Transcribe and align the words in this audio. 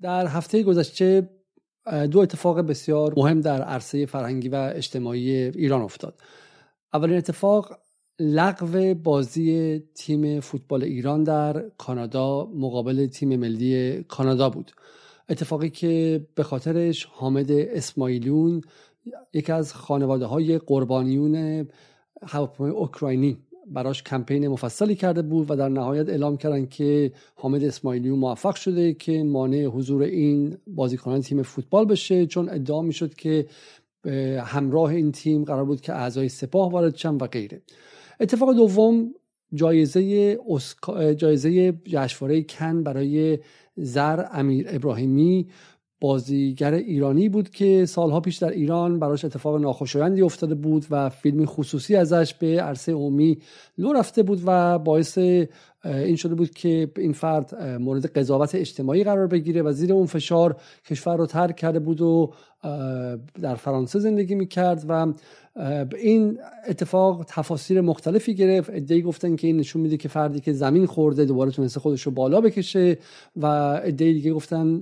در 0.00 0.26
هفته 0.26 0.62
گذشته 0.62 1.30
دو 2.10 2.18
اتفاق 2.18 2.60
بسیار 2.60 3.14
مهم 3.16 3.40
در 3.40 3.62
عرصه 3.62 4.06
فرهنگی 4.06 4.48
و 4.48 4.72
اجتماعی 4.74 5.32
ایران 5.32 5.82
افتاد. 5.82 6.20
اولین 6.94 7.16
اتفاق 7.16 7.78
لغو 8.20 8.94
بازی 8.94 9.78
تیم 9.94 10.40
فوتبال 10.40 10.84
ایران 10.84 11.24
در 11.24 11.64
کانادا 11.78 12.50
مقابل 12.54 13.06
تیم 13.06 13.36
ملی 13.36 14.02
کانادا 14.02 14.50
بود. 14.50 14.72
اتفاقی 15.28 15.70
که 15.70 16.26
به 16.34 16.42
خاطرش 16.42 17.04
حامد 17.04 17.50
اسماعیلون 17.50 18.60
یکی 19.32 19.52
از 19.52 19.74
خانواده 19.74 20.26
های 20.26 20.58
قربانیون 20.58 21.66
هواپیمای 22.22 22.72
اوکراینی 22.72 23.38
براش 23.66 24.02
کمپین 24.02 24.48
مفصلی 24.48 24.94
کرده 24.94 25.22
بود 25.22 25.50
و 25.50 25.56
در 25.56 25.68
نهایت 25.68 26.08
اعلام 26.08 26.36
کردن 26.36 26.66
که 26.66 27.12
حامد 27.34 27.64
اسماعیلیون 27.64 28.18
موفق 28.18 28.54
شده 28.54 28.94
که 28.94 29.22
مانع 29.22 29.64
حضور 29.64 30.02
این 30.02 30.56
بازیکنان 30.66 31.20
تیم 31.20 31.42
فوتبال 31.42 31.84
بشه 31.84 32.26
چون 32.26 32.48
ادعا 32.48 32.82
می‌شد 32.82 33.14
که 33.14 33.46
همراه 34.44 34.90
این 34.90 35.12
تیم 35.12 35.44
قرار 35.44 35.64
بود 35.64 35.80
که 35.80 35.92
اعضای 35.92 36.28
سپاه 36.28 36.70
وارد 36.70 36.96
شن 36.96 37.14
و 37.14 37.26
غیره 37.26 37.62
اتفاق 38.20 38.54
دوم 38.54 39.14
جایزه. 39.54 40.38
جایزه 41.16 41.72
جشنواره 41.72 42.42
کن 42.42 42.82
برای 42.82 43.38
زر 43.76 44.24
امیر 44.32 44.66
ابراهیمی 44.70 45.48
بازیگر 46.00 46.74
ایرانی 46.74 47.28
بود 47.28 47.50
که 47.50 47.86
سالها 47.86 48.20
پیش 48.20 48.36
در 48.36 48.50
ایران 48.50 48.98
براش 48.98 49.24
اتفاق 49.24 49.60
ناخوشایندی 49.60 50.22
افتاده 50.22 50.54
بود 50.54 50.86
و 50.90 51.08
فیلمی 51.08 51.46
خصوصی 51.46 51.96
ازش 51.96 52.34
به 52.34 52.62
عرصه 52.62 52.92
عمومی 52.92 53.38
لو 53.78 53.92
رفته 53.92 54.22
بود 54.22 54.42
و 54.46 54.78
باعث 54.78 55.18
این 55.84 56.16
شده 56.16 56.34
بود 56.34 56.50
که 56.50 56.90
این 56.96 57.12
فرد 57.12 57.62
مورد 57.80 58.06
قضاوت 58.06 58.54
اجتماعی 58.54 59.04
قرار 59.04 59.26
بگیره 59.26 59.62
و 59.62 59.72
زیر 59.72 59.92
اون 59.92 60.06
فشار 60.06 60.56
کشور 60.84 61.16
رو 61.16 61.26
ترک 61.26 61.56
کرده 61.56 61.78
بود 61.78 62.00
و 62.00 62.32
در 63.42 63.54
فرانسه 63.54 63.98
زندگی 63.98 64.34
می‌کرد 64.34 64.84
و 64.88 65.12
این 65.98 66.38
اتفاق 66.68 67.24
تفاسیر 67.28 67.80
مختلفی 67.80 68.34
گرفت. 68.34 68.70
ادعی 68.70 69.02
گفتن 69.02 69.36
که 69.36 69.46
این 69.46 69.56
نشون 69.56 69.82
میده 69.82 69.96
که 69.96 70.08
فردی 70.08 70.40
که 70.40 70.52
زمین 70.52 70.86
خورده 70.86 71.24
دوباره 71.24 71.50
تونسته 71.50 71.80
خودش 71.80 72.02
رو 72.02 72.12
بالا 72.12 72.40
بکشه 72.40 72.98
و 73.36 73.46
ادعی 73.84 74.14
دیگه 74.14 74.32
گفتن 74.32 74.80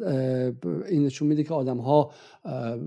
این 0.89 1.05
نشون 1.05 1.29
میده 1.29 1.43
که 1.45 1.55
آدم 1.55 1.79
ها 1.79 2.11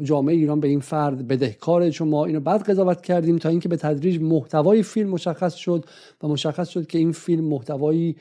جامعه 0.03 0.35
ایران 0.35 0.59
به 0.59 0.67
این 0.67 0.79
فرد 0.79 1.27
بدهکاره 1.27 1.91
چون 1.91 2.07
ما 2.07 2.25
اینو 2.25 2.39
بعد 2.39 2.63
قضاوت 2.63 3.01
کردیم 3.01 3.37
تا 3.37 3.49
اینکه 3.49 3.69
به 3.69 3.77
تدریج 3.77 4.21
محتوای 4.21 4.83
فیلم 4.83 5.09
مشخص 5.09 5.55
شد 5.55 5.85
و 6.23 6.27
مشخص 6.27 6.69
شد 6.69 6.87
که 6.87 6.97
این 6.97 7.11
فیلم 7.11 7.43
محتوایی 7.43 8.15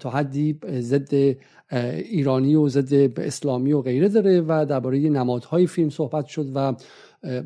تا 0.00 0.10
حدی 0.10 0.58
ضد 0.80 1.36
ایرانی 1.72 2.54
و 2.54 2.68
ضد 2.68 3.20
اسلامی 3.20 3.72
و 3.72 3.80
غیره 3.80 4.08
داره 4.08 4.40
و 4.40 4.66
درباره 4.68 4.98
نمادهای 4.98 5.66
فیلم 5.66 5.90
صحبت 5.90 6.26
شد 6.26 6.46
و 6.54 6.74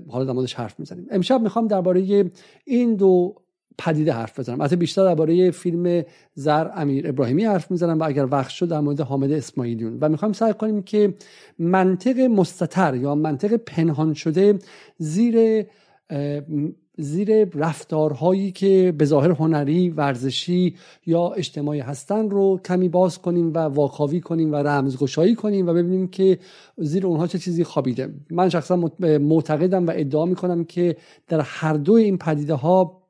حالا 0.09 0.33
موردش 0.33 0.55
حرف 0.55 0.81
می‌زنیم. 0.81 1.07
امشب 1.11 1.41
می‌خوام 1.41 1.67
درباره 1.67 2.31
این 2.65 2.95
دو 2.95 3.35
پدیده 3.79 4.13
حرف 4.13 4.39
بزنم. 4.39 4.61
البته 4.61 4.77
بیشتر 4.77 5.05
درباره 5.05 5.51
فیلم 5.51 6.03
زر 6.35 6.71
امیر 6.75 7.09
ابراهیمی 7.09 7.45
حرف 7.45 7.71
می‌زنم 7.71 8.01
و 8.01 8.05
اگر 8.05 8.27
وقت 8.31 8.51
شد 8.51 8.69
در 8.69 8.81
مورد 8.81 9.01
حامد 9.01 9.33
اسماعیلیون. 9.33 9.99
و 10.01 10.09
می‌خوایم 10.09 10.33
سعی 10.33 10.55
کنیم 10.55 10.83
که 10.83 11.15
منطق 11.59 12.21
مستتر 12.21 12.95
یا 12.95 13.15
منطق 13.15 13.57
پنهان 13.57 14.15
شده 14.15 14.59
زیر 14.99 15.67
زیر 16.99 17.45
رفتارهایی 17.45 18.53
که 18.53 18.95
به 18.99 19.05
ظاهر 19.05 19.31
هنری 19.31 19.91
ورزشی 19.91 20.77
یا 21.07 21.29
اجتماعی 21.29 21.81
هستن 21.81 22.31
رو 22.31 22.61
کمی 22.65 22.89
باز 22.89 23.19
کنیم 23.19 23.53
و 23.55 23.59
واکاوی 23.59 24.21
کنیم 24.21 24.53
و 24.53 24.57
رمزگشایی 24.57 25.35
کنیم 25.35 25.67
و 25.67 25.73
ببینیم 25.73 26.09
که 26.09 26.39
زیر 26.77 27.07
اونها 27.07 27.27
چه 27.27 27.39
چیزی 27.39 27.65
خوابیده. 27.65 28.15
من 28.31 28.49
شخصا 28.49 28.91
معتقدم 29.01 29.87
و 29.87 29.93
ادعا 29.95 30.25
می‌کنم 30.25 30.65
که 30.65 30.97
در 31.29 31.41
هر 31.41 31.75
دو 31.75 31.93
این 31.93 32.19
پدیده 32.19 32.55
ها 32.55 33.02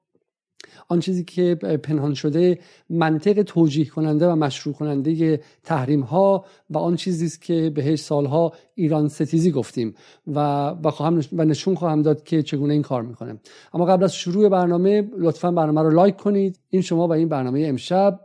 آن 0.93 1.01
چیزی 1.01 1.25
که 1.25 1.55
پنهان 1.55 2.15
شده 2.15 2.59
منطق 2.91 3.43
توجیه 3.43 3.85
کننده 3.85 4.29
و 4.29 4.37
مشروع 4.37 4.75
کننده 4.75 5.41
تحریم 5.65 6.01
ها 6.01 6.45
و 6.71 6.79
آن 6.79 6.97
چیزی 6.97 7.27
است 7.27 7.43
که 7.43 7.73
بهش 7.75 7.99
سالها 7.99 8.53
ایران 8.75 9.09
ستیزی 9.09 9.51
گفتیم 9.51 9.95
و 10.27 10.69
و 10.85 10.91
خواهم 10.91 11.21
و 11.33 11.45
نشون 11.45 11.75
خواهم 11.75 12.03
داد 12.03 12.23
که 12.23 12.43
چگونه 12.43 12.73
این 12.73 12.83
کار 12.83 13.03
می‌کنه. 13.03 13.41
اما 13.75 13.85
قبل 13.85 14.05
از 14.05 14.15
شروع 14.15 14.49
برنامه 14.49 15.09
لطفا 15.19 15.51
برنامه 15.51 15.83
رو 15.83 15.91
لایک 15.91 16.17
کنید. 16.17 16.59
این 16.69 16.83
شما 16.83 17.09
و 17.09 17.13
این 17.13 17.29
برنامه 17.29 17.65
امشب 17.67 18.21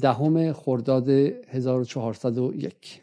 دهم 0.00 0.52
خرداد 0.52 1.08
1401 1.08 3.02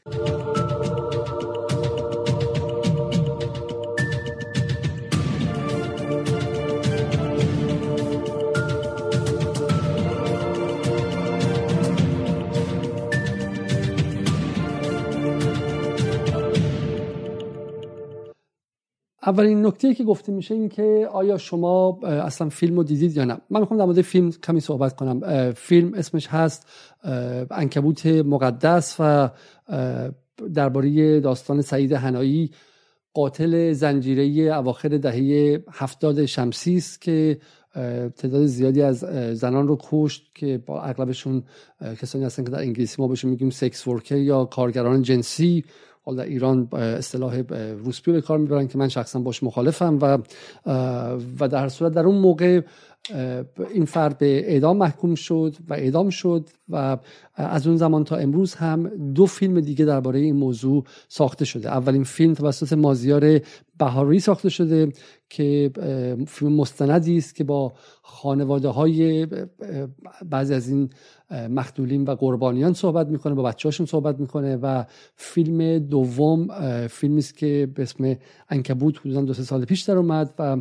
اولین 19.28 19.66
نکته 19.66 19.94
که 19.94 20.04
گفته 20.04 20.32
میشه 20.32 20.54
این 20.54 20.70
که 20.70 21.10
آیا 21.12 21.38
شما 21.38 22.00
اصلا 22.04 22.50
فیلم 22.50 22.76
رو 22.76 22.84
دیدید 22.84 23.18
یا 23.18 23.26
نه؟ 23.26 23.38
من 23.50 23.60
می‌خوام 23.60 23.80
در 23.80 23.86
مورد 23.86 24.02
فیلم 24.02 24.32
کمی 24.32 24.60
صحبت 24.60 24.96
کنم. 24.96 25.52
فیلم 25.52 25.94
اسمش 25.94 26.28
هست 26.28 26.68
انکبوت 27.52 28.06
مقدس 28.06 28.96
و 29.00 29.30
درباره 30.54 31.20
داستان 31.20 31.62
سعید 31.62 31.92
هنایی 31.92 32.52
قاتل 33.14 33.74
زنجیره 33.74 34.24
اواخر 34.58 34.90
دهه 34.90 35.64
هفتاد 35.72 36.26
شمسی 36.26 36.76
است 36.76 37.02
که 37.02 37.40
تعداد 38.18 38.46
زیادی 38.46 38.82
از 38.82 38.98
زنان 39.34 39.68
رو 39.68 39.78
کشت 39.82 40.32
که 40.36 40.58
با 40.66 40.82
اغلبشون 40.82 41.44
کسانی 42.02 42.26
هستن 42.26 42.44
که 42.44 42.50
در 42.50 42.60
انگلیسی 42.60 43.02
ما 43.02 43.08
بهشون 43.08 43.32
میگیم 43.32 43.50
سکس 43.50 43.88
ورکر 43.88 44.18
یا 44.18 44.46
کارگران 44.46 45.02
جنسی. 45.02 45.66
حالا 46.08 46.24
ایران 46.24 46.68
اصطلاح 46.72 47.42
روسپی 47.84 48.12
به 48.12 48.22
کار 48.22 48.38
می‌برن 48.38 48.68
که 48.68 48.78
من 48.78 48.88
شخصا 48.88 49.20
باش 49.20 49.44
مخالفم 49.44 49.98
و 50.02 50.18
و 51.40 51.48
در 51.48 51.70
صورت 51.70 51.94
در 51.94 52.06
اون 52.06 52.16
موقع 52.16 52.62
این 53.74 53.86
فرد 53.86 54.18
به 54.18 54.52
اعدام 54.52 54.78
محکوم 54.78 55.16
شد 55.16 55.56
و 55.70 55.74
اعدام 55.74 56.10
شد 56.10 56.50
و 56.70 56.98
از 57.36 57.68
اون 57.68 57.78
زمان 57.78 58.04
تا 58.04 58.16
امروز 58.16 58.56
هم 58.56 59.12
دو 59.14 59.26
فیلم 59.26 59.60
دیگه 59.60 59.86
درباره 59.86 60.20
این 60.20 60.36
موضوع 60.36 60.84
ساخته 61.08 61.46
شده. 61.46 61.70
اولین 61.70 62.04
فیلم 62.04 62.34
توسط 62.34 62.74
مازیار 62.74 63.40
بهاری 63.78 64.20
ساخته 64.20 64.50
شده 64.50 64.92
که 65.30 65.72
فیلم 66.28 66.54
مستندی 66.54 67.18
است 67.18 67.36
که 67.36 67.44
با 67.44 67.74
خانواده 68.02 68.68
های 68.68 69.28
بعضی 70.26 70.54
از 70.54 70.70
این 70.70 70.90
مختولین 71.32 72.04
و 72.04 72.16
قربانیان 72.16 72.74
صحبت 72.74 73.08
می‌کنه 73.08 73.34
با 73.34 73.44
بچه‌هاشون 73.44 73.86
صحبت 73.86 74.20
می‌کنه 74.20 74.56
و 74.56 74.84
فیلم 75.16 75.80
دوم 75.80 76.48
فیلمی 76.88 77.18
است 77.20 77.38
که 77.38 77.70
به 77.76 77.84
اسم 77.84 78.16
انکبوت 78.50 79.00
حدودا 79.00 79.22
دو 79.22 79.34
سه 79.34 79.44
سال 79.44 79.66
پیش 79.66 79.82
در 79.82 79.96
اومد 79.96 80.34
و 80.40 80.58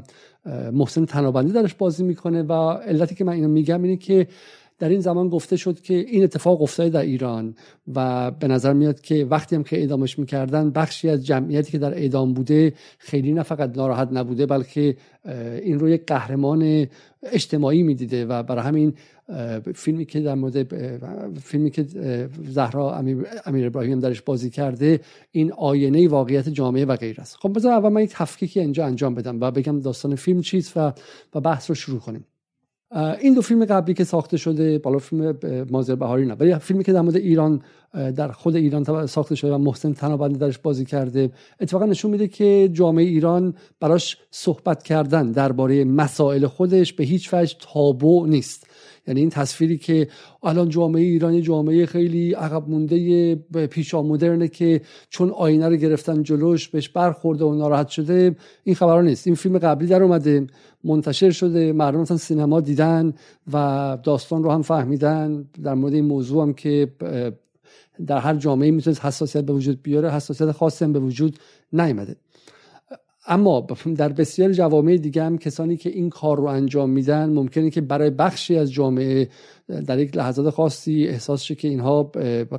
محسن 0.72 1.04
تنابندی 1.04 1.52
درش 1.52 1.74
بازی 1.74 2.04
می‌کنه 2.04 2.42
و 2.42 2.52
علتی 2.70 3.14
که 3.14 3.24
من 3.24 3.32
اینو 3.32 3.48
میگم 3.48 3.82
اینه 3.82 3.96
که 3.96 4.26
در 4.78 4.88
این 4.88 5.00
زمان 5.00 5.28
گفته 5.28 5.56
شد 5.56 5.80
که 5.80 5.94
این 5.94 6.24
اتفاق 6.24 6.62
افتاده 6.62 6.88
در 6.90 7.00
ایران 7.00 7.54
و 7.94 8.30
به 8.30 8.48
نظر 8.48 8.72
میاد 8.72 9.00
که 9.00 9.24
وقتی 9.24 9.56
هم 9.56 9.64
که 9.64 9.78
اعدامش 9.78 10.18
می‌کردن 10.18 10.70
بخشی 10.70 11.08
از 11.08 11.26
جمعیتی 11.26 11.72
که 11.72 11.78
در 11.78 11.94
اعدام 11.94 12.32
بوده 12.32 12.72
خیلی 12.98 13.32
نه 13.32 13.42
فقط 13.42 13.76
ناراحت 13.76 14.08
نبوده 14.12 14.46
بلکه 14.46 14.96
این 15.62 15.78
رو 15.78 15.88
یک 15.88 16.06
قهرمان 16.06 16.86
اجتماعی 17.22 17.82
می‌دیده 17.82 18.26
و 18.26 18.42
برای 18.42 18.64
همین 18.64 18.94
فیلمی 19.74 20.04
که 20.04 20.20
در 20.20 20.34
مورد 20.34 20.74
فیلمی 21.38 21.70
که 21.70 21.86
زهرا 22.48 22.94
امیر, 22.94 23.26
امیر 23.46 23.66
ابراهیم 23.66 24.00
درش 24.00 24.22
بازی 24.22 24.50
کرده 24.50 25.00
این 25.30 25.52
آینه 25.52 26.08
واقعیت 26.08 26.48
جامعه 26.48 26.84
و 26.84 26.96
غیر 26.96 27.20
است. 27.20 27.36
خب 27.36 27.52
بذار 27.56 27.72
اول 27.72 27.88
من 27.88 28.02
یک 28.02 28.10
تفکیکی 28.12 28.60
اینجا 28.60 28.86
انجام 28.86 29.14
بدم 29.14 29.40
و 29.40 29.50
بگم 29.50 29.80
داستان 29.80 30.14
فیلم 30.14 30.40
چیست 30.40 30.76
و 30.76 30.92
و 31.34 31.40
بحث 31.40 31.70
رو 31.70 31.74
شروع 31.74 31.98
کنیم. 31.98 32.24
این 33.20 33.34
دو 33.34 33.42
فیلم 33.42 33.64
قبلی 33.64 33.94
که 33.94 34.04
ساخته 34.04 34.36
شده 34.36 34.78
بالا 34.78 34.98
فیلم 34.98 35.38
مازر 35.70 35.94
بهاری 35.94 36.26
نه 36.26 36.34
ولی 36.34 36.54
فیلمی 36.54 36.84
که 36.84 36.92
در 36.92 37.00
مورد 37.00 37.16
ایران 37.16 37.62
در 37.92 38.28
خود 38.28 38.56
ایران 38.56 39.06
ساخته 39.06 39.34
شده 39.34 39.52
و 39.52 39.58
محسن 39.58 39.92
تنابندی 39.92 40.38
درش 40.38 40.58
بازی 40.58 40.84
کرده 40.84 41.30
اتفاقا 41.60 41.86
نشون 41.86 42.10
میده 42.10 42.28
که 42.28 42.70
جامعه 42.72 43.04
ایران 43.04 43.54
براش 43.80 44.18
صحبت 44.30 44.82
کردن 44.82 45.32
درباره 45.32 45.84
مسائل 45.84 46.46
خودش 46.46 46.92
به 46.92 47.04
هیچ 47.04 47.34
وجه 47.34 47.56
تابو 47.60 48.26
نیست. 48.26 48.66
یعنی 49.06 49.20
این 49.20 49.30
تصویری 49.30 49.78
که 49.78 50.08
الان 50.42 50.68
جامعه 50.68 51.02
ایرانی 51.02 51.42
جامعه 51.42 51.86
خیلی 51.86 52.32
عقب 52.32 52.68
مونده 52.68 53.34
پیشا 53.70 54.02
مدرنه 54.02 54.48
که 54.48 54.80
چون 55.10 55.30
آینه 55.30 55.68
رو 55.68 55.76
گرفتن 55.76 56.22
جلوش 56.22 56.68
بهش 56.68 56.88
برخورده 56.88 57.44
و 57.44 57.54
ناراحت 57.54 57.88
شده 57.88 58.36
این 58.64 58.74
خبرها 58.74 59.00
نیست. 59.00 59.26
این 59.26 59.36
فیلم 59.36 59.58
قبلی 59.58 59.88
در 59.88 60.02
اومده 60.02 60.46
منتشر 60.84 61.30
شده 61.30 61.72
مردم 61.72 62.00
مثلا 62.00 62.16
سینما 62.16 62.60
دیدن 62.60 63.14
و 63.52 63.98
داستان 64.02 64.42
رو 64.42 64.50
هم 64.50 64.62
فهمیدن. 64.62 65.44
در 65.62 65.74
مورد 65.74 65.94
این 65.94 66.04
موضوع 66.04 66.42
هم 66.42 66.54
که 66.54 66.92
در 68.06 68.18
هر 68.18 68.34
جامعه 68.34 68.70
می‌تونست 68.70 69.04
حساسیت 69.04 69.44
به 69.44 69.52
وجود 69.52 69.82
بیاره 69.82 70.10
حساسیت 70.10 70.52
خاصی 70.52 70.84
هم 70.84 70.92
به 70.92 70.98
وجود 70.98 71.38
نیامده. 71.72 72.16
اما 73.26 73.66
در 73.96 74.08
بسیار 74.08 74.52
جوامع 74.52 74.96
دیگه 74.96 75.22
هم 75.22 75.38
کسانی 75.38 75.76
که 75.76 75.90
این 75.90 76.10
کار 76.10 76.36
رو 76.36 76.44
انجام 76.44 76.90
میدن 76.90 77.30
ممکنه 77.30 77.70
که 77.70 77.80
برای 77.80 78.10
بخشی 78.10 78.56
از 78.56 78.72
جامعه 78.72 79.28
در 79.86 79.98
یک 79.98 80.16
لحظات 80.16 80.50
خاصی 80.50 81.06
احساس 81.06 81.42
شه 81.42 81.54
که 81.54 81.68
اینها 81.68 82.02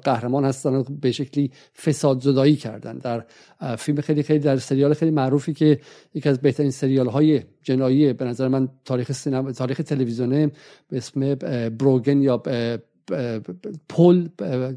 قهرمان 0.03 0.45
هستن 0.45 0.75
و 0.75 0.83
به 0.83 1.11
شکلی 1.11 1.51
فساد 1.85 2.21
زدایی 2.21 2.55
کردن. 2.55 2.97
در 2.97 3.25
فیلم 3.77 4.01
خیلی 4.01 4.23
خیلی 4.23 4.39
در 4.39 4.57
سریال 4.57 4.93
خیلی 4.93 5.11
معروفی 5.11 5.53
که 5.53 5.79
یکی 6.13 6.29
از 6.29 6.41
بهترین 6.41 6.71
سریال 6.71 7.07
های 7.07 7.41
جنایی 7.63 8.13
به 8.13 8.25
نظر 8.25 8.47
من 8.47 8.69
تاریخ 8.85 9.11
سینما 9.11 9.51
تاریخ 9.51 9.77
تلویزیونه 9.77 10.51
به 10.89 10.97
اسم 10.97 11.35
بروگن 11.69 12.21
یا 12.21 12.43
پل 13.89 14.27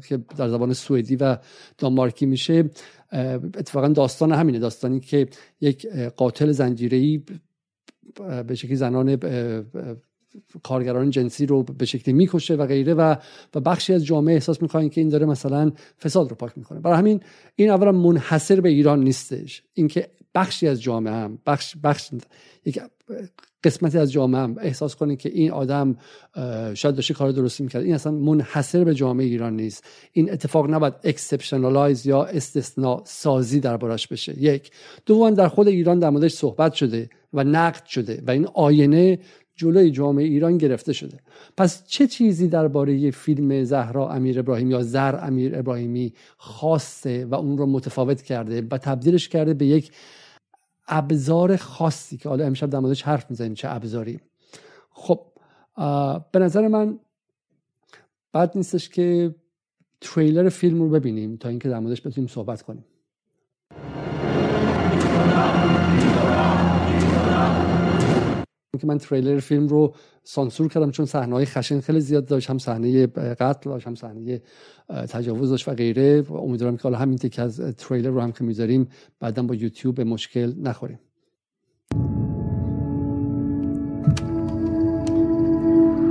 که 0.07 0.17
در 0.37 0.49
زبان 0.49 0.73
سوئدی 0.73 1.15
و 1.15 1.37
دانمارکی 1.77 2.25
میشه 2.25 2.69
اتفاقا 3.11 3.87
داستان 3.87 4.31
همینه. 4.31 4.59
داستانی 4.59 4.99
که 4.99 5.27
یک 5.61 5.87
قاتل 6.15 6.51
زنجیره‌ای 6.51 7.23
به 8.47 8.55
شکلی 8.55 8.75
زنان 8.75 9.19
کارگران 10.63 11.09
جنسی 11.09 11.45
رو 11.45 11.63
به 11.63 11.85
شکلی 11.85 12.13
می‌کشه 12.13 12.55
و 12.55 12.65
غیره 12.65 12.93
و 12.93 13.15
و 13.55 13.59
بخشی 13.59 13.93
از 13.93 14.05
جامعه 14.05 14.33
احساس 14.33 14.61
می‌کنن 14.61 14.89
که 14.89 15.01
این 15.01 15.09
داره 15.09 15.25
مثلا 15.25 15.71
فساد 16.03 16.29
رو 16.29 16.35
پاک 16.35 16.57
می‌کنه. 16.57 16.79
برای 16.79 16.97
همین 16.97 17.19
این 17.55 17.69
اولا 17.69 17.91
منحصر 17.91 18.61
به 18.61 18.69
ایران 18.69 19.03
نیستش. 19.03 19.63
اینکه 19.73 20.09
بخشی 20.35 20.67
از 20.67 20.81
جامعه 20.81 21.13
هم 21.13 21.39
بخش 21.45 21.75
بخش 21.83 22.11
یک 22.65 22.79
قسمتی 23.63 23.97
از 23.97 24.11
جامعه 24.11 24.55
احساس 24.61 24.95
کنه 24.95 25.15
که 25.15 25.29
این 25.29 25.51
آدم 25.51 25.97
شاید 26.73 26.95
داشته 26.95 27.13
کار 27.13 27.31
درستی 27.31 27.63
می‌کرد. 27.63 27.83
این 27.83 27.93
اصلا 27.93 28.11
منحصر 28.11 28.83
به 28.83 28.93
جامعه 28.93 29.25
ایران 29.25 29.55
نیست. 29.55 29.83
این 30.11 30.31
اتفاق 30.31 30.73
نباید 30.73 30.93
exceptionalize 31.03 32.05
یا 32.05 32.23
استثناء 32.23 33.01
سازی 33.05 33.59
دربارش 33.59 34.07
بشه. 34.07 34.39
یک. 34.39 34.71
دوم 35.05 35.29
در 35.29 35.47
خود 35.47 35.67
ایران 35.67 35.99
در 35.99 36.09
موردش 36.09 36.33
صحبت 36.33 36.73
شده 36.73 37.09
و 37.33 37.43
نقد 37.43 37.85
شده 37.85 38.23
و 38.27 38.31
این 38.31 38.47
آینه 38.53 39.19
جلوی 39.55 39.91
جامعه 39.91 40.25
ایران 40.25 40.57
گرفته 40.57 40.93
شده. 40.93 41.19
پس 41.57 41.83
چه 41.87 42.07
چیزی 42.07 42.47
درباره 42.47 43.11
فیلم 43.11 43.63
زهرا 43.63 44.09
امیر 44.09 44.39
ابراهیمی 44.39 44.71
یا 44.71 44.83
زر 44.83 45.19
امیر 45.21 45.59
ابراهیمی 45.59 46.13
خاصه 46.37 47.25
و 47.25 47.35
اون 47.35 47.57
رو 47.57 47.65
متفاوت 47.65 48.21
کرده 48.21 48.61
و 48.71 48.77
تبدیلش 48.77 49.29
کرده 49.29 49.53
به 49.53 49.65
یک 49.65 49.91
ابزار 50.87 51.55
خاصی 51.55 52.17
که 52.17 52.29
حالا 52.29 52.45
امشب 52.45 52.69
در 52.69 52.79
موردش 52.79 53.01
حرف 53.03 53.29
می‌زنیم 53.29 53.53
چه 53.53 53.69
ابزاری. 53.69 54.19
خب 54.89 55.27
به 56.31 56.39
نظر 56.39 56.67
من 56.67 56.99
بد 58.33 58.51
نیستش 58.57 58.89
که 58.89 59.35
تریلر 60.01 60.49
فیلم 60.49 60.81
رو 60.81 60.89
ببینیم 60.89 61.37
تا 61.37 61.49
اینکه 61.49 61.69
در 61.69 61.79
موردش 61.79 62.07
بتونیم 62.07 62.27
صحبت 62.27 62.61
کنیم. 62.61 62.85
که 68.79 68.87
من 68.87 68.97
تریلر 68.97 69.39
فیلم 69.39 69.67
رو 69.67 69.95
سانسور 70.23 70.67
کردم 70.67 70.91
چون 70.91 71.05
صحنه 71.05 71.35
های 71.35 71.45
خشن 71.45 71.79
خیلی 71.79 71.99
زیاد 71.99 72.25
داشت 72.25 72.49
هم 72.49 72.57
صحنه 72.57 73.07
قتل 73.07 73.69
داشت 73.69 73.87
هم 73.87 73.95
صحنه 73.95 74.41
تجاوز 74.89 75.49
داشت 75.49 75.67
و 75.67 75.73
غیره. 75.73 76.25
امیدوارم 76.29 76.77
که 76.77 76.83
حالا 76.83 76.97
همین 76.97 77.17
که 77.17 77.41
از 77.41 77.61
تریلر 77.77 78.09
رو 78.09 78.21
هم 78.21 78.31
که 78.31 78.43
می‌ذاریم 78.43 78.87
بعدا 79.19 79.43
با 79.43 79.55
یوتیوب 79.55 79.95
به 79.95 80.03
مشکل 80.03 80.53
نخوریم. 80.57 80.99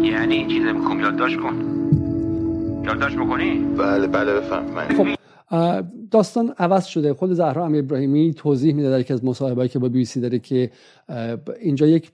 یعنی 0.02 0.34
این 0.34 0.48
چیزه 0.48 0.72
می‌خوام 0.72 1.00
یادداشت 1.00 1.36
کن. 1.36 1.54
یادداشت 2.84 3.16
می‌کنی؟ 3.16 3.58
بله 3.78 4.06
بله 4.06 4.34
بفهم 4.34 4.88
خب 4.88 5.19
داستان 6.10 6.54
عوض 6.58 6.84
شده. 6.84 7.14
خود 7.14 7.32
زهرا 7.32 7.64
امیر 7.64 7.80
ابراهیمی 7.80 8.34
توضیح 8.34 8.74
میده 8.74 8.90
در 8.90 9.00
یکی 9.00 9.12
از 9.12 9.24
مصاحبه‌ای 9.24 9.68
که 9.68 9.78
با 9.78 9.88
بی 9.88 10.04
سی 10.04 10.20
داره 10.20 10.38
که 10.38 10.70
اینجا 11.60 11.86
یک 11.86 12.12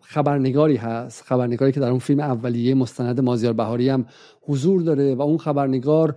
خبرنگاری 0.00 0.76
هست. 0.76 1.22
خبرنگاری 1.22 1.72
که 1.72 1.80
در 1.80 1.90
اون 1.90 1.98
فیلم 1.98 2.20
اولیه 2.20 2.74
مستند 2.74 3.20
مازیار 3.20 3.52
بهاری 3.52 3.88
هم 3.88 4.06
حضور 4.50 4.82
داره 4.82 5.14
و 5.14 5.22
اون 5.22 5.38
خبرنگار 5.38 6.16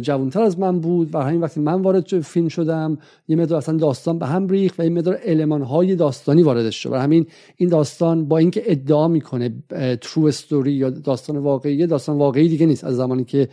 جوانتر 0.00 0.42
از 0.42 0.58
من 0.58 0.80
بود 0.80 1.14
و 1.14 1.18
همین 1.18 1.40
وقتی 1.40 1.60
من 1.60 1.82
وارد 1.82 2.20
فیلم 2.20 2.48
شدم 2.48 2.98
یه 3.28 3.36
مقدار 3.36 3.58
اصلا 3.58 3.76
داستان 3.76 4.18
به 4.18 4.26
هم 4.26 4.48
ریخت 4.48 4.80
و 4.80 4.82
مقدار 4.82 5.18
المان 5.22 5.62
های 5.62 5.96
داستانی 5.96 6.42
واردش 6.42 6.82
شد 6.82 6.92
و 6.92 6.94
همین 6.94 7.26
این 7.56 7.68
داستان 7.68 8.24
با 8.24 8.38
اینکه 8.38 8.62
ادعا 8.66 9.08
می‌کنه 9.08 9.54
ترو 10.00 10.26
استوری 10.26 10.72
یا 10.72 10.90
داستان 10.90 11.36
واقعی 11.36 11.86
داستان 11.86 12.18
واقعی 12.18 12.48
دیگه 12.48 12.66
نیست 12.66 12.84
از 12.84 12.96
زمانی 12.96 13.24
که 13.24 13.48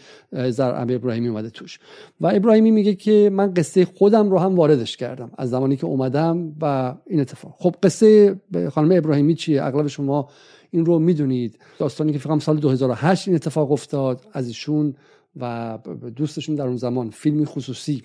زر 0.49 0.85
ابراهیمی 0.89 1.27
اومده 1.27 1.49
توش. 1.49 1.79
و 2.21 2.27
ابراهیمی 2.27 2.71
میگه 2.71 2.93
که 2.95 3.29
من 3.33 3.53
قصه 3.53 3.85
خودم 3.85 4.29
رو 4.29 4.39
هم 4.39 4.55
واردش 4.55 4.97
کردم 4.97 5.31
از 5.37 5.49
زمانی 5.49 5.75
که 5.75 5.85
اومدم 5.85 6.55
و 6.61 6.95
این 7.05 7.19
اتفاق. 7.19 7.55
خب 7.57 7.75
قصه 7.83 8.35
خانم 8.71 8.97
ابراهیمی 8.97 9.35
چیه؟ 9.35 9.63
اغلب 9.63 9.87
شما 9.87 10.29
این 10.71 10.85
رو 10.85 10.99
می‌دونید. 10.99 11.59
داستانی 11.79 12.13
که 12.13 12.19
فکرم 12.19 12.39
سال 12.39 12.57
2008 12.59 13.27
این 13.27 13.35
اتفاق 13.35 13.71
افتاد 13.71 14.27
از 14.33 14.47
ایشون 14.47 14.95
و 15.39 15.77
دوستشون 16.15 16.55
در 16.55 16.67
اون 16.67 16.77
زمان 16.77 17.09
فیلمی 17.09 17.45
خصوصی 17.45 18.03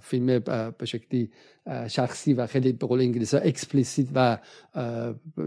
فیلم 0.00 0.38
به 0.78 0.84
شکلی 0.84 1.30
شخصی 1.88 2.34
و 2.34 2.46
خیلی 2.46 2.72
به 2.72 2.86
قول 2.86 3.00
انگلیسی 3.00 3.36
explicit 3.36 4.06
و 4.14 4.38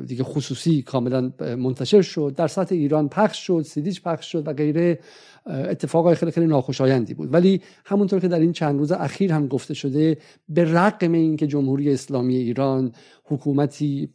دیگه 0.08 0.24
خصوصی 0.24 0.82
کاملا 0.82 1.32
منتشر 1.40 2.02
شد. 2.02 2.34
در 2.38 2.48
سطح 2.48 2.76
ایران 2.76 3.10
پخش 3.10 3.48
شد 3.48 3.62
سیدیش 3.62 4.02
پخش 4.02 4.32
شد 4.32 4.48
و 4.48 4.54
غیره. 4.54 5.00
اتفاقای 5.46 6.16
خیلی 6.16 6.32
خیلی 6.32 6.48
ناخوشایندی 6.48 7.14
بود. 7.14 7.34
ولی 7.34 7.62
همونطور 7.86 8.20
که 8.20 8.28
در 8.28 8.40
این 8.40 8.52
چند 8.52 8.80
روز 8.80 8.92
اخیر 8.92 9.34
هم 9.34 9.48
گفته 9.48 9.74
شده 9.74 10.18
به 10.50 10.64
رغم 10.74 11.12
اینکه 11.12 11.48
جمهوری 11.48 11.94
اسلامی 11.94 12.36
ایران 12.36 12.92
حکومتی 13.24 14.10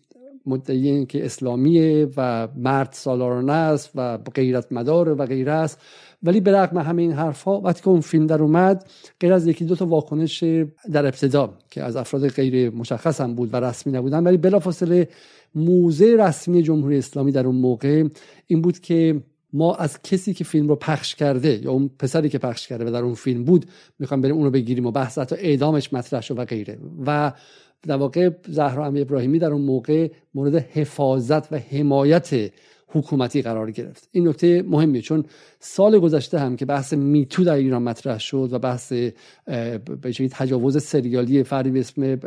مدعی 0.46 1.06
که 1.06 1.24
اسلامیه 1.24 2.08
و 2.16 2.48
مرد 2.56 2.88
سالارانه 2.92 3.52
است 3.52 3.90
و 3.94 4.18
غیرت 4.18 4.72
مدار 4.72 5.20
و 5.20 5.26
غیره 5.26 5.52
است. 5.52 5.80
ولی 6.22 6.40
به 6.40 6.52
رغم 6.52 6.78
همه 6.78 7.02
این 7.02 7.12
حرفها 7.12 7.60
وقتی 7.60 7.82
که 7.82 7.88
اون 7.88 8.00
فیلم 8.00 8.26
در 8.26 8.42
اومد 8.42 8.86
غیر 9.20 9.32
از 9.32 9.46
یکی 9.46 9.64
دو 9.64 9.76
تا 9.76 9.86
واکنش 9.86 10.44
در 10.92 11.06
ابتدا 11.06 11.54
که 11.70 11.82
از 11.82 11.96
افراد 11.96 12.28
غیر 12.28 12.70
مشخص 12.70 13.20
هم 13.20 13.34
بود 13.34 13.54
و 13.54 13.56
رسمی 13.56 13.92
نبودن 13.92 14.24
ولی 14.24 14.36
بلافاصله 14.36 15.08
موزه 15.54 16.16
رسمی 16.18 16.62
جمهوری 16.62 16.98
اسلامی 16.98 17.32
در 17.32 17.46
اون 17.46 17.56
موقع 17.56 18.04
این 18.46 18.62
بود 18.62 18.78
که 18.78 19.22
ما 19.52 19.74
از 19.74 20.02
کسی 20.02 20.34
که 20.34 20.44
فیلم 20.44 20.68
رو 20.68 20.76
پخش 20.76 21.14
کرده 21.14 21.60
یا 21.64 21.70
اون 21.70 21.90
پسری 21.98 22.28
که 22.28 22.38
پخش 22.38 22.66
کرده 22.66 22.84
و 22.84 22.90
در 22.90 23.02
اون 23.02 23.14
فیلم 23.14 23.44
بود 23.44 23.66
می‌خوام 23.98 24.20
بریم 24.20 24.34
اون 24.34 24.44
رو 24.44 24.50
بگیریم 24.50 24.86
و 24.86 24.90
بحث 24.90 25.18
حتی 25.18 25.36
اعدامش 25.36 25.92
مطرح 25.92 26.20
شد 26.20 26.38
و 26.38 26.44
غیره. 26.44 26.78
و 27.06 27.32
در 27.82 27.96
واقع 27.96 28.30
زهرا 28.48 28.86
امی 28.86 29.00
ابراهیمی 29.00 29.38
در 29.38 29.52
اون 29.52 29.62
موقع 29.62 30.08
مورد 30.34 30.54
حفاظت 30.54 31.52
و 31.52 31.58
حمایت 31.58 32.50
حکومتی 32.92 33.42
قرار 33.42 33.70
گرفت. 33.70 34.08
این 34.12 34.28
نکته 34.28 34.62
مهمیه 34.62 35.02
چون 35.02 35.24
سال 35.58 35.98
گذشته 35.98 36.38
هم 36.38 36.56
که 36.56 36.66
بحث 36.66 36.92
میتو 36.92 37.44
در 37.44 37.54
ایران 37.54 37.82
مطرح 37.82 38.18
شد 38.18 38.48
و 38.52 38.58
بحث 38.58 38.92
به 38.92 40.28
تجاوز 40.30 40.82
سریالی 40.82 41.42
فردی 41.42 41.70
به 41.70 41.80
اسم 41.80 42.18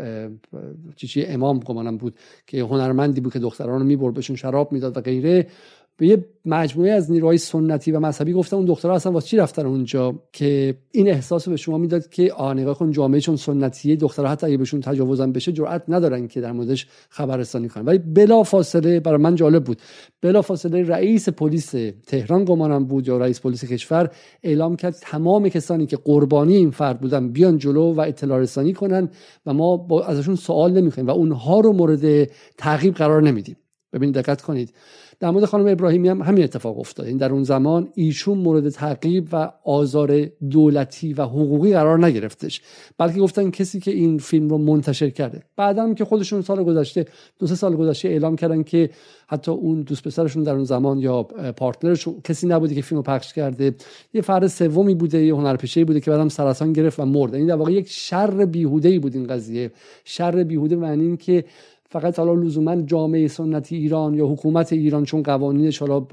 چیچی 0.96 1.26
امام 1.26 1.60
گمانم 1.60 1.98
بود 1.98 2.16
که 2.48 2.62
هنرمندی 2.62 3.22
بود 3.22 3.34
که 3.34 3.40
دختران 3.40 3.80
رو 3.80 3.86
می‌برد 3.86 4.14
بهشون 4.14 4.36
شراب 4.36 4.72
می‌داد 4.72 4.98
و 4.98 5.02
غیره. 5.02 5.48
به 5.98 6.08
یه 6.08 6.26
مجموعه 6.46 6.92
از 6.92 7.12
نیروهای 7.12 7.38
سنتی 7.38 7.92
و 7.92 8.00
مذهبی 8.00 8.34
گفتن 8.34 8.58
اون 8.58 8.66
دخترها 8.66 8.96
اصلا 8.96 9.12
واسه 9.12 9.28
چی 9.28 9.38
رفتن 9.38 9.66
اونجا 9.66 10.16
که 10.32 10.78
این 10.92 11.10
احساس 11.10 11.50
به 11.50 11.56
شما 11.56 11.78
می‌داد 11.78 12.10
که 12.10 12.34
آ 12.34 12.54
نگاه 12.54 12.78
کن 12.78 12.92
جامعه 12.92 13.20
چون 13.20 13.36
سنتیه 13.36 13.96
دخترها 13.96 14.32
حتی 14.32 14.48
اگه 14.48 14.58
بهشون 14.58 14.82
تجاوزم 14.82 15.32
بشه 15.32 15.52
جرئت 15.52 15.84
ندارن 15.88 16.28
که 16.28 16.42
در 16.42 16.52
موردش 16.52 16.88
خبررسانی 17.10 17.70
کنن. 17.70 17.86
ولی 17.86 17.98
بلا 17.98 18.44
فاصله 18.44 19.00
برای 19.00 19.18
من 19.18 19.36
جالب 19.36 19.64
بود. 19.64 19.82
بلا 20.22 20.42
فاصله 20.42 20.84
رئیس 20.84 21.30
پلیس 21.30 21.76
تهران 22.08 22.46
گمانم 22.46 22.86
بود 22.86 23.08
یا 23.08 23.18
رئیس 23.18 23.42
پلیس 23.42 23.66
کشور 23.66 24.10
اعلام 24.44 24.76
کرد 24.76 24.96
تمام 25.02 25.50
کسانی 25.50 25.86
که 25.86 25.98
قربانی 25.98 26.56
این 26.56 26.72
فرد 26.72 27.00
بودن 27.02 27.30
بیان 27.30 27.58
جلو 27.58 27.94
و 27.94 28.02
اطلاع 28.02 28.40
رسانی 28.40 28.74
کنن 28.74 29.10
و 29.46 29.54
ما 29.54 29.78
با 29.78 30.06
ازشون 30.06 30.36
سوال 30.36 30.72
نمی‌کنیم 30.72 31.08
و 31.08 31.12
اونها 31.12 31.60
رو 31.60 31.74
مورد 31.74 32.30
تعقیب 32.58 32.94
قرار 32.94 33.22
نمیدیم. 33.22 33.56
ببینید 33.94 34.16
دقت 34.16 34.42
کنید. 34.42 34.74
در 35.20 35.30
مورد 35.30 35.46
خانم 35.46 35.68
ابراهیمی 35.68 36.10
هم 36.10 36.22
همین 36.22 36.44
اتفاق 36.44 36.80
افتاد. 36.80 37.06
این 37.06 37.18
در 37.18 37.32
اون 37.32 37.44
زمان 37.44 37.90
ایشون 37.96 38.38
مورد 38.38 38.70
تعقیب 38.70 39.28
و 39.32 39.52
آزار 39.64 40.26
دولتی 40.50 41.14
و 41.14 41.24
حقوقی 41.24 41.74
قرار 41.74 42.06
نگرفتش 42.06 42.62
بلکه 42.98 43.20
گفتن 43.20 43.50
کسی 43.50 43.80
که 43.80 43.92
این 43.92 44.18
فیلم 44.18 44.50
رو 44.50 44.58
منتشر 44.58 45.10
کرده. 45.10 45.44
بعدم 45.56 45.96
که 45.96 46.06
خودشون 46.06 46.42
سال 46.42 46.64
گذشته 46.64 47.06
دو 47.40 47.48
سه 47.48 47.56
سال 47.56 47.76
گذشته 47.76 48.08
اعلام 48.10 48.36
کردن 48.36 48.64
که 48.64 48.90
حتی 49.28 49.52
اون 49.52 49.82
دوست 49.82 50.04
پسرشون 50.04 50.44
در 50.44 50.54
اون 50.54 50.64
زمان 50.64 51.00
یا 51.00 51.24
پارتنرشون 51.58 52.22
کسی 52.24 52.48
نبوده 52.48 52.76
که 52.76 52.82
فیلم 52.82 52.98
رو 52.98 53.04
پخش 53.04 53.34
کرده. 53.34 53.76
یه 54.14 54.22
فرد 54.22 54.48
سومی 54.48 54.96
بوده 54.96 55.26
یه 55.26 55.36
هنرپیشه 55.36 55.86
بوده 55.86 56.00
که 56.00 56.12
بعدم 56.12 56.30
سرطان 56.30 56.74
گرفت 56.74 57.00
و 57.00 57.06
مرد. 57.06 57.36
این 57.36 57.48
در 57.48 57.56
واقع 57.56 57.72
یک 57.72 57.90
شر 57.90 58.46
بیهوده 58.46 58.90
ای 58.90 59.00
بود 59.00 59.16
این 59.16 59.28
قضیه. 59.28 59.72
شر 60.04 60.44
بیهوده 60.44 60.76
معنی 60.76 61.04
این 61.04 61.18
که 61.18 61.46
فقط 61.94 62.20
حالا 62.20 62.34
لزوما 62.34 62.76
جامعه 62.82 63.28
سنتی 63.28 63.76
ایران 63.76 64.14
یا 64.14 64.28
حکومت 64.28 64.74
ایران 64.74 65.04
چون 65.04 65.24
قوانینش 65.24 65.80
حالا 65.80 66.08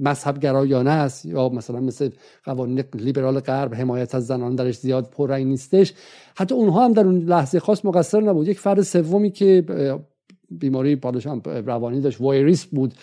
مذهب 0.00 0.38
گرایانه 0.38 0.90
است 0.90 1.26
یا 1.26 1.48
مثلا 1.48 1.80
مثل 1.80 2.10
قوانین 2.44 2.84
لیبرال 2.94 3.40
غرب 3.40 3.74
حمایت 3.74 4.14
از 4.14 4.26
زنان 4.26 4.54
درش 4.54 4.78
زیاد 4.78 5.10
پررنگ 5.10 5.46
نیستش 5.46 5.94
حتی 6.36 6.54
اونها 6.54 6.84
هم 6.84 6.92
در 6.92 7.06
اون 7.06 7.18
لحظه 7.18 7.60
خاص 7.60 7.84
مقصر 7.84 8.20
نبود. 8.20 8.48
یک 8.48 8.58
فرد 8.58 8.80
سومی 8.80 9.30
که 9.30 9.64
بیماری 10.58 10.96
پاداش 10.96 11.26
هم 11.26 11.42
روانی 11.44 12.00
داشت. 12.00 12.20
وایریس 12.20 12.64
بود 12.64 12.94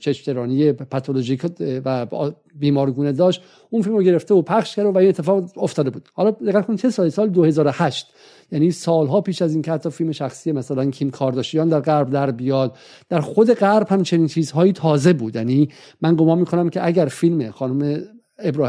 چشترانی 0.00 0.72
پاتولوژیک 0.72 1.46
و 1.84 2.06
بیمارگونه 2.54 3.12
داشت. 3.12 3.42
اون 3.70 3.82
فیلم 3.82 3.96
رو 3.96 4.02
گرفته 4.02 4.34
و 4.34 4.42
پخش 4.42 4.76
کرد 4.76 4.86
و 4.86 4.98
این 4.98 5.08
اتفاق 5.08 5.44
افتاده 5.56 5.90
بود. 5.90 6.08
حالا 6.12 6.30
دقت 6.30 6.66
کنید 6.66 6.78
چه 6.78 6.90
سالی؟ 6.90 7.10
سال 7.10 7.28
2008 7.28 8.14
یعنی 8.52 8.70
سالها 8.70 9.20
پیش 9.20 9.42
از 9.42 9.52
این 9.52 9.62
که 9.62 9.72
حتی 9.72 9.90
فیلم 9.90 10.12
شخصی 10.12 10.52
مثلا 10.52 10.90
کیم 10.90 11.10
کارداشیان 11.10 11.68
در 11.68 11.80
غرب 11.80 12.10
در 12.10 12.30
بیاد 12.30 12.76
در 13.08 13.20
خود 13.20 13.54
غرب 13.54 13.86
هم 13.88 14.02
چنین 14.02 14.26
چیزهایی 14.26 14.72
تازه 14.72 15.12
بود. 15.12 15.36
یعنی 15.36 15.68
من 16.00 16.14
گمان 16.14 16.38
می‌کنم 16.38 16.68
که 16.68 16.86
اگر 16.86 17.06
فیلم 17.06 17.50
خانم 17.50 18.02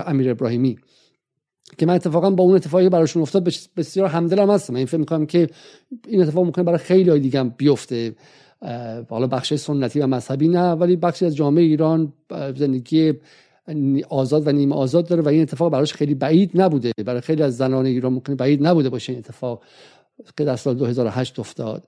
امیر 0.05 0.31
ابراهیمی 0.31 0.77
که 1.81 1.87
من 1.87 1.95
اتفاقا 1.95 2.29
با 2.29 2.43
اون 2.43 2.55
اتفاقی 2.55 2.89
براشون 2.89 3.21
افتاد 3.21 3.49
بسیار 3.77 4.07
همدلم 4.07 4.49
هستم. 4.49 4.75
این 4.75 4.85
فکر 4.85 4.97
می‌کنم 4.97 5.25
که 5.25 5.49
این 6.07 6.21
اتفاق 6.21 6.45
ممکنه 6.45 6.63
برای 6.65 6.77
خیلی 6.77 7.19
دیگه 7.19 7.39
هم 7.39 7.49
بیفته. 7.57 8.15
حالا 9.09 9.27
بخش 9.27 9.53
سنتی 9.53 9.99
و 9.99 10.07
مذهبی 10.07 10.47
نه 10.47 10.71
ولی 10.71 10.95
بخشی 10.95 11.25
از 11.25 11.35
جامعه 11.35 11.63
ایران 11.63 12.13
زندگی 12.55 13.13
آزاد 14.09 14.47
و 14.47 14.51
نیمه 14.51 14.75
آزاد 14.75 15.07
داره 15.07 15.21
و 15.21 15.27
این 15.27 15.41
اتفاق 15.41 15.71
براش 15.71 15.93
خیلی 15.93 16.15
بعید 16.15 16.51
نبوده. 16.53 16.91
برای 17.05 17.21
خیلی 17.21 17.43
از 17.43 17.57
زنان 17.57 17.85
ایران 17.85 18.13
ممکنه 18.13 18.35
بعید 18.35 18.67
نبوده 18.67 18.89
باشه 18.89 19.13
این 19.13 19.19
اتفاق 19.19 19.63
که 20.37 20.45
در 20.45 20.55
سال 20.55 20.75
2008 20.75 21.39
افتاد. 21.39 21.83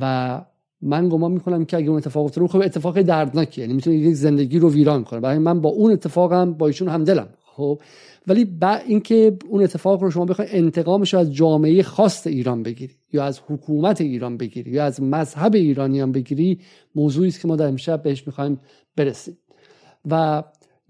و 0.00 0.44
من 0.82 1.08
گمان 1.08 1.32
می‌کنم 1.32 1.64
که 1.64 1.76
اگه 1.76 1.88
اون 1.88 1.98
اتفاق 1.98 2.24
افتاد 2.24 2.46
خب 2.46 2.62
اتفاق 2.62 3.00
دردناکی 3.00 3.60
یعنی 3.60 3.72
می‌تونه 3.72 3.96
یک 3.96 4.14
زندگی 4.14 4.58
رو 4.58 4.70
ویران 4.70 5.04
کنه. 5.04 5.20
برای 5.20 5.38
من 5.38 5.60
با 5.60 5.70
اون 5.70 5.92
اتفاقم 5.92 6.52
با 6.52 6.66
ایشون 6.66 6.88
همدلم. 6.88 7.28
خب 7.56 7.80
ولی 8.26 8.58
اینکه 8.86 9.36
اون 9.48 9.62
اتفاق 9.62 10.02
رو 10.02 10.10
شما 10.10 10.24
بخواید 10.24 10.50
انتقامش 10.52 11.14
از 11.14 11.34
جامعه 11.34 11.82
خاص 11.82 12.26
ایران 12.26 12.62
بگیری 12.62 12.94
یا 13.12 13.24
از 13.24 13.40
حکومت 13.48 14.00
ایران 14.00 14.36
بگیری 14.36 14.70
یا 14.70 14.84
از 14.84 15.02
مذهب 15.02 15.54
ایرانیان 15.54 16.12
بگیری 16.12 16.60
موضوعی 16.94 17.28
است 17.28 17.40
که 17.40 17.48
ما 17.48 17.56
در 17.56 17.66
امشب 17.66 18.02
بهش 18.02 18.26
می‌خوایم 18.26 18.60
برسیم. 18.96 19.38
و 20.10 20.42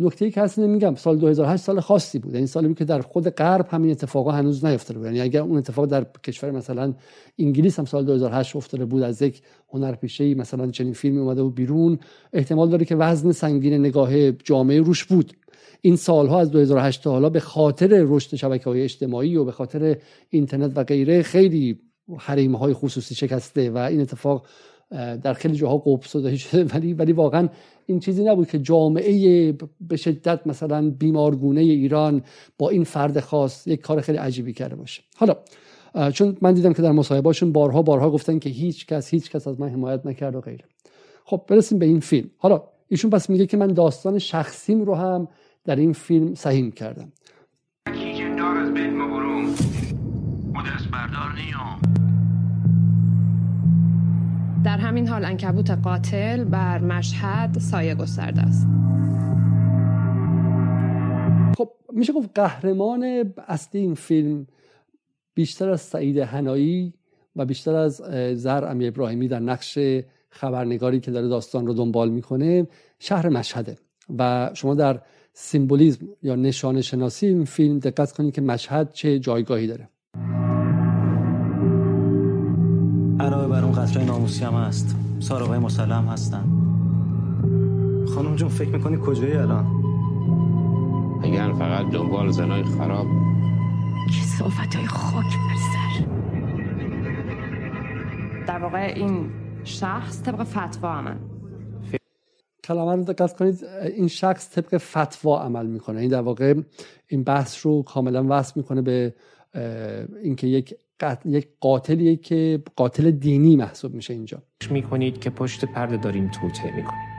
نکته 0.03 0.31
که 0.31 0.41
هست 0.41 0.59
نمیگم 0.59 0.95
سال 0.95 1.19
2008 1.19 1.63
سال 1.63 1.81
خاصی 1.81 2.19
بود. 2.19 2.29
این 2.29 2.35
یعنی 2.35 2.47
سالی 2.47 2.69
بود 2.69 2.79
که 2.79 2.85
در 2.85 3.01
خود 3.01 3.29
غرب 3.29 3.67
همین 3.71 3.91
اتفاقا 3.91 4.31
هنوز 4.31 4.65
نیفتاده 4.65 4.99
بود. 4.99 5.07
یعنی 5.07 5.21
اگر 5.21 5.41
اون 5.41 5.59
اتفاق 5.59 5.87
در 5.87 6.07
کشور 6.25 6.51
مثلا 6.51 6.95
انگلیس 7.39 7.79
هم 7.79 7.85
سال 7.85 8.05
2008 8.05 8.57
افتاده 8.57 8.85
بود 8.85 9.03
از 9.03 9.23
یک 9.23 9.43
هنرپیشه 9.69 10.35
مثلا 10.35 10.71
چنین 10.71 10.93
فیلمی 10.93 11.19
اومده 11.19 11.43
بود 11.43 11.55
بیرون 11.55 11.99
احتمال 12.33 12.71
داره 12.71 12.85
که 12.85 12.97
وزن 12.97 13.33
سنگین 13.33 13.75
نگاه 13.75 14.33
جامعه 14.33 14.81
روش 14.81 15.05
بود. 15.05 15.33
این 15.81 15.97
سالها 15.97 16.41
از 16.41 16.51
2008 16.51 17.03
تا 17.03 17.11
حالا 17.11 17.31
به 17.31 17.41
خاطر 17.41 18.05
رشد 18.07 18.37
شبکه 18.37 18.65
های 18.65 18.83
اجتماعی 18.83 19.37
و 19.37 19.45
به 19.45 19.53
خاطر 19.53 19.97
اینترنت 20.31 20.73
و 20.77 20.85
غیره 20.85 21.23
خیلی 21.23 21.81
حریم 22.19 22.57
های 22.57 22.73
خصوصی 22.73 23.15
شکسته 23.15 23.71
و 23.71 23.79
این 23.79 24.01
اتفاق 24.01 24.47
در 25.23 25.33
خیلی 25.33 25.55
جاها 25.55 25.77
قوب 25.77 26.03
شده 26.03 26.65
ولی 26.75 26.95
ولی 26.95 27.13
واقعا 27.13 27.49
این 27.87 28.01
چیزی 28.01 28.25
نبود 28.25 28.49
که 28.49 28.59
جامعه 28.59 29.53
به 29.81 29.97
شدت 29.97 30.47
مثلا 30.47 30.91
بیمارگونه 30.91 31.61
ایران 31.61 32.23
با 32.59 32.71
این 32.71 32.85
فرد 32.85 33.21
خاص 33.21 33.67
یک 33.67 33.81
کار 33.81 34.01
خیلی 34.01 34.19
عجیبی 34.19 34.53
کرده 34.53 34.77
باشه. 34.77 35.03
حالا 35.17 35.37
چون 36.13 36.37
من 36.41 36.55
دیدم 36.55 36.73
که 36.73 36.83
در 36.83 36.93
مصاحبهاشون 36.93 37.53
بارها 37.53 37.83
بارها 37.83 38.11
گفتن 38.11 38.39
که 38.39 38.51
هیچ 38.51 38.87
کس 38.87 39.09
هیچ 39.09 39.31
کس 39.31 39.49
از 39.49 39.61
من 39.61 39.69
حمایت 39.69 40.07
نکرد 40.07 40.37
و 40.37 40.41
غیره. 40.41 40.65
خب 41.25 41.43
برسیم 41.49 41.79
به 41.79 41.87
این 41.87 42.01
فیلم. 42.01 42.31
حالا 42.39 42.63
ایشون 42.89 43.11
پس 43.11 43.31
میگه 43.31 43.47
که 43.47 43.57
من 43.57 43.67
داستان 43.67 44.19
شخصیم 44.19 44.83
رو 44.83 44.95
هم 44.95 45.29
در 45.65 45.77
این 45.77 45.93
فیلم 45.93 46.35
سهیم 46.35 46.73
کردم. 46.73 47.13
در 54.65 54.79
همین 54.79 55.09
حال 55.09 55.25
انکبوت 55.25 55.71
قاتل 55.71 56.45
بر 56.45 56.79
مشهد 56.79 57.59
سایه 57.59 57.95
گسترده 57.95 58.41
است. 58.41 58.67
خب 61.59 61.71
میشه 61.93 62.13
گفت 62.13 62.31
قهرمان 62.35 63.33
اصلی 63.49 63.81
این 63.81 63.95
فیلم 63.95 64.47
بیشتر 65.35 65.71
از 65.71 65.81
سعید 65.81 66.19
هنایی 66.19 66.95
و 67.37 67.45
بیشتر 67.45 67.75
از 67.75 67.95
زر 68.35 68.65
امی 68.65 68.87
ابراهیمی 68.87 69.29
در 69.29 69.41
نقش 69.41 69.79
خبرنگاری 70.31 71.01
که 71.01 71.11
داره 71.11 71.29
داستان 71.29 71.67
رو 71.67 71.75
دنبال 71.75 72.11
می‌کنه 72.11 72.67
شهر 72.99 73.29
مشهده. 73.29 73.77
و 74.19 74.51
شما 74.55 74.75
در 74.75 75.01
سیمبولیزم 75.33 76.07
یا 76.23 76.35
نشانه 76.35 76.83
شناسی 76.83 77.27
این 77.27 77.45
فیلم 77.45 77.79
دقت 77.79 78.13
کنید 78.13 78.35
که 78.35 78.41
مشهد 78.41 78.93
چه 78.93 79.19
جایگاهی 79.19 79.67
داره. 79.67 79.89
علاوه 83.23 83.49
بر 83.49 83.65
اون 83.65 83.73
قطره 83.73 84.05
ناموسی 84.05 84.45
هم 84.45 84.55
هست. 84.55 84.97
سارقای 85.21 85.59
مسلم 85.59 86.09
هستن. 86.09 86.45
خانم 88.15 88.37
جون 88.37 88.49
فکر 88.49 88.69
می‌کنی 88.69 88.99
کجایی 89.03 89.33
الان؟ 89.33 89.67
اگر 91.25 91.53
فقط 91.53 91.91
دنبال 91.91 92.31
زنای 92.31 92.63
خراب. 92.63 93.07
صفت 94.39 94.75
های 94.75 94.87
خاک 94.87 95.25
بر 95.25 95.57
سر. 95.73 96.07
در 98.47 98.59
واقع 98.59 98.93
این 98.97 99.31
شخص 99.65 100.23
طبق 100.23 100.45
فتوا 100.45 100.93
عمل. 100.93 101.17
کلمه 102.65 102.97
رو 102.97 103.05
دقت 103.05 103.37
کنید 103.37 103.65
این 103.97 104.09
شخص 104.09 104.51
طبق 104.59 104.79
فتوا 104.79 105.43
عمل 105.43 105.67
می‌کنه. 105.67 106.01
این 106.01 106.11
در 106.11 106.21
واقع 106.21 106.55
این 107.09 107.23
بحث 107.25 107.67
رو 107.67 107.83
کاملا 107.83 108.27
وصل 108.29 108.53
می‌کنه 108.57 108.83
به 108.83 109.15
اینکه 110.23 110.47
یک 110.47 110.75
یک 111.25 111.49
قاتلیه 111.61 112.17
که 112.17 112.63
قاتل 112.77 113.11
دینی 113.11 113.57
محسوب 113.57 113.95
میشه 113.95 114.15
اینجا. 114.15 114.43
می‌کنید 114.71 115.21
که 115.21 115.31
پشت 115.31 115.65
پرده 115.65 115.97
داریم 115.97 116.29
توته 116.29 116.77
می‌کنیم. 116.77 117.13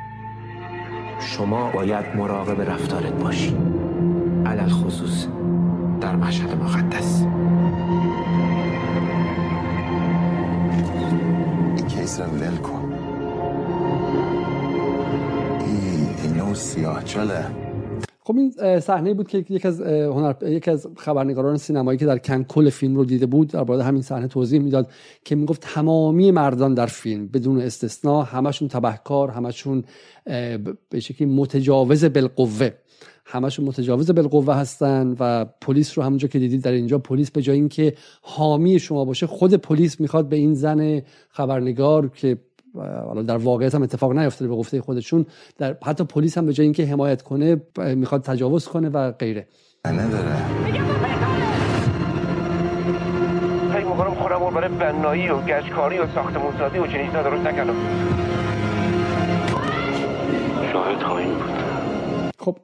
شما 1.19 1.71
باید 1.71 2.05
مراقب 2.15 2.61
رفتارت 2.61 3.13
باشی 3.13 3.55
علل 4.45 4.69
خصوص 4.69 5.27
در 6.01 6.15
مشهد 6.15 6.61
مقدس. 6.63 7.23
این 11.77 11.87
کیس 11.87 12.19
رو 12.19 12.25
ول 12.25 12.55
کن. 12.55 12.93
این 16.23 16.33
نو 16.37 16.55
سیاه 16.55 17.03
چله 17.03 17.62
خب 18.25 18.38
این 18.38 18.80
صحنه 18.80 19.13
بود 19.13 19.27
که 19.27 19.46
یک 19.50 19.65
از 19.65 19.82
هنر 19.82 20.34
یک 20.42 20.68
از 20.68 20.88
خبرنگاران 20.98 21.58
سینمایی 21.58 21.98
که 21.98 22.06
در 22.06 22.18
کن 22.18 22.44
کل 22.44 22.70
فیلم 22.70 22.96
رو 22.96 23.06
دیده 23.06 23.25
بود 23.25 23.48
در 23.48 23.82
همین 23.82 24.01
صحنه 24.01 24.27
توضیح 24.27 24.60
می‌داد 24.62 24.92
که 25.25 25.36
می‌گفت 25.36 25.62
تمامی 25.62 26.32
مردان 26.32 26.74
در 26.74 26.86
فیلم 26.86 27.27
بدون 27.27 27.62
استثنا 27.62 28.22
همشون 28.22 28.68
تبهکار 28.68 29.30
همشون 29.30 29.84
به 30.89 31.00
شکلی 31.00 31.27
متجاوز 31.27 32.06
بالقوه 32.06 32.70
همشون 33.25 33.65
متجاوز 33.65 34.12
بالقوه 34.12 34.56
هستن 34.56 35.15
و 35.20 35.46
پلیس 35.46 35.98
رو 35.98 36.03
همونجا 36.03 36.27
که 36.27 36.39
دیدید 36.39 36.62
در 36.62 36.72
اینجا 36.72 36.98
پلیس 36.98 37.32
به 37.32 37.42
جای 37.42 37.56
اینکه 37.56 37.94
حامی 38.22 38.80
شما 38.80 39.06
باشه 39.06 39.27
خود 39.27 39.53
پلیس 39.53 40.00
می‌خواد 40.00 40.30
به 40.30 40.36
این 40.36 40.53
زن 40.53 41.01
خبرنگار 41.30 42.10
که 42.10 42.38
حالا 43.08 43.22
در 43.22 43.38
واقعیت 43.38 43.75
هم 43.75 43.84
اتفاق 43.84 44.12
نیفتاده 44.12 44.50
به 44.50 44.56
گفته 44.56 44.82
خودشون. 44.82 45.25
در 45.58 45.77
حتی 45.86 46.03
پلیس 46.03 46.38
هم 46.38 46.46
به 46.46 46.53
جای 46.53 46.63
اینکه 46.63 46.86
حمایت 46.86 47.22
کنه 47.22 47.62
می‌خواد 47.77 48.22
تجاوز 48.22 48.68
کنه 48.68 48.89
و 48.89 49.12
غیره. 49.12 49.48
نداره. 49.86 50.36
فکر 53.74 53.86
می‌کنم 53.86 54.15
خودم 54.15 54.53
برای 54.56 54.70
بنایی 54.70 55.30
و 55.30 55.38
گشکاری 55.38 55.98
و 55.98 56.08
ساختمون 56.15 56.53
و 56.84 56.88
چنین 56.88 57.12
درست 57.12 57.48
نکردم. 57.48 57.75
شاهد 60.74 61.03
خواهیم 61.03 61.34
بود. 61.34 61.62
خب 62.43 62.57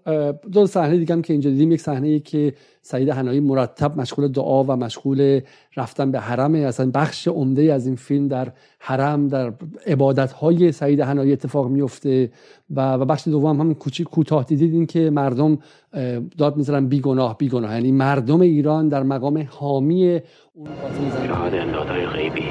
دو 0.52 0.68
صحنه 0.68 0.98
دیگه 0.98 1.14
هم 1.14 1.22
که 1.22 1.34
اینجا 1.34 1.50
دیدیم. 1.50 1.72
یک 1.72 1.82
صحنه 1.82 2.20
که 2.20 2.54
سعید 2.82 3.10
حنایی 3.10 3.40
مرتب 3.40 3.98
مشغول 3.98 4.28
دعا 4.28 4.64
و 4.64 4.72
مشغول 4.72 5.42
رفتن 5.78 6.12
به 6.12 6.20
حرم 6.20 6.56
اصلا 6.56 6.92
بخش 6.94 7.28
عمده 7.28 7.74
از 7.74 7.86
این 7.88 7.96
فیلم 7.96 8.28
در 8.28 8.52
حرم 8.80 9.28
در 9.28 9.54
عبادت 9.88 10.32
های 10.32 10.72
سعید 10.72 11.02
حنایی 11.02 11.34
اتفاق 11.34 11.68
میفته 11.68 12.32
و 12.76 12.94
و 12.94 13.06
بخش 13.06 13.28
دوم 13.28 13.60
هم 13.60 13.74
کوچیک 13.74 14.08
کوتاه 14.08 14.44
دیدید 14.44 14.74
این 14.74 14.86
که 14.86 15.10
مردم 15.10 15.58
داد 16.38 16.58
می‌ذارن 16.58 16.86
بیگناه 16.86 17.38
بیگناه. 17.38 17.74
یعنی 17.74 17.92
مردم 17.92 18.42
ایران 18.42 18.88
در 18.88 19.04
مقام 19.04 19.48
حامی 19.50 20.20
اون 20.54 20.70
قاتل 21.72 22.06
غیبی. 22.06 22.44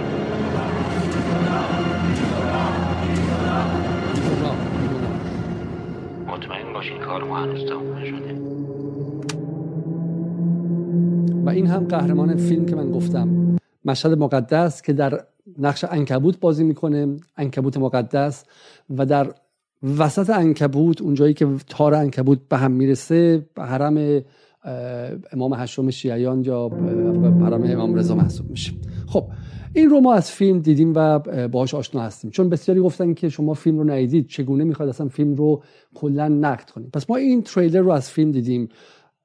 باشین 6.89 7.05
کار 7.05 7.25
ما 7.25 7.47
و 11.45 11.51
این 11.51 11.67
هم 11.67 11.85
قهرمان 11.85 12.37
فیلم 12.37 12.67
که 12.67 12.77
من 12.77 12.91
گفتم. 12.91 13.57
مشهد 13.85 14.19
مقدس 14.19 14.83
که 14.83 14.93
در 14.93 15.21
نقش 15.59 15.85
انکبوت 15.91 16.41
بازی 16.41 16.65
می‌کنه 16.65 17.17
انکبوت 17.37 17.77
مقدس. 17.77 18.45
و 18.97 19.07
در 19.07 19.33
وسط 19.99 20.31
انکبوت 20.31 21.03
اونجایی 21.03 21.35
که 21.35 21.47
تار 21.69 21.95
انکبوت 21.95 22.39
به 22.49 22.57
هم 22.57 22.71
می‌رسه 22.71 23.47
به 23.55 23.63
حرم 23.63 24.23
امام 25.33 25.55
هشتم 25.55 25.91
شیعیان 25.91 26.45
یا 26.45 26.69
حرم 27.41 27.63
امام 27.65 27.95
رضا 27.95 28.15
محسوب 28.15 28.51
میشه. 28.51 28.73
خب 29.07 29.25
این 29.79 29.91
رو 29.91 30.01
ما 30.01 30.15
از 30.15 30.31
فیلم 30.31 30.59
دیدیم 30.59 30.93
و 30.95 31.19
باهاش 31.49 31.75
آشنا 31.75 32.03
هستیم. 32.03 32.31
چون 32.31 32.49
بسیاری 32.49 32.81
گفتن 32.81 33.15
که 33.15 33.29
شما 33.29 33.55
فیلم 33.55 33.79
رو 33.79 33.91
ندیدید 33.91 34.27
چگونه 34.29 34.65
می‌خواد 34.65 34.89
اصلا 34.89 35.09
فیلم 35.09 35.35
رو 35.35 35.63
کلا 35.95 36.29
نقد 36.29 36.71
کنیم 36.71 36.91
پس 36.93 37.11
ما 37.11 37.17
این 37.17 37.43
تریلر 37.43 37.81
رو 37.81 37.91
از 37.91 38.11
فیلم 38.11 38.31
دیدیم. 38.31 38.69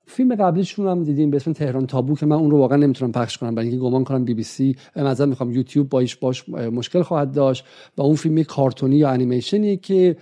فیلم 0.05 0.35
قبلیشون 0.35 0.87
هم 0.87 1.03
دیدیم 1.03 1.29
به 1.29 1.37
اسم 1.37 1.53
تهران 1.53 1.87
تابو 1.87 2.15
که 2.15 2.25
من 2.25 2.35
اون 2.35 2.51
رو 2.51 2.57
واقعا 2.57 2.77
نمی‌تونم 2.77 3.11
پخش 3.11 3.37
کنم 3.37 3.55
برای 3.55 3.67
اینکه 3.67 3.83
گمان 3.83 4.03
کنم 4.03 4.25
بی 4.25 4.33
بی 4.33 4.43
سی 4.43 4.75
مثلا 4.95 5.25
می‌خوام 5.25 5.51
یوتیوب 5.51 5.89
باش 5.89 6.15
باش 6.15 6.49
مشکل 6.49 7.01
خواهد 7.01 7.31
داشت 7.31 7.65
و 7.97 8.01
اون 8.01 8.15
فیلم 8.15 8.43
کارتونی 8.43 8.95
یا 8.95 9.09
انیمیشنی 9.09 9.77
که 9.77 10.15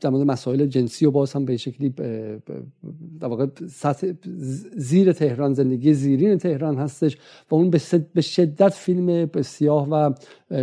در 0.00 0.10
مورد 0.10 0.26
مسائل 0.26 0.66
جنسی 0.66 1.06
و 1.06 1.10
باز 1.10 1.32
هم 1.32 1.44
به 1.44 1.56
شکلی 1.56 1.88
در 3.20 3.28
واقع 3.28 3.46
سطح 3.68 4.12
زیر 4.76 5.12
تهران 5.12 5.54
زندگی 5.54 5.94
زیرین 5.94 6.38
تهران 6.38 6.76
هستش 6.76 7.16
و 7.50 7.54
اون 7.54 7.70
به 8.14 8.20
شدت 8.20 8.74
فیلم 8.74 9.30
سیاه 9.42 9.88
و 9.88 10.12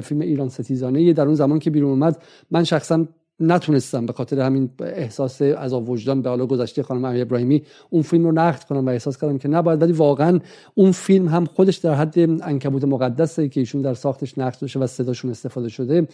فیلم 0.01 0.22
ایران 0.22 0.50
ستیزانه 0.50 1.13
در 1.13 1.25
اون 1.25 1.36
زمان 1.36 1.60
که 1.60 1.70
بیرون 1.70 1.89
اومد. 1.89 2.24
من 2.51 2.63
شخصا 2.63 3.08
نتونستم 3.39 4.06
به 4.06 4.13
خاطر 4.13 4.39
همین 4.39 4.70
احساس 4.80 5.42
از 5.42 5.74
وجدان 5.74 6.22
به 6.22 6.30
حالا 6.30 6.46
گذشته 6.46 6.84
خانم 6.84 7.06
امیر 7.06 7.22
ابراهیمی 7.22 7.63
اون 7.89 8.01
فیلم 8.01 8.25
رو 8.25 8.32
نقد 8.32 8.63
کنم 8.63 8.86
و 8.86 8.89
احساس 8.89 9.18
کردم 9.18 9.38
که 9.38 9.48
نباید 9.48 9.82
ولی 9.82 9.92
واقعا 9.92 10.39
اون 10.75 10.92
فیلم 10.92 11.27
هم 11.27 11.46
خودش 11.46 11.77
در 11.77 11.94
حد 11.94 12.20
انکبوت 12.20 12.84
مقدسه 12.84 13.50
که 13.50 13.60
ایشون 13.60 13.82
در 13.82 13.94
ساختش 13.94 14.38
نقد 14.38 14.65
شده 14.65 14.84
و 14.84 14.88
صداشون 14.88 15.32
استفاده 15.32 15.70
شده 15.70 16.08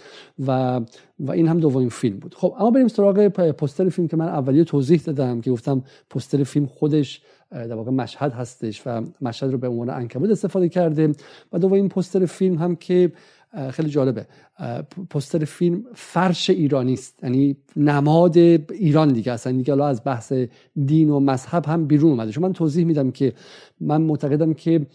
و 0.47 0.81
و 1.19 1.31
این 1.31 1.47
هم 1.47 1.59
دومین 1.59 1.89
فیلم 1.89 2.17
بود. 2.17 2.35
خب 2.35 2.55
اما 2.59 2.71
بریم 2.71 2.87
سراغ 2.87 3.27
پوستر 3.27 3.89
فیلم 3.89 4.07
که 4.07 4.17
من 4.17 4.27
اولیه 4.27 4.63
توضیح 4.63 5.01
دادم 5.01 5.41
که 5.41 5.51
گفتم 5.51 5.83
پوستر 6.09 6.43
فیلم 6.43 6.65
خودش 6.65 7.21
در 7.51 7.73
واقع 7.73 7.91
مشهد 7.91 8.31
هستش 8.31 8.81
و 8.85 9.01
مشهد 9.21 9.51
رو 9.51 9.57
به 9.57 9.67
عنوان 9.67 9.89
انکبوت 9.89 10.29
استفاده 10.29 10.69
کرده 10.69 11.11
و 11.53 11.59
دومین 11.59 11.89
پوستر 11.89 12.25
فیلم 12.25 12.57
هم 12.57 12.75
که 12.75 13.11
خیلی 13.71 13.89
جالبه. 13.89 14.27
پستر 15.09 15.45
فیلم 15.45 15.83
فرش 15.95 16.49
ایرانی 16.49 16.93
است. 16.93 17.23
یعنی 17.23 17.57
نماد 17.75 18.37
ایران 18.37 19.13
دیگه 19.13 19.31
اصلا 19.31 19.53
دیگه 19.53 19.83
از 19.83 20.01
بحث 20.05 20.33
دین 20.85 21.09
و 21.09 21.19
مذهب 21.19 21.65
هم 21.65 21.87
بیرون 21.87 22.11
اومده. 22.11 22.31
چون 22.31 22.43
من 22.43 22.53
توضیح 22.53 22.85
میدم 22.85 23.11
که 23.11 23.33
من 23.79 24.01
معتقدم 24.01 24.53
که 24.53 24.87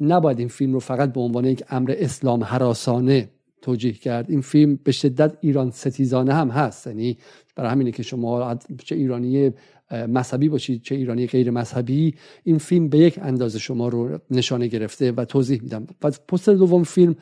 نباید 0.00 0.38
این 0.38 0.48
فیلم 0.48 0.72
رو 0.72 0.80
فقط 0.80 1.12
به 1.12 1.20
عنوان 1.20 1.44
یک 1.44 1.64
امر 1.70 1.94
اسلام 1.98 2.44
حراسانه 2.44 3.30
توجیه 3.62 3.92
کرد. 3.92 4.30
این 4.30 4.40
فیلم 4.40 4.78
به 4.84 4.92
شدت 4.92 5.36
ایران 5.40 5.70
ستیزانه 5.70 6.34
هم 6.34 6.50
هست. 6.50 6.86
یعنی 6.86 7.18
برای 7.56 7.70
همینه 7.70 7.92
که 7.92 8.02
شما 8.02 8.58
چه 8.84 8.94
ایرانی 8.94 9.52
مذهبی 9.90 10.48
باشید 10.48 10.82
چه 10.82 10.94
ایرانی 10.94 11.26
غیر 11.26 11.50
مذهبی 11.50 12.14
این 12.44 12.58
فیلم 12.58 12.88
به 12.88 12.98
یک 12.98 13.18
اندازه 13.22 13.58
شما 13.58 13.88
رو 13.88 14.18
نشانه 14.30 14.66
گرفته 14.66 15.12
و 15.12 15.24
توضیح 15.24 15.62
میدم. 15.62 15.86
و 16.02 16.10
پستر 16.28 16.54
دوم 16.54 16.82
فیلم 16.82 17.16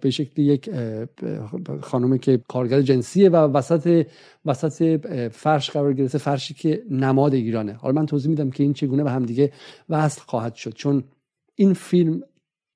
به 0.00 0.10
شکل 0.10 0.42
یک 0.42 0.70
خانومی 1.80 2.18
که 2.18 2.40
کارگر 2.48 2.82
جنسیه 2.82 3.30
و 3.30 3.36
وسط 3.36 4.06
وسط 4.44 5.06
فرش 5.32 5.70
قرار 5.70 5.92
گرفته 5.92 6.18
فرشی 6.18 6.54
که 6.54 6.82
نماد 6.90 7.34
ایرانه. 7.34 7.72
حالا 7.72 8.00
من 8.00 8.06
توضیح 8.06 8.30
میدم 8.30 8.50
که 8.50 8.62
این 8.62 8.72
چگونه 8.72 9.04
به 9.04 9.10
هم 9.10 9.22
دیگه 9.22 9.52
وصل 9.88 10.20
خواهد 10.26 10.54
شد. 10.54 10.72
چون 10.74 11.04
این 11.54 11.74
فیلم 11.74 12.22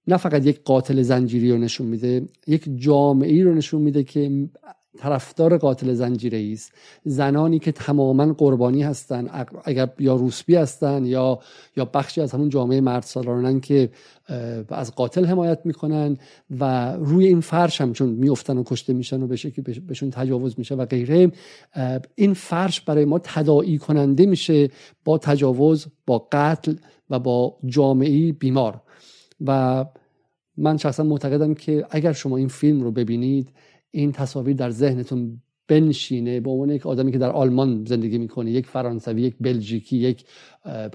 نه 0.08 0.16
فقط 0.16 0.46
یک 0.46 0.62
قاتل 0.64 1.02
زنجیری 1.02 1.52
رو 1.52 1.58
نشون 1.58 1.86
میده 1.86 2.28
یک 2.46 2.68
جامعه 2.76 3.32
ای 3.32 3.42
رو 3.42 3.54
نشون 3.54 3.82
میده 3.82 4.04
که 4.04 4.48
طرفدار 4.98 5.58
قاتل 5.58 5.92
زنجیره 5.92 6.52
است. 6.52 6.72
زنانی 7.04 7.58
که 7.58 7.72
تماما 7.72 8.32
قربانی 8.32 8.82
هستن 8.82 9.46
اگر 9.64 9.88
یا 9.98 10.14
روسبی 10.16 10.54
هستن 10.54 11.06
یا 11.06 11.38
یا 11.76 11.84
بخشی 11.84 12.20
از 12.20 12.32
همون 12.32 12.48
جامعه 12.48 12.80
مرد 12.80 13.02
سالارانن 13.02 13.60
که 13.60 13.90
از 14.68 14.94
قاتل 14.94 15.24
حمایت 15.24 15.60
می‌کنن 15.64 16.16
و 16.60 16.92
روی 16.92 17.26
این 17.26 17.40
فرش 17.40 17.80
هم 17.80 17.92
چون 17.92 18.08
میفتن 18.08 18.58
و 18.58 18.62
کشته 18.66 18.92
میشن 18.92 19.22
و 19.22 19.26
به 19.26 19.36
شکلی 19.36 19.80
بهشون 19.80 20.10
تجاوز 20.10 20.54
میشه 20.58 20.74
و 20.74 20.84
غیره 20.84 21.32
این 22.14 22.34
فرش 22.34 22.80
برای 22.80 23.04
ما 23.04 23.18
تداعی 23.18 23.78
کننده 23.78 24.26
میشه 24.26 24.68
با 25.04 25.18
تجاوز 25.18 25.86
با 26.06 26.28
قتل 26.32 26.74
و 27.10 27.18
با 27.18 27.56
جامعه 27.66 28.32
بیمار. 28.32 28.80
و 29.46 29.84
من 30.56 30.76
شخصا 30.76 31.02
معتقدم 31.02 31.54
که 31.54 31.86
اگر 31.90 32.12
شما 32.12 32.36
این 32.36 32.48
فیلم 32.48 32.80
رو 32.80 32.90
ببینید 32.90 33.48
این 33.96 34.12
تصاویر 34.12 34.56
در 34.56 34.70
ذهنتون 34.70 35.40
بنشینه 35.68 36.40
به 36.40 36.50
عنوان 36.50 36.70
یک 36.70 36.86
آدمی 36.86 37.12
که 37.12 37.18
در 37.18 37.30
آلمان 37.30 37.84
زندگی 37.84 38.18
می‌کنه 38.18 38.50
یک 38.50 38.66
فرانسوی 38.66 39.22
یک 39.22 39.34
بلژیکی 39.40 39.96
یک 39.96 40.24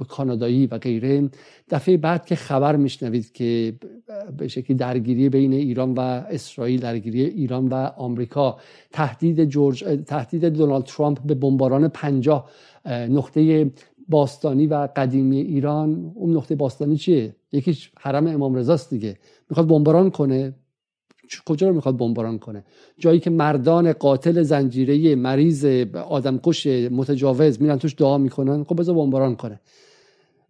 کانادایی 0.10 0.68
و 0.68 0.78
غیره. 0.78 1.30
دفعه 1.70 1.98
بعد 1.98 2.26
که 2.26 2.36
خبر 2.36 2.76
میشنوید 2.76 3.32
که 3.32 3.74
به 4.38 4.48
شکلی 4.48 4.78
درگیری 4.78 5.30
بین 5.30 5.54
ایران 5.54 5.94
و 5.94 6.00
اسرائیل 6.00 6.80
درگیری 6.80 7.24
ایران 7.24 7.68
و 7.68 7.74
آمریکا 7.98 8.58
تهدید 8.92 9.46
جورج 9.46 9.84
تهدید 10.06 10.46
دونالد 10.46 10.84
ترامپ 10.84 11.20
به 11.26 11.36
بمباران 11.36 11.88
پنجاه 11.88 12.50
نقطه 12.86 13.72
باستانی 14.10 14.68
و 14.68 14.88
قدیمی 14.96 15.40
ایران. 15.42 16.12
اون 16.16 16.38
نقطه 16.38 16.56
باستانی 16.56 16.98
چیه؟ 16.98 17.36
یکیش 17.52 17.92
حرم 18.00 18.28
امام 18.28 18.56
رضاست 18.56 18.90
دیگه. 18.90 19.18
می‌خواد 19.50 19.68
بمباران 19.68 20.10
کنه. 20.10 20.54
کجا 21.46 21.68
رو 21.68 21.76
می‌خواد 21.76 21.98
بمباران 21.98 22.40
کنه؟ 22.40 22.64
جایی 22.98 23.20
که 23.20 23.30
مردان 23.30 23.94
قاتل 23.94 24.44
زنجیره 24.44 25.16
مریض 25.16 25.66
آدمکش 26.10 26.68
متجاوز 26.68 27.62
میرن 27.62 27.78
توش 27.78 27.96
دعا 27.98 28.18
می‌کنن 28.18 28.64
خب 28.64 28.80
بذار 28.80 28.96
بمباران 28.96 29.36
کنه. 29.36 29.60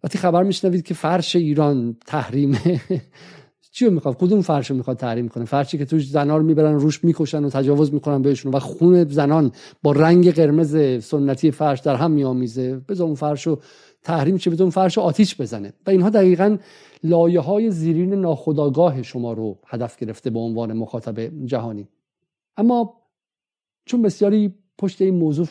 وقتی 0.04 0.18
خبر 0.18 0.42
میشنوید 0.42 0.84
که 0.84 0.94
فرش 0.94 1.36
ایران 1.36 1.96
تحریمه 2.06 2.80
چی 3.74 3.88
می‌خواد؟ 3.88 4.16
کدوم 4.16 4.40
فرش 4.40 4.70
رو 4.70 4.76
می‌خواد 4.76 4.96
تحریم 4.96 5.28
کنه؟ 5.28 5.44
فرشی 5.44 5.78
که 5.78 5.84
توش 5.84 6.08
زنا 6.08 6.36
رو 6.36 6.42
می‌برن 6.42 6.74
روش 6.74 7.04
می‌کشن 7.04 7.44
و 7.44 7.50
تجاوز 7.50 7.94
می‌کنن 7.94 8.22
بهشون 8.22 8.54
و 8.54 8.58
خون 8.58 9.04
زنان 9.04 9.52
با 9.82 9.92
رنگ 9.92 10.32
قرمز 10.32 11.04
سنتی 11.04 11.50
فرش 11.50 11.80
در 11.80 11.94
هم 11.94 12.10
میآمیزه 12.10 12.80
بذار 12.88 13.06
اون 13.06 13.14
فرش 13.14 13.46
رو 13.46 13.58
تحریم 14.02 14.38
چه 14.38 14.50
بدون 14.50 14.70
فرش 14.70 14.98
آتیش 14.98 15.40
بزنه. 15.40 15.72
و 15.86 15.90
اینها 15.90 16.10
دقیقا 16.10 16.56
لایه 17.02 17.40
های 17.40 17.70
زیرین 17.70 18.14
ناخداگاه 18.14 19.02
شما 19.02 19.32
رو 19.32 19.58
هدف 19.66 19.96
گرفته 19.96 20.30
به 20.30 20.38
عنوان 20.38 20.72
مخاطب 20.72 21.46
جهانی. 21.46 21.88
اما 22.56 22.94
چون 23.84 24.02
بسیاری 24.02 24.54
پشت 24.78 25.02
این 25.02 25.14
موضوع 25.14 25.46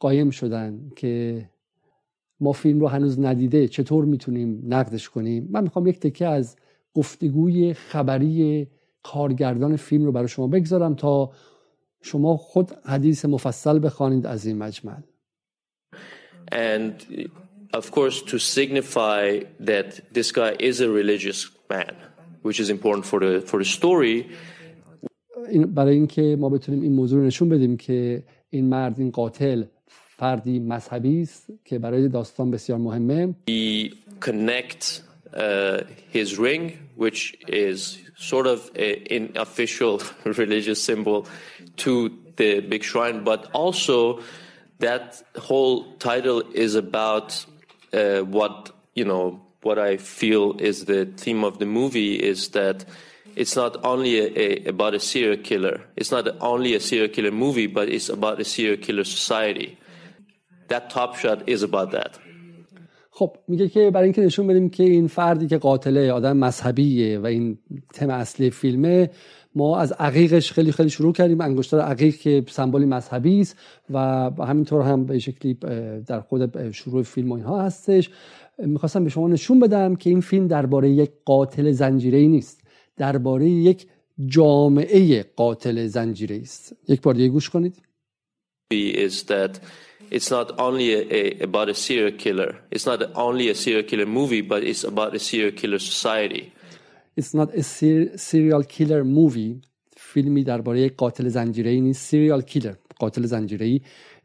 قایم 0.00 0.30
شدن 0.30 0.90
که 0.96 1.44
ما 2.40 2.52
فیلم 2.52 2.80
رو 2.80 2.88
هنوز 2.88 3.20
ندیده 3.20 3.68
چطور 3.68 4.04
می‌تونیم 4.04 4.62
نقدش 4.66 5.08
کنیم؟ 5.08 5.48
من 5.50 5.62
می‌خوام 5.62 5.86
یک 5.86 6.00
تکه 6.00 6.26
از 6.26 6.56
گفتگوی 6.94 7.74
خبری 7.74 8.68
کارگردان 9.02 9.76
فیلم 9.76 10.04
رو 10.04 10.12
برای 10.12 10.28
شما 10.28 10.46
بگذارم 10.46 10.94
تا 10.94 11.30
شما 12.02 12.36
خود 12.36 12.70
حدیث 12.84 13.24
مفصل 13.24 13.84
بخوانید 13.84 14.26
از 14.26 14.46
این 14.46 14.58
مجمل. 14.58 15.02
And 16.52 16.94
of 17.73 17.91
course, 17.91 18.21
to 18.21 18.37
signify 18.37 19.41
that 19.59 20.13
this 20.13 20.31
guy 20.31 20.55
is 20.59 20.79
a 20.79 20.89
religious 20.89 21.49
man, 21.69 21.95
which 22.43 22.59
is 22.59 22.69
important 22.69 23.05
for 23.05 23.19
the 23.19 23.41
for 23.41 23.57
the 23.59 23.65
story. 23.65 24.29
این 25.49 25.73
برای 25.73 25.93
اینکه 25.93 26.35
ما 26.39 26.49
بتونیم 26.49 26.81
این 26.81 26.93
موضوع 26.93 27.19
رو 27.19 27.25
نشون 27.25 27.49
بدیم 27.49 27.77
که 27.77 28.23
این 28.49 28.69
مرد 28.69 28.99
این 28.99 29.11
قاتل 29.11 29.63
فردی 30.17 30.59
مذهبی 30.59 31.21
است 31.21 31.47
که 31.65 31.79
برای 31.79 32.07
داستان 32.07 32.51
بسیار 32.51 32.79
مهمه. 32.79 33.35
He 33.49 33.93
connect 34.19 35.01
uh, 35.33 35.81
his 36.11 36.37
ring, 36.37 36.77
which 36.95 37.35
is 37.47 37.97
sort 38.15 38.47
of 38.47 38.71
an 39.19 39.31
official 39.35 40.01
religious 40.25 40.81
symbol, 40.81 41.27
to 41.77 42.11
the 42.37 42.59
big 42.61 42.83
shrine, 42.83 43.23
but 43.23 43.41
also 43.53 44.19
that 44.79 45.21
whole 45.37 45.93
title 46.09 46.39
is 46.53 46.75
about 46.75 47.45
uh, 47.93 48.19
what 48.19 48.71
you 48.95 49.05
know 49.05 49.41
what 49.61 49.79
I 49.79 49.97
feel 49.97 50.55
is 50.59 50.85
the 50.85 51.05
theme 51.05 51.43
of 51.43 51.59
the 51.59 51.65
movie 51.65 52.15
is 52.15 52.49
that 52.49 52.85
it's 53.35 53.55
not 53.55 53.83
only 53.83 54.19
a, 54.19 54.27
a, 54.37 54.69
about 54.69 54.93
a 54.93 54.99
serial 54.99 55.37
killer. 55.37 55.81
It's 55.95 56.11
not 56.11 56.27
only 56.41 56.75
a 56.75 56.79
serial 56.79 57.09
killer 57.09 57.31
movie, 57.31 57.67
but 57.67 57.89
it's 57.89 58.09
about 58.09 58.39
a 58.39 58.43
serial 58.43 58.77
killer 58.77 59.03
society. 59.03 59.77
That 60.67 60.89
Top 60.89 61.17
Shot 61.17 61.47
is 61.47 61.63
about 61.63 61.91
that. 61.91 62.19
خب 63.15 63.37
میگه 63.47 63.69
که 63.69 63.91
برای 63.91 64.03
اینکه 64.03 64.21
نشون 64.21 64.47
بدیم 64.47 64.69
که 64.69 64.83
این 64.83 65.07
فردی 65.07 65.47
که 65.47 65.57
قاتله 65.57 66.11
آدم 66.11 66.37
مذهبیه 66.37 67.19
و 67.19 67.25
این 67.25 67.57
تم 67.93 68.09
اصلی 68.09 68.49
فیلمه 68.49 69.09
ما 69.54 69.78
از 69.78 69.92
عقیقش 69.92 70.52
خیلی 70.52 70.72
خیلی 70.72 70.90
شروع 70.90 71.12
کردیم. 71.12 71.40
انگشتر 71.40 71.78
عقیق 71.80 72.16
که 72.16 72.44
سمبولی 72.48 72.86
مذهبی 72.86 73.40
است 73.40 73.56
و 73.90 73.98
همینطور 74.38 74.82
هم 74.82 75.06
به 75.06 75.18
شکلی 75.18 75.54
در 76.06 76.20
خود 76.20 76.72
شروع 76.72 77.02
فیلم 77.02 77.32
و 77.32 77.34
اینها 77.34 77.62
هستش. 77.62 78.10
می‌خواستم 78.58 79.04
به 79.04 79.10
شما 79.10 79.28
نشون 79.28 79.60
بدم 79.60 79.96
که 79.96 80.10
این 80.10 80.20
فیلم 80.20 80.46
درباره 80.46 80.90
یک 80.90 81.10
قاتل 81.24 81.70
زنجیره 81.70 82.18
نیست. 82.18 82.60
درباره 82.96 83.48
یک 83.48 83.86
جامعه 84.26 85.22
قاتل 85.36 85.86
زنجیره 85.86 86.36
است. 86.36 86.76
یک 86.88 87.00
بار 87.00 87.14
دیگه 87.14 87.28
گوش 87.28 87.50
کنید. 87.50 87.82
Is 88.74 89.22
that 89.32 89.52
it's 90.10 90.30
not 90.30 90.48
only 90.58 90.88
a, 90.98 91.00
a, 91.18 91.42
about 91.48 91.68
a 91.68 91.74
serial 91.74 92.12
killer. 92.24 92.50
It's 92.74 92.86
not 92.86 93.00
only 93.14 93.48
a 93.48 93.54
serial 93.54 93.84
killer 93.90 94.06
movie, 94.06 94.42
but 94.42 94.60
it's 94.70 94.84
about 94.84 95.14
a 95.14 95.18
serial 95.18 95.52
killer 95.60 95.78
society. 95.78 96.44
It's 97.18 97.34
not 97.34 97.50
a 97.54 97.62
ser- 97.62 98.16
serial 98.16 98.62
killer 98.62 99.02
movie. 99.04 99.60
فیلمی 99.96 100.44
درباره 100.44 100.88
قاتل 100.88 101.28
زنجیره‌ای 101.28 101.80
نیست. 101.80 102.10
Serial 102.14 102.42
killer. 102.42 102.76
قاتل 102.98 103.26
زنجیره‌ای. 103.26 103.80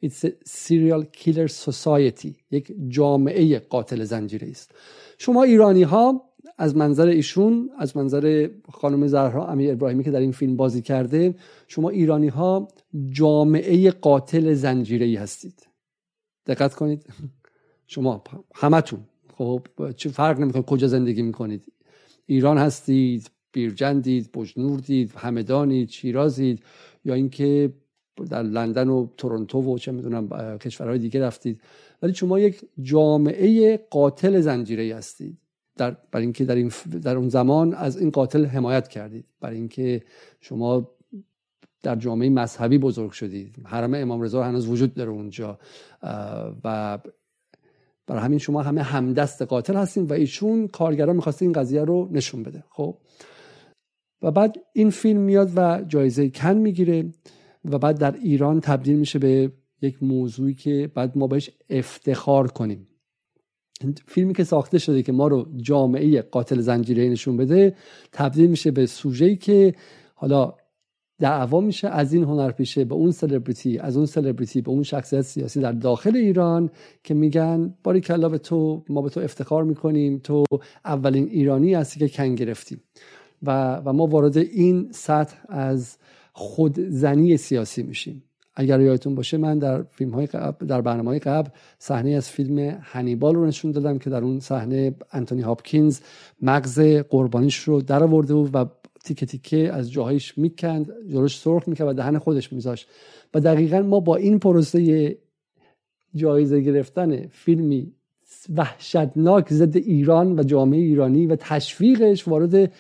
It's 0.06 0.26
a 0.26 0.30
serial 0.50 1.06
killer 1.18 1.48
society. 1.48 2.34
یک 2.52 2.74
جامعه 2.88 3.60
قاتل 3.60 4.04
زنجیره‌ای 4.04 4.52
است. 4.52 4.72
شما 5.18 5.44
ایرانی 5.44 5.84
ها 5.84 6.30
از 6.58 6.76
منظر 6.76 7.08
ایشون 7.08 7.70
از 7.78 7.98
منظر 7.98 8.50
خانم 8.72 9.08
زهرا 9.08 9.48
امیر 9.48 9.72
ابراهیمی 9.72 10.04
که 10.04 10.12
در 10.12 10.20
این 10.20 10.32
فیلم 10.32 10.56
بازی 10.56 10.82
کرده 10.82 11.36
شما 11.68 11.90
ایرانی 11.90 12.28
ها 12.28 12.68
جامعه 13.10 13.92
قاتل 13.92 14.54
زنجیره 14.54 15.20
هستید. 15.20 15.68
دقت 16.46 16.74
کنید. 16.74 17.06
شما 17.88 18.24
همتون. 18.56 19.00
خب 19.38 19.68
چه 19.96 20.10
فرق 20.10 20.40
نمی‌کنه 20.40 20.62
کجا 20.64 20.88
زندگی 20.88 21.22
می‌کنید. 21.22 21.64
ایران 22.26 22.58
هستید 22.58 23.30
بیرجندید 23.52 24.32
بجنوردید 24.32 25.12
همدانید 25.18 25.90
شیرازید 25.90 26.64
یا 27.06 27.14
اینکه 27.14 27.74
در 28.30 28.44
لندن 28.44 28.90
و 28.90 29.08
تورنتو 29.18 29.62
و 29.62 29.78
چه 29.78 29.92
می‌دونم 29.92 30.58
کشورهای 30.58 31.00
دیگه 31.00 31.22
رفتید. 31.22 31.62
ولی 32.02 32.14
شما 32.14 32.40
یک 32.40 32.62
جامعه 32.82 33.78
قاتل 33.90 34.42
زنجیره 34.42 34.96
هستید. 34.96 35.38
در 35.78 35.98
برای 36.12 36.26
اینکه 36.26 36.46
در, 36.46 36.56
این 36.56 36.72
در 37.04 37.18
اون 37.18 37.30
زمان 37.30 37.74
از 37.74 37.98
این 37.98 38.10
قاتل 38.10 38.46
حمایت 38.46 38.88
کردید. 38.88 39.26
برای 39.42 39.58
اینکه 39.58 40.02
شما 40.42 40.90
در 41.84 41.96
جامعه 41.96 42.30
مذهبی 42.30 42.78
بزرگ 42.78 43.12
شدید. 43.12 43.56
حرم 43.66 43.94
امام 43.94 44.22
رضا 44.22 44.44
هنوز 44.44 44.68
وجود 44.68 44.94
داره 44.94 45.10
اونجا. 45.10 45.60
و 46.64 47.00
برای 48.08 48.22
همین 48.22 48.40
شما 48.40 48.62
همه 48.62 48.82
همدست 48.82 49.42
قاتل 49.42 49.76
هستین 49.76 50.06
و 50.06 50.14
ایشون 50.14 50.68
کارگران 50.68 51.16
می‌خواسته 51.16 51.46
این 51.46 51.54
قضیه 51.54 51.84
رو 51.84 52.10
نشون 52.12 52.44
بده. 52.44 52.64
خب. 52.70 52.98
و 54.22 54.32
بعد 54.32 54.56
این 54.74 54.90
فیلم 54.90 55.22
میاد 55.22 55.52
و 55.56 55.84
جایزه 55.88 56.30
کن 56.30 56.54
می‌گیره 56.54 57.12
و 57.66 57.78
بعد 57.78 57.98
در 57.98 58.12
ایران 58.12 58.60
تبدیل 58.60 59.00
میشه 59.00 59.20
به 59.20 59.52
یک 59.82 60.04
موضوعی 60.04 60.54
که 60.54 60.92
بعد 60.96 61.18
ما 61.18 61.28
بهش 61.28 61.50
افتخار 61.70 62.52
کنیم. 62.52 62.88
فیلمی 64.08 64.34
که 64.34 64.44
ساخته 64.44 64.78
شده 64.78 65.04
که 65.04 65.12
ما 65.12 65.28
رو 65.28 65.48
جامعه 65.58 66.22
قاتل 66.22 66.60
زنجیره 66.60 67.10
نشون 67.10 67.38
بده 67.38 67.76
تبدیل 68.12 68.50
میشه 68.50 68.72
به 68.72 68.86
سوژه‌ای 68.86 69.36
که 69.36 69.76
حالا 70.16 70.54
دعوا 71.24 71.62
میشه 71.62 71.88
از 71.88 72.14
این 72.14 72.24
هنرپیشه 72.24 72.86
به 72.86 72.96
اون 72.96 73.12
سلبریتی 73.12 73.80
از 73.80 73.98
اون 73.98 74.06
سلبریتی 74.06 74.62
به 74.62 74.70
اون 74.70 74.84
شخصیت 74.84 75.22
سیاسی 75.22 75.62
در 75.62 75.72
داخل 75.72 76.16
ایران 76.16 76.70
که 77.04 77.14
میگن 77.14 77.74
باری 77.84 78.02
کلا 78.02 78.30
به 78.30 78.38
تو 78.38 78.84
ما 78.90 79.02
به 79.02 79.10
تو 79.10 79.20
افتخار 79.20 79.64
می‌کنیم 79.64 80.20
تو 80.20 80.44
اولین 80.86 81.28
ایرانی 81.28 81.74
هستی 81.74 82.00
که 82.00 82.10
کن 82.10 82.36
گرفتیم. 82.36 82.82
و, 83.44 83.76
و 83.76 83.94
ما 83.94 84.08
وارد 84.08 84.38
این 84.38 84.92
سطح 84.92 85.36
از 85.50 85.98
خودزنی 86.34 87.38
سیاسی 87.38 87.84
میشیم. 87.84 88.24
اگر 88.56 88.82
یادتون 88.82 89.16
باشه 89.16 89.38
من 89.38 89.60
در 89.60 89.84
فیلم 89.84 90.12
های 90.12 90.26
قبل 90.26 90.66
در 90.66 90.82
برنامه 90.82 91.10
های 91.10 91.20
قبل 91.20 91.50
صحنه 91.80 92.12
از 92.12 92.30
فیلم 92.30 92.78
هنیبال 92.82 93.36
رو 93.36 93.46
نشون 93.46 93.72
دادم 93.72 93.98
که 93.98 94.10
در 94.10 94.24
اون 94.24 94.40
صحنه 94.40 94.96
انتونی 95.12 95.42
هاپکینز 95.42 96.00
مغز 96.42 96.80
قربانیش 97.10 97.56
رو 97.60 97.82
در 97.82 98.04
آورده 98.04 98.34
بود 98.34 98.50
و 98.54 98.66
تیکه 99.04 99.26
تیکه 99.26 99.74
از 99.74 99.92
جاهایش 99.92 100.38
می‌کند 100.38 100.92
جلوش 101.10 101.40
سرخ 101.40 101.68
می‌کرد 101.68 101.88
و 101.88 101.94
دهن 101.94 102.18
خودش 102.18 102.54
میذاشت. 102.54 102.88
و 103.34 103.40
دقیقا 103.40 103.82
ما 103.82 104.00
با 104.00 104.16
این 104.16 104.40
پروسه 104.40 105.18
جایزه 106.16 106.62
گرفتن 106.62 107.28
فیلمی 107.28 107.92
وحشتناک 108.56 109.54
ضد 109.54 109.78
ایران 109.78 110.40
و 110.40 110.44
جامعه 110.44 110.80
ایرانی 110.80 111.26
و 111.26 111.36
تشویقش 111.36 112.28
وارد 112.28 112.72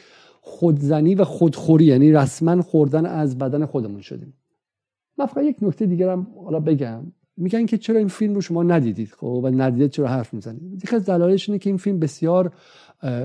خودزنی 0.41 1.15
و 1.15 1.23
خودخوری 1.23 1.86
یعنی 1.86 2.12
رسما 2.12 2.62
خوردن 2.62 3.05
از 3.05 3.38
بدن 3.38 3.65
خودمون 3.65 4.01
شدیم. 4.01 4.33
من 5.17 5.25
فقط 5.25 5.43
یک 5.43 5.57
نکته 5.62 5.86
دیگر 5.86 6.09
هم 6.09 6.27
حالا 6.43 6.59
بگم. 6.59 7.03
میگن 7.38 7.65
که 7.65 7.77
چرا 7.77 7.97
این 7.97 8.07
فیلم 8.07 8.36
رو 8.36 8.41
شما 8.41 8.63
ندیدید 8.63 9.09
خب؟ 9.09 9.25
و 9.43 9.47
ندیدید 9.47 9.91
چرا 9.91 10.07
حرف 10.07 10.33
می‌زنید؟ 10.33 10.83
یکی 10.83 10.95
از 10.95 11.05
دلایلش 11.05 11.49
اینه 11.49 11.59
که 11.59 11.69
این 11.69 11.77
فیلم 11.77 11.99
بسیار 11.99 12.53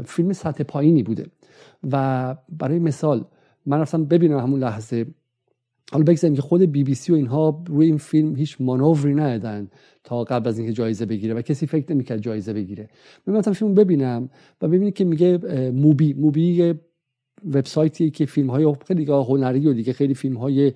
فیلم 0.05 0.33
سطح 0.33 0.65
پایینی 0.65 1.03
بوده. 1.03 1.27
و 1.93 2.37
برای 2.49 2.79
مثال 2.79 3.25
من 3.67 3.81
رفتم 3.81 4.05
ببینم 4.05 4.39
همون 4.39 4.61
لحظه 4.61 5.07
حالا 5.93 6.05
بگذاریم 6.05 6.37
که 6.37 6.43
خود 6.43 6.63
بی 6.63 6.85
بی 6.85 6.95
سی 6.95 7.13
و 7.13 7.15
اینها 7.15 7.65
روی 7.69 7.87
این 7.87 7.97
فیلم 7.97 8.37
هیچ 8.37 8.57
مانوری 8.61 9.15
ندادن 9.15 9.69
تا 10.05 10.25
قبل 10.25 10.49
از 10.49 10.59
اینکه 10.59 10.73
جایزه 10.73 11.07
بگیره 11.07 11.35
و 11.35 11.43
کسی 11.43 11.67
فکر 11.67 11.93
نمی‌کرد 11.93 12.21
جایزه 12.21 12.53
بگیره. 12.53 12.89
من 13.27 13.37
رفتم 13.37 13.53
فیلم 13.53 13.75
ببینم 13.75 14.31
و 14.63 14.69
ببینید 14.69 14.95
که 14.95 15.05
میگه 15.05 15.39
موبی 15.71 16.15
موبی 16.15 16.75
وبسایتی 17.45 18.11
که 18.11 18.27
فیلم 18.27 18.51
های 18.51 18.75
خیلی 18.87 19.05
هنری 19.05 19.67
و 19.67 19.73
دیگه 19.73 19.93
خیلی 19.93 20.15
فیلم 20.15 20.37
های 20.37 20.73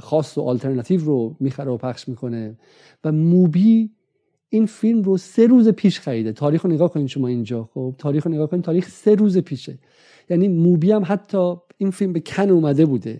خاص 0.00 0.38
و 0.38 0.42
آلترناتیو 0.42 1.04
رو 1.04 1.36
می‌خره 1.40 1.70
و 1.70 1.76
پخش 1.76 2.08
می‌کنه 2.08 2.56
و 3.04 3.12
موبی 3.12 3.90
این 4.48 4.66
فیلم 4.66 5.02
رو 5.02 5.16
سه 5.16 5.46
روز 5.46 5.68
پیش 5.68 6.00
خریده. 6.00 6.32
تاریخ 6.32 6.64
رو 6.64 6.72
نگاه 6.72 6.90
کنید 6.92 7.06
شما 7.06 7.28
اینجا 7.28 7.68
خب؟ 7.74 7.94
تاریخ 7.98 8.26
رو 8.26 8.32
نگاه 8.32 8.50
کنید 8.50 8.64
تاریخ 8.64 8.88
سه 8.88 9.14
روز 9.14 9.38
پیشه. 9.38 9.78
یعنی 10.30 10.48
موبی 10.48 10.92
هم 10.92 11.02
حتی 11.06 11.54
این 11.78 11.90
فیلم 11.90 12.12
به 12.12 12.20
کن 12.20 12.50
اومده 12.50 12.86
بوده. 12.86 13.18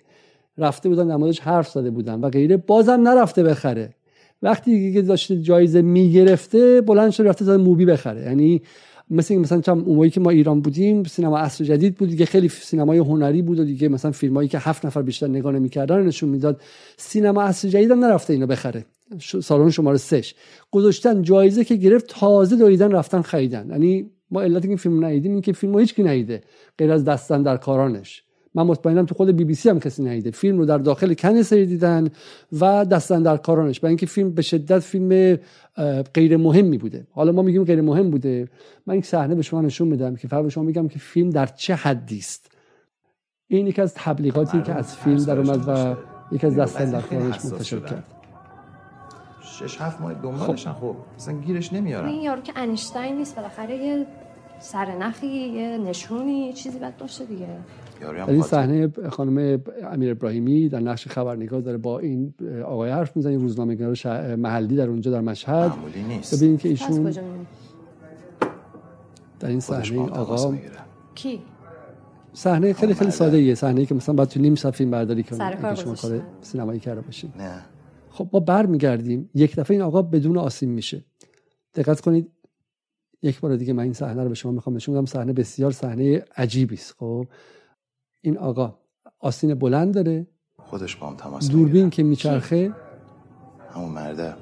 رفته 0.59 0.89
بودن 0.89 1.15
موردش 1.17 1.41
حرف 1.41 1.69
زده 1.69 1.91
بودن 1.91 2.21
و 2.21 2.31
غیره. 2.31 2.57
بازم 2.57 2.93
نرفته 3.09 3.43
بخره. 3.43 3.95
وقتی 4.43 4.93
که 4.93 5.03
داشته 5.03 5.43
جایزه 5.43 5.83
می‌گرفته 5.83 6.81
بلند 6.81 7.11
شده 7.11 7.29
رفته 7.29 7.45
تا 7.45 7.57
موبی 7.57 7.85
بخره. 7.85 8.23
یعنی 8.23 8.63
مثل 9.11 9.37
مثلا 9.37 9.61
چم 9.61 9.79
اون 9.79 10.09
که 10.09 10.21
ما 10.21 10.31
ایران 10.31 10.61
بودیم 10.61 11.05
سینما 11.05 11.39
عصر 11.39 11.65
جدید 11.65 11.95
بود 11.95 12.09
دیگه 12.09 12.25
خیلی 12.25 12.49
سینمای 12.49 12.99
هنری 12.99 13.43
بود 13.43 13.61
و 13.61 13.65
دیگه 13.65 13.89
مثلا 13.89 14.11
فیلمایی 14.11 14.49
که 14.49 14.59
هفت 14.59 14.87
نفر 14.87 15.03
بیشتر 15.03 15.27
نگاه 15.27 15.53
نمی‌کردن 15.53 16.03
نشون 16.03 16.29
می‌داد 16.29 16.61
سینما 16.97 17.43
عصر 17.43 17.69
جدید 17.69 17.91
هم 17.91 18.05
نرفته 18.05 18.33
اینو 18.33 18.47
بخره. 18.47 18.85
سالن 19.43 19.71
شماره 19.71 19.97
سش 19.97 20.35
گذاشتن 20.71 21.23
جایزه 21.23 21.65
که 21.65 21.77
گرفت 21.77 22.07
تازه 22.09 22.57
دویدن 22.57 22.91
رفتن 22.91 23.23
خریدن. 23.23 23.69
یعنی 23.71 24.11
ما 24.35 24.43
علت 24.43 24.65
این 24.65 24.77
فیلم 24.77 25.05
ندیدیم 25.05 25.33
این 25.33 25.41
که 25.41 25.53
فیلمو 25.53 25.79
هیچ 25.79 25.95
کی 25.95 26.03
ندیده 26.03 26.43
غیر 26.79 26.93
از 26.93 27.05
دستن 27.05 27.43
در 27.43 27.57
کارانش. 27.57 28.23
من 28.55 28.63
مطمئنم 28.63 29.07
تو 29.07 29.15
خود 29.15 29.31
بی 29.31 29.45
بی 29.45 29.55
سی 29.55 29.69
هم 29.69 29.81
کسی 29.81 30.03
ندیده. 30.03 30.31
فیلم 30.31 30.59
رو 30.59 30.67
در 30.67 30.79
داخل 30.79 31.15
کن 31.15 31.43
سری 31.43 31.67
دیدن 31.67 32.11
و 32.61 32.85
دستن 32.85 33.23
در 33.23 33.37
کارانش. 33.37 33.81
برای 33.81 33.91
اینکه 33.91 34.07
فیلم 34.07 34.31
به 34.31 34.43
شدت 34.43 34.79
فیلم 34.79 35.39
غیر 36.15 36.37
مهمی 36.37 36.79
بوده. 36.79 37.07
حالا 37.11 37.33
ما 37.33 37.43
میگیم 37.43 37.65
غیر 37.65 37.81
مهم 37.81 38.11
بوده. 38.11 38.49
من 38.87 38.97
یک 38.99 39.07
صحنه 39.07 39.35
به 39.35 39.43
شما 39.43 39.61
نشون 39.61 39.89
میدم 39.89 40.17
که 40.17 40.29
فرق 40.29 40.49
شما 40.49 40.65
میگم 40.65 40.89
که 40.89 40.99
فیلم 40.99 41.31
در 41.31 41.47
چه 41.47 41.75
حدی 41.75 42.19
است. 42.19 42.51
این 43.49 43.67
یکی 43.67 43.83
از 43.83 43.95
تبلیغاتی 43.95 44.63
که 44.63 44.73
از 44.73 44.97
فیلم 44.97 45.25
در 45.25 45.39
اومد 45.39 45.69
و 45.69 45.97
یکی 46.35 46.47
از 46.47 46.57
دستن 46.57 46.91
در 46.91 47.01
کارانش 47.01 47.45
منتشر 47.45 47.81
کرد. 47.81 48.05
شش 49.59 49.81
هفت 49.81 50.01
ماه 50.01 50.15
دنبالشن. 50.15 50.73
خب 50.73 50.97
اصلا 51.17 51.35
گیرش 51.41 51.73
نمیارن. 51.73 52.09
این 52.09 52.23
یارو 52.23 52.43
که 52.43 52.53
انیشتین 52.57 53.17
نیست 53.17 53.37
بالاخره 53.37 53.77
یه 53.77 54.07
سرنخی 54.61 55.27
یه 55.27 55.79
نشونی 55.79 56.53
چیزی 56.53 56.79
باید 56.79 56.97
داشته 56.97 57.25
دیگه. 57.25 57.47
در 58.01 58.31
این 58.31 58.43
صحنه 58.43 58.89
خانم 59.11 59.63
امیر 59.93 60.11
ابراهیمی 60.11 60.69
در 60.69 60.81
نقش 60.81 61.09
خبرنگار 61.09 61.61
داره 61.61 61.79
با 61.79 61.99
این 61.99 62.35
آقای 62.67 62.91
حرف 62.91 63.17
می‌زنه 63.17 63.37
روزنامه‌نگار 63.37 63.97
محلی 64.37 64.77
در 64.77 64.89
اونجا 64.89 65.11
در 65.11 65.21
مشهد. 65.21 65.73
ببینید 66.33 66.61
که 66.61 66.69
ایشون 66.69 67.15
در 69.41 69.49
این 69.49 69.61
صحنه 69.61 69.93
این 69.93 70.11
آقا 70.11 70.55
کی؟ 71.15 71.41
صحنه 72.33 72.73
خیلی 72.73 72.95
خیلی 72.95 73.11
ساده 73.11 73.37
ایه 73.37 73.55
صحنه 73.55 73.87
که 73.87 73.95
مثلا 73.95 74.15
بعد 74.15 74.29
تو 74.29 74.41
نیم 74.41 74.55
فیلم 74.55 74.91
برداری 74.91 75.23
کنید 75.23 75.61
که 75.61 75.75
شما 75.75 75.95
کار 75.95 76.23
سینمایی 76.41 76.81
کرده 76.81 77.01
باشید 77.01 77.33
نه. 77.39 77.61
خب 78.11 78.29
ما 78.33 78.41
برمیگردیم. 78.41 79.31
یک 79.35 79.57
دفعه 79.57 79.75
این 79.75 79.83
آقا 79.83 80.03
بدون 80.03 80.39
آسیم 80.39 80.71
میشه. 80.71 81.05
دقت 81.75 82.01
کنید 82.01 82.31
یک 83.25 83.41
بار 83.41 83.57
دیگه 83.57 83.73
من 83.73 83.83
این 83.83 83.93
صحنه 83.93 84.23
رو 84.23 84.29
به 84.29 84.35
شما 84.35 84.53
می‌خوام 84.53 84.77
نشون 84.77 84.95
بدم. 84.95 85.05
صحنه 85.05 85.33
بسیار 85.33 85.73
صحنه 85.73 86.25
عجیبی 86.37 86.75
است. 86.75 86.95
خب 86.99 87.27
این 88.21 88.39
آقا 88.39 88.79
آستین 89.19 89.55
بلند 89.55 89.95
داره. 89.95 90.27
خودش 90.57 90.97
با 90.97 91.07
هم 91.07 91.17
تماس 91.17 91.51
دوربین 91.51 91.91
که 91.91 92.03
میچرخه؟ 92.03 92.73
همون 93.75 93.91
مرده. 93.91 94.35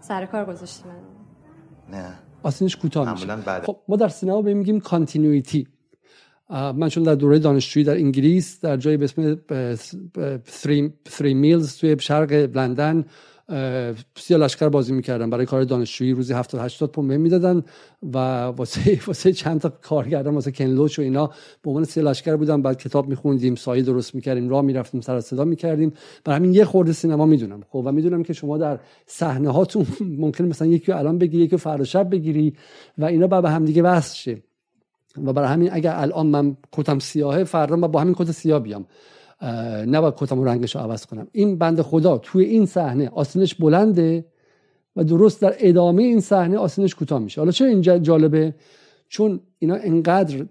سر 0.00 0.26
کار 0.26 0.44
گذاشتی 0.44 0.84
من. 0.88 1.98
نه. 1.98 2.14
آستینش 2.42 2.76
کوتاه 2.76 3.12
میشه. 3.12 3.26
بعد. 3.26 3.64
خب 3.64 3.76
ما 3.88 3.96
در 3.96 4.08
سینما 4.08 4.42
به 4.42 4.54
میگیم 4.54 4.80
کانتینیویتی 4.80 5.68
من 6.50 6.88
چون 6.88 7.02
در 7.02 7.14
دوره 7.14 7.38
دانشجویی 7.38 7.84
در 7.86 7.96
انگلیس 7.96 8.60
در 8.60 8.76
جایی 8.76 8.96
به 8.96 9.04
اسم 9.04 10.40
3 11.04 11.34
میلز 11.34 11.76
توی 11.76 11.96
شرق 12.00 12.32
لندن 12.32 13.04
سیا 14.16 14.36
لشکر 14.36 14.68
بازی 14.68 14.92
می‌کردم 14.92 15.30
برای 15.30 15.46
کار 15.46 15.64
دانشجویی 15.64 16.12
روزی 16.12 16.32
70 16.34 16.60
80 16.60 16.90
پوند 16.92 17.08
بهم 17.08 17.20
می‌دادن 17.20 17.62
و 18.02 18.18
واسه 18.44 19.00
واسه 19.06 19.32
چند 19.32 19.60
تا 19.60 19.68
کارگردان 19.68 20.34
واسه 20.34 20.52
کنلوچ 20.52 20.98
و 20.98 21.02
اینا. 21.02 21.26
به 21.62 21.70
عنوان 21.70 21.84
سیا 21.84 22.10
لشکر 22.10 22.36
بودم 22.36 22.62
بعد 22.62 22.78
کتاب 22.78 23.08
میخوندیم 23.08 23.54
سایه 23.54 23.82
درست 23.82 24.14
می‌کردیم 24.14 24.48
راه 24.48 24.62
می‌رفتیم 24.62 25.00
سر 25.00 25.20
صدا 25.20 25.44
می‌کردیم. 25.44 25.92
برای 26.24 26.36
همین 26.36 26.54
یه 26.54 26.64
خورده 26.64 26.92
سینما 26.92 27.26
می‌دونم. 27.26 27.62
خب 27.68 27.82
و 27.84 27.92
می‌دونم 27.92 28.22
که 28.22 28.32
شما 28.32 28.58
در 28.58 28.78
صحنه 29.06 29.50
هاتون 29.52 29.86
ممکن 30.22 30.44
مثلا 30.44 30.68
یکی 30.68 30.92
الان 30.92 31.18
بگیری 31.18 31.44
یکی 31.44 31.56
فردا 31.56 31.84
شب 31.84 32.10
بگیری 32.10 32.56
و 32.98 33.04
اینا 33.04 33.26
بعد 33.26 33.42
به 33.42 33.50
هم 33.50 33.64
دیگه 33.64 33.82
وصل 33.82 34.34
و 35.24 35.32
برای 35.32 35.48
همین 35.48 35.68
اگر 35.72 35.94
الان 35.96 36.26
من 36.26 36.56
کتم 36.72 36.98
سیاهه 36.98 37.44
فردا 37.44 37.76
با 37.76 38.00
همین 38.00 38.14
کت 38.14 38.30
سیاه 38.30 38.60
بیام. 38.60 38.86
نباید 39.86 40.14
کتم 40.16 40.38
و 40.38 40.44
رنگش 40.44 40.76
رو 40.76 40.82
عوض 40.82 41.06
کنم. 41.06 41.26
این 41.32 41.58
بند 41.58 41.82
خدا 41.82 42.18
توی 42.18 42.44
این 42.44 42.66
صحنه 42.66 43.08
آسینش 43.08 43.54
بلنده 43.54 44.24
و 44.96 45.04
درست 45.04 45.42
در 45.42 45.54
ادامه 45.58 46.02
این 46.02 46.20
صحنه 46.20 46.58
آسینش 46.58 46.94
کوتاه 46.94 47.18
میشه. 47.18 47.40
حالا 47.40 47.50
چرا 47.50 47.68
اینجا 47.68 47.98
جالبه؟ 47.98 48.54
چون 49.08 49.40
اینا 49.58 49.74
انقدر 49.74 50.46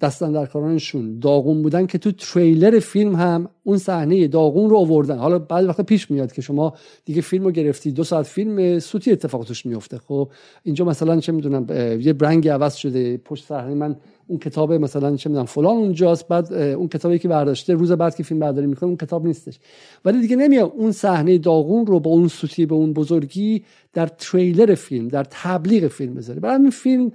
دستن 0.00 0.32
در 0.32 0.46
کارانشون 0.46 1.18
داغون 1.18 1.62
بودن 1.62 1.86
که 1.86 1.98
تو 1.98 2.12
تریلر 2.12 2.78
فیلم 2.78 3.16
هم 3.16 3.48
اون 3.64 3.78
صحنه 3.78 4.28
داغون 4.28 4.70
رو 4.70 4.76
آوردن. 4.76 5.18
حالا 5.18 5.38
بعد 5.38 5.64
وقت 5.64 5.80
پیش 5.80 6.10
میاد 6.10 6.32
که 6.32 6.42
شما 6.42 6.74
دیگه 7.04 7.20
فیلم 7.20 7.44
رو 7.44 7.50
گرفتی 7.50 7.92
دو 7.92 8.04
ساعت 8.04 8.26
فیلم 8.26 8.78
سوتی 8.78 9.12
اتفاقاتش 9.12 9.66
میفته. 9.66 9.98
خب 9.98 10.30
اینجا 10.62 10.84
مثلا 10.84 11.20
چه 11.20 11.32
می‌دونم 11.32 11.66
یه 12.00 12.12
برنگ 12.12 12.48
عوض 12.48 12.74
شده 12.74 13.16
پشت 13.16 13.44
صحنه 13.44 13.74
من 13.74 13.96
اون 14.26 14.38
کتاب 14.38 14.72
مثلا 14.72 15.16
چه 15.16 15.30
می‌دونم 15.30 15.46
فلان 15.46 15.76
اونجاست 15.76 16.28
بعد 16.28 16.52
اون 16.52 16.88
کتابی 16.88 17.18
که 17.18 17.28
برداشته 17.28 17.74
روز 17.74 17.92
بعد 17.92 18.16
که 18.16 18.22
فیلم 18.22 18.40
برداری 18.40 18.66
می‌کنه 18.66 18.84
اون 18.84 18.96
کتاب 18.96 19.26
نیستش. 19.26 19.58
ولی 20.04 20.20
دیگه 20.20 20.36
نمیاد 20.36 20.72
اون 20.76 20.92
صحنه 20.92 21.38
داغون 21.38 21.86
رو 21.86 22.00
با 22.00 22.10
اون 22.10 22.28
سوتی 22.28 22.66
به 22.66 22.74
اون 22.74 22.92
بزرگی 22.92 23.62
در 23.92 24.06
تریلر 24.06 24.74
فیلم 24.74 25.08
در 25.08 25.26
تبلیغ 25.30 25.88
فیلم 25.88 26.14
بذاره. 26.14 26.40
برای 26.40 26.54
همین 26.54 26.70
فیلم 26.70 27.12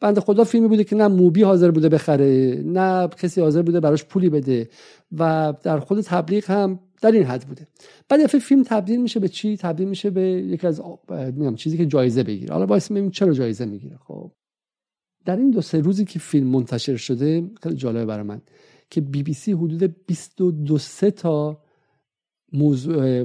بند 0.00 0.18
خدا 0.18 0.44
فیلمی 0.44 0.68
بوده 0.68 0.84
که 0.84 0.96
نه 0.96 1.08
موبی 1.08 1.42
حاضر 1.42 1.70
بوده 1.70 1.88
بخره 1.88 2.62
نه 2.66 3.08
کسی 3.08 3.40
حاضر 3.40 3.62
بوده 3.62 3.80
براش 3.80 4.04
پولی 4.04 4.28
بده 4.28 4.68
و 5.18 5.54
در 5.62 5.78
خود 5.78 6.00
تبلیغ 6.00 6.50
هم 6.50 6.80
در 7.02 7.12
این 7.12 7.24
حد 7.24 7.44
بوده. 7.44 7.66
بعد 8.08 8.24
دفعه 8.24 8.40
فیلم 8.40 8.62
تبدیل 8.62 9.02
میشه 9.02 9.20
به 9.20 9.28
چی؟ 9.28 9.56
تبدیل 9.56 9.88
میشه 9.88 10.10
به 10.10 10.22
یکی 10.22 10.66
از 10.66 10.82
میگم 11.10 11.54
چیزی 11.54 11.76
که 11.76 11.86
جایزه 11.86 12.22
بگیره. 12.22 12.52
حالا 12.54 12.66
واسه 12.66 12.94
ببینیم 12.94 13.10
چرا 13.10 13.32
جایزه 13.32 13.64
می‌گیره. 13.64 13.96
خب 13.96 14.32
در 15.24 15.36
این 15.36 15.50
دو 15.50 15.60
سه 15.60 15.80
روزی 15.80 16.04
که 16.04 16.18
فیلم 16.18 16.46
منتشر 16.46 16.96
شده 16.96 17.50
خیلی 17.62 17.76
جالبه 17.76 18.04
برای 18.04 18.22
من 18.26 18.40
که 18.90 19.00
بی 19.00 19.22
بی 19.22 19.32
سی 19.32 19.52
حدود 19.52 20.06
22 20.06 20.78
سه 20.78 21.10
تا 21.10 21.62
موضوع 22.52 23.22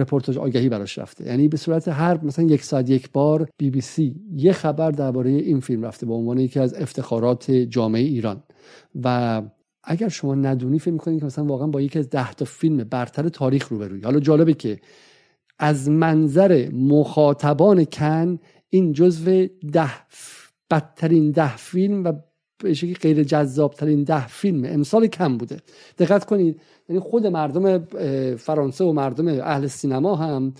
رپورتاج 0.00 0.38
آگهی 0.38 0.68
براش 0.68 0.98
رفته. 0.98 1.26
یعنی 1.26 1.48
به 1.48 1.56
صورت 1.56 1.88
هر 1.88 2.24
مثلا 2.24 2.44
یک 2.44 2.62
ساعت 2.62 2.90
یک 2.90 3.12
بار 3.12 3.48
بی 3.58 3.70
بی 3.70 3.80
سی 3.80 4.14
یه 4.36 4.52
خبر 4.52 4.90
درباره 4.90 5.30
این 5.30 5.60
فیلم 5.60 5.84
رفته 5.84 6.06
به 6.06 6.14
عنوان 6.14 6.38
یکی 6.38 6.60
از 6.60 6.74
افتخارات 6.74 7.50
جامعه 7.50 8.02
ایران. 8.02 8.42
و 9.02 9.42
اگر 9.84 10.08
شما 10.08 10.34
ندونی 10.34 10.78
فکر 10.78 10.90
می‌کنید 10.90 11.20
که 11.20 11.26
مثلا 11.26 11.44
واقعا 11.44 11.66
با 11.66 11.80
یکی 11.80 11.98
از 11.98 12.10
ده 12.10 12.32
تا 12.32 12.44
فیلم 12.44 12.76
برتر 12.76 13.28
تاریخ 13.28 13.68
روبروی. 13.68 14.00
حالا 14.00 14.20
جالبه 14.20 14.54
که 14.54 14.78
از 15.58 15.88
منظر 15.88 16.68
مخاطبان 16.72 17.84
کن 17.84 18.38
این 18.68 18.92
جزو 18.92 19.46
ده 19.72 19.90
بدترین 20.70 21.30
ده 21.30 21.56
فیلم 21.56 22.04
و 22.04 22.12
به 22.62 22.74
شکلی 22.74 22.94
غیر 22.94 23.22
جذاب 23.22 23.74
ترین 23.74 24.04
ده 24.04 24.26
فیلم 24.26 24.64
امسال 24.64 25.06
کم 25.06 25.36
بوده. 25.36 25.56
دقت 25.98 26.24
کنید 26.24 26.60
یعنی 26.88 27.00
خود 27.00 27.26
مردم 27.26 27.78
فرانسه 28.36 28.84
و 28.84 28.92
مردم 28.92 29.28
اهل 29.28 29.66
سینما 29.66 30.16
هم 30.16 30.54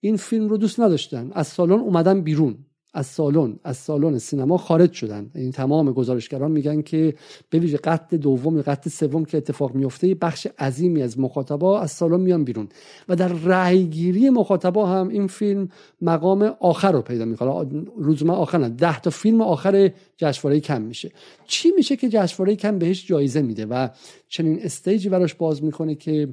این 0.00 0.16
فیلم 0.16 0.48
رو 0.48 0.56
دوست 0.56 0.80
نداشتن. 0.80 1.30
از 1.34 1.46
سالن 1.46 1.72
اومدن 1.72 2.20
بیرون. 2.20 2.58
از 2.96 3.06
سالن 3.06 3.58
از 3.64 3.76
سالن 3.76 4.18
سینما 4.18 4.58
خارج 4.58 4.92
شدن. 4.92 5.30
این 5.34 5.52
تمام 5.52 5.92
گزارشگران 5.92 6.50
میگن 6.50 6.82
که 6.82 7.14
به 7.50 7.58
ویژه 7.58 7.76
قطع 7.76 8.16
دوم 8.16 8.62
قطع 8.62 8.90
سوم 8.90 9.24
که 9.24 9.36
اتفاق 9.36 9.74
میفته 9.74 10.14
بخش 10.14 10.46
عظیمی 10.58 11.02
از 11.02 11.18
مخاطبا 11.18 11.80
از 11.80 11.90
سالن 11.90 12.20
میان 12.20 12.44
بیرون. 12.44 12.68
و 13.08 13.16
در 13.16 13.28
رأیگیری 13.28 14.30
مخاطبا 14.30 14.86
هم 14.86 15.08
این 15.08 15.26
فیلم 15.26 15.68
مقام 16.02 16.42
آخر 16.60 16.92
رو 16.92 17.02
پیدا 17.02 17.24
می‌کنه. 17.24 17.84
روزمه 17.96 18.32
آخر 18.32 18.58
نه 18.58 18.68
ده 18.68 19.00
تا 19.00 19.10
فیلم 19.10 19.40
آخر 19.40 19.92
جشنواره 20.16 20.60
کم 20.60 20.82
میشه. 20.82 21.12
چی 21.46 21.70
میشه 21.76 21.96
که 21.96 22.08
جشنواره 22.08 22.56
کم 22.56 22.78
بهش 22.78 23.06
جایزه 23.06 23.42
میده؟ 23.42 23.66
و 23.66 23.88
چنین 24.28 24.58
استیجی 24.62 25.08
براش 25.08 25.34
باز 25.34 25.64
می‌کنه 25.64 25.94
که 25.94 26.28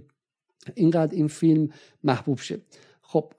اینقدر 0.75 1.15
این 1.15 1.27
فیلم 1.27 1.69
محبوب 2.03 2.39
شه. 2.39 2.59
خب 3.01 3.33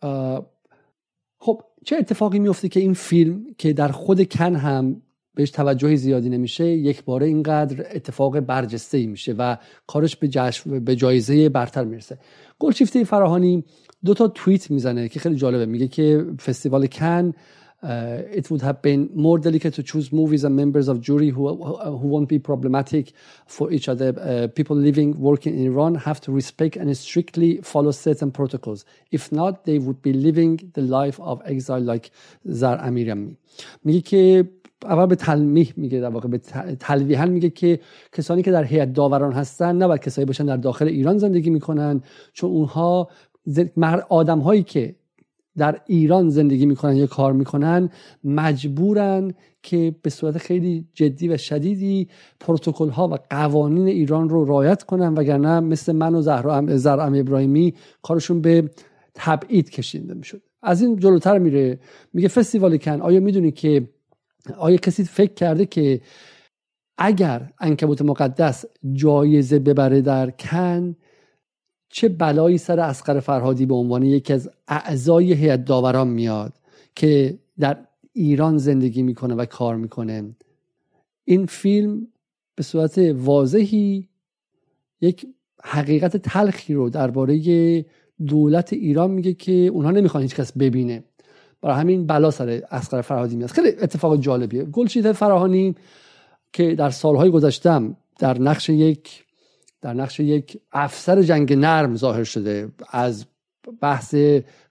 خب 1.39 1.63
چه 1.85 1.97
اتفاقی 1.97 2.39
میفته 2.39 2.69
که 2.69 2.81
این 2.81 2.95
فیلم 2.95 3.45
که 3.59 3.73
در 3.73 3.89
خود 3.89 4.23
کن 4.23 4.57
هم 4.57 5.03
بهش 5.35 5.51
توجه 5.51 5.97
زیادی 5.97 6.29
نمیشه 6.29 6.67
یک 6.67 7.05
باره 7.05 7.27
اینقدر 7.27 7.87
اتفاق 7.95 8.41
برجسته 8.41 8.99
ای 8.99 9.07
میشه 9.07 9.33
و 9.33 9.57
کارش 9.87 10.17
به, 10.17 10.81
به 10.81 10.97
جایزه 10.97 11.49
برتر 11.49 11.85
می‌رسه. 11.85 12.19
گلشیفته 12.59 13.05
فراهانی 13.05 13.65
دو 14.05 14.15
تا 14.15 14.29
توییت 14.29 14.71
می‌زنه 14.71 15.09
که 15.09 15.21
خیلی 15.21 15.37
جالبه. 15.37 15.67
میگه 15.67 15.89
که 15.89 16.27
فستیوال 16.47 16.87
کن 16.87 17.33
uh, 17.84 18.24
it 18.32 18.52
would 18.52 18.62
have 18.62 18.82
been 18.82 19.10
more 19.16 19.38
delicate 19.40 19.74
to 19.74 19.84
choose 19.84 20.12
movies 20.12 20.44
and 20.44 20.56
members 20.56 20.88
of 20.88 21.00
jury 21.00 21.30
who, 21.30 21.56
who 21.56 22.08
won't 22.08 22.28
be 22.28 22.38
problematic 22.38 23.14
for 23.48 23.72
each 23.72 23.88
other. 23.88 24.14
Uh, 24.20 24.48
people 24.48 24.76
living, 24.76 25.18
working 25.20 25.58
in 25.58 25.66
Iran 25.66 25.96
have 25.96 26.20
to 26.22 26.32
respect 26.32 26.76
and 26.76 26.96
strictly 26.98 27.62
follow 27.62 27.92
certain 27.92 28.32
protocols. 28.32 28.84
If 29.12 29.32
not, 29.32 29.66
they 29.66 29.80
would 29.80 30.02
be 30.02 30.14
living 30.14 30.72
the 30.74 30.82
life 30.82 31.20
of 31.22 31.42
exile 31.46 31.82
like 31.82 32.12
Zar 32.52 32.78
Amirami. 32.78 33.38
میگه 33.84 34.02
که 34.02 34.50
اول 34.84 35.06
به 35.06 35.16
تلمیح 35.16 35.74
میگه 35.78 36.00
در 36.00 36.10
واقع 36.10 36.28
به 36.28 36.38
تلویحا 36.80 37.26
میگه 37.26 37.50
که 37.50 37.80
کسانی 38.14 38.44
که 38.44 38.52
در 38.52 38.64
هیئت 38.64 38.94
داوران 38.94 39.34
هستن 39.34 39.76
نباید 39.76 40.02
کسایی 40.02 40.26
باشن 40.26 40.46
در 40.46 40.58
داخل 40.58 40.88
ایران 40.88 41.18
زندگی 41.18 41.50
میکنن 41.50 42.02
چون 42.34 42.50
اونها 42.50 43.10
آدم 44.10 44.40
هایی 44.40 44.64
که 44.64 44.96
در 45.57 45.81
ایران 45.87 46.29
زندگی 46.29 46.67
می‌کنن 46.67 46.97
یا 46.97 47.07
کار 47.07 47.33
می‌کنن 47.33 47.91
مجبورن 48.25 49.35
که 49.63 49.95
به 50.03 50.11
صورت 50.11 50.39
خیلی 50.39 50.89
جدی 50.95 51.29
و 51.29 51.37
شدیدی 51.37 52.09
پروتکل 52.41 52.89
ها 52.89 53.09
و 53.09 53.15
قوانین 53.31 53.87
ایران 53.87 54.29
رو 54.29 54.45
رعایت 54.45 54.83
کنن 54.83 55.15
وگرنه 55.15 55.61
مثل 55.61 55.93
من 55.93 56.15
و 56.15 56.23
زهرا 56.23 56.77
زرعم 56.77 57.15
ابراهیمی 57.15 57.75
کارشون 58.03 58.41
به 58.41 58.71
تبعید 59.15 59.71
کشیده 59.71 60.15
می‌شد. 60.15 60.43
از 60.63 60.83
این 60.83 60.97
جلوتر 60.97 61.39
میره 61.39 61.79
میگه 62.13 62.29
فستیوال 62.29 62.77
کن 62.77 63.01
آیا 63.01 63.21
می‌دونی 63.21 63.51
که 63.53 63.89
آیا 64.59 64.77
کسی 64.77 65.05
فکر 65.05 65.35
کرده 65.35 65.67
که 65.67 66.01
اگر 66.99 67.53
انکبوت 67.61 68.03
مقدس 68.03 68.65
جایزه 68.93 69.59
ببره 69.59 70.01
در 70.01 70.31
کن 70.31 70.97
چه 71.97 72.09
بلایی 72.09 72.59
سر 72.59 72.81
اسقر 72.81 73.21
فرهادی 73.21 73.67
به 73.67 73.75
عنوان 73.75 74.03
یکی 74.03 74.33
از 74.33 74.51
اعضای 74.69 75.33
هیئت 75.33 75.65
داوران 75.65 76.09
میاد 76.09 76.53
که 76.95 77.39
در 77.59 77.77
ایران 78.13 78.59
زندگی 78.59 79.03
می‌کنه 79.03 79.35
و 79.35 79.45
کار 79.45 79.77
می‌کنه. 79.77 80.35
این 81.25 81.47
فیلم 81.47 82.07
به 82.55 82.63
صورت 82.63 82.99
واضحی 83.15 84.09
یک 85.01 85.27
حقیقت 85.63 86.17
تلخی 86.17 86.75
رو 86.75 86.91
درباره 86.91 87.85
دولت 88.27 88.73
ایران 88.73 89.11
میگه 89.11 89.35
که 89.35 89.53
اونها 89.53 89.91
نمی‌خوان 89.91 90.23
هیچ 90.23 90.35
کس 90.35 90.53
ببینه. 90.53 91.05
برای 91.63 91.77
همین 91.77 92.07
بلا 92.07 92.31
سر 92.31 92.63
اسقر 92.71 93.01
فرهادی 93.01 93.37
میاد. 93.37 93.51
خیلی 93.51 93.69
اتفاق 93.69 94.21
جالبیه. 94.21 94.65
گلشید 94.65 95.13
فراهانی 95.13 95.75
که 96.53 96.75
در 96.75 96.91
سالهای 96.91 97.31
گذشتم 97.31 97.97
در 98.19 98.39
نقش 98.39 98.69
یک 98.69 99.25
در 99.85 99.95
نقش 99.95 100.21
یک 100.21 100.61
افسر 100.73 101.23
جنگ 101.23 101.53
نرم 101.53 101.97
ظاهر 101.97 102.25
شده. 102.25 102.69
از 102.91 103.27
بحث 103.81 104.15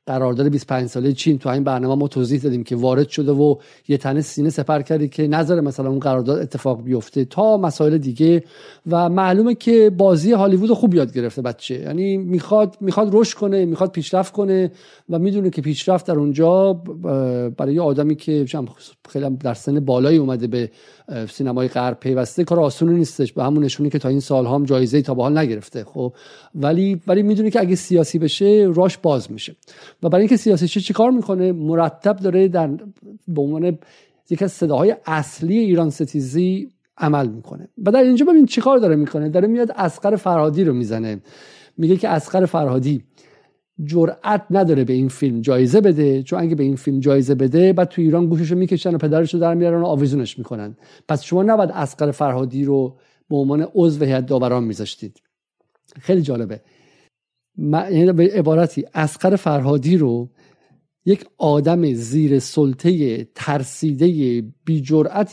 قرارداد 0.07 0.47
25 0.47 0.87
ساله 0.87 1.13
چین. 1.13 1.37
تو 1.37 1.49
این 1.49 1.63
برنامه 1.63 1.95
ما 1.95 2.07
توضیح 2.07 2.41
دادیم 2.41 2.63
که 2.63 2.75
وارد 2.75 3.09
شده 3.09 3.31
و 3.31 3.55
یه 3.87 3.97
تنه 3.97 4.21
سینه 4.21 4.49
سپر 4.49 4.81
کرده 4.81 5.07
که 5.07 5.27
نظر 5.27 5.61
مثلا 5.61 5.89
اون 5.89 5.99
قرارداد 5.99 6.39
اتفاق 6.39 6.83
بیفته 6.83 7.25
تا 7.25 7.57
مسائل 7.57 7.97
دیگه. 7.97 8.43
و 8.91 9.09
معلومه 9.09 9.55
که 9.55 9.89
بازی 9.89 10.31
هالیوود 10.31 10.71
خوب 10.71 10.93
یاد 10.95 11.13
گرفته 11.13 11.41
بچه. 11.41 11.79
یعنی 11.79 12.17
می‌خواد 12.17 12.77
می‌خواد 12.81 13.09
رشد 13.11 13.37
کنه 13.37 13.65
می‌خواد 13.65 13.91
پیشرفت 13.91 14.33
کنه 14.33 14.71
و 15.09 15.19
می‌دونه 15.19 15.49
که 15.49 15.61
پیشرفت 15.61 16.07
در 16.07 16.15
اونجا 16.15 16.73
برای 17.57 17.79
آدمی 17.79 18.15
که 18.15 18.45
خیلی 19.09 19.29
در 19.29 19.53
سن 19.53 19.79
بالایی 19.79 20.17
اومده 20.17 20.47
به 20.47 20.71
سینمای 21.29 21.67
غرب 21.67 21.99
پیوسته 21.99 22.43
کار 22.43 22.59
آسونی 22.59 22.95
نیستش. 22.95 23.33
به 23.33 23.43
همون 23.43 23.63
نشونی 23.63 23.89
که 23.89 23.99
تا 23.99 24.09
این 24.09 24.19
سال 24.19 24.45
هم 24.45 24.65
جایزه 24.65 25.01
تا 25.01 25.13
به 25.13 25.21
حال 25.21 25.37
نگرفته 25.37 25.83
خب. 25.83 26.13
ولی 26.55 27.01
ولی 27.07 27.23
می‌دونه 27.23 27.49
که 27.49 27.59
اگه 27.59 27.75
سیاسی 27.75 28.19
بشه 28.19 28.71
راش 28.75 28.97
باز 28.97 29.31
میشه. 29.31 29.55
و 30.03 30.09
برای 30.09 30.21
اینکه 30.21 30.37
سیاسی 30.37 30.67
چیکار 30.67 31.11
می‌کنه؟ 31.11 31.51
مرتب 31.51 32.15
داره 32.15 32.47
در 32.47 32.67
به 33.27 33.41
عنوان 33.41 33.77
یکی 34.29 34.45
از 34.45 34.51
صداهای 34.51 34.95
اصلی 35.05 35.57
ایران 35.57 35.89
ستیزی 35.89 36.71
عمل 36.97 37.27
می‌کنه. 37.27 37.69
و 37.85 37.91
در 37.91 38.03
اینجا 38.03 38.25
ببین 38.25 38.45
چیکار 38.45 38.77
داره 38.77 38.95
می‌کنه؟ 38.95 39.29
داره 39.29 39.47
میاد 39.47 39.71
اسقر 39.75 40.15
فرهادی 40.15 40.63
رو 40.63 40.73
می‌زنه. 40.73 41.21
میگه 41.77 41.97
که 41.97 42.09
اسقر 42.09 42.45
فرهادی 42.45 43.03
جرأت 43.85 44.45
نداره 44.51 44.83
به 44.83 44.93
این 44.93 45.07
فیلم 45.07 45.41
جایزه 45.41 45.81
بده 45.81 46.23
چون 46.23 46.39
اگه 46.39 46.55
به 46.55 46.63
این 46.63 46.75
فیلم 46.75 46.99
جایزه 46.99 47.35
بده 47.35 47.73
بعد 47.73 47.87
تو 47.87 48.01
ایران 48.01 48.27
گوششو 48.27 48.55
می‌کشن 48.55 48.95
و 48.95 48.97
پدرشو 48.97 49.37
در 49.37 49.53
میارن 49.53 49.81
و 49.81 49.85
آویزونش 49.85 50.37
می‌کنن. 50.37 50.77
پس 51.07 51.23
شما 51.23 51.43
نباید 51.43 51.71
اسقر 51.73 52.11
فرهادی 52.11 52.65
رو 52.65 52.97
به 53.29 53.35
عنوان 53.35 53.67
عضو 53.75 54.05
هیئت 54.05 54.25
داوران 54.25 54.63
میذاشتید. 54.63 55.21
خیلی 55.99 56.21
جالبه. 56.21 56.61
یعنی 57.57 58.11
به 58.11 58.31
عبارتی 58.33 58.85
اسقر 58.93 59.35
فرهادی 59.35 59.97
رو 59.97 60.29
یک 61.05 61.25
آدم 61.37 61.93
زیر 61.93 62.39
سلطه 62.39 63.23
ترسیده 63.35 64.41
بی 64.65 64.81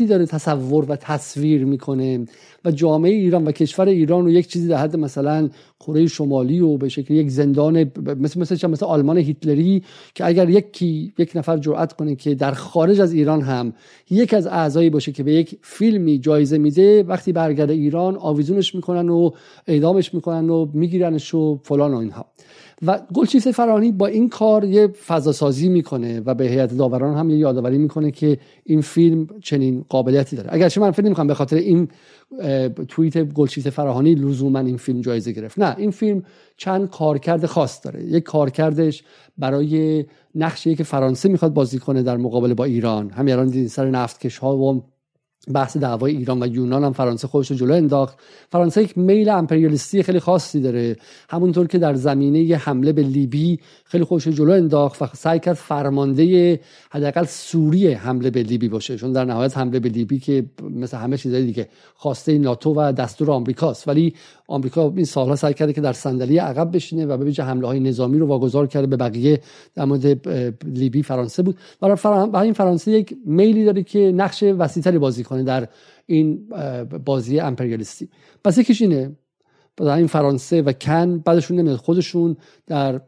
داره 0.08 0.26
تصور 0.26 0.84
و 0.88 0.96
تصویر 0.96 1.64
می‌کنه 1.64 2.24
و 2.64 2.70
جامعه 2.70 3.12
ایران 3.12 3.44
و 3.44 3.52
کشور 3.52 3.88
ایران 3.88 4.24
رو 4.24 4.30
یک 4.30 4.46
چیزی 4.48 4.68
در 4.68 4.76
حد 4.76 4.96
مثلا 4.96 5.48
کره 5.80 6.06
شمالی 6.06 6.60
و 6.60 6.76
به 6.76 6.88
شکل 6.88 7.14
یک 7.14 7.30
زندان 7.30 7.92
مثل 8.20 8.40
مثل 8.40 8.66
مثل 8.66 8.86
آلمان 8.86 9.18
هیتلری 9.18 9.82
که 10.14 10.26
اگر 10.26 10.48
یکی 10.48 11.12
یک 11.18 11.32
نفر 11.34 11.56
جرأت 11.56 11.92
کنه 11.92 12.16
که 12.16 12.34
در 12.34 12.52
خارج 12.52 13.00
از 13.00 13.12
ایران 13.12 13.42
هم 13.42 13.72
یک 14.10 14.34
از 14.34 14.46
اعضایی 14.46 14.90
باشه 14.90 15.12
که 15.12 15.22
به 15.22 15.32
یک 15.32 15.58
فیلمی 15.62 16.18
جایزه 16.18 16.58
میده 16.58 17.02
وقتی 17.02 17.32
برگرده 17.32 17.72
ایران 17.72 18.16
آویزونش 18.16 18.74
می‌کنن 18.74 19.08
و 19.08 19.30
اعدامش 19.66 20.14
می‌کنن 20.14 20.50
و 20.50 20.66
میگیرنش 20.74 21.34
و 21.34 21.60
فلان 21.64 21.94
و 21.94 21.96
اینها. 21.96 22.26
و 22.86 23.00
گلچیس 23.14 23.48
فرانی 23.48 23.92
با 23.92 24.06
این 24.06 24.28
کار 24.28 24.64
یه 24.64 24.86
فضا 24.86 25.32
سازی 25.32 25.68
می‌کنه 25.68 26.20
و 26.20 26.34
به 26.34 26.44
هیئت 26.44 26.74
داوران 26.74 27.16
هم 27.16 27.30
یه 27.30 27.36
یادآوری 27.36 27.78
می‌کنه 27.78 28.10
که 28.10 28.38
این 28.64 28.80
فیلم 28.80 29.26
چنین 29.42 29.84
قابلیتی 29.88 30.36
داره. 30.36 30.48
اگرچه 30.52 30.80
من 30.80 30.90
فکر 30.90 31.04
نمی‌کنم 31.04 31.26
به 31.26 31.34
خاطر 31.34 31.56
این 31.56 31.88
توییت 32.88 33.18
گلچیت 33.18 33.70
فراهانی 33.70 34.14
لزوما 34.14 34.58
این 34.58 34.76
فیلم 34.76 35.00
جایزه 35.00 35.32
گرفت. 35.32 35.58
نه 35.58 35.74
این 35.78 35.90
فیلم 35.90 36.22
چند 36.56 36.90
کارکرد 36.90 37.46
خاص 37.46 37.84
داره. 37.84 38.04
یک 38.04 38.22
کارکردش 38.22 39.02
برای 39.38 40.04
نقشی 40.34 40.74
که 40.74 40.84
فرانسه 40.84 41.28
می‌خواد 41.28 41.54
بازی 41.54 41.78
کنه 41.78 42.02
در 42.02 42.16
مقابله 42.16 42.54
با 42.54 42.64
ایران. 42.64 43.10
همین 43.10 43.34
الان 43.34 43.66
سر 43.66 43.90
نفتکش 43.90 44.38
ها 44.38 44.56
و 44.56 44.82
بحث 45.52 45.76
دعوای 45.76 46.16
ایران 46.16 46.42
و 46.42 46.46
یونان 46.46 46.84
هم 46.84 46.92
فرانسه 46.92 47.28
خودش 47.28 47.50
رو 47.50 47.56
جلو 47.56 47.74
انداخت. 47.74 48.18
فرانسه 48.52 48.82
یک 48.82 48.98
میل 48.98 49.28
امپریالیستی 49.28 50.02
خیلی 50.02 50.20
خاصی 50.20 50.60
داره. 50.60 50.96
همونطور 51.28 51.66
که 51.66 51.78
در 51.78 51.94
زمینه 51.94 52.56
حمله 52.56 52.92
به 52.92 53.02
لیبی 53.02 53.58
خیلی 53.84 54.04
خودش 54.04 54.26
رو 54.26 54.32
جلو 54.32 54.52
انداخت 54.52 55.02
و 55.02 55.06
سعی 55.14 55.38
کرد 55.38 55.56
فرمانده 55.56 56.60
حداقل 56.90 57.24
سوری 57.24 57.92
حمله 57.92 58.30
به 58.30 58.42
لیبی 58.42 58.68
باشه 58.68 58.96
چون 58.96 59.12
در 59.12 59.24
نهایت 59.24 59.58
حمله 59.58 59.80
به 59.80 59.88
لیبی 59.88 60.18
که 60.18 60.46
مثل 60.70 60.96
همه 60.96 61.16
چیزهای 61.16 61.44
دیگه 61.44 61.68
خواسته 61.94 62.38
ناتو 62.38 62.74
و 62.74 62.92
دستور 62.92 63.30
آمریکاست. 63.30 63.88
ولی 63.88 64.14
آمریکا 64.48 64.92
این 64.96 65.04
سالها 65.04 65.36
سعی 65.36 65.54
کرده 65.54 65.72
که 65.72 65.80
در 65.80 65.92
صندلی 65.92 66.38
عقب 66.38 66.76
بشینه 66.76 67.06
و 67.06 67.16
به 67.16 67.42
حمله 67.42 67.66
های 67.66 67.80
نظامی 67.80 68.18
رو 68.18 68.26
واگذار 68.26 68.66
کرده 68.66 68.86
به 68.86 68.96
بقیه 68.96 69.40
در 69.74 69.84
مورد 69.84 70.28
لیبی 70.66 71.02
فرانسه 71.02 71.42
بود. 71.42 71.56
برای 71.80 72.52
فرانسه 72.52 72.90
یک 72.90 73.16
میلی 73.26 73.64
داره 73.64 73.82
که 73.82 74.12
نقش 74.12 74.42
وسیعتری 74.42 74.98
بازی 74.98 75.24
کنه. 75.24 75.39
در 75.44 75.68
این 76.06 76.48
بازی 77.04 77.40
امپریالیستی. 77.40 78.08
پس 78.44 78.58
یکیش 78.58 78.82
اینه 78.82 79.16
در 79.76 79.96
این 79.96 80.06
فرانسه 80.06 80.62
و 80.62 80.72
کن 80.72 81.18
بعدشون 81.18 81.58
نمیاد 81.58 81.76
خودشون 81.76 82.36
در 82.66 83.00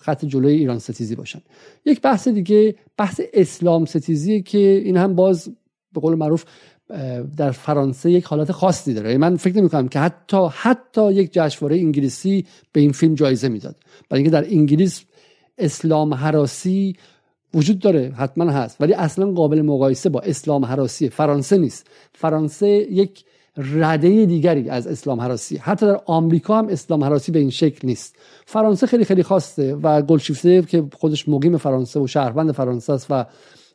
خط 0.00 0.24
جلوی 0.24 0.52
ایران 0.52 0.78
ستیزی 0.78 1.16
باشن. 1.16 1.40
یک 1.84 2.00
بحث 2.00 2.28
دیگه 2.28 2.74
بحث 2.96 3.20
اسلام 3.32 3.84
ستیزی 3.84 4.42
که 4.42 4.58
این 4.58 4.96
هم 4.96 5.14
باز 5.14 5.48
به 5.92 6.00
قول 6.00 6.14
معروف 6.14 6.44
در 7.36 7.50
فرانسه 7.50 8.10
یک 8.10 8.24
حالت 8.24 8.52
خاصی 8.52 8.94
داره. 8.94 9.16
من 9.18 9.36
فکر 9.36 9.56
نمی 9.56 9.68
کنم 9.68 9.88
که 9.88 9.98
حتی 9.98 10.48
حتی 10.52 11.12
یک 11.12 11.32
جشنواره 11.32 11.76
انگلیسی 11.76 12.46
به 12.72 12.80
این 12.80 12.92
فیلم 12.92 13.14
جایزه 13.14 13.48
می‌داد. 13.48 13.76
برای 14.08 14.22
اینکه 14.22 14.40
در 14.40 14.44
انگلیس 14.50 15.04
اسلام 15.58 16.14
حراسی 16.14 16.96
وجود 17.54 17.78
داره 17.78 18.12
حتما 18.16 18.50
هست. 18.50 18.80
ولی 18.80 18.94
اصلا 18.94 19.32
قابل 19.32 19.62
مقایسه 19.62 20.08
با 20.08 20.20
اسلام 20.20 20.64
حراسی 20.64 21.08
فرانسه 21.08 21.58
نیست. 21.58 21.86
فرانسه 22.12 22.68
یک 22.68 23.24
رده 23.56 24.26
دیگری 24.26 24.70
از 24.70 24.86
اسلام 24.86 25.20
حراسی. 25.20 25.56
حتی 25.56 25.86
در 25.86 26.00
آمریکا 26.06 26.58
هم 26.58 26.68
اسلام 26.68 27.04
حراسی 27.04 27.32
به 27.32 27.38
این 27.38 27.50
شکل 27.50 27.88
نیست. 27.88 28.16
فرانسه 28.46 28.86
خیلی 28.86 29.04
خیلی 29.04 29.22
خاصه 29.22 29.74
و 29.74 30.02
گلشیفته 30.02 30.62
که 30.62 30.84
خودش 30.98 31.28
مقیم 31.28 31.56
فرانسه 31.56 32.00
و 32.00 32.06
شهروند 32.06 32.52
فرانسه 32.52 32.92
است 32.92 33.06
و 33.10 33.24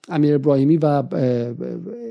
امیر 0.10 0.36
ابراهیمی 0.36 0.78
و 0.78 1.04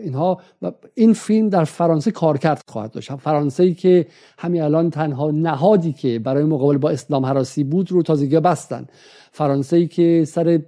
اینها. 0.03 0.41
و 0.63 0.73
این 0.95 1.13
فیلم 1.13 1.49
در 1.49 1.65
فرانسه 1.65 2.11
کارکرد 2.11 2.63
خواهد 2.69 2.91
داشت. 2.91 3.17
فرانسه 3.17 3.63
ای 3.63 3.75
که 3.75 4.07
همین 4.39 4.63
الان 4.63 4.91
تنها 4.91 5.31
نهادی 5.31 5.93
که 5.93 6.19
برای 6.19 6.45
مقابل 6.45 6.79
با 6.79 6.91
اسلام 6.91 7.27
حراسی 7.27 7.65
بود 7.65 7.93
رو 7.93 8.03
تازگی 8.03 8.41
بستن. 8.41 8.87
فرانسه 9.33 9.77
ای 9.77 9.87
که 9.87 10.25
سر 10.27 10.61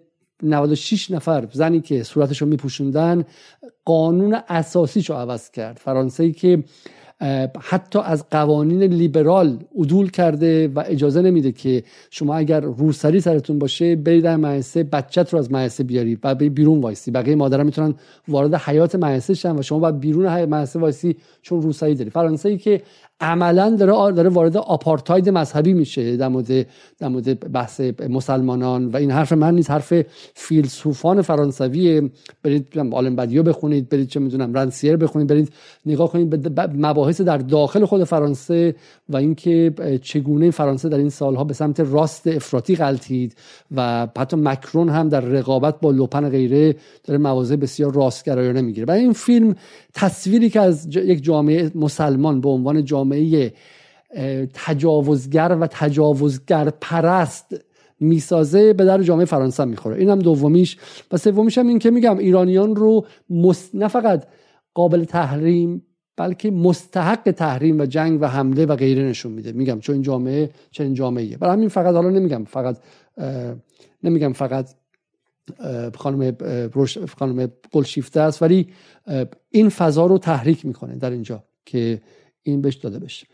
96 0.42 1.10
نفر 1.10 1.48
زنی 1.52 1.80
که 1.80 2.02
صورتش 2.02 2.42
رو 2.42 2.48
میپوشوندن 2.48 3.24
قانون 3.84 4.36
اساسیش 4.48 5.10
رو 5.10 5.16
عوض 5.16 5.50
کرد. 5.50 5.76
فرانسه 5.76 6.24
ای 6.24 6.32
که 6.32 6.64
حتی 7.60 7.98
از 7.98 8.28
قوانین 8.30 8.82
لیبرال 8.82 9.58
عدول 9.78 10.10
کرده 10.10 10.68
و 10.68 10.82
اجازه 10.86 11.22
نمیده 11.22 11.52
که 11.52 11.82
شما 12.10 12.36
اگر 12.36 12.60
روسری 12.60 13.20
سرتون 13.20 13.58
باشه 13.58 13.96
برید 13.96 14.24
در 14.24 14.36
مدرسه 14.36 14.84
بچت 14.84 15.32
رو 15.32 15.38
از 15.38 15.52
مدرسه 15.52 15.84
بیاری 15.84 16.18
و 16.24 16.34
بیرون 16.34 16.80
وایسی. 16.80 17.10
بقیه 17.10 17.34
مادرها 17.34 17.64
می‌تونن 17.64 17.94
وارد 18.28 18.54
حیاط 18.54 18.94
مدرسه 18.94 19.34
شن 19.34 19.58
و 19.58 19.62
شما 19.62 19.78
باید 19.78 20.00
بیرون 20.00 20.44
مدرسه 20.44 20.78
وایسی 20.78 21.16
چون 21.42 21.62
روسری 21.62 21.94
داری. 21.94 22.10
فرانسه 22.10 22.48
ای 22.48 22.58
که 22.58 22.82
عملا 23.20 23.70
داره 23.70 24.12
داره 24.12 24.28
وارد 24.28 24.56
آپارتاید 24.56 25.28
مذهبی 25.28 25.72
میشه 25.72 26.16
در 26.16 26.28
مورد 26.28 26.66
در 26.98 27.08
مورد 27.08 27.52
بحث 27.52 27.80
مسلمانان 28.08 28.86
و 28.86 28.96
این 28.96 29.10
حرف 29.10 29.32
من 29.32 29.54
نیست. 29.54 29.70
حرف 29.70 29.94
فیلسوفان 30.34 31.22
فرانسوی 31.22 32.10
برید 32.42 32.78
آلن 32.92 33.16
بخونید 33.16 33.88
برید 33.88 34.08
چه 34.08 34.20
می‌دونم 34.20 34.54
رنسیر 34.54 34.96
بخونید 34.96 35.28
برید 35.28 35.52
نگاه 35.86 36.12
کنید 36.12 36.30
به 36.30 36.66
مباحث 36.76 37.20
در 37.20 37.38
داخل 37.38 37.84
خود 37.84 38.04
فرانسه 38.04 38.74
و 39.08 39.16
اینکه 39.16 39.74
چگونه 40.02 40.50
فرانسه 40.50 40.88
در 40.88 40.98
این 40.98 41.10
سالها 41.10 41.44
به 41.44 41.54
سمت 41.54 41.80
راست 41.80 42.26
افراطی 42.26 42.76
غلطید 42.76 43.36
و 43.76 44.08
حتی 44.18 44.36
مکرون 44.36 44.88
هم 44.88 45.08
در 45.08 45.20
رقابت 45.20 45.80
با 45.80 45.90
لوپن 45.90 46.28
غیره 46.28 46.76
داره 47.04 47.18
مواضع 47.18 47.56
بسیار 47.56 47.94
راستگرایانه 47.94 48.60
می‌گیره. 48.60 48.86
و 48.86 48.90
این 48.90 49.12
فیلم 49.12 49.54
تصویری 49.94 50.50
که 50.50 50.60
از 50.60 50.96
یک 50.96 51.24
جامعه 51.24 51.70
مسلمان 51.74 52.40
به 52.40 52.48
عنوان 52.48 52.84
جامعه 52.84 53.07
تجاوزگر 54.54 55.56
و 55.60 55.66
تجاوزگر 55.66 56.70
پرست 56.80 57.64
می‌سازه 58.00 58.72
به 58.72 58.84
در 58.84 59.02
جامعه 59.02 59.24
فرانسه 59.24 59.64
می‌خوره. 59.64 59.96
این 59.96 60.10
هم 60.10 60.18
دومیش. 60.18 60.76
و 61.12 61.16
سومیش 61.16 61.58
هم 61.58 61.66
این 61.66 61.78
که 61.78 61.90
میگم 61.90 62.18
ایرانیان 62.18 62.76
رو. 62.76 63.06
نه 63.74 63.88
فقط 63.88 64.26
قابل 64.74 65.04
تحریم 65.04 65.82
بلکه 66.16 66.50
مستحق 66.50 67.30
تحریم 67.30 67.80
و 67.80 67.86
جنگ 67.86 68.22
و 68.22 68.24
حمله 68.24 68.66
و 68.66 68.76
غیره 68.76 69.02
نشون 69.02 69.32
میده. 69.32 69.52
میگم 69.52 69.80
چون 69.80 69.92
این 69.94 70.02
جامعه 70.02 70.50
چنین 70.70 70.94
جامعه 70.94 71.36
برای 71.36 71.54
همین 71.54 71.68
فقط 71.68 71.94
حالا 71.94 72.10
نمیگم 72.10 72.44
فقط 72.44 72.76
نمیگم 74.02 74.32
فقط 74.32 74.70
خانم 75.94 76.36
خانم 77.18 77.48
گلشیفته 77.72 78.20
است 78.20 78.42
ولی 78.42 78.68
این 79.50 79.68
فضا 79.68 80.06
رو 80.06 80.18
تحریک 80.18 80.66
می‌کنه 80.66 80.96
در 80.96 81.10
اینجا 81.10 81.44
که 81.64 82.00
این 82.42 82.62
بهش 82.62 82.74
داده 82.74 82.98
بشه. 82.98 83.26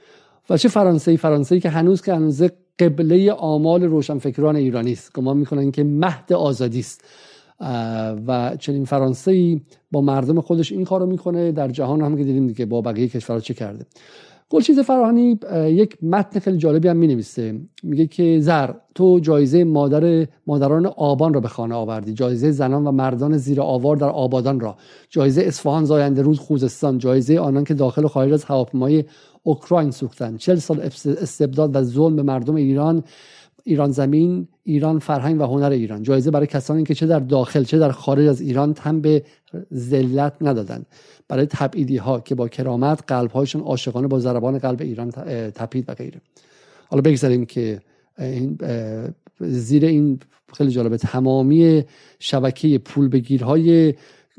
و 0.51 0.57
چه 0.57 0.69
فرانسه 0.69 1.17
فرانسه 1.17 1.61
که 1.61 1.69
هنوز 1.69 2.03
که 2.03 2.15
هنوز 2.15 2.43
قبله 2.79 3.33
آمال 3.33 3.83
روشنفکران 3.83 4.57
ایرانی 4.57 4.93
است. 4.93 5.13
گمان 5.13 5.37
می‌کنن 5.37 5.71
که 5.71 5.85
مهد 5.85 6.33
آزادی 6.33 6.81
است. 6.81 7.05
و 8.27 8.57
چنین 8.61 8.85
فرانسه 8.85 9.61
با 9.93 10.01
مردم 10.01 10.41
خودش 10.41 10.73
این 10.73 10.85
کارو 10.85 11.07
می‌کنه. 11.07 11.53
در 11.53 11.69
جهان 11.69 12.01
هم 12.01 12.17
که 12.17 12.25
دیدیم 12.25 12.47
دیگه 12.47 12.67
با 12.67 12.81
بقیه 12.81 13.09
کشورها 13.09 13.41
چه 13.41 13.55
کرده. 13.55 13.87
گلچیز 14.51 14.81
فراهانی 14.81 15.39
یک 15.67 16.05
متن 16.05 16.41
خیلی 16.41 16.59
جالبی 16.59 16.89
هم 16.89 16.97
می‌نویسه. 16.97 17.61
میگه 17.83 18.07
که 18.07 18.41
زر 18.41 18.71
تو 18.95 19.19
جایزه 19.19 19.65
مادر 19.65 20.27
مادران 20.47 20.87
آبان 20.87 21.35
را 21.35 21.41
به 21.41 21.49
خانه 21.49 21.75
آوردی. 21.75 22.13
جایزه 22.13 22.51
زنان 22.51 22.87
و 22.87 22.93
مردان 22.93 23.37
زیر 23.37 23.61
آوار 23.61 23.97
در 23.97 24.09
آبادان 24.09 24.61
را. 24.61 24.77
جایزه 25.11 25.43
اصفهان 25.43 25.85
زاینده 25.85 26.23
روز 26.23 26.39
خوزستان. 26.39 26.99
جایزه 26.99 27.39
آنان 27.39 27.65
که 27.65 27.75
داخل 27.75 28.05
و 28.05 28.09
خارج 28.09 28.33
از 28.33 28.45
هواپیمای 28.45 29.05
اوکراین 29.43 29.91
سوختند. 29.91 30.39
چل 30.39 30.57
سال 30.57 30.81
استبداد 31.07 31.77
و 31.77 31.83
ظلم 31.83 32.17
به 32.17 32.23
مردم 32.23 32.55
ایران 32.55 33.05
ایران 33.65 33.91
زمین 33.91 34.49
ایران 34.63 34.99
فرهنگ 34.99 35.41
و 35.41 35.45
هنر 35.45 35.71
ایران. 35.71 36.03
جایزه 36.03 36.31
برای 36.31 36.47
کسانی 36.47 36.85
که 36.85 36.95
چه 36.95 37.07
در 37.07 37.19
داخل 37.19 37.65
چه 37.65 37.79
در 37.79 37.91
خارج 37.91 38.29
از 38.29 38.41
ایران 38.41 38.75
تن 38.75 39.01
به 39.01 39.25
ذلت 39.75 40.33
ندادند 40.41 40.87
برای 41.29 41.47
تبعیدی 41.47 41.97
ها 41.97 42.21
که 42.21 42.35
با 42.35 42.49
کرامت 42.49 43.05
قلب 43.07 43.31
هایشون 43.31 43.63
عاشقانه 43.63 44.07
با 44.07 44.19
ضربان 44.19 44.59
قلب 44.59 44.83
ایران 44.83 45.11
تپید 45.51 45.85
و 45.89 45.95
غیره. 45.95 46.21
حالا 46.89 47.03
بگذاریم 47.03 47.47
که 47.47 47.81
این 48.19 48.59
زیر 49.41 49.85
این 49.85 50.21
خیلی 50.57 50.71
جالبه 50.71 50.97
تمامی 50.97 51.85
شبکه 52.19 52.79
پول 52.79 53.09
بگیرهای 53.09 53.95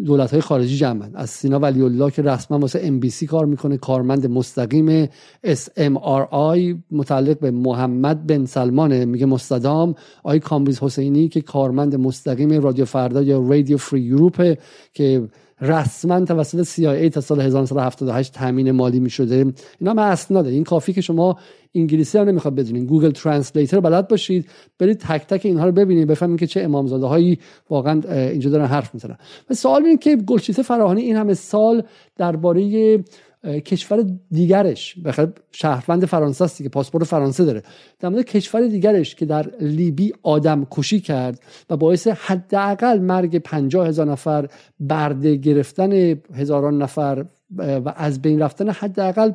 دولت 0.05 0.31
های 0.31 0.41
خارجی 0.41 0.77
جمعن 0.77 1.11
از 1.15 1.29
سینا 1.29 1.59
ولی 1.59 1.81
الله 1.81 2.11
که 2.11 2.21
رسما 2.21 2.59
واسه 2.59 2.79
ام 2.83 2.99
بی 2.99 3.09
سی 3.09 3.27
کار 3.27 3.45
می‌کنه 3.45 3.77
کارمند 3.77 4.27
مستقیم 4.27 5.09
اس 5.43 5.69
ام 5.77 5.97
آر 5.97 6.27
آی 6.31 6.75
متعلق 6.91 7.39
به 7.39 7.51
محمد 7.51 8.27
بن 8.27 8.45
سلمان 8.45 9.05
میگه 9.05 9.25
مستدام. 9.25 9.95
آی 10.23 10.39
کامبریز 10.39 10.79
حسینی 10.79 11.29
که 11.29 11.41
کارمند 11.41 11.95
مستقیم 11.95 12.61
رادیو 12.61 12.85
فردا 12.85 13.21
یا 13.21 13.39
رادیو 13.39 13.77
فری 13.77 14.01
یوروپ 14.01 14.57
که 14.93 15.29
رسما 15.61 16.25
توسط 16.25 16.63
CIA 16.63 17.09
تا 17.13 17.21
سال 17.21 17.41
1978 17.41 18.33
تامین 18.33 18.71
مالی 18.71 18.99
می 18.99 19.09
شده 19.09 19.53
اینا 19.79 19.91
هم 19.91 19.99
اسناده 19.99 20.49
این 20.49 20.63
کافی 20.63 20.93
که 20.93 21.01
شما 21.01 21.37
انگلیسی 21.75 22.17
هم 22.17 22.27
نمی‌خواد 22.27 22.55
بدونین. 22.55 22.85
گوگل 22.85 23.11
ترنسلیتر 23.11 23.79
بلد 23.79 24.07
باشید. 24.07 24.49
برید 24.79 24.97
تک 24.97 25.27
تک 25.27 25.45
اینها 25.45 25.65
رو 25.65 25.71
ببینید 25.71 26.07
بفهمید 26.07 26.39
که 26.39 26.47
چه 26.47 26.61
امامزاده 26.61 27.05
هایی 27.05 27.39
واقعا 27.69 28.01
اینجا 28.09 28.49
دارن 28.49 28.65
حرف 28.65 28.93
می‌زنن. 28.93 29.17
و 29.49 29.53
سوال 29.53 29.85
اینه 29.85 29.97
که 29.97 30.15
گلشیته 30.15 30.63
فراهانی 30.63 31.01
این 31.01 31.15
همه 31.15 31.33
سال 31.33 31.83
درباره 32.17 33.03
کشور 33.45 34.05
دیگرش. 34.31 34.95
بخاطر 34.99 35.31
شهروند 35.51 36.05
فرانسه 36.05 36.43
است 36.43 36.63
که 36.63 36.69
پاسپورت 36.69 37.03
فرانسه 37.03 37.45
داره. 37.45 37.63
در 37.99 38.09
مورد 38.09 38.25
کشور 38.25 38.67
دیگرش 38.67 39.15
که 39.15 39.25
در 39.25 39.51
لیبی 39.61 40.13
آدم 40.23 40.67
کشی 40.71 40.99
کرد 40.99 41.39
و 41.69 41.77
باعث 41.77 42.07
حداقل 42.07 42.99
مرگ 42.99 43.37
پنجاه 43.37 43.87
هزار 43.87 44.11
نفر 44.11 44.47
برده 44.79 45.35
گرفتن 45.35 45.91
هزاران 46.33 46.81
نفر 46.81 47.25
و 47.57 47.93
از 47.95 48.21
بین 48.21 48.39
رفتن 48.39 48.69
حداقل 48.69 49.31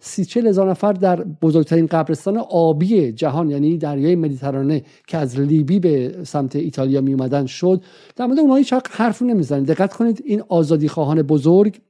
سی 0.00 0.24
چل 0.24 0.46
هزار 0.46 0.70
نفر 0.70 0.92
در 0.92 1.16
بزرگترین 1.16 1.86
قبرستان 1.86 2.38
آبی 2.38 3.12
جهان 3.12 3.50
یعنی 3.50 3.78
دریای 3.78 4.16
مدیترانه 4.16 4.82
که 5.06 5.18
از 5.18 5.40
لیبی 5.40 5.78
به 5.78 6.18
سمت 6.22 6.56
ایتالیا 6.56 7.00
می 7.00 7.12
اومدن 7.12 7.46
شد. 7.46 7.82
در 8.16 8.26
مورد 8.26 8.38
اونها 8.38 8.56
هیچ 8.56 8.74
حرف 8.90 9.22
نمی‌زنید. 9.22 9.66
دقت 9.66 9.92
کنید 9.92 10.22
این 10.24 10.42
آزادی 10.48 10.88
خواهان 10.88 11.22
بزرگ 11.22 11.80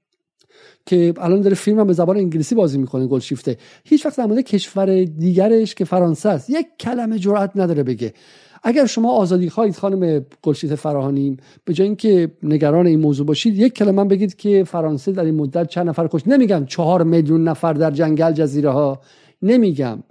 که 0.87 1.15
الان 1.17 1.41
داره 1.41 1.55
فیلم 1.55 1.81
هم 1.81 1.87
به 1.87 1.93
زبان 1.93 2.17
انگلیسی 2.17 2.55
بازی 2.55 2.79
می‌کنه 2.79 3.07
گلشیفته 3.07 3.57
هیچ 3.85 4.07
وقت 4.07 4.17
در 4.17 4.43
کشور 4.43 5.05
دیگرش 5.05 5.75
که 5.75 5.85
فرانسه 5.85 6.29
است 6.29 6.51
یک 6.51 6.67
کلمه 6.81 7.19
جرأت 7.19 7.51
نداره 7.57 7.83
بگه. 7.83 8.13
اگر 8.65 8.87
شما 8.87 9.13
آزادی 9.13 9.51
خواهید 9.51 9.77
خانم 9.77 10.25
گلشیت 10.43 10.75
فراهانی 10.75 11.37
به 11.65 11.75
جای 11.75 11.87
اینکه 11.87 12.31
نگران 12.43 12.87
این 12.87 13.01
موضوع 13.01 13.27
باشید 13.27 13.59
یک 13.59 13.73
کلمه 13.73 14.05
بگید 14.05 14.37
که 14.37 14.65
فرانسه 14.65 15.13
در 15.13 15.25
این 15.25 15.35
مدت 15.35 15.69
چند 15.69 15.89
نفر 15.89 16.09
کشت. 16.09 16.29
نمیگم 16.29 16.67
چهار 16.67 17.03
میلیون 17.03 17.49
نفر 17.49 17.73
در 17.73 17.91
جنگل 17.91 18.33
جزیره 18.33 18.71
ها 18.71 19.01
نمیگم. 19.43 20.03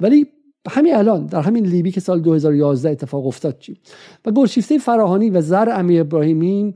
ولی 0.00 0.26
همین 0.68 0.94
الان 0.94 1.26
در 1.26 1.40
همین 1.40 1.66
لیبی 1.66 1.90
که 1.90 2.00
سال 2.00 2.20
2011 2.20 2.90
اتفاق 2.90 3.26
افتاد 3.26 3.58
چی؟ 3.58 3.76
و 4.26 4.30
گلشیفته 4.30 4.78
فراهانی 4.78 5.30
و 5.30 5.40
زر 5.40 5.68
امیر 5.72 6.00
ابراهیمی 6.00 6.74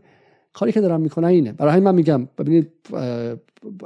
کاری 0.55 0.73
که 0.73 0.81
دارم 0.81 1.01
می‌کنن 1.01 1.29
اینه. 1.29 1.53
برای 1.53 1.81
من 1.81 1.95
میگم 1.95 2.29
ببینید 2.39 2.71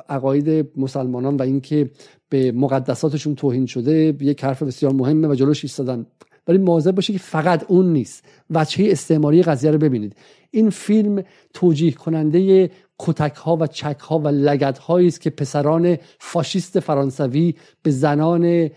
عقاید 0.08 0.68
مسلمانان 0.76 1.36
و 1.36 1.42
اینکه 1.42 1.90
به 2.28 2.52
مقدساتشون 2.52 3.34
توهین 3.34 3.66
شده 3.66 4.16
یک 4.20 4.44
حرف 4.44 4.62
بسیار 4.62 4.92
مهمه 4.92 5.28
و 5.28 5.34
جلوش 5.34 5.64
ایستادن. 5.64 6.06
ولی 6.48 6.58
مواظب 6.58 6.94
باشید 6.94 7.16
که 7.16 7.22
فقط 7.22 7.64
اون 7.68 7.92
نیست. 7.92 8.24
وجهه 8.50 8.90
استعماری 8.90 9.42
قضیه 9.42 9.70
رو 9.70 9.78
ببینید. 9.78 10.16
این 10.50 10.70
فیلم 10.70 11.22
توجیه 11.54 11.92
کننده 11.92 12.70
کتک 12.98 13.34
ها 13.34 13.56
و 13.60 13.66
چک 13.66 13.98
ها 13.98 14.18
و 14.18 14.28
لگت 14.28 14.78
هایی 14.78 15.06
است 15.08 15.20
که 15.20 15.30
پسران 15.30 15.96
فاشیست 16.18 16.80
فرانسوی 16.80 17.54
به 17.82 17.90
زنان 17.90 18.70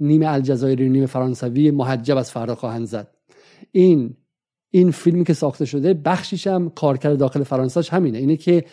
نیمه 0.00 0.26
الجزایری 0.26 0.88
نیمه 0.88 1.06
فرانسوی 1.06 1.70
محجب 1.70 2.16
از 2.16 2.30
فردا 2.30 2.54
خواهند 2.54 2.86
زد. 2.86 3.08
این 3.72 4.16
این 4.70 4.90
فیلمی 4.90 5.24
که 5.24 5.34
ساخته 5.34 5.64
شده 5.64 5.94
بخشیش 5.94 6.46
هم 6.46 6.70
کارکرد 6.70 7.18
داخل 7.18 7.42
فرانسهش 7.42 7.88
همینه. 7.88 8.18
اینه 8.18 8.36
که 8.36 8.64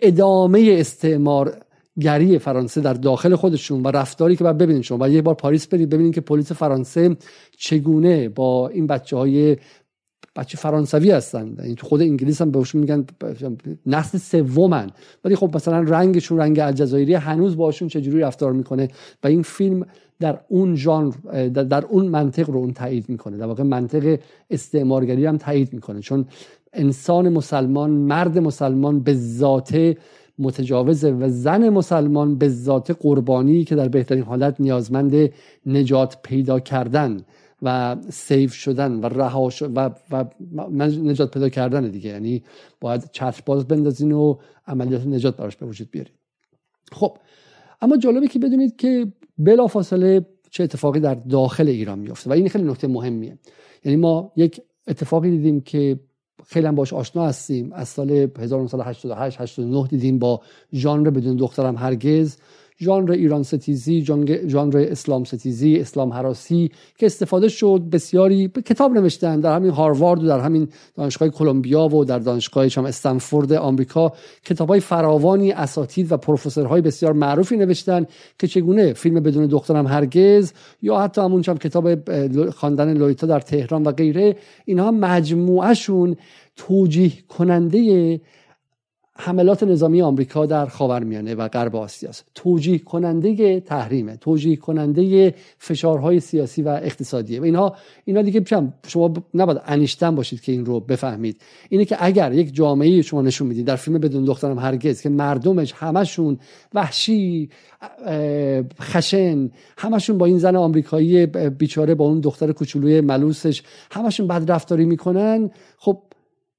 ادامه 0.00 0.76
استعمار 0.78 1.56
گری 2.00 2.38
فرانسه 2.38 2.80
در 2.80 2.94
داخل 2.94 3.34
خودشون 3.34 3.82
و 3.82 3.88
رفتاری 3.88 4.36
که 4.36 4.44
باید 4.44 4.58
ببینید 4.58 4.82
شما. 4.82 4.98
و 5.00 5.08
یه 5.08 5.22
بار 5.22 5.34
پاریس 5.34 5.66
برید 5.66 5.88
ببینید 5.88 6.14
که 6.14 6.20
پلیس 6.20 6.52
فرانسه 6.52 7.16
چگونه 7.58 8.28
با 8.28 8.68
این 8.68 8.86
بچه 8.86 9.16
های 9.16 9.56
بچه 10.36 10.58
فرانسوی 10.58 11.10
هستن. 11.10 11.56
این 11.62 11.74
تو 11.74 11.86
خود 11.86 12.00
انگلیس 12.00 12.42
هم 12.42 12.50
بهشون 12.50 12.80
میگن 12.80 13.06
نسل 13.86 14.18
سومن. 14.18 14.90
ولی 15.24 15.36
خب 15.36 15.56
مثلا 15.56 15.80
رنگشون 15.80 16.38
رنگ 16.38 16.60
الجزایری 16.60 17.14
هنوز 17.14 17.56
باشون 17.56 17.88
چجوری 17.88 18.20
رفتار 18.20 18.52
می‌کنه. 18.52 18.88
و 19.24 19.26
این 19.26 19.42
فیلم 19.42 19.86
در 20.20 20.40
اون 20.48 20.76
ژانر 20.76 21.12
در, 21.48 21.84
اون 21.84 22.06
منطق 22.06 22.50
رو 22.50 22.56
اون 22.58 22.72
تایید 22.72 23.08
می‌کنه. 23.08 23.36
در 23.36 23.46
واقع 23.46 23.62
منطق 23.62 24.18
استعمارگری 24.50 25.26
هم 25.26 25.36
تایید 25.36 25.72
می‌کنه. 25.72 26.00
چون 26.00 26.26
انسان 26.72 27.28
مسلمان 27.28 27.90
مرد 27.90 28.38
مسلمان 28.38 29.00
به 29.00 29.14
ذاته 29.14 29.96
متجاوزه 30.38 31.10
و 31.10 31.28
زن 31.28 31.68
مسلمان 31.68 32.38
به 32.38 32.48
ذات 32.48 32.90
قربانی 32.90 33.64
که 33.64 33.74
در 33.74 33.88
بهترین 33.88 34.22
حالت 34.22 34.60
نیازمند 34.60 35.30
نجات 35.66 36.22
پیدا 36.22 36.60
کردن 36.60 37.20
و 37.62 37.96
سیف 38.08 38.54
شدن 38.54 38.92
و 38.92 39.06
رها 39.06 39.50
و, 39.74 39.90
و 40.10 40.24
نجات 40.86 41.30
پیدا 41.30 41.48
کردن 41.48 41.90
دیگه. 41.90 42.10
یعنی 42.10 42.42
باید 42.80 43.10
چتر 43.12 43.42
باز 43.46 43.68
بندازین 43.68 44.12
و 44.12 44.36
عملیات 44.66 45.06
نجات 45.06 45.36
براش 45.36 45.56
به 45.56 45.66
وجود 45.66 45.90
بیارید 45.90 46.12
خب 46.92 47.18
اما 47.82 47.96
جالبه 47.96 48.28
که 48.28 48.38
بدونید 48.38 48.76
که 48.76 49.12
بلا 49.38 49.66
فاصله 49.66 50.26
چه 50.50 50.64
اتفاقی 50.64 51.00
در 51.00 51.14
داخل 51.14 51.68
ایران 51.68 51.98
میفته 51.98 52.30
و 52.30 52.32
این 52.32 52.48
خیلی 52.48 52.64
نکته 52.64 52.86
مهمیه. 52.86 53.38
یعنی 53.84 53.96
ما 53.96 54.32
یک 54.36 54.60
اتفاقی 54.86 55.30
دیدیم 55.30 55.60
که 55.60 56.00
خیلی 56.46 56.66
هم 56.66 56.74
باش 56.74 56.92
آشنا 56.92 57.26
هستیم. 57.26 57.72
از 57.72 57.88
سال 57.88 58.10
1988 58.10 59.40
89 59.40 59.86
دیدیم 59.88 60.18
با 60.18 60.40
ژانر 60.72 61.10
بدون 61.10 61.36
دخترم 61.36 61.76
هرگز. 61.76 62.36
ژانر 62.80 63.10
ایران 63.10 63.42
ستیزی 63.42 64.04
ژانر 64.48 64.86
اسلام 64.90 65.24
ستیزی 65.24 65.76
اسلام 65.76 66.12
حراسی 66.12 66.70
که 66.98 67.06
استفاده 67.06 67.48
شد 67.48 67.82
بسیاری 67.92 68.48
کتاب 68.48 68.92
نوشتن 68.92 69.40
در 69.40 69.54
همین 69.54 69.70
هاروارد 69.70 70.24
و 70.24 70.26
در 70.26 70.40
همین 70.40 70.68
دانشگاه 70.96 71.28
کلمبیا 71.28 71.88
و 71.88 72.04
در 72.04 72.18
دانشگاه 72.18 72.66
هم 72.76 72.84
استنفورد 72.84 73.52
آمریکا. 73.52 74.12
کتاب 74.44 74.68
های 74.68 74.80
فراوانی 74.80 75.52
اساتید 75.52 76.12
و 76.12 76.16
پروفسورهای 76.16 76.80
بسیار 76.80 77.12
معروفی 77.12 77.56
نوشتن 77.56 78.06
که 78.38 78.46
چگونه 78.46 78.92
فیلم 78.92 79.20
بدون 79.20 79.46
دخترم 79.46 79.86
هرگز 79.86 80.52
یا 80.82 81.00
حتی 81.00 81.20
همون 81.20 81.42
هم 81.48 81.58
کتاب 81.58 82.10
خواندن 82.50 82.96
لویتا 82.96 83.26
در 83.26 83.40
تهران 83.40 83.82
و 83.82 83.92
غیره 83.92 84.36
اینها 84.64 84.90
مجموعهشون 84.90 86.16
توجیه 86.56 87.12
کننده 87.28 88.20
حملات 89.16 89.62
نظامی 89.62 90.02
آمریکا 90.02 90.46
در 90.46 90.66
خاورمیانه 90.66 91.34
و 91.34 91.48
غرب 91.48 91.76
آسیا 91.76 92.08
است 92.08 92.24
توجیه 92.34 92.78
کننده 92.78 93.60
تحریمه. 93.60 94.16
توجیه 94.16 94.56
کننده 94.56 95.34
فشارهای 95.58 96.20
سیاسی 96.20 96.62
و 96.62 96.68
اقتصادیه. 96.68 97.40
و 97.40 97.44
اینها 97.44 97.76
اینا 98.04 98.22
دیگه 98.22 98.44
شما 98.86 99.14
نباید 99.34 99.60
انیشتن 99.66 100.14
باشید 100.14 100.40
که 100.40 100.52
این 100.52 100.66
رو 100.66 100.80
بفهمید. 100.80 101.40
اینه 101.68 101.84
که 101.84 101.96
اگر 102.00 102.32
یک 102.32 102.54
جامعه 102.54 103.02
شما 103.02 103.22
نشون 103.22 103.46
می‌دید 103.46 103.66
در 103.66 103.76
فیلم 103.76 103.98
بدون 103.98 104.24
دخترم 104.24 104.58
هرگز 104.58 105.00
که 105.00 105.08
مردمش 105.08 105.72
همشون 105.72 106.38
وحشی 106.74 107.50
خشن 108.80 109.50
همشون 109.78 110.18
با 110.18 110.26
این 110.26 110.38
زن 110.38 110.56
آمریکایی 110.56 111.26
بیچاره 111.26 111.94
با 111.94 112.04
اون 112.04 112.20
دختر 112.20 112.52
کوچولوی 112.52 113.00
ملوسش 113.00 113.62
همشون 113.90 114.26
بد 114.26 114.50
رفتاری 114.52 114.84
می‌کنن 114.84 115.50
خب 115.78 115.98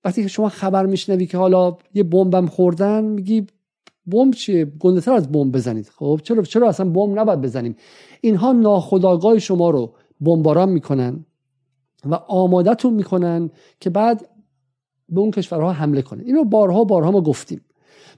وقتی 0.06 0.30
شما 0.30 0.50
خبر 0.50 0.86
میشنوی 0.86 1.26
که 1.26 1.38
حالا 1.38 1.78
یه 1.94 2.04
بمبم 2.04 2.46
خوردن 2.46 3.04
میگی 3.06 3.48
بمب 4.08 4.34
چیه؟ 4.34 4.66
گنده 4.66 5.02
تر 5.02 5.14
از 5.14 5.32
بمب 5.32 5.56
بزنید. 5.56 5.90
خب 5.96 6.20
چرا 6.24 6.44
چرا 6.44 6.70
اصلا 6.70 6.90
بمب 6.90 7.20
نباید 7.20 7.42
بزنیم؟ 7.42 7.76
اینها 8.22 8.52
ناخودآگاه 8.52 9.40
شما 9.40 9.70
رو 9.70 9.94
بمباران 10.22 10.70
می‌کنن 10.70 11.26
و 12.06 12.16
آمادتون 12.16 12.94
می‌کنن 12.94 13.50
که 13.80 13.90
بعد 13.90 14.30
به 15.10 15.20
اون 15.20 15.32
کشورها 15.32 15.72
حمله 15.72 16.02
کنه. 16.02 16.24
اینو 16.24 16.44
بارها 16.44 16.84
بارها 16.84 17.12
ما 17.12 17.22
گفتیم. 17.22 17.62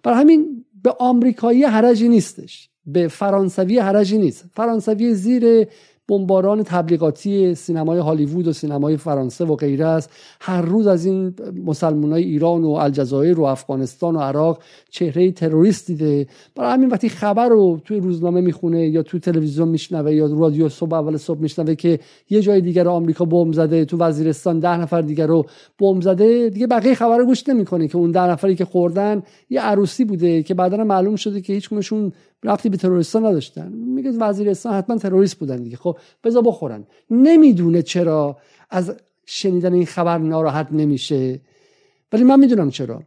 برای 0.03 0.19
همین 0.19 0.65
به 0.83 0.95
آمریکایی 0.99 1.63
حرجی 1.63 2.09
نیستش. 2.09 2.69
به 2.85 3.07
فرانسوی 3.07 3.79
حرجی 3.79 4.17
نیست. 4.17 4.45
فرانسوی 4.53 5.13
زیر 5.13 5.67
بمباران 6.09 6.63
تبلیغاتی 6.63 7.55
سینمای 7.55 7.99
هالیوود 7.99 8.47
و 8.47 8.53
سینمای 8.53 8.97
فرانسه 8.97 9.45
و 9.45 9.55
غیره 9.55 9.85
است. 9.85 10.09
هر 10.41 10.61
روز 10.61 10.87
از 10.87 11.05
این 11.05 11.33
های 12.11 12.23
ایران 12.23 12.63
و 12.63 12.69
الجزایر 12.69 13.39
و 13.39 13.43
افغانستان 13.43 14.15
و 14.15 14.19
عراق 14.19 14.59
چهره 14.89 15.31
تروریست 15.31 15.87
دیده. 15.87 16.27
برای 16.55 16.73
همین 16.73 16.89
وقتی 16.89 17.09
خبر 17.09 17.49
رو 17.49 17.79
توی 17.85 17.99
روزنامه 17.99 18.41
می‌خونه 18.41 18.87
یا 18.87 19.03
توی 19.03 19.19
تلویزیون 19.19 19.67
میشنوه 19.67 20.13
یا 20.13 20.29
رادیو 20.39 20.69
صبح 20.69 20.93
اول 20.93 21.17
صبح 21.17 21.39
میشنوه 21.39 21.75
که 21.75 21.99
یه 22.29 22.41
جای 22.41 22.61
دیگر 22.61 22.87
آمریکا 22.87 23.25
بمب 23.25 23.53
زده 23.53 23.85
تو 23.85 23.97
وزیرستان 23.97 24.59
ده 24.59 24.77
نفر 24.77 25.01
دیگر 25.01 25.27
رو 25.27 25.45
بمب 25.79 26.01
زده 26.01 26.49
دیگه 26.49 26.67
بقیه 26.67 26.93
خبر 26.93 27.17
رو 27.17 27.25
گوش 27.25 27.49
نمی‌کنه 27.49 27.87
که 27.87 27.97
اون 27.97 28.11
ده 28.11 28.29
نفری 28.29 28.55
که 28.55 28.65
خوردن 28.65 29.21
یه 29.49 29.61
عروسی 29.61 30.05
بوده 30.05 30.43
که 30.43 30.53
بعدا 30.53 30.77
معلوم 30.77 31.15
شده 31.15 31.41
که 31.41 31.53
هیچ 31.53 31.73
رفتی 32.47 32.69
به 32.69 32.77
تروریستان 32.77 33.25
نداشتن. 33.25 33.71
میگه 33.71 34.11
وزیرستان 34.11 34.73
حتما 34.73 34.97
تروریست 34.97 35.35
بودن 35.35 35.63
دیگه. 35.63 35.77
خب 35.77 35.97
بذار 36.23 36.43
بخورن. 36.43 36.83
نمی‌دونه 37.11 37.81
چرا 37.81 38.37
از 38.69 38.95
شنیدن 39.25 39.73
این 39.73 39.85
خبر 39.85 40.17
ناراحت 40.17 40.67
نمیشه. 40.71 41.41
ولی 42.11 42.23
من 42.23 42.39
می‌دونم 42.39 42.69
چرا. 42.69 43.03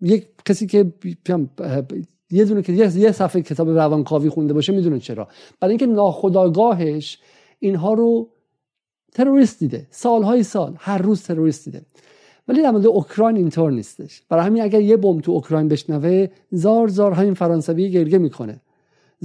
یک 0.00 0.26
کسی 0.44 0.66
که 0.66 0.92
یه 2.30 2.44
دونه 2.44 2.62
که 2.62 2.72
یه 2.72 3.12
صفحه 3.12 3.42
کتاب 3.42 3.70
روانکاوی 3.70 4.28
خونده 4.28 4.52
باشه 4.52 4.72
می‌دونه 4.72 4.98
چرا. 4.98 5.28
برای 5.60 5.72
اینکه 5.72 5.86
ناخداگاهش 5.86 7.18
اینها 7.58 7.92
رو 7.92 8.28
تروریست 9.12 9.58
دیده. 9.58 9.86
سالهای 9.90 10.42
سال 10.42 10.74
هر 10.78 10.98
روز 10.98 11.22
تروریست 11.22 11.64
دیده. 11.64 11.82
ولی 12.48 12.62
در 12.62 12.70
مورد 12.70 12.86
اوکراین 12.86 13.36
اینطور 13.36 13.72
نیستش. 13.72 14.22
برای 14.28 14.46
همین 14.46 14.62
اگر 14.62 14.80
یه 14.80 14.96
بم 14.96 15.20
تو 15.20 15.32
اوکراین 15.32 15.68
بشنوه 15.68 16.26
زار 16.50 16.88
زار 16.88 17.12
همین 17.12 17.34
فرانسوی 17.34 17.90
گرگه 17.90 18.18
می‌کنه. 18.18 18.60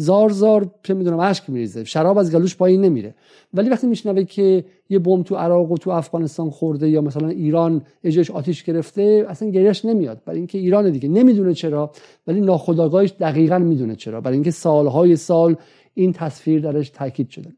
زار 0.02 0.30
زار 0.30 0.72
چه 0.84 0.94
می‌دونم 0.94 1.20
اشک 1.20 1.50
میریزه. 1.50 1.84
شراب 1.84 2.18
از 2.18 2.36
گلوش 2.36 2.56
پایین 2.56 2.82
نمیره. 2.82 3.16
ولی 3.54 3.70
وقتی 3.70 3.88
میشنوه 3.88 4.24
که 4.24 4.66
یه 4.90 5.00
بم 5.00 5.24
تو 5.24 5.36
عراق 5.36 5.72
و 5.72 5.78
تو 5.78 5.90
افغانستان 5.90 6.50
خورده 6.50 6.90
یا 6.90 7.02
مثلا 7.02 7.28
ایران 7.28 7.82
اجاش 8.04 8.32
آتیش 8.32 8.64
گرفته 8.64 9.26
اصلا 9.30 9.50
گریش 9.50 9.86
نمیاد. 9.86 10.22
برای 10.26 10.38
اینکه 10.38 10.58
ایران 10.58 10.92
دیگه 10.92 11.10
نمی‌دونه 11.10 11.54
چرا 11.54 11.92
ولی 12.28 12.42
ناخداگاهش 12.42 13.14
دقیقا 13.20 13.60
می‌دونه 13.60 13.96
چرا. 13.96 14.22
برای 14.22 14.34
اینکه 14.34 14.52
سالهای 14.52 15.16
سال 15.16 15.56
این 15.94 16.14
تصویر 16.14 16.62
درش 16.62 16.90
تاکید 16.90 17.30
شده. 17.30 17.50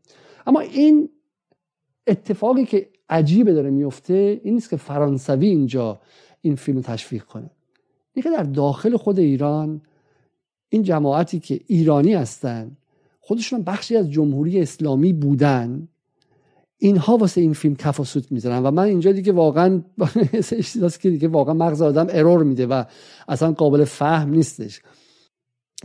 اما 0.47 0.59
این 0.59 1.09
اتفاقی 2.07 2.65
که 2.65 2.87
عجیبه 3.09 3.53
داره 3.53 3.69
میفته 3.69 4.41
این 4.43 4.53
نیست 4.53 4.69
که 4.69 4.77
فرانسوی 4.77 5.47
اینجا 5.47 5.99
این 6.41 6.55
فیلم 6.55 6.81
تشویق 6.81 7.23
کنه. 7.23 7.49
اینکه 8.13 8.29
در 8.29 8.43
داخل 8.43 8.97
خود 8.97 9.19
ایران 9.19 9.81
این 10.73 10.83
جماعتی 10.83 11.39
که 11.39 11.59
ایرانی 11.67 12.13
هستن 12.13 12.77
خودشون 13.19 13.63
بخشی 13.63 13.97
از 13.97 14.11
جمهوری 14.11 14.59
اسلامی 14.59 15.13
بودن. 15.13 15.87
اینها 16.77 17.17
واسه 17.17 17.41
این 17.41 17.53
فیلم 17.53 17.75
کف 17.75 17.99
و 17.99 18.03
سوت 18.03 18.31
می‌زنن 18.31 18.63
و 18.63 18.71
من 18.71 18.83
اینجا 18.83 19.11
دیگه 19.11 19.31
واقعا 19.31 19.81
که 21.01 21.09
دیگه 21.09 21.27
واقعا 21.27 21.53
مغز 21.53 21.81
آدم 21.81 22.07
ارور 22.09 22.43
میده 22.43 22.67
و 22.67 22.83
اصلا 23.27 23.51
قابل 23.51 23.83
فهم 23.83 24.29
نیستش. 24.29 24.81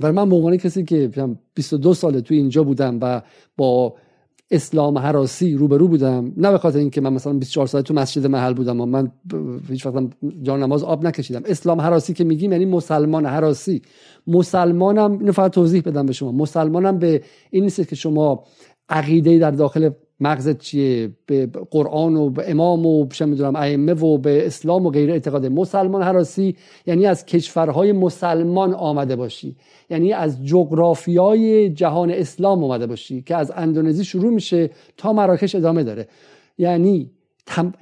و 0.00 0.12
من 0.12 0.28
به 0.28 0.36
عنوان 0.36 0.56
کسی 0.56 0.84
که 0.84 1.10
22 1.54 1.94
ساله 1.94 2.20
توی 2.20 2.36
اینجا 2.36 2.62
بودم 2.62 2.98
و 3.02 3.22
با 3.56 3.94
اسلام 4.50 4.98
حراسی 4.98 5.54
روبرو 5.54 5.88
بودم. 5.88 6.32
نه 6.36 6.50
به 6.50 6.58
خاطر 6.58 6.78
اینکه 6.78 7.00
من 7.00 7.12
مثلا 7.12 7.32
24 7.32 7.66
ساعت 7.66 7.84
تو 7.84 7.94
مسجد 7.94 8.26
محل 8.26 8.54
بودم 8.54 8.80
و 8.80 8.86
من 8.86 9.12
هیچ 9.68 9.86
وقت 9.86 10.04
جان 10.42 10.62
نماز 10.62 10.82
آب 10.82 11.06
نکشیدم. 11.06 11.42
اسلام 11.44 11.80
حراسی 11.80 12.14
که 12.14 12.24
میگیم 12.24 12.52
یعنی 12.52 12.64
مسلمان 12.64 13.26
حراسی. 13.26 13.82
مسلمانم 14.26 15.12
اینو 15.12 15.32
فقط 15.32 15.50
توضیح 15.50 15.82
بدم 15.82 16.06
به 16.06 16.12
شما. 16.12 16.32
مسلمانم 16.32 16.98
به 16.98 17.22
این 17.50 17.64
نیست 17.64 17.88
که 17.88 17.96
شما 17.96 18.44
عقیده 18.88 19.38
در 19.38 19.50
داخل 19.50 19.90
مغزت 20.20 20.58
چیه؟ 20.58 21.10
به 21.26 21.46
قرآن 21.46 22.16
و 22.16 22.30
به 22.30 22.50
امام 22.50 22.86
و 22.86 23.08
چه 23.08 23.26
می‌دونم 23.26 23.56
ائمه 23.56 23.94
و 23.94 24.18
به 24.18 24.46
اسلام 24.46 24.86
و 24.86 24.90
غیره 24.90 25.12
اعتقاد 25.12 25.46
مسلمان 25.46 26.02
حراسی. 26.02 26.56
یعنی 26.86 27.06
از 27.06 27.26
کشورهای 27.26 27.92
مسلمان 27.92 28.74
آمده 28.74 29.16
باشی. 29.16 29.56
یعنی 29.90 30.12
از 30.12 30.46
جغرافیای 30.46 31.70
جهان 31.70 32.10
اسلام 32.10 32.64
آمده 32.64 32.86
باشی 32.86 33.22
که 33.22 33.36
از 33.36 33.52
اندونزی 33.56 34.04
شروع 34.04 34.32
میشه 34.32 34.70
تا 34.96 35.12
مراکش 35.12 35.54
ادامه 35.54 35.82
داره. 35.84 36.08
یعنی 36.58 37.10
تم... 37.46 37.72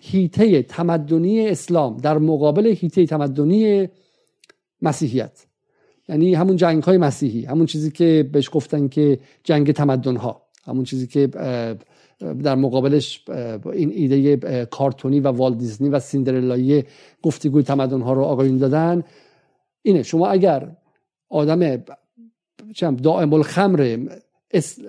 هیته 0.00 0.62
تمدنی 0.62 1.48
اسلام 1.48 1.96
در 1.96 2.18
مقابل 2.18 2.66
هیته 2.66 3.06
تمدنی 3.06 3.88
مسیحیت. 4.82 5.46
یعنی 6.08 6.34
همون 6.34 6.56
جنگ 6.56 6.82
های 6.82 6.98
مسیحی 6.98 7.44
همون 7.44 7.66
چیزی 7.66 7.90
که 7.90 8.30
بهش 8.32 8.50
گفتن 8.52 8.88
که 8.88 9.18
جنگ 9.44 9.72
تمدن 9.72 10.16
ها 10.16 10.43
همون 10.66 10.84
چیزی 10.84 11.06
که 11.06 11.26
در 12.42 12.54
مقابلش 12.54 13.24
این 13.72 13.90
ایده 13.90 14.66
کارتونی 14.66 15.20
و 15.20 15.28
والدیزنی 15.28 15.88
و 15.88 16.00
سیندرلایی 16.00 16.84
گفتگوی 17.22 17.62
تمدن 17.62 18.00
ها 18.00 18.12
رو 18.12 18.22
آقایون 18.22 18.58
دادن. 18.58 19.02
اینه 19.82 20.02
شما 20.02 20.28
اگر 20.28 20.76
آدم 21.28 21.82
دائم 23.02 23.32
الخمر 23.32 23.98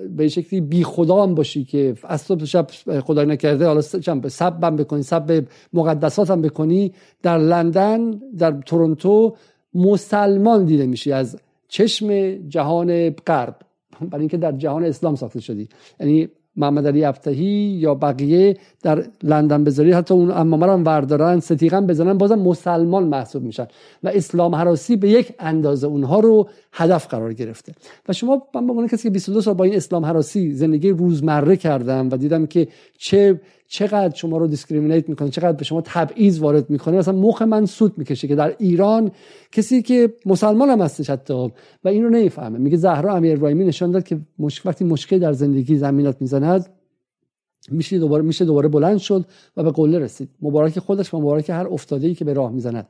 به 0.10 0.28
شکلی 0.28 0.62
بی 0.62 0.84
خدا 0.84 1.24
هم 1.24 1.36
باشی 1.36 1.64
که 1.64 1.96
از 2.04 2.22
صبح 2.22 2.46
شب 2.46 2.68
خدای 3.00 3.26
نکرده 3.26 3.66
حالا 3.66 3.82
سب 3.82 4.64
هم 4.64 4.76
بکنی 4.76 5.04
سب 5.04 5.46
مقدسات 5.74 6.32
هم 6.32 6.42
بکنی 6.42 6.94
در 7.24 7.38
لندن 7.38 8.12
در 8.38 8.52
تورنتو 8.52 9.36
مسلمان 9.74 10.66
دیده 10.66 10.86
میشی 10.86 11.12
از 11.12 11.38
چشم 11.68 12.36
جهان 12.48 13.10
غرب. 13.10 13.56
برای 14.02 14.20
اینکه 14.20 14.38
در 14.38 14.52
جهان 14.52 14.84
اسلام 14.84 15.16
ساخته 15.16 15.42
شدی. 15.42 15.70
یعنی 16.00 16.30
محمد 16.58 16.88
علی 16.88 17.06
ابطحی 17.06 17.78
یا 17.80 17.96
بقیه 17.96 18.58
در 18.84 19.06
لندن 19.24 19.64
بذاری 19.64 19.92
حتی 19.92 20.14
اون 20.14 20.32
عمامه 20.32 20.66
هم 20.66 20.86
وردارن 20.86 21.40
سه 21.40 21.56
تیغم 21.56 21.88
بزنن 21.88 22.18
بازم 22.18 22.40
مسلمان 22.40 23.04
محسوب 23.04 23.44
میشن. 23.44 23.68
و 24.04 24.10
اسلام 24.14 24.56
هراسی 24.56 24.96
به 24.96 25.10
یک 25.10 25.34
اندازه 25.40 25.88
اونها 25.88 26.20
رو 26.20 26.50
هدف 26.72 27.08
قرار 27.08 27.34
گرفته. 27.34 27.74
و 28.10 28.14
شما 28.14 28.48
من 28.54 28.68
به 28.68 28.88
کسی 28.88 29.04
که 29.04 29.10
22 29.10 29.42
سال 29.42 29.54
با 29.54 29.64
این 29.64 29.76
اسلام 29.76 30.06
هراسی 30.06 30.52
زندگی 30.52 30.90
روزمره 30.90 31.58
کردم 31.58 32.10
و 32.12 32.18
دیدم 32.18 32.46
که 32.46 32.68
چه 32.98 33.42
چقدر 33.68 34.16
شما 34.16 34.38
رو 34.38 34.48
discriminate 34.48 35.10
می‌کنه 35.10 35.30
چقدر 35.30 35.52
به 35.52 35.64
شما 35.64 35.82
تبعیض 35.86 36.40
وارد 36.40 36.70
می‌کنه. 36.70 36.98
مثلا 36.98 37.14
مخ 37.14 37.42
من 37.42 37.66
سوت 37.66 37.98
می‌کشه 37.98 38.28
که 38.28 38.36
در 38.36 38.56
ایران 38.60 39.12
کسی 39.52 39.82
که 39.82 40.14
مسلمان 40.26 40.70
هم 40.70 40.82
هستش 40.82 41.10
حتی 41.10 41.52
و 41.84 41.88
این 41.88 42.04
رو 42.04 42.10
نمی‌فهمه. 42.10 42.58
میگه 42.58 42.78
زهرا 42.78 43.16
امیر 43.16 43.34
ابراهیمی 43.34 43.66
نشان 43.66 43.92
داد 43.92 44.04
که 44.04 44.20
مش... 44.40 44.66
وقتی 44.66 44.86
مشکل 44.86 45.20
در 45.20 45.34
زندگی 45.34 45.76
زمینات 45.76 46.18
می‌زند 46.22 46.70
میشه 47.72 48.00
دوباره 48.00 48.24
میشه 48.24 48.46
دوباره 48.46 48.68
بلند 48.68 48.98
شد 48.98 49.26
و 49.58 49.64
به 49.64 49.72
قله 49.72 50.00
رسید. 50.00 50.30
مبارک 50.42 50.80
خودش 50.80 51.14
و 51.14 51.18
مبارک 51.18 51.50
هر 51.50 51.68
افتاده 51.68 52.08
ای 52.08 52.16
که 52.16 52.26
به 52.26 52.34
راه 52.34 52.52
می‌زند. 52.52 52.88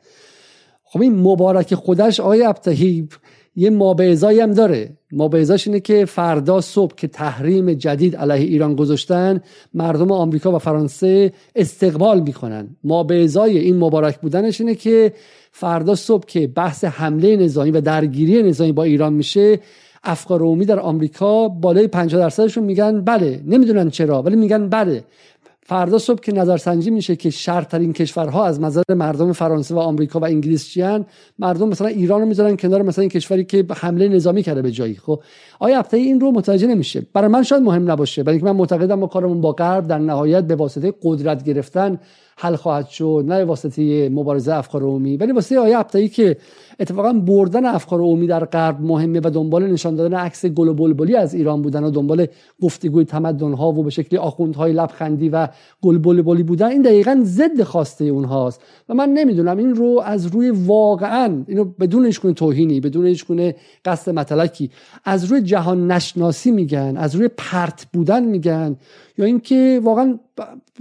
خب 0.83 1.01
این 1.01 1.15
مبارک 1.15 1.75
خودش 1.75 2.19
آقای 2.19 2.43
ابتهی 2.43 3.07
یه 3.55 3.69
مابعضایی 3.69 4.39
هم 4.39 4.51
داره. 4.51 4.97
مابعضاش 5.11 5.67
اینه 5.67 5.79
که 5.79 6.05
فردا 6.05 6.61
صبح 6.61 6.95
که 6.95 7.07
تحریم 7.07 7.73
جدید 7.73 8.15
علیه 8.15 8.47
ایران 8.47 8.75
گذاشتن 8.75 9.41
مردم 9.73 10.11
آمریکا 10.11 10.55
و 10.55 10.59
فرانسه 10.59 11.33
استقبال 11.55 12.19
می‌کنن. 12.19 12.67
مابعضای 12.83 13.57
این 13.57 13.77
مبارک 13.77 14.19
بودنش 14.19 14.61
اینه 14.61 14.75
که 14.75 15.13
فردا 15.51 15.95
صبح 15.95 16.25
که 16.25 16.47
بحث 16.47 16.83
حمله 16.83 17.35
نظامی 17.35 17.71
و 17.71 17.81
درگیری 17.81 18.43
نظامی 18.43 18.71
با 18.71 18.83
ایران 18.83 19.13
میشه 19.13 19.59
افکار 20.03 20.41
عمومی 20.41 20.65
در 20.65 20.79
آمریکا 20.79 21.47
بالای 21.47 21.87
50 21.87 22.21
درصدشون 22.21 22.63
میگن 22.63 23.01
بله 23.01 23.41
نمی‌دونن 23.45 23.89
چرا 23.89 24.21
ولی 24.21 24.35
میگن 24.35 24.69
بله. 24.69 25.03
فردا 25.67 25.97
صبح 25.97 26.19
که 26.19 26.31
نظرسنجی 26.31 26.89
میشه 26.89 27.15
که 27.15 27.29
شرطترین 27.29 27.93
کشورها 27.93 28.45
از 28.45 28.61
نظر 28.61 28.83
مردم 28.89 29.31
فرانسه 29.31 29.75
و 29.75 29.79
آمریکا 29.79 30.19
و 30.19 30.25
انگلیس 30.25 30.67
چیان 30.67 31.05
مردم 31.39 31.69
مثلا 31.69 31.87
ایران 31.87 32.21
رو 32.21 32.27
می‌ذارن 32.27 32.57
کنار 32.57 32.81
مثلا 32.81 33.01
این 33.01 33.09
کشوری 33.09 33.45
که 33.45 33.65
حمله 33.75 34.07
نظامی 34.07 34.43
کرده 34.43 34.61
به 34.61 34.71
جایی. 34.71 34.95
خب 34.95 35.21
آیا 35.59 35.79
هفته 35.79 35.97
این 35.97 36.19
رو 36.19 36.31
متوجه 36.31 36.67
نمیشه؟ 36.67 37.03
برای 37.13 37.27
من 37.27 37.43
شاید 37.43 37.63
مهم 37.63 37.91
نباشه 37.91 38.23
برای 38.23 38.37
اینکه 38.37 38.51
من 38.51 38.57
معتقدم 38.57 38.99
ما 38.99 39.07
کارمون 39.07 39.41
با 39.41 39.51
غرب 39.51 39.87
در 39.87 39.97
نهایت 39.97 40.43
به 40.43 40.55
واسطه 40.55 40.93
قدرت 41.03 41.43
گرفتن 41.43 41.99
حل 42.37 42.55
خواهد 42.55 42.87
شد 42.87 43.25
نه 43.27 43.43
واسطه 43.43 44.09
مبارزه 44.09 44.53
افکار 44.53 44.83
عمومی 44.83 45.17
ولی 45.17 45.31
واسه 45.31 45.59
آیه 45.59 45.79
ابتایی 45.79 46.09
که 46.09 46.37
اتفاقا 46.79 47.13
بردن 47.13 47.65
افکار 47.65 47.99
عمومی 47.99 48.27
در 48.27 48.45
غرب 48.45 48.81
مهمه 48.81 49.21
و 49.23 49.29
دنبال 49.29 49.71
نشان 49.71 49.95
دادن 49.95 50.17
عکس 50.17 50.45
گل 50.45 50.67
و 50.67 50.73
بلبلی 50.73 51.15
از 51.15 51.33
ایران 51.33 51.61
بودن 51.61 51.83
و 51.83 51.91
دنبال 51.91 52.27
گفتگوی 52.61 53.05
تمدن 53.05 53.53
ها 53.53 53.71
و 53.71 53.83
به 53.83 53.89
شکلی 53.89 54.19
آخوندهای 54.19 54.73
لبخندی 54.73 55.29
و 55.29 55.47
گل 55.81 55.97
بلبلی 55.97 56.43
بودن 56.43 56.67
این 56.67 56.81
دقیقا 56.81 57.19
ضد 57.23 57.63
خواسته 57.63 58.05
اونهاست. 58.05 58.61
و 58.89 58.93
من 58.93 59.09
نمی‌دونم 59.09 59.57
این 59.57 59.75
رو 59.75 60.01
از 60.05 60.25
روی 60.25 60.49
واقعا 60.49 61.43
اینو 61.47 61.63
بدون 61.63 62.05
هیچ 62.05 62.21
توهینی 62.21 62.79
بدون 62.79 63.05
هیچ 63.05 63.25
قصد 63.85 64.11
مطلقی 64.11 64.69
از 65.05 65.25
روی 65.25 65.41
جهان 65.41 65.91
نشناسی 65.91 66.51
میگن 66.51 66.97
از 66.97 67.15
روی 67.15 67.29
پرت 67.37 67.87
بودن 67.93 68.23
میگن 68.23 68.75
یا 69.17 69.25
اینکه 69.25 69.81
واقعا 69.83 70.19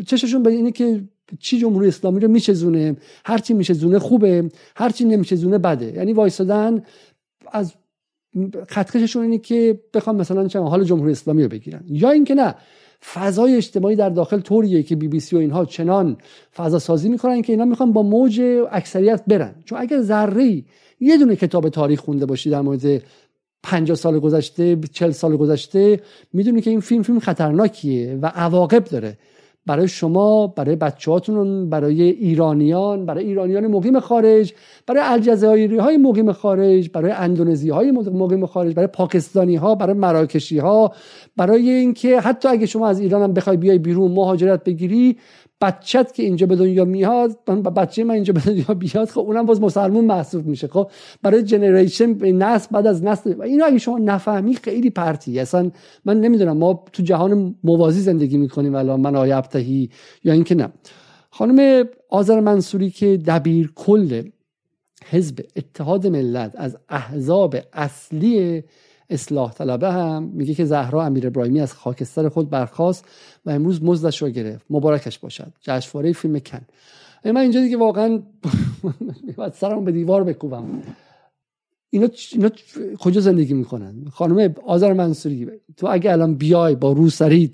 چششون 0.07 0.43
به 0.43 0.51
اینه 0.51 0.71
که 0.73 1.05
چی 1.41 1.59
جمهوری 1.59 1.89
اسلامی 1.89 2.21
رو 2.21 2.29
میچزونه 2.29 2.97
هر 3.25 3.39
چی 3.39 3.55
میچزونه 3.55 3.99
خوبه 3.99 4.51
هر 4.77 4.91
چی 4.91 5.05
نمیچزونه 5.05 5.59
بده. 5.59 5.93
یعنی 5.93 6.13
وایسادن 6.13 6.83
از 7.53 7.75
خطکششون 8.69 9.23
اینه 9.23 9.39
که 9.39 9.81
بخوام 9.95 10.17
مثلا 10.17 10.49
چه 10.49 10.59
حال 10.59 10.85
جمهوری 10.85 11.13
اسلامی 11.13 11.43
رو 11.43 11.49
بگیرن. 11.49 11.85
یا 11.89 12.11
اینکه 12.11 12.35
نه 12.35 12.55
فضای 13.13 13.57
اجتماعی 13.57 13.97
در 13.97 14.09
داخل 14.09 14.41
طوریه 14.41 14.83
که 14.83 14.97
بی 14.97 15.09
بی 15.09 15.21
سی 15.21 15.37
و 15.37 15.39
اینها 15.39 15.65
چنان 15.65 16.17
فضا 16.57 16.79
سازی 16.79 17.09
می‌کنن 17.09 17.43
که 17.43 17.53
اینا 17.53 17.65
می‌خوان 17.65 17.93
با 17.93 18.03
موج 18.03 18.41
اکثریت 18.71 19.23
برن. 19.27 19.55
چون 19.65 19.79
اگر 19.79 20.01
ذره 20.01 20.63
یه 21.01 21.19
دونه 21.19 21.37
کتاب 21.37 21.69
تاریخ 21.69 22.01
خونده 22.01 22.27
باشی 22.27 22.51
در 22.51 22.61
مورد 22.61 23.03
50 23.63 23.97
سال 23.97 24.19
گذشته 24.19 24.79
40 24.93 25.11
سال 25.11 25.37
گذشته 25.37 26.01
می‌دونی 26.33 26.61
که 26.61 26.71
این 26.71 26.81
فیلم 26.81 27.03
فیلم 27.03 27.19
خطرناکیه 27.19 28.19
و 28.23 28.27
عواقب 28.27 28.85
داره. 28.85 29.19
برای 29.67 29.89
شما 29.89 30.47
برای 30.47 30.77
بچهاتون 30.77 31.71
برای 31.71 32.03
ایرانیان 32.03 33.07
برای 33.07 33.25
ایرانیان 33.25 33.67
مقیم 33.67 34.01
خارج 34.01 34.55
برای 34.87 35.03
الجزایری 35.05 35.79
های 35.79 35.97
مقیم 35.97 36.33
خارج 36.33 36.91
برای 36.91 37.11
اندونزی 37.11 37.71
های 37.71 37.91
مقیم 37.91 38.47
خارج 38.47 38.75
برای 38.75 38.87
پاکستانی 38.87 39.57
ها 39.57 39.75
برای 39.75 39.95
مراکشی 39.95 40.59
ها 40.59 40.93
برای 41.37 41.71
اینکه 41.71 42.21
حتی 42.21 42.49
اگه 42.49 42.67
شما 42.67 42.89
از 42.89 43.01
ایران 43.01 43.23
هم 43.23 43.33
بخوای 43.33 43.57
بیای 43.57 43.79
بیرون 43.79 44.13
مهاجرت 44.13 44.65
بگیری 44.65 45.17
بچت 45.61 46.15
که 46.15 46.23
اینجا 46.23 46.47
به 46.47 46.57
دنیا 46.57 46.85
میاد 46.85 47.45
بچه 47.45 48.05
من 48.05 48.15
اینجا 48.15 48.33
به 48.33 48.41
دنیا 48.41 48.75
بیاد 48.79 49.09
خب 49.09 49.21
اونم 49.21 49.47
باز 49.47 49.61
مسلمون 49.61 50.05
محسوب 50.05 50.47
میشه. 50.47 50.69
خب 50.69 50.91
برای 51.23 51.43
جنریشن 51.43 52.07
نسل 52.33 52.69
بعد 52.71 52.87
از 52.87 53.05
نسل. 53.05 53.43
اینو 53.43 53.65
اگه 53.67 53.79
شما 53.79 53.99
نفهمی 53.99 54.55
خیلی 54.55 54.91
پرتی. 54.91 55.41
اصلا 55.41 55.71
من 56.05 56.21
نمی‌دونم 56.21 56.57
ما 56.57 56.85
تو 56.93 57.03
جهان 57.03 57.55
موازی 57.65 58.01
زندگی 58.01 58.39
می‌کنیم 58.39 58.75
الان 58.75 59.01
من 59.01 59.17
آیبتهی 59.17 59.91
یا 60.25 60.33
اینکه 60.33 60.55
نه. 60.55 60.69
خانم 61.31 61.85
آذر 62.11 62.41
منصوری 62.41 62.91
که 62.91 63.17
دبیر 63.17 63.73
کل 63.75 64.23
حزب 65.11 65.41
اتحاد 65.57 66.07
ملت 66.07 66.53
از 66.57 66.77
احزاب 66.89 67.57
اصلی 67.73 68.63
اصلاح 69.11 69.53
طلبه 69.53 69.93
هم. 69.93 70.23
میگه 70.23 70.55
که 70.55 70.65
زهرا 70.65 71.05
امیر 71.05 71.27
ابراهیمی 71.27 71.61
از 71.61 71.73
خاکستر 71.73 72.29
خود 72.29 72.51
برخواست 72.51 73.05
و 73.47 73.51
امروز 73.51 73.83
مزدش 73.83 74.23
رو 74.23 74.29
گرفت. 74.29 74.67
مبارکش 74.71 75.19
باشد. 75.19 75.53
جشنواره 75.61 76.13
فیلم 76.13 76.39
کن. 76.39 76.61
من 77.25 77.37
اینجا 77.37 77.61
دیگه 77.61 77.77
واقعا 77.77 78.23
باید 79.37 79.53
سرم 79.53 79.85
به 79.85 79.93
دیوار 79.93 80.25
بکوبم. 80.25 80.65
اینا, 81.95 82.09
اینا 82.33 82.51
کجا 82.99 83.21
زندگی 83.21 83.55
می‌کنن؟ 83.55 83.95
خانم 84.13 84.55
آذر 84.67 84.93
منصوری 84.93 85.49
تو 85.77 85.87
اگه 85.91 86.13
الان 86.13 86.35
بیای 86.35 86.75
با 86.75 86.93
روسریت 86.93 87.51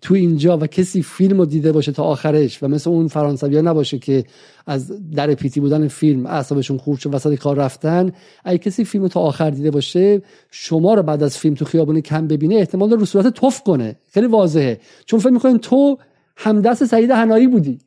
تو 0.00 0.14
اینجا 0.14 0.58
و 0.58 0.66
کسی 0.66 1.02
فیلم 1.02 1.38
رو 1.38 1.46
دیده 1.46 1.72
باشه 1.72 1.92
تا 1.92 2.02
آخرش 2.02 2.62
و 2.62 2.68
مثل 2.68 2.90
اون 2.90 3.08
فرانسوی 3.08 3.62
نباشه 3.62 3.98
که 3.98 4.24
از 4.66 5.10
در 5.10 5.34
پیتی 5.34 5.60
بودن 5.60 5.88
فیلم 5.88 6.26
اعصابشون 6.26 6.78
خوب 6.78 6.98
شد 6.98 7.14
وسط 7.14 7.34
کار 7.34 7.56
رفتن 7.56 8.12
اگه 8.44 8.58
کسی 8.58 8.84
فیلم 8.84 9.04
رو 9.04 9.08
تا 9.08 9.20
آخر 9.20 9.50
دیده 9.50 9.70
باشه 9.70 10.22
شما 10.50 10.94
رو 10.94 11.02
بعد 11.02 11.22
از 11.22 11.38
فیلم 11.38 11.54
تو 11.54 11.64
خیابون 11.64 12.00
کم 12.00 12.26
ببینه 12.26 12.54
احتمال 12.54 12.90
رو 12.90 13.04
صورت 13.04 13.26
توف 13.26 13.62
کنه. 13.62 13.96
خیلی 14.10 14.26
واضحه. 14.26 14.80
چون 15.06 15.20
فکر 15.20 15.32
می‌کنین 15.32 15.58
تو 15.58 15.98
همدست 16.36 16.84
سعید 16.84 17.10
هنایی 17.10 17.46
بودی. 17.46 17.78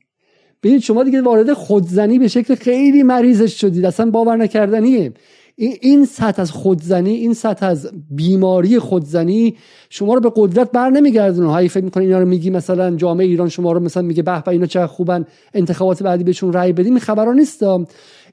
ببینید 0.64 0.82
شما 0.82 1.03
دیگه 1.03 1.22
وارد 1.22 1.53
خودزنی 1.53 2.20
به 2.20 2.28
شکل 2.28 2.55
خیلی 2.55 3.03
مریضش 3.03 3.62
شدید. 3.62 3.86
اصلا 3.86 4.12
باور 4.12 4.36
نکردنیه. 4.36 5.14
این 5.60 6.05
سطح 6.05 6.41
از 6.41 6.51
خودزنی 6.51 7.12
این 7.12 7.34
سطح 7.34 7.66
از 7.66 7.89
بیماری 8.12 8.80
خودزنی 8.80 9.55
شما 9.89 10.14
رو 10.14 10.20
به 10.20 10.32
قدرت 10.36 10.72
بر 10.72 10.89
نمیگردونه. 10.89 11.51
هایی 11.51 11.70
فکر 11.70 11.84
می‌کنه 11.84 12.03
اینا 12.03 12.20
رو 12.20 12.26
میگی 12.26 12.49
مثلا 12.49 12.95
جامعه 12.95 13.28
ایران 13.28 13.49
شما 13.49 13.72
رو 13.72 13.80
مثلا 13.80 14.03
میگه 14.03 14.24
به 14.24 14.41
به 14.41 14.51
اینا 14.51 14.66
چه 14.66 14.88
خوبن 14.88 15.26
انتخابات 15.53 16.03
بعدی 16.03 16.24
بهشون 16.24 16.53
رأی 16.53 16.74
بدیم 16.74 16.93
این 16.93 16.99
خبرا 16.99 17.34
نیست. 17.34 17.64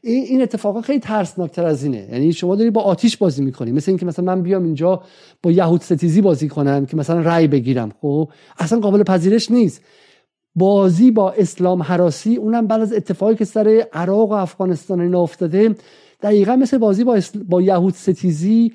این 0.03 0.43
اتفاقا 0.43 0.81
خیلی 0.81 1.01
ترسناکتر 1.01 1.66
از 1.66 1.85
اینه. 1.85 2.09
یعنی 2.12 2.33
شما 2.33 2.57
داری 2.57 2.70
با 2.70 2.81
آتیش 2.81 3.16
بازی 3.16 3.45
می‌کنی. 3.45 3.72
مثل 3.72 3.91
اینکه 3.91 4.07
مثلا 4.07 4.25
من 4.25 4.43
بیام 4.43 4.64
اینجا 4.64 5.03
با 5.43 5.51
یهود 5.51 5.81
ستیزی 5.81 6.20
بازی 6.20 6.49
کنم 6.49 6.87
که 6.87 6.97
مثلا 6.97 7.20
رأی 7.20 7.47
بگیرم. 7.47 7.93
خب؟ 8.01 8.29
اصلا 8.59 8.81
قابل 8.81 9.03
پذیرش 9.03 9.51
نیست. 9.51 9.83
بازی 10.57 11.11
با 11.11 11.33
اسلام 11.33 11.83
حراسی 11.83 12.37
اونم 12.37 12.66
بعد 12.66 12.81
از 12.81 12.93
اتفاقی 12.93 13.35
که 13.35 13.45
سر 13.45 13.87
عراق 13.93 14.31
و 14.31 14.33
افغانستان 14.33 15.01
اینا 15.01 15.20
افتاده 15.20 15.75
دقیقا 16.25 16.57
مثل 16.57 16.79
بازی 16.79 17.05
با, 17.05 17.20
با 17.49 17.62
یهود 17.62 17.95
ستیزی 17.95 18.72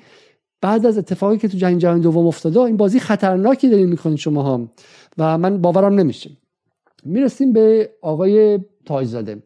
بعد 0.60 0.86
از 0.86 0.98
اتفاقی 0.98 1.38
که 1.38 1.48
تو 1.48 1.58
جنگ 1.58 1.78
جهانی 1.78 2.00
دوم 2.00 2.26
افتاده 2.26 2.60
این 2.60 2.76
بازی 2.76 3.00
خطرناکی 3.00 3.68
دارین 3.68 3.88
می‌کنید 3.88 4.18
شما 4.18 4.42
ها. 4.42 4.68
و 5.18 5.38
من 5.38 5.60
باورم 5.60 5.94
نمیشه. 5.94 6.30
می‌رسیم 7.04 7.52
به 7.52 7.90
آقای 8.02 8.60
تاجزاده 8.84 9.42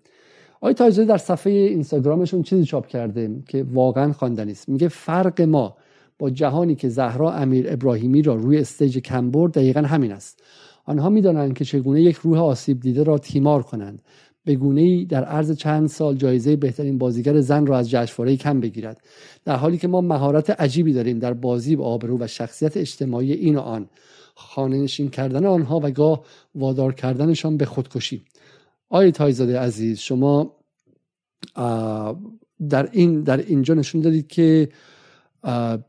آقای 0.60 0.74
تاجزاده 0.74 1.08
در 1.08 1.18
صفحه 1.18 1.52
اینستاگرامشون 1.52 2.42
چیزی 2.42 2.64
چاپ 2.64 2.86
کرده 2.86 3.30
که 3.48 3.66
واقعا 3.72 4.12
خواندنی 4.12 4.52
است. 4.52 4.68
میگه 4.68 4.88
فرق 4.88 5.42
ما 5.42 5.76
با 6.18 6.30
جهانی 6.30 6.74
که 6.74 6.88
زهرا 6.88 7.32
امیر 7.32 7.66
ابراهیمی 7.68 8.22
را 8.22 8.34
روی 8.34 8.58
استیج 8.58 8.98
کم 8.98 9.30
برد 9.30 9.52
دقیقا 9.52 9.80
همین 9.80 10.12
است. 10.12 10.42
آنها 10.84 11.10
می‌دانند 11.10 11.54
که 11.54 11.64
چگونه 11.64 12.02
یک 12.02 12.16
روح 12.16 12.38
آسیب 12.38 12.80
دیده 12.80 13.02
را 13.02 13.18
تیمار 13.18 13.62
کنند. 13.62 14.02
به 14.44 14.54
گونه 14.54 14.80
ای 14.80 15.04
در 15.04 15.24
عرض 15.24 15.52
چند 15.52 15.88
سال 15.88 16.16
جایزه 16.16 16.56
بهترین 16.56 16.98
بازیگر 16.98 17.40
زن 17.40 17.66
را 17.66 17.78
از 17.78 17.90
جشنواره 17.90 18.36
کم 18.36 18.60
بگیرد. 18.60 19.00
در 19.44 19.56
حالی 19.56 19.78
که 19.78 19.88
ما 19.88 20.00
مهارت 20.00 20.50
عجیبی 20.50 20.92
داریم 20.92 21.18
در 21.18 21.32
بازی 21.32 21.76
با 21.76 21.84
آبرو 21.84 22.18
و 22.20 22.26
شخصیت 22.26 22.76
اجتماعی 22.76 23.32
این 23.32 23.56
و 23.56 23.60
آن. 23.60 23.88
خانه 24.34 24.76
نشین 24.76 25.10
کردن 25.10 25.46
آنها 25.46 25.80
و 25.82 25.90
گاه 25.90 26.24
وادار 26.54 26.94
کردنشان 26.94 27.56
به 27.56 27.64
خودکشی. 27.64 28.24
آقای 28.88 29.12
تایزاده 29.12 29.58
عزیز 29.58 29.98
شما 29.98 30.56
در 32.68 32.88
این 32.92 33.22
در 33.22 33.36
اینجا 33.36 33.74
نشون 33.74 34.00
دادید 34.00 34.26
که 34.26 34.68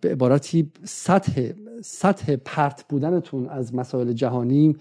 به 0.01 0.11
عبارتی 0.11 0.71
سطح 0.83 1.51
سطح 1.83 2.35
پرت 2.35 2.85
بودنتون 2.89 3.49
از 3.49 3.75
مسائل 3.75 4.13
جهانی 4.13 4.75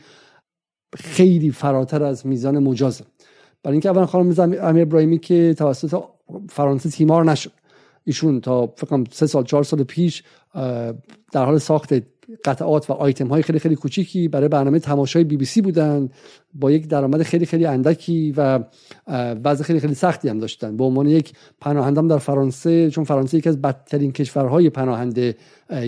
خیلی 0.96 1.50
فراتر 1.50 2.02
از 2.02 2.26
میزان 2.26 2.58
مجازه 2.58 3.04
برای 3.64 3.74
اینکه 3.74 3.88
اولا 3.88 4.06
خانم 4.06 4.56
امیر 4.62 4.82
ابراهیمی 4.82 5.18
که 5.18 5.54
توسط 5.58 6.02
فرانسه 6.48 6.90
تیمار 6.90 7.24
نشد. 7.24 7.52
ایشون 8.04 8.40
تا 8.40 8.66
فکر 8.76 9.04
سه 9.10 9.26
سال 9.26 9.44
چهار 9.44 9.64
سال 9.64 9.82
پیش 9.82 10.22
در 11.32 11.44
حال 11.44 11.58
ساخت 11.58 11.94
قطعات 12.44 12.90
و 12.90 12.92
آیتم 12.92 13.26
های 13.26 13.42
خیلی 13.42 13.58
خیلی 13.58 13.74
کوچیکی 13.76 14.28
برای 14.28 14.48
برنامه 14.48 14.78
تماشای 14.78 15.24
بی 15.24 15.36
بی 15.36 15.44
سی 15.44 15.60
بودن. 15.60 16.08
با 16.54 16.70
یک 16.70 16.88
درآمد 16.88 17.22
خیلی 17.22 17.46
خیلی 17.46 17.66
اندکی 17.66 18.34
و 18.36 18.60
وضع 19.44 19.64
خیلی 19.64 19.80
خیلی 19.80 19.94
سختی 19.94 20.28
هم 20.28 20.38
داشتن. 20.38 20.76
به 20.76 20.84
عنوان 20.84 21.06
یک 21.06 21.32
پناهندم 21.60 22.08
در 22.08 22.18
فرانسه 22.18 22.90
چون 22.90 23.04
فرانسه 23.04 23.38
یکی 23.38 23.48
از 23.48 23.62
بدترین 23.62 24.12
کشورهای 24.12 24.70
پناهنده 24.70 25.36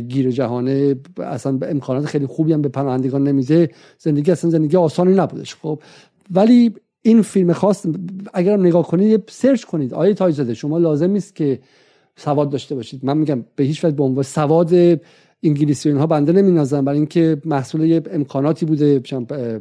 گیر 0.08 0.30
جهانه 0.30 0.96
اصلا 1.18 1.58
امکانات 1.62 2.06
خیلی 2.06 2.26
خوبی 2.26 2.52
هم 2.52 2.62
به 2.62 2.68
پناهندگان 2.68 3.22
نمیده. 3.22 3.70
زندگی 3.98 4.30
اصلا 4.30 4.50
زندگی 4.50 4.76
آسانی 4.76 5.14
نبودش. 5.14 5.54
خب 5.54 5.82
ولی 6.30 6.74
این 7.06 7.22
فیلم 7.22 7.52
خاص 7.52 7.86
اگرم 8.34 8.60
نگاه 8.60 8.86
کنید 8.86 9.22
سرچ 9.28 9.64
کنید. 9.64 9.94
آیه 9.94 10.14
تاج 10.14 10.34
زده 10.34 10.54
شما 10.54 10.78
لازم 10.78 11.10
نیست 11.10 11.34
که 11.34 11.58
سواد 12.16 12.50
داشته 12.50 12.74
باشید. 12.74 13.04
من 13.04 13.18
میگم 13.18 13.44
به 13.56 13.64
هیچ 13.64 13.84
وجه 13.84 13.96
به 13.96 14.02
عنوان 14.02 14.22
سواد 14.22 14.74
انگلیسی 15.42 15.88
اینها 15.88 16.06
بنده 16.06 16.32
نمینازم. 16.32 16.84
برای 16.84 16.98
اینکه 16.98 17.42
محصول 17.44 17.80
یه 17.80 18.02
امکاناتی 18.10 18.66
بوده. 18.66 19.02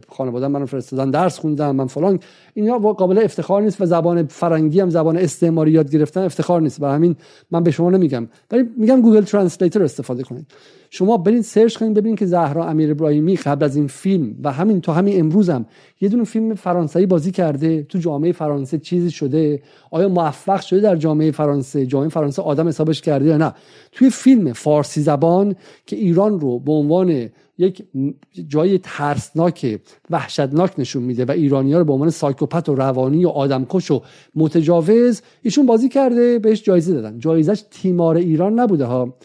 خانواده 0.08 0.48
من 0.48 0.66
فرستادن 0.66 1.12
درس 1.12 1.40
خوندم 1.40 1.76
من 1.76 1.88
فلان. 1.88 2.20
اینا 2.58 2.80
قابل 2.80 3.18
افتخار 3.18 3.62
نیست 3.62 3.82
و 3.82 3.86
زبان 3.86 4.28
فرنگی 4.28 4.80
هم 4.80 4.90
زبان 4.90 5.18
استعماری 5.18 5.72
یاد 5.72 5.92
گرفتن 5.92 6.22
افتخار 6.22 6.62
نیست. 6.62 6.80
برای 6.80 6.96
همین 6.96 7.16
من 7.52 7.64
به 7.64 7.72
شما 7.72 7.90
نمیگم. 7.90 8.28
ولی 8.52 8.70
میگم 8.78 9.02
Google 9.02 9.22
Translator 9.22 9.84
استفاده 9.84 10.24
کنید. 10.24 10.46
شما 10.90 11.18
برید 11.18 11.42
search 11.42 11.78
کنید 11.78 11.94
ببینید 11.94 12.20
که 12.20 12.26
زهرا 12.26 12.68
امیر 12.68 12.92
ابراهیمی 12.92 13.36
قبل 13.36 13.66
از 13.66 13.76
این 13.76 13.88
فیلم 13.88 14.36
و 14.44 14.52
همین 14.52 14.82
تو 14.82 14.92
همین 14.92 15.20
امروزم 15.20 15.66
یه 16.02 16.10
دونه 16.10 16.24
فیلم 16.24 16.56
فرانسوی 16.56 17.06
بازی 17.06 17.32
کرده 17.32 17.84
تو 17.84 18.00
جامعه 18.00 18.32
فرانسه 18.32 18.78
چیزی 18.78 19.12
شده. 19.12 19.62
آیا 19.92 20.10
موفق 20.10 20.62
شده 20.62 20.80
در 20.80 20.96
جامعه 20.96 21.32
فرانسه؟ 21.32 21.86
جامعه 21.86 22.10
فرانسه 22.10 22.42
آدم 22.42 22.68
حسابش 22.68 23.02
کرده 23.02 23.26
یا 23.26 23.38
نه؟ 23.38 23.54
توی 23.92 24.10
فیلم 24.10 24.54
فارسی 24.54 25.02
زبان 25.02 25.56
که 25.86 25.96
ایران 25.96 26.40
رو 26.40 26.60
به 26.60 26.72
عنوان 26.72 27.30
یک 27.58 27.84
جای 28.48 28.78
ترسناک 28.78 29.80
وحشتناک 30.10 30.80
نشون 30.80 31.04
میده 31.04 31.26
و 31.26 31.32
ایرانی 31.32 31.74
ها 31.74 31.80
رو 31.80 31.86
به 31.86 31.94
عنوان 31.94 32.10
سایکوپت 32.10 32.70
و 32.70 32.76
روانی 32.76 33.26
و 33.26 33.30
آدمکش 33.30 33.92
و 33.92 34.02
متجاوز 34.36 35.22
ایشون 35.42 35.66
بازی 35.66 35.90
کرده 35.90 36.40
بهش 36.40 36.64
جایزه 36.64 36.94
دادن. 36.94 37.20
جایزش 37.20 37.64
تیمار 37.72 38.18
ایران 38.18 38.60
نبوده 38.60 38.86
ها. 38.86 39.18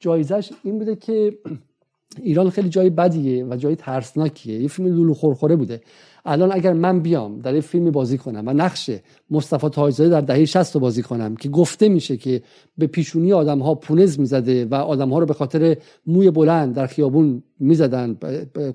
جایزش 0.00 0.52
این 0.62 0.78
بوده 0.78 0.96
که 0.96 1.38
ایران 2.22 2.50
خیلی 2.50 2.68
جای 2.68 2.90
بدیه 2.90 3.44
و 3.44 3.56
جای 3.56 3.76
ترسناکیه. 3.76 4.60
یه 4.60 4.68
فیلم 4.68 4.88
لولو 4.88 5.14
خورخوره 5.14 5.56
بوده. 5.56 5.80
الان 6.26 6.52
اگر 6.52 6.72
من 6.72 7.00
بیام 7.00 7.40
در 7.40 7.54
یه 7.54 7.60
فیلمی 7.60 7.90
بازی 7.90 8.18
کنم 8.18 8.42
و 8.46 8.52
نقش 8.52 8.90
مصطفی 9.30 9.68
تاجزاده 9.68 10.10
در 10.10 10.20
دهه 10.20 10.44
60 10.44 10.74
رو 10.74 10.80
بازی 10.80 11.02
کنم 11.02 11.36
که 11.36 11.48
گفته 11.48 11.88
میشه 11.88 12.16
که 12.16 12.42
به 12.78 12.86
پیشونی 12.86 13.32
آدم 13.32 13.58
ها 13.58 13.74
پونز 13.74 14.18
می‌زده 14.18 14.64
و 14.64 14.74
آدم 14.74 15.10
ها 15.10 15.18
رو 15.18 15.26
به 15.26 15.34
خاطر 15.34 15.76
موی 16.06 16.30
بلند 16.30 16.74
در 16.74 16.86
خیابون 16.86 17.42
می‌زدن 17.58 18.16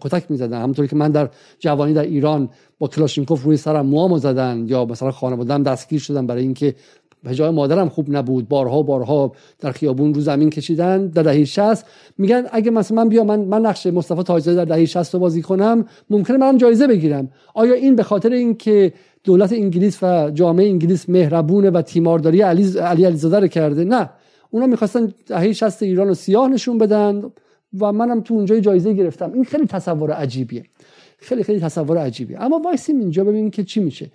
کتک 0.01 0.31
می‌زدن. 0.31 0.61
همونطوری 0.61 0.87
که 0.87 0.95
من 0.95 1.11
در 1.11 1.29
جوانی 1.59 1.93
در 1.93 2.03
ایران 2.03 2.49
با 2.79 2.87
کلاشینکوف 2.87 3.43
روی 3.43 3.57
سرم 3.57 3.85
موامو 3.85 4.17
زدن 4.17 4.65
یا 4.67 4.85
مثلا 4.85 5.11
خانواده‌ام 5.11 5.63
دستگیر 5.63 5.99
شدن 5.99 6.27
برای 6.27 6.43
اینکه 6.43 6.75
جای 7.33 7.49
مادرم 7.49 7.89
خوب 7.89 8.15
نبود. 8.15 8.47
بارها 8.47 8.81
بارها 8.81 9.31
در 9.59 9.71
خیابون 9.71 10.13
رو 10.13 10.21
زمین 10.21 10.49
کشیدن. 10.49 11.07
در 11.07 11.23
دهه 11.23 11.45
60 11.45 11.85
میگن 12.17 12.45
اگه 12.51 12.71
مثلا 12.71 13.03
من 13.03 13.09
بیام 13.09 13.27
من 13.27 13.39
من 13.39 13.61
نقش 13.61 13.87
مصطفی 13.87 14.23
تاجزاده 14.23 14.65
در 14.65 14.75
دهه 14.75 14.85
60 14.85 15.13
رو 15.13 15.19
بازی 15.19 15.41
کنم 15.41 15.85
ممکنه 16.09 16.37
منم 16.37 16.57
جایزه 16.57 16.87
بگیرم. 16.87 17.29
آیا 17.53 17.73
این 17.73 17.95
به 17.95 18.03
خاطر 18.03 18.31
اینکه 18.31 18.93
دولت 19.23 19.53
انگلیس 19.53 20.03
و 20.03 20.31
جامعه 20.33 20.67
انگلیس 20.67 21.09
مهربونه 21.09 21.69
و 21.69 21.81
تیمارداری 21.81 22.41
علی 22.41 22.77
علی 22.79 23.05
علیزاده 23.05 23.39
رو 23.39 23.47
کرده؟ 23.47 23.83
نه. 23.83 24.09
اونا 24.49 24.67
می‌خواستن 24.67 25.13
دهه 25.27 25.53
60 25.53 25.83
ایران 25.83 26.07
رو 26.07 26.13
سیاه 26.13 26.47
نشون 26.47 26.77
بدن 26.77 27.23
و 27.79 27.91
منم 27.91 28.21
تو 28.21 28.33
اونجا 28.33 28.59
جایزه 28.59 28.93
گرفتم. 28.93 29.33
این 29.33 29.43
خیلی 29.43 29.65
تصور 29.65 30.11
عجیبیه. 30.11 30.63
خیلی 31.17 31.43
خیلی 31.43 31.59
تصور 31.59 31.97
عجیبیه. 31.97 32.41
اما 32.41 32.61
وایسیم 32.65 32.99
اینجا 32.99 33.23
ببینیم 33.23 33.49
که 33.49 33.63
چی 33.63 33.79
میشه. 33.79 34.11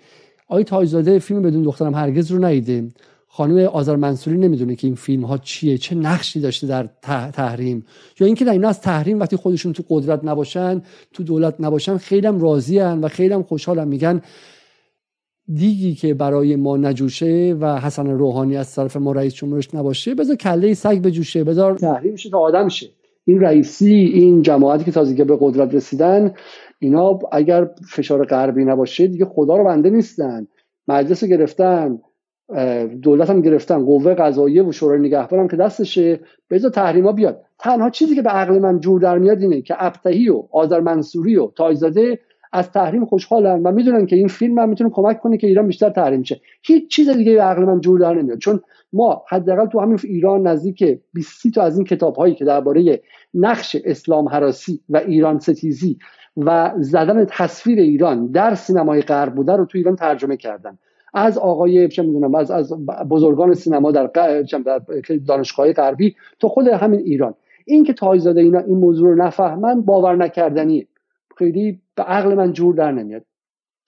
آقای 0.49 0.64
تاجزاده 0.64 1.18
فیلم 1.18 1.42
بدون 1.42 1.62
دخترم 1.62 1.94
هرگز 1.94 2.30
رو 2.30 2.44
ندیده. 2.44 2.88
خانم 3.28 3.66
آذر 3.66 3.97
منصوری 3.97 4.38
نمی‌دونه 4.38 4.76
که 4.76 4.86
این 4.86 4.97
فیلم 4.97 5.24
ها 5.24 5.38
چیه 5.38 5.78
چه 5.78 5.94
نقشی 5.94 6.40
داشته 6.40 6.66
در 6.66 6.88
تحریم. 7.32 7.84
یا 8.20 8.26
اینکه 8.26 8.51
اینا 8.51 8.68
از 8.68 8.80
تحریم 8.80 9.20
وقتی 9.20 9.36
خودشون 9.36 9.72
تو 9.72 9.82
قدرت 9.88 10.24
نباشن 10.24 10.82
تو 11.12 11.22
دولت 11.22 11.55
نباشن 11.61 11.97
خیلی 11.97 12.26
هم 12.26 12.40
راضیان 12.40 13.01
و 13.01 13.09
خیلی 13.09 13.34
هم 13.34 13.88
میگن 13.88 14.20
دیگی 15.55 15.94
که 15.94 16.14
برای 16.14 16.57
ما 16.57 16.76
نجوشه 16.76 17.57
و 17.61 17.80
حسن 17.80 18.07
روحانی 18.07 18.57
از 18.57 18.74
طرف 18.74 18.97
ما 18.97 19.12
رئیس 19.12 19.34
جمهورش 19.34 19.74
نباشه 19.74 20.14
بذار 20.14 20.36
کله 20.36 20.74
سگ 20.74 21.03
بجوشه 21.03 21.44
بذار 21.44 21.78
تحریم 21.78 22.16
شه 22.16 22.30
تا 22.30 22.38
آدم 22.38 22.68
شه 22.68 22.86
این 23.24 23.40
رئیسی 23.40 23.94
این 23.94 24.42
جماعتی 24.42 24.84
که 24.84 24.90
تازگی 24.90 25.24
به 25.24 25.36
قدرت 25.40 25.74
رسیدن 25.74 26.34
اینا 26.79 27.18
اگر 27.33 27.70
فشار 27.89 28.24
غربی 28.24 28.64
نباشه 28.64 29.07
دیگه 29.07 29.24
خدا 29.24 29.57
رو 29.57 29.64
بنده 29.64 29.91
نیستن. 29.91 30.47
مجلس 30.89 31.24
گرفتن 31.24 31.99
دولت 33.03 33.31
هم 33.31 33.41
گرفتن 33.41 33.85
قوه 33.85 34.14
قضاییه 34.14 34.62
و 34.62 34.72
شورای 34.72 35.01
نگهبان 35.01 35.41
هم 35.41 35.49
که 35.49 35.57
دستشه. 35.57 36.20
بذار 36.51 36.70
تحریما 36.70 37.12
بیاد. 37.12 37.43
تنها 37.59 37.91
چیزی 37.91 38.14
که 38.14 38.22
به 38.22 38.31
عقل 38.31 38.59
من 38.59 38.81
جور 38.81 39.01
در 39.01 39.18
میاد 39.18 39.41
اینه 39.41 39.62
که 39.62 39.74
ابتهی 39.79 40.29
و 40.29 40.43
آذر 40.53 40.81
منصوری 40.81 41.37
و 41.37 41.47
تایزاده 41.47 42.18
از 42.53 42.72
تحریم 42.72 43.05
خوشحالن 43.05 43.62
و 43.62 43.72
می‌دونن 43.72 44.07
که 44.07 44.16
این 44.16 44.29
فیلم 44.29 44.59
هم 44.59 44.68
می‌تونه 44.68 44.91
کمک 44.91 45.20
کنه 45.20 45.37
که 45.37 45.47
ایران 45.47 45.66
بیشتر 45.66 45.91
تحریم 45.91 46.22
شه. 46.22 46.41
هیچ 46.62 46.91
چیز 46.91 47.09
دیگه 47.09 47.35
به 47.35 47.43
عقل 47.43 47.64
من 47.64 47.81
جور 47.81 48.01
در 48.01 48.14
نمیاد. 48.14 48.39
چون 48.39 48.61
ما 48.93 49.24
حداقل 49.29 49.66
تو 49.66 49.81
همین 49.81 49.99
ایران 50.05 50.47
نزدیک 50.47 51.01
20 51.12 51.55
تا 51.55 51.62
از 51.62 51.77
این 51.77 51.85
کتاب 51.85 52.16
هایی 52.16 52.35
که 52.35 52.45
درباره 52.45 53.03
نقش 53.35 53.77
اسلام 53.85 54.29
حراسی 54.29 54.81
و 54.89 54.97
ایران 54.97 55.39
ستیزی 55.39 55.99
و 56.37 56.72
زدن 56.78 57.24
تصویر 57.24 57.78
ایران 57.78 58.26
در 58.26 58.55
سینمای 58.55 59.01
غرب 59.01 59.34
بوده 59.34 59.53
رو 59.53 59.64
تو 59.64 59.78
ایران 59.78 59.97
ترجمه 59.97 60.37
کردن. 60.37 60.78
از 61.14 61.39
آقای 61.39 61.89
چه 61.89 62.03
می‌دونم 62.03 62.34
از 62.34 62.51
از 62.51 62.72
بزرگان 63.11 63.55
سینما 63.55 63.93
در, 63.93 64.11
دانشگاه 65.26 65.72
غربی 65.72 66.14
تا 66.41 66.49
خود 66.49 66.68
همین 66.68 67.01
ایران. 67.01 67.34
این 67.64 67.84
که 67.84 67.93
تایزاده 67.93 68.41
اینا 68.41 68.59
این 68.59 68.76
موضوع 68.76 69.09
رو 69.09 69.14
نفهمن 69.14 69.82
باور 69.82 70.16
نکردنیه. 70.16 70.87
خیلی 71.39 71.80
به 71.95 72.03
عقل 72.03 72.34
من 72.34 72.53
جور 72.53 72.74
در 72.74 72.93
نمیاد. 72.93 73.22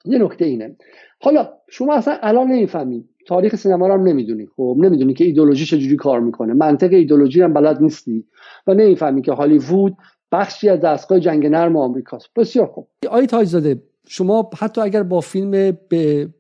یه 0.05 0.18
نکته 0.18 0.44
اینه. 0.44 0.76
حالا 1.20 1.49
شما 1.68 1.94
اصلا 1.94 2.16
الان 2.22 2.46
نمی‌فهمید. 2.46 3.09
تاریخ 3.26 3.57
سینما 3.57 3.86
رو 3.86 3.94
هم 3.94 4.03
نمی‌دونی. 4.03 4.46
خب 4.57 4.76
نمی‌دونی 4.78 5.14
که 5.14 5.24
ایدولوژی 5.24 5.64
چجوری 5.64 5.96
کار 5.96 6.20
می‌کنه. 6.20 6.53
منطق 6.53 6.92
ایدولوژی 6.92 7.42
هم 7.42 7.53
بلد 7.53 7.82
نیستی. 7.82 8.24
و 8.66 8.74
نمی‌فهمی 8.74 9.22
که 9.22 9.32
هالیوود 9.32 9.96
بخشی 10.33 10.68
از 10.68 10.81
دستگاه 10.81 11.20
جنگ 11.20 11.47
نرم 11.47 11.76
آمریکاست. 11.76 12.29
بسیار 12.37 12.66
خوب. 12.66 12.89
آی 13.11 13.26
تایزاده 13.26 13.83
شما 14.09 14.51
حتی 14.59 14.81
اگر 14.81 15.03
با 15.03 15.20
فیلم 15.20 15.51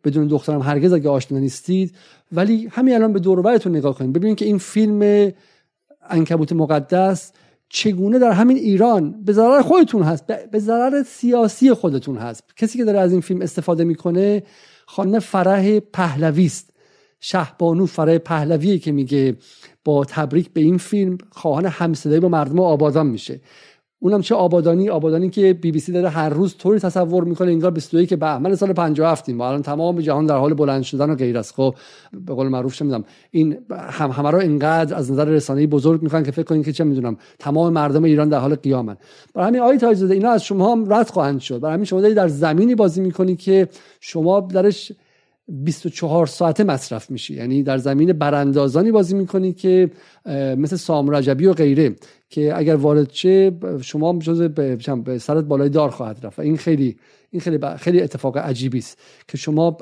بدون 0.04 0.26
دخترم 0.26 0.62
هرگز 0.62 0.92
اگه 0.92 1.10
آشنا 1.10 1.38
نیستید 1.38 1.94
ولی 2.32 2.68
همین 2.70 2.94
الان 2.94 3.12
به 3.12 3.18
دور 3.18 3.68
نگاه 3.68 3.94
کنید 3.94 4.12
ببینید 4.12 4.38
که 4.38 4.44
این 4.44 4.58
فیلم 4.58 5.32
انکبوت 6.10 6.52
مقدس 6.52 7.32
چگونه 7.68 8.18
در 8.18 8.30
همین 8.30 8.56
ایران 8.56 9.24
به 9.24 9.32
ضرر 9.32 9.62
خودتون 9.62 10.02
هست 10.02 10.26
به 10.26 10.58
ضرر 10.58 11.02
سیاسی 11.02 11.72
خودتون 11.74 12.16
هست. 12.16 12.44
کسی 12.56 12.78
که 12.78 12.84
داره 12.84 12.98
از 12.98 13.12
این 13.12 13.20
فیلم 13.20 13.42
استفاده 13.42 13.84
می‌کنه 13.84 14.42
خانم 14.86 15.18
فرح 15.18 15.80
پهلوی 15.80 16.46
است. 16.46 16.70
شهبانو 17.20 17.86
فرح 17.86 18.18
پهلوی 18.18 18.78
که 18.78 18.92
میگه 18.92 19.36
با 19.84 20.04
تبریک 20.04 20.50
به 20.52 20.60
این 20.60 20.78
فیلم 20.78 21.18
خواهان 21.30 21.66
همصدایی 21.66 22.20
با 22.20 22.28
مردم 22.28 22.60
آبادان 22.60 23.06
میشه. 23.06 23.40
اونم 24.00 24.20
چه 24.20 24.34
آبادانی 24.34 24.88
آبادانی 24.88 25.30
که 25.30 25.52
بی 25.52 25.72
بی 25.72 25.80
سی 25.80 25.92
داره 25.92 26.08
هر 26.08 26.28
روز 26.28 26.56
طوری 26.56 26.78
تصور 26.78 27.24
می‌کنه 27.24 27.50
انگار 27.50 27.70
22 27.70 28.04
که 28.04 28.16
بهمن 28.16 28.54
سال 28.54 28.72
57 28.72 29.30
ما 29.30 29.48
الان 29.48 29.62
تمام 29.62 30.00
جهان 30.00 30.26
در 30.26 30.36
حال 30.36 30.54
بلند 30.54 30.82
شدن 30.82 31.10
و 31.10 31.14
غیر 31.14 31.38
است 31.38 31.54
خب 31.54 31.74
به 32.26 32.34
قول 32.34 32.48
معروف 32.48 32.74
چه 32.74 32.84
می‌دونم 32.84 33.04
این 33.30 33.58
هم 33.70 34.10
همه 34.10 34.30
رو 34.30 34.38
اینقدر 34.38 34.96
از 34.96 35.12
نظر 35.12 35.24
رسانه‌ای 35.24 35.66
بزرگ 35.66 36.02
می‌کنن 36.02 36.22
که 36.22 36.30
فکر 36.30 36.42
کنین 36.42 36.62
که 36.62 36.72
چه 36.72 36.84
می‌دونم 36.84 37.16
تمام 37.38 37.72
مردم 37.72 38.04
ایران 38.04 38.28
در 38.28 38.38
حال 38.38 38.54
قیامن. 38.54 38.96
برای 39.34 39.48
همین 39.48 39.60
آیت 39.60 39.80
تاجزاده 39.80 40.14
اینا 40.14 40.30
از 40.30 40.44
شما 40.44 40.72
هم 40.72 40.92
رد 40.92 41.10
خواهند 41.10 41.40
شد. 41.40 41.60
برای 41.60 41.74
همین 41.74 41.84
شما 41.84 42.00
در 42.00 42.28
زمینی 42.28 42.74
بازی 42.74 43.00
می‌کنی 43.00 43.36
که 43.36 43.68
شما 44.00 44.40
درش 44.40 44.92
24 45.48 46.26
ساعته 46.26 46.64
مصرف 46.64 47.10
میشی. 47.10 47.34
یعنی 47.34 47.62
در 47.62 47.78
زمین 47.78 48.12
براندازانی 48.12 48.90
بازی 48.90 49.14
می‌کنی 49.14 49.52
که 49.52 49.90
مثل 50.56 50.76
سام 50.76 51.10
رجبی 51.10 51.46
و 51.46 51.52
غیره 51.52 51.96
که 52.30 52.58
اگر 52.58 52.76
وارد 52.76 53.08
چه 53.08 53.52
شما 53.80 54.18
جز 54.18 54.42
به 54.42 55.18
سرت 55.18 55.44
بالای 55.44 55.68
دار 55.68 55.90
خواهد 55.90 56.18
رفت. 56.22 56.38
این 56.38 56.56
خیلی 56.56 56.96
این 57.30 57.40
خیلی 57.40 57.58
خیلی 57.76 58.00
اتفاق 58.00 58.38
عجیبی 58.38 58.78
است 58.78 58.98
که 59.28 59.36
شما 59.36 59.76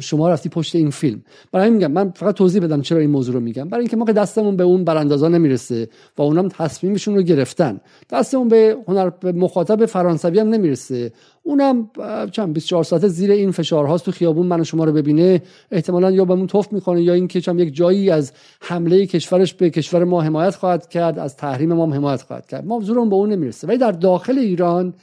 شما 0.00 0.30
رفتی 0.30 0.48
پشت 0.48 0.74
این 0.74 0.90
فیلم. 0.90 1.22
برای 1.52 1.70
میگم 1.70 1.92
من 1.92 2.10
فقط 2.10 2.34
توضیح 2.34 2.62
بدم 2.62 2.82
چرا 2.82 2.98
این 2.98 3.10
موضوع 3.10 3.34
رو 3.34 3.40
میگم. 3.40 3.68
برای 3.68 3.82
اینکه 3.82 3.96
ما 3.96 4.04
که 4.04 4.12
دستمون 4.12 4.56
به 4.56 4.64
اون 4.64 4.84
براندازا 4.84 5.28
نمی‌رسه 5.28 5.88
و 6.18 6.22
اونم 6.22 6.48
تصمیمشون 6.48 7.14
رو 7.14 7.22
گرفتن 7.22 7.80
دستمون 8.10 8.48
به 8.48 8.76
هنر 8.88 9.10
به 9.10 9.32
مخاطب 9.32 9.86
فرانسوی 9.86 10.38
هم 10.38 10.48
نمی‌رسه. 10.48 11.12
اونم 11.46 11.90
چند 12.30 12.52
24 12.52 12.84
ساعته 12.84 13.08
زیر 13.08 13.30
این 13.30 13.50
فشارهاست 13.50 14.04
تو 14.04 14.10
خیابون 14.10 14.46
من 14.46 14.60
و 14.60 14.64
شما 14.64 14.84
رو 14.84 14.92
ببینه. 14.92 15.42
احتمالا 15.70 16.10
یا 16.10 16.24
بهمون 16.24 16.46
توف 16.46 16.72
می‌کنه 16.72 17.02
یا 17.02 17.14
اینکه 17.14 17.40
چم 17.40 17.58
یک 17.58 17.74
جایی 17.74 18.10
از 18.10 18.32
حمله 18.60 19.06
کشورش 19.06 19.54
به 19.54 19.70
کشور 19.70 20.04
ما 20.04 20.22
حمایت 20.22 20.54
خواهد 20.54 20.88
کرد 20.88 21.18
از 21.18 21.36
تحریم 21.36 21.72
ما 21.72 21.94
حمایت 21.94 22.22
خواهد 22.22 22.46
کرد. 22.46 22.66
ما 22.66 22.80
زورمون 22.80 23.08
به 23.08 23.14
اون 23.16 23.32
نمی‌رسه. 23.32 23.66
ولی 23.66 23.78
در 23.78 23.92
داخل 23.92 24.38
ایران 24.38 24.94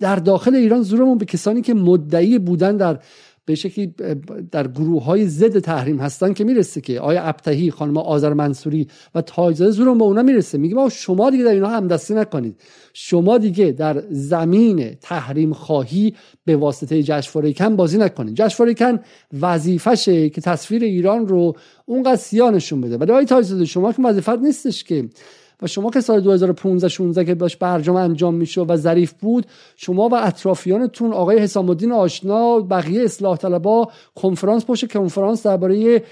در 0.00 0.16
داخل 0.16 0.54
ایران 0.54 0.82
زورمون 0.82 1.18
به 1.18 1.24
کسانی 1.24 1.62
که 1.62 1.74
مدعی 1.74 2.38
بودن 2.38 2.76
در 2.76 2.98
به 3.44 3.54
شکلی 3.54 3.94
در 4.50 4.68
گروه 4.68 5.04
های 5.04 5.26
ضد 5.26 5.58
تحریم 5.58 5.98
هستن 5.98 6.32
که 6.32 6.44
می‌رسه 6.44 6.80
که 6.80 7.00
آیا 7.00 7.22
ابتهی 7.22 7.70
خانم 7.70 7.96
آذر 7.96 8.32
منصوری 8.32 8.86
و 9.14 9.22
تاجزاده 9.22 9.70
زورم 9.70 9.98
به 9.98 10.04
اونا 10.04 10.22
می‌رسه. 10.22 10.58
میگه 10.58 10.74
ما 10.74 10.88
شما 10.88 11.30
دیگه 11.30 11.44
در 11.44 11.50
اینها 11.50 11.70
همدستی 11.70 12.14
نکنید. 12.14 12.60
شما 12.92 13.38
دیگه 13.38 13.72
در 13.72 14.02
زمین 14.10 14.94
تحریم 15.00 15.52
خواهی 15.52 16.14
به 16.44 16.56
واسطه 16.56 17.02
جشنواره 17.02 17.52
کن 17.52 17.76
بازی 17.76 17.98
نکنید. 17.98 18.34
جشنواره 18.34 18.74
کن 18.74 18.98
وظیفشه 19.40 20.28
که 20.28 20.40
تصویر 20.40 20.84
ایران 20.84 21.28
رو 21.28 21.56
اونقدر 21.86 22.16
سیاه 22.16 22.50
نشون 22.50 22.80
بده. 22.80 22.96
ولی 22.96 23.10
آقای 23.12 23.24
تاجزاده 23.24 23.64
شما 23.64 23.92
که 23.92 24.02
وظیفت 24.02 24.28
نیستش 24.28 24.84
که 24.84 25.08
و 25.62 25.66
شما 25.66 25.90
که 25.90 26.00
سال 26.00 26.20
2015 26.20 26.88
16 26.88 27.24
که 27.24 27.34
باش 27.34 27.56
برجام 27.56 27.96
انجام 27.96 28.34
می‌شد 28.34 28.66
و 28.68 28.76
ظریف 28.76 29.12
بود 29.12 29.46
شما 29.76 30.08
و 30.08 30.14
اطرافیانتون 30.14 31.12
آقای 31.12 31.38
حسام 31.38 31.70
الدین 31.70 31.92
آشنا 31.92 32.60
بقیه 32.60 33.02
اصلاح 33.02 33.36
طلبا 33.36 33.88
کنفرانس 34.14 34.64
پشت 34.64 34.92
کنفرانس 34.92 35.46
درباره 35.46 36.02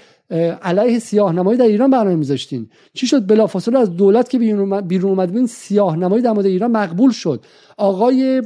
علیه 0.61 0.99
سیاه 0.99 1.33
نمایی 1.33 1.57
در 1.57 1.65
ایران 1.65 1.89
برنامه 1.89 2.15
میذاشتین. 2.15 2.69
چی 2.93 3.07
شد؟ 3.07 3.27
بلافاصله 3.27 3.79
از 3.79 3.97
دولت 3.97 4.29
که 4.29 4.39
بیرون 4.39 5.09
اومد 5.09 5.31
ببین 5.31 5.47
سیاه 5.47 5.95
نمایی 5.95 6.23
در 6.23 6.31
مورد 6.31 6.45
ایران 6.45 6.71
مقبول 6.71 7.11
شد. 7.11 7.45
آقای 7.77 8.43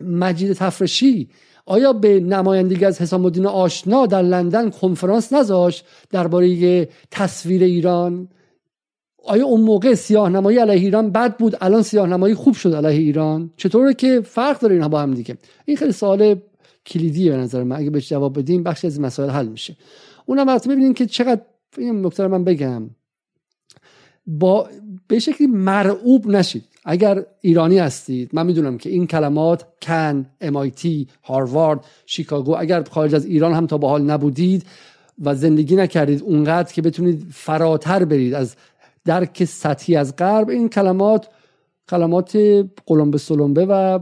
مجید 0.00 0.52
تفرشی 0.52 1.28
آیا 1.66 1.92
به 1.92 2.20
نمایندگی 2.20 2.84
از 2.84 3.00
حسام 3.00 3.24
الدین 3.24 3.46
آشنا 3.46 4.06
در 4.06 4.22
لندن 4.22 4.70
کنفرانس 4.70 5.32
نذاشت 5.32 5.84
درباره 6.10 6.88
تصویر 7.10 7.62
ایران؟ 7.62 8.28
آیا 9.26 9.46
اون 9.46 9.60
موقع 9.60 9.94
سیاه 9.94 10.28
نمایی 10.28 10.58
علیه 10.58 10.80
ایران 10.80 11.10
بد 11.10 11.36
بود؟ 11.36 11.56
الان 11.60 11.82
سیاه 11.82 12.08
نمایی 12.08 12.34
خوب 12.34 12.54
شد 12.54 12.74
علیه 12.74 13.00
ایران. 13.00 13.50
چطوره 13.56 13.94
که 13.94 14.20
فرق 14.20 14.60
داره 14.60 14.74
اینها 14.74 14.88
با 14.88 15.00
هم 15.00 15.14
دیگه؟ 15.14 15.36
این 15.64 15.76
خیلی 15.76 15.92
سوال 15.92 16.36
کلیدیه 16.86 17.30
به 17.30 17.36
نظر 17.36 17.62
من. 17.62 17.76
اگه 17.76 17.90
بهش 17.90 18.08
جواب 18.08 18.38
بدیم 18.38 18.62
بخشی 18.62 18.86
از 18.86 19.00
مسائل 19.00 19.30
حل 19.30 19.46
میشه. 19.46 19.76
اونم 20.26 20.48
البته 20.48 20.70
ببینید 20.70 20.96
که 20.96 21.06
چقدر 21.06 21.40
این 21.78 22.06
نکته 22.06 22.26
من 22.26 22.44
بگم. 22.44 22.90
با 24.26 24.68
به 25.08 25.18
شکلی 25.18 25.46
مرعوب 25.46 26.26
نشید. 26.26 26.64
اگر 26.84 27.24
ایرانی 27.40 27.78
هستید 27.78 28.30
من 28.32 28.46
می‌دونم 28.46 28.78
که 28.78 28.90
این 28.90 29.06
کلمات 29.06 29.66
کن 29.82 30.26
MIT 30.44 30.88
هاروارد 31.24 31.84
شیکاگو 32.06 32.56
اگر 32.58 32.82
خارج 32.82 33.14
از 33.14 33.26
ایران 33.26 33.54
هم 33.54 33.66
تا 33.66 33.78
به 33.78 33.88
حال 33.88 34.02
نبودید 34.02 34.66
و 35.24 35.34
زندگی 35.34 35.76
نکردید 35.76 36.22
اونقدر 36.22 36.72
که 36.72 36.82
بتونید 36.82 37.26
فراتر 37.30 38.04
برید 38.04 38.34
از 38.34 38.56
درک 39.06 39.44
سطحی 39.44 39.96
از 39.96 40.16
غرب. 40.16 40.48
این 40.48 40.68
کلمات 40.68 41.28
کلمات 41.90 42.38
قلمبه 42.86 43.18
سلمبه 43.18 43.66
و 43.66 43.98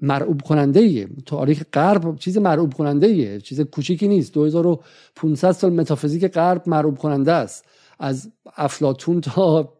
مرعوب 0.00 0.42
کننده 0.42 0.80
ایه 0.80 1.08
تاریخ 1.26 1.62
غرب 1.72 2.16
چیز 2.16 2.38
مرعوب 2.38 2.74
کننده 2.74 3.06
ایه 3.06 3.40
چیز 3.40 3.60
کوچیکی 3.60 4.08
نیست. 4.08 4.34
2500 4.34 5.52
سال 5.52 5.72
متافیزیک 5.72 6.26
غرب 6.26 6.62
مرعوب 6.66 6.98
کننده 6.98 7.32
است. 7.32 7.64
از 7.98 8.30
افلاتون 8.56 9.20
تا 9.20 9.72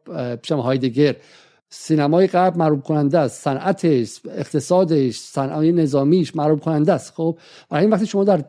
هایدگر. 0.50 1.16
سینمای 1.68 2.26
غرب 2.26 2.56
مرعوب 2.56 2.82
کننده 2.82 3.18
است. 3.18 3.42
صنعتش 3.42 4.20
اقتصادش 4.30 5.18
صنایع 5.18 5.72
نظامیش 5.72 6.36
مرعوب 6.36 6.60
کننده 6.60 6.92
است. 6.92 7.12
خب 7.16 7.38
برای 7.70 7.84
این 7.84 7.92
وقتی 7.92 8.06
شما 8.06 8.24
در 8.24 8.44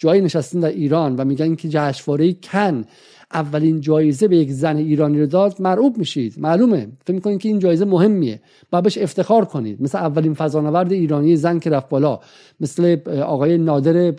جایی 0.00 0.20
نشستین 0.20 0.60
در 0.60 0.68
ایران 0.68 1.16
و 1.16 1.24
میگن 1.24 1.54
که 1.54 1.68
جشنواره 1.68 2.32
کن 2.32 2.84
اولین 3.32 3.80
جایزه 3.80 4.28
به 4.28 4.36
یک 4.36 4.50
زن 4.50 4.76
ایرانی 4.76 5.20
رو 5.20 5.26
داد 5.26 5.56
مرعوب 5.60 5.98
میشید. 5.98 6.34
معلومه. 6.38 6.88
فکر 7.04 7.14
می‌کنید 7.14 7.40
که 7.40 7.48
این 7.48 7.58
جایزه 7.58 7.84
مهمیه. 7.84 8.40
و 8.72 8.82
بهش 8.82 8.98
افتخار 8.98 9.44
کنید. 9.44 9.82
مثل 9.82 9.98
اولین 9.98 10.34
فضانورد 10.34 10.92
ایرانی 10.92 11.36
زن 11.36 11.58
که 11.58 11.70
رفت 11.70 11.88
بالا. 11.88 12.20
مثل 12.60 12.96
آقای 13.22 13.58
نادر 13.58 14.14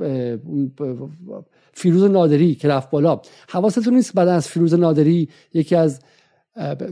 فیروز 1.73 2.03
نادری 2.03 2.55
که 2.55 2.67
رفت 2.67 2.89
بالا. 2.89 3.21
حواستون 3.49 3.95
نیست 3.95 4.13
بعد 4.13 4.27
از 4.27 4.47
فیروز 4.47 4.73
نادری 4.73 5.29
یکی 5.53 5.75
از 5.75 5.99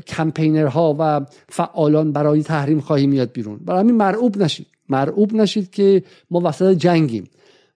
کمپینرها 0.08 0.96
و 1.00 1.26
فعالان 1.50 2.12
برای 2.12 2.44
تحریم 2.44 2.80
خواهی 2.80 3.08
میاد 3.08 3.32
بیرون. 3.32 3.60
برای 3.66 3.80
همین 3.80 3.96
مرعوب 3.96 4.38
نشید. 4.38 4.68
مرعوب 4.90 5.34
نشید 5.34 5.70
که 5.70 6.04
ما 6.32 6.42
وسط 6.44 6.74
جنگیم. 6.74 7.24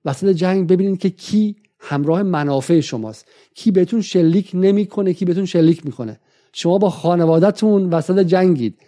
وسط 0.06 0.30
جنگ 0.30 0.68
ببینید 0.68 0.99
که 0.99 1.10
کی 1.10 1.56
همراه 1.80 2.24
منافع 2.24 2.80
شماست. 2.80 3.26
کی 3.56 3.72
بهتون 3.72 4.01
شلیک 4.01 4.51
نمی‌کنه 4.54 5.14
کی 5.14 5.26
بهتون 5.26 5.45
شلیک 5.45 5.86
می‌کنه. 5.86 6.20
شما 6.54 6.78
با 6.78 6.89
خانوادهتون 6.89 7.89
وسط 7.89 8.20
جنگید. 8.20 8.80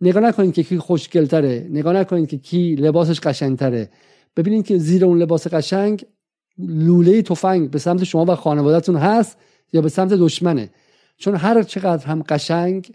نگاه 0.00 0.22
نکنید 0.22 0.54
که 0.54 0.62
کی 0.62 0.78
خوشگلتره 0.78 1.66
نگاه 1.70 1.92
نکنید 1.92 2.28
که 2.28 2.38
کی 2.38 2.74
لباسش 2.74 3.20
قشنگتره. 3.20 3.90
ببینید 4.36 4.66
که 4.66 4.78
زیر 4.78 5.04
اون 5.04 5.18
لباس 5.18 5.46
قشنگ 5.46 6.04
لوله 6.58 7.22
تفنگ 7.22 7.70
به 7.70 7.78
سمت 7.78 8.04
شما 8.04 8.24
و 8.24 8.34
خانوادهتون 8.34 8.96
هست 8.96 9.36
یا 9.72 9.80
به 9.80 9.88
سمت 9.88 10.12
دشمنه. 10.12 10.70
چون 11.16 11.34
هر 11.34 11.62
چقدر 11.62 12.06
هم 12.06 12.22
قشنگ 12.28 12.90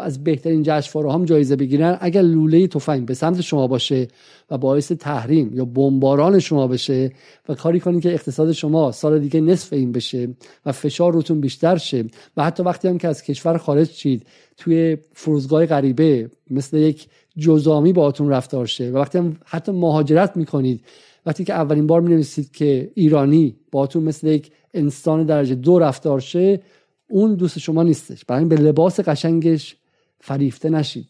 از 0.00 0.24
بهترین 0.24 0.62
جشنواره 0.62 1.12
هم 1.12 1.24
جایزه 1.24 1.56
بگیرن. 1.56 1.98
اگر 2.00 2.22
لوله 2.22 2.66
تفنگ 2.66 3.06
به 3.06 3.14
سمت 3.14 3.40
شما 3.40 3.66
باشه 3.66 4.08
و 4.50 4.58
باعث 4.58 4.92
تحریم 4.92 5.50
یا 5.54 5.64
بمباران 5.64 6.38
شما 6.38 6.66
بشه 6.66 7.12
و 7.48 7.54
کاری 7.54 7.80
کنید 7.80 8.02
که 8.02 8.14
اقتصاد 8.14 8.52
شما 8.52 8.92
سال 8.92 9.18
دیگه 9.18 9.40
نصف 9.40 9.72
این 9.72 9.92
بشه 9.92 10.28
و 10.66 10.72
فشار 10.72 11.12
روتون 11.12 11.40
بیشتر 11.40 11.76
شه 11.76 12.04
و 12.36 12.44
حتی 12.44 12.62
وقتی 12.62 12.88
هم 12.88 12.98
که 12.98 13.08
از 13.08 13.22
کشور 13.22 13.58
خارج 13.58 13.90
شید 13.90 14.26
توی 14.56 14.96
فرودگاه 15.12 15.66
غریبه 15.66 16.30
مثل 16.50 16.76
یک 16.76 17.08
جزامی 17.38 17.92
باهاتون 17.92 18.28
رفتار 18.28 18.66
شه 18.66 18.90
و 18.90 18.96
وقتی 18.96 19.18
هم 19.18 19.36
حتی 19.44 19.72
مهاجرت 19.72 20.36
می‌کنید 20.36 20.80
وقتی 21.26 21.44
که 21.44 21.54
اولین 21.54 21.86
بار 21.86 22.00
می 22.00 22.26
که 22.52 22.90
ایرانی 22.94 23.56
باهاتون 23.72 24.02
مثل 24.02 24.26
یک 24.26 24.50
انسان 24.74 25.26
درجه 25.26 25.54
دو 25.54 25.78
رفتار 25.78 26.20
شه 26.20 26.60
اون 27.08 27.34
دوست 27.34 27.58
شما 27.58 27.82
نیستش. 27.82 28.24
برای 28.24 28.44
به 28.44 28.56
لباس 28.56 29.00
قشنگش 29.00 29.76
فریفته 30.24 30.68
نشید. 30.68 31.06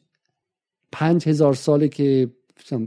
پنج 0.92 1.28
هزار 1.28 1.54
ساله 1.54 1.88
که 1.88 2.30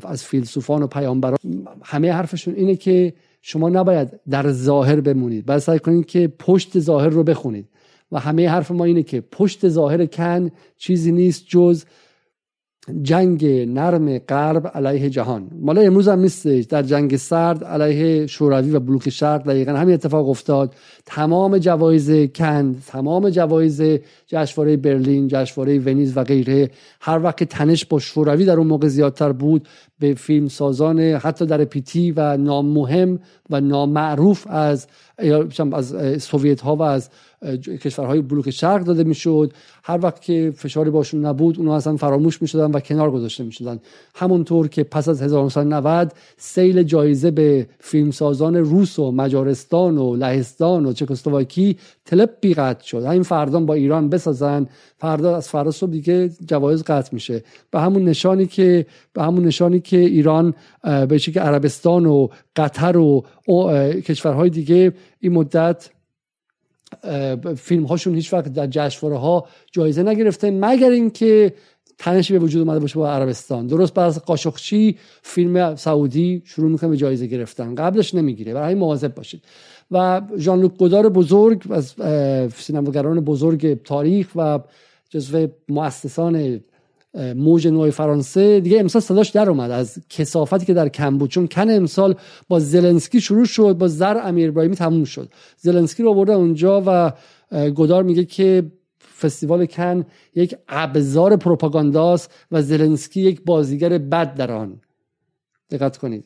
از 0.04 0.24
فیلسوفان 0.24 0.84
و 0.84 0.88
پیامبران 0.88 1.38
همه 1.84 2.12
حرفشون 2.12 2.56
اینه 2.56 2.76
که 2.76 3.14
شما 3.42 3.70
نباید 3.70 4.20
در 4.30 4.52
ظاهر 4.52 5.02
بمونید. 5.02 5.46
باید 5.46 5.60
سعی 5.60 5.80
کنید 5.80 6.06
که 6.06 6.28
پشت 6.28 6.80
ظاهر 6.80 7.10
رو 7.10 7.24
بخونید. 7.24 7.70
و 8.12 8.20
همه 8.20 8.50
حرف 8.50 8.72
ما 8.72 8.84
اینه 8.84 9.04
که 9.04 9.22
پشت 9.22 9.68
ظاهر 9.68 10.06
کن 10.06 10.52
چیزی 10.78 11.12
نیست 11.12 11.46
جز 11.48 11.86
جنگ 13.02 13.46
نرم 13.46 14.18
غرب 14.18 14.68
علیه 14.68 15.10
جهان. 15.10 15.48
مالا 15.62 15.82
امروز 15.82 16.08
هم 16.08 16.20
نیستش. 16.20 16.64
در 16.66 16.82
جنگ 16.82 17.16
سرد 17.16 17.64
علیه 17.64 18.28
شوروی 18.28 18.72
و 18.72 18.80
بلوک 18.80 19.10
شرق 19.10 19.44
دقیقا 19.44 19.72
همین 19.72 19.94
اتفاق 19.94 20.30
افتاد. 20.30 20.74
تمام 21.06 21.58
جوایز 21.58 22.12
کند 22.36 22.84
تمام 22.88 23.30
جوایز 23.30 23.82
جشنواره 24.28 24.78
برلین 24.78 25.28
جشنواره 25.28 25.80
ونیز 25.80 26.18
و 26.18 26.24
غیره 26.24 26.70
هر 27.02 27.20
وقت 27.24 27.44
تنش 27.44 27.86
با 27.86 28.00
شوروی 28.00 28.46
در 28.46 28.58
اون 28.58 28.68
موقع 28.68 28.88
زیادتر 28.88 29.32
بود 29.32 29.68
به 30.00 30.14
فیلم 30.14 30.48
سازان 30.48 31.00
حتی 31.00 31.46
در 31.46 31.66
پیتی 31.66 32.12
و 32.12 32.38
نامهم 32.38 33.20
و 33.50 33.62
نامعروف 33.62 34.48
از 34.50 34.88
از 35.74 35.96
سوویت 36.24 36.62
ها 36.62 36.76
و 36.76 36.82
از 36.82 37.10
کشورهای 37.84 38.22
بلوک 38.22 38.50
شرق 38.50 38.84
داده 38.84 39.04
می‌شد. 39.04 39.54
هر 39.84 40.00
وقت 40.04 40.22
که 40.22 40.54
فشاری 40.56 40.90
باشون 40.90 41.26
نبود 41.26 41.58
اونها 41.58 41.76
اصلا 41.76 41.98
فراموش 41.98 42.42
می‌شدن 42.42 42.72
و 42.72 42.80
کنار 42.80 43.12
گذاشته 43.12 43.44
می‌شدن. 43.44 43.80
همونطور 44.16 44.68
که 44.68 44.84
پس 44.84 45.10
از 45.10 45.22
1990 45.22 46.14
سیل 46.38 46.84
جایزه 46.84 47.32
به 47.32 47.68
فیلمسازان 47.80 48.56
روس 48.56 49.00
و 49.00 49.12
مجارستان 49.12 49.98
و 49.98 50.16
لهستان 50.16 50.86
و 50.86 50.94
چکسلواکی 50.94 51.78
تلپ 52.06 52.30
بی 52.42 52.54
قطع 52.54 52.86
شد. 52.86 53.04
همین 53.04 53.24
فردان 53.24 53.66
با 53.66 53.74
ایران 53.74 54.10
بسازن 54.10 54.68
فردا 54.98 55.38
از 55.38 55.50
فردا 55.50 55.72
صبح 55.72 55.92
دیگه 55.92 56.30
جوایز 56.30 56.84
قطع 56.84 57.10
میشه. 57.14 57.44
به 57.72 57.80
همون 57.80 58.04
نشانی 58.04 58.46
که 58.46 58.86
به 59.14 59.24
همون 59.24 59.46
نشانی 59.46 59.80
که 59.80 59.98
ایران 59.98 60.54
به 60.84 61.20
که 61.20 61.40
عربستان 61.40 62.06
و 62.06 62.28
قطر 62.56 62.98
و 62.98 63.24
کشورهای 64.02 64.50
دیگه 64.50 64.94
این 65.20 65.34
مدت 65.34 65.90
فیلم 67.58 67.84
هاشون 67.84 68.16
هیچ 68.16 68.34
وقت 68.34 68.54
در 68.54 68.68
جشنواره 68.68 69.18
ها 69.20 69.48
جایزه 69.72 70.04
نگرفته 70.04 70.52
مگر 70.52 70.90
اینکه 70.90 71.54
تنشی 71.98 72.34
به 72.34 72.40
وجود 72.40 72.62
اومده 72.62 72.80
باشه 72.80 72.96
با 72.96 73.12
عربستان. 73.12 73.68
درست 73.68 73.94
بعد 73.94 74.06
از 74.06 74.26
قاشقچی 74.26 74.98
فیلم 75.22 75.76
سعودی 75.76 76.42
شروع 76.46 76.72
می‌کنه 76.72 76.90
به 76.90 76.98
جایزه 76.98 77.28
گرفتن. 77.28 77.76
قبلش 77.76 78.16
نمی‌گیره. 78.16 78.54
برای 78.54 78.76
مواظب 78.76 79.16
باشید. 79.16 79.44
و 79.92 80.22
ژان 80.38 80.60
لوک 80.60 80.78
گودار 80.78 81.10
بزرگ 81.10 81.64
از 81.70 81.94
سینماگران 82.56 83.20
بزرگ 83.20 83.84
تاریخ 83.84 84.28
و 84.36 84.60
جزو 85.10 85.48
مؤسسان 85.70 86.60
موج 87.18 87.68
نوع 87.68 87.90
فرانسه. 87.90 88.60
دیگه 88.60 88.80
امسال 88.80 89.02
صداش 89.02 89.30
در 89.30 89.50
اومد 89.50 89.72
از 89.72 90.00
کسافتی 90.10 90.66
که 90.66 90.74
در 90.74 90.90
کم 90.90 91.18
بود 91.18 91.30
چون 91.30 91.48
کن 91.48 91.70
امسال 91.70 92.16
با 92.48 92.60
زلنسکی 92.60 93.22
شروع 93.22 93.46
شد 93.46 93.74
با 93.74 93.88
زر 93.88 94.18
امیر 94.24 94.50
ابراهیمی 94.50 94.76
تموم 94.76 95.04
شد. 95.04 95.30
زلنسکی 95.58 96.04
رو 96.04 96.14
برده 96.14 96.34
اونجا 96.34 96.84
و 96.86 97.14
گدار 97.70 98.04
میگه 98.04 98.26
که 98.26 98.72
فستیوال 99.20 99.66
کن 99.66 100.06
یک 100.36 100.56
ابزار 100.68 101.36
پروپاگانداست 101.36 102.32
و 102.52 102.62
زلنسکی 102.62 103.22
یک 103.22 103.42
بازیگر 103.46 103.98
بد 103.98 104.36
در 104.36 104.52
آن. 104.52 104.82
دقت 105.70 105.98
کنید. 105.98 106.26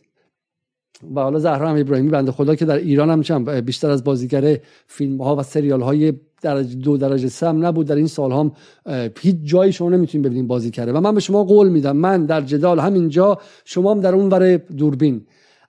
و 1.15 1.21
حالا 1.21 1.39
زهرا 1.39 1.69
امیر 1.69 1.81
ابراهیمی 1.81 2.09
بنده 2.09 2.31
خدا 2.31 2.55
که 2.55 2.65
در 2.65 2.77
ایران 2.77 3.23
هم 3.23 3.61
بیشتر 3.61 3.89
از 3.89 4.03
بازیگر 4.03 4.59
فیلم 4.87 5.21
ها 5.21 5.35
و 5.35 5.43
سریال 5.43 5.81
های 5.81 6.13
درجه 6.41 6.75
دو 6.75 6.97
درجه 6.97 7.27
سه 7.27 7.51
نبود. 7.51 7.87
در 7.87 7.95
این 7.95 8.07
سال 8.07 8.31
هم 8.31 8.51
هیچ 9.19 9.35
جایی 9.43 9.71
شما 9.71 9.89
نمی‌تونید 9.89 10.27
ببینید 10.27 10.47
بازی 10.47 10.71
کرده. 10.71 10.93
و 10.93 10.99
من 10.99 11.13
به 11.15 11.19
شما 11.19 11.43
قول 11.43 11.69
میدم 11.69 11.97
من 11.97 12.25
در 12.25 12.41
جدال 12.41 12.79
همینجا 12.79 13.37
شما 13.65 13.91
هم 13.91 13.99
در 13.99 14.15
اون 14.15 14.29
ور 14.29 14.57
دوربین. 14.57 15.21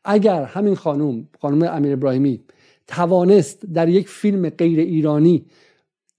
اگر 0.05 0.43
همین 0.43 0.75
خانم 0.75 1.29
خانم 1.41 1.63
امیر 1.63 1.93
ابراهیمی 1.93 2.41
توانست 2.87 3.67
در 3.75 3.89
یک 3.89 4.09
فیلم 4.09 4.49
غیر 4.49 4.81
ایرانی 4.81 5.45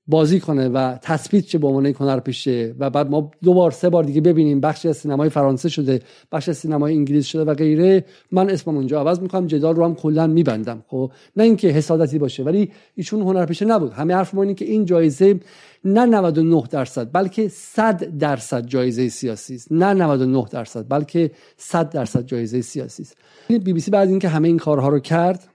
بازی 0.08 0.40
کنه 0.40 0.70
و 0.70 0.98
تثبیت 1.02 1.46
چه 1.46 1.58
به 1.58 1.68
عنوان 1.68 1.86
هنرپیشه. 1.86 2.76
و 2.80 2.90
بعد 2.90 3.10
ما 3.10 3.32
دو 3.44 3.54
بار 3.54 3.72
سه 3.72 3.90
بار 3.90 4.04
دیگه 4.04 4.22
ببینیم 4.22 4.60
بخشی 4.60 4.90
از 4.90 4.98
سینمای 4.98 5.30
فرانسه 5.30 5.70
شده 5.70 6.00
بخشی 6.32 6.52
از 6.52 6.58
سینمای 6.58 6.94
انگلیس 6.94 7.26
شده 7.26 7.44
و 7.44 7.54
غیره. 7.54 8.06
من 8.32 8.50
اسمم 8.50 8.78
اونجا 8.78 9.00
عوض 9.00 9.20
می‌کنم 9.20 9.48
جدال 9.48 9.76
رو 9.76 9.86
هم 9.86 9.96
کلا 9.96 10.28
میبندم 10.28 10.84
خب؟ 10.88 11.12
نه 11.36 11.44
اینکه 11.44 11.68
حسادتی 11.68 12.20
باشه 12.20 12.44
ولی 12.44 12.72
ایشون 12.96 13.22
هنرپیشه 13.22 13.66
نبود. 13.66 13.94
همه 13.94 14.16
حرف 14.16 14.34
ما 14.34 14.42
اینه 14.42 14.54
که 14.54 14.66
این 14.66 14.86
جایزه 14.86 15.40
نه 15.86 16.06
99 16.06 16.64
درصد 16.70 17.12
بلکه 17.12 17.48
100 17.48 18.18
درصد 18.18 18.66
جایزه 18.66 19.10
سیاسی 19.10 19.56
است. 19.56 19.72
نه 19.72 19.94
99 19.94 20.46
درصد 20.52 20.86
بلکه 20.90 21.32
100 21.58 21.90
درصد 21.90 22.26
جایزه 22.26 22.62
سیاسی 22.62 23.04
است. 23.04 23.18
بی 23.48 23.74
بی 23.74 23.80
سی 23.80 23.92
بعد 23.92 24.10
اینکه 24.10 24.28
همه 24.28 24.48
این 24.48 24.58
کارها 24.58 24.90
رو 24.90 25.00
کرد 25.00 25.48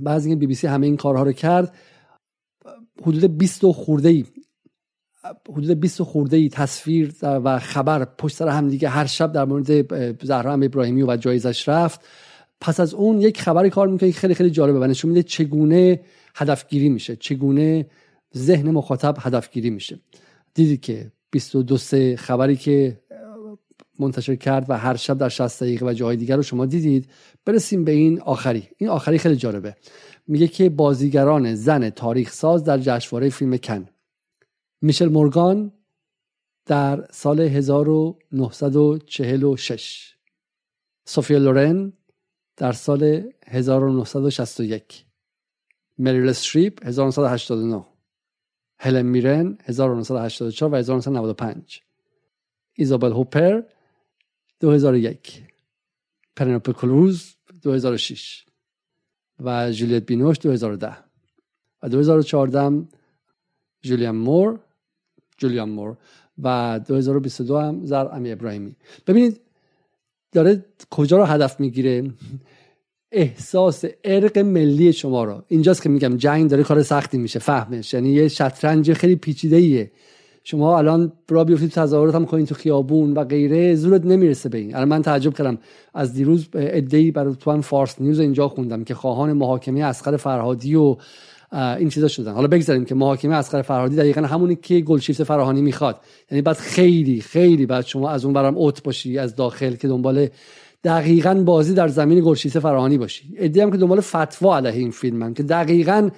بعد 0.00 0.20
اینکه 0.20 0.36
بی 0.36 0.46
بی 0.46 0.54
سی 0.54 0.66
همه 0.66 0.86
این 0.86 0.96
کارها 0.96 1.22
رو 1.22 1.32
کرد 1.32 1.72
حدود 3.02 3.38
20 3.38 3.66
خورده 3.66 4.08
ای 4.08 4.24
حدود 5.48 5.80
20 5.80 6.02
خورده 6.02 6.36
ای 6.36 6.48
تصویر 6.48 7.14
و 7.22 7.58
خبر 7.58 8.04
پشت 8.04 8.36
سر 8.36 8.48
هم 8.48 8.68
دیگه 8.68 8.88
هر 8.88 9.06
شب 9.06 9.32
در 9.32 9.44
مورد 9.44 9.94
زهرا 10.24 10.52
ابراهیمی 10.52 11.02
و 11.02 11.16
جایزش 11.16 11.68
رفت. 11.68 12.00
پس 12.60 12.80
از 12.80 12.94
اون 12.94 13.20
یک 13.20 13.40
خبری 13.40 13.70
کار 13.70 13.88
می‌کنه 13.88 14.12
خیلی 14.12 14.34
خیلی 14.34 14.50
جالبه 14.50 14.78
و 14.78 14.84
نشون 14.84 15.08
میده 15.10 15.22
چگونه 15.22 16.00
هدفگیری 16.34 16.88
میشه 16.88 17.16
چگونه 17.16 17.86
ذهن 18.36 18.70
مخاطب 18.70 19.16
هدفگیری 19.20 19.70
میشه. 19.70 20.00
دیدی 20.54 20.76
که 20.76 21.12
22 21.30 21.76
سه 21.76 22.16
خبری 22.16 22.56
که 22.56 23.00
منتشر 23.98 24.34
کرد 24.34 24.66
و 24.68 24.78
هر 24.78 24.96
شب 24.96 25.18
در 25.18 25.28
60 25.28 25.62
دقیقه 25.62 25.86
و 25.86 25.92
جای 25.92 26.16
دیگر 26.16 26.36
رو 26.36 26.42
شما 26.42 26.66
دیدید 26.66 27.10
برسیم 27.44 27.84
به 27.84 27.92
این 27.92 28.20
آخری. 28.20 28.68
این 28.76 28.90
آخری 28.90 29.18
خیلی 29.18 29.36
جالبه. 29.36 29.76
میگه 30.28 30.48
که 30.48 30.70
بازیگران 30.70 31.54
زن 31.54 31.90
تاریخ 31.90 32.32
ساز 32.32 32.64
در 32.64 32.78
جشنواره 32.78 33.30
فیلم 33.30 33.56
کن. 33.56 33.88
میشل 34.80 35.08
مورگان 35.08 35.72
در 36.66 37.06
سال 37.10 37.40
1946 37.40 40.14
سوفیا 41.04 41.38
لورن 41.38 41.92
در 42.56 42.72
سال 42.72 43.32
1961 43.46 45.04
مریل 45.98 46.28
استریپ 46.28 46.86
1989 46.86 47.86
هلن 48.78 49.06
میرن 49.06 49.58
1984 49.64 50.72
و 50.72 50.76
1995 50.76 51.82
ایزابل 52.72 53.12
هوپر 53.12 53.62
2001 54.60 55.42
پرنوپل 56.36 56.72
کلوز 56.72 57.36
2006 57.62 58.47
و 59.40 59.72
جولیت 59.72 60.06
بینوش 60.06 60.38
2010 60.38 60.96
و 61.82 61.88
2014 61.88 62.86
جولیان 63.82 64.16
مور 64.16 64.58
جولیان 65.38 65.68
مور. 65.68 65.96
و 66.42 66.80
2022 66.86 67.58
هم 67.58 67.84
زر 67.84 68.06
امی 68.12 68.32
ابراهیمی. 68.32 68.76
ببینید 69.06 69.40
داره 70.32 70.64
کجا 70.90 71.16
رو 71.16 71.24
هدف 71.24 71.60
می‌گیره؟ 71.60 72.10
احساس 73.12 73.84
ارق 74.04 74.38
ملی 74.38 74.92
شما 74.92 75.24
رو. 75.24 75.42
اینجاست 75.48 75.82
که 75.82 75.88
میگم 75.88 76.16
جنگ 76.16 76.50
داره 76.50 76.62
کار 76.62 76.82
سختی 76.82 77.18
میشه 77.18 77.38
فهمش؟ 77.38 77.94
یعنی 77.94 78.08
یه 78.08 78.28
شطرنج 78.28 78.92
خیلی 78.92 79.16
پیچیده 79.16 79.56
ایه 79.56 79.92
شما 80.50 80.78
الان 80.78 81.12
را 81.28 81.44
بیفتید 81.44 81.70
تظاهرات 81.70 82.14
هم 82.14 82.26
کنید 82.26 82.46
تو 82.46 82.54
خیابون 82.54 83.12
و 83.12 83.24
غیره 83.24 83.74
زورت 83.74 84.04
نمی‌رسه 84.04 84.48
به 84.48 84.58
این. 84.58 84.74
الان 84.74 84.88
من 84.88 85.02
تعجب 85.02 85.34
کردم. 85.34 85.58
از 85.94 86.14
دیروز 86.14 86.48
ادعی 86.54 87.10
برای 87.10 87.34
تو 87.40 87.60
فارس 87.60 88.00
نیوز 88.00 88.20
اینجا 88.20 88.48
خوندم 88.48 88.84
که 88.84 88.94
خواهان 88.94 89.32
محاکمه 89.32 89.84
اسقر 89.84 90.16
فرهادی 90.16 90.74
و 90.74 90.96
این 91.52 91.88
چیزا 91.88 92.08
شدن. 92.08 92.32
حالا 92.32 92.46
بگذاریم 92.48 92.84
که 92.84 92.94
محاکمه 92.94 93.34
اسقر 93.34 93.62
فرهادی 93.62 93.96
دقیقا 93.96 94.20
همونی 94.20 94.56
که 94.62 94.80
گلشیفت 94.80 95.22
فراهانی 95.22 95.62
می‌خواد. 95.62 96.00
یعنی 96.30 96.42
بعد 96.42 96.56
خیلی 96.56 97.20
خیلی 97.20 97.66
بعد 97.66 97.84
شما 97.86 98.10
از 98.10 98.24
اون 98.24 98.34
برام 98.34 98.56
اوت 98.56 98.82
باشی 98.82 99.18
از 99.18 99.36
داخل 99.36 99.74
که 99.74 99.88
دنبال 99.88 100.28
دقیقا 100.84 101.34
بازی 101.34 101.74
در 101.74 101.88
زمین 101.88 102.20
گلشیفت 102.24 102.58
فراهانی 102.58 102.98
باشی. 102.98 103.24
ادعی 103.36 103.62
هم 103.62 103.70
که 103.70 103.76
دنبال 103.76 104.00
فتوا 104.00 104.56
علیه 104.56 104.72
این 104.72 104.90
فیلمن 104.90 105.34
که 105.34 105.42
دقیقا 105.42 106.10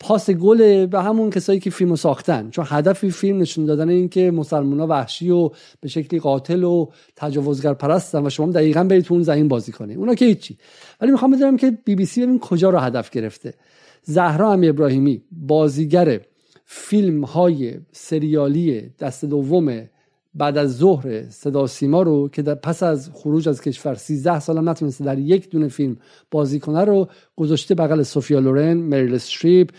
پاس 0.00 0.30
گل 0.30 0.86
به 0.86 1.02
همون 1.02 1.30
کسایی 1.30 1.60
که 1.60 1.70
فیلمو 1.70 1.96
ساختن. 1.96 2.50
چون 2.50 2.64
هدف 2.68 3.08
فیلم 3.08 3.38
نشون 3.38 3.64
دادن 3.64 3.88
این 3.88 4.08
که 4.08 4.30
مسلمونا 4.30 4.86
وحشی 4.86 5.30
و 5.30 5.50
به 5.80 5.88
شکلی 5.88 6.20
قاتل 6.20 6.64
و 6.64 6.86
تجاوزگر 7.16 7.74
پرستن 7.74 8.26
و 8.26 8.30
شما 8.30 8.52
دقیقا 8.52 8.84
برید 8.84 9.04
تو 9.04 9.14
اون 9.14 9.22
زمین 9.22 9.48
بازی 9.48 9.72
کنید 9.72 9.98
اونا 9.98 10.14
که 10.14 10.24
هیچی. 10.24 10.58
ولی 11.00 11.10
می‌خوام 11.12 11.30
بدونم 11.30 11.56
که 11.56 11.70
بی 11.84 11.94
بی 11.94 12.06
سی 12.06 12.22
ببین 12.22 12.38
کجا 12.38 12.70
رو 12.70 12.78
هدف 12.78 13.10
گرفته. 13.10 13.54
زهرا 14.02 14.52
امی 14.52 14.68
ابراهیمی 14.68 15.22
بازیگر 15.32 16.20
فیلم 16.64 17.24
های 17.24 17.74
سریالی 17.92 18.90
دست 18.98 19.24
دوم 19.24 19.88
بعد 20.36 20.58
از 20.58 20.76
ظهر 20.76 21.30
صدا 21.30 21.66
سیما 21.66 22.02
رو 22.02 22.28
که 22.28 22.42
پس 22.42 22.82
از 22.82 23.10
خروج 23.14 23.48
از 23.48 23.60
کشور 23.60 23.94
13 23.94 24.40
سال 24.40 24.58
هم 24.58 24.68
نتونسته 24.68 25.04
در 25.04 25.18
یک 25.18 25.50
دونه 25.50 25.68
فیلم 25.68 25.96
بازی 26.30 26.60
کنه 26.60 26.84
رو 26.84 27.08
گذاشته 27.36 27.74
بغل 27.74 28.02
سوفیا 28.02 28.38
لورن، 28.38 28.74
مریل 28.74 29.14
استریپ، 29.14 29.70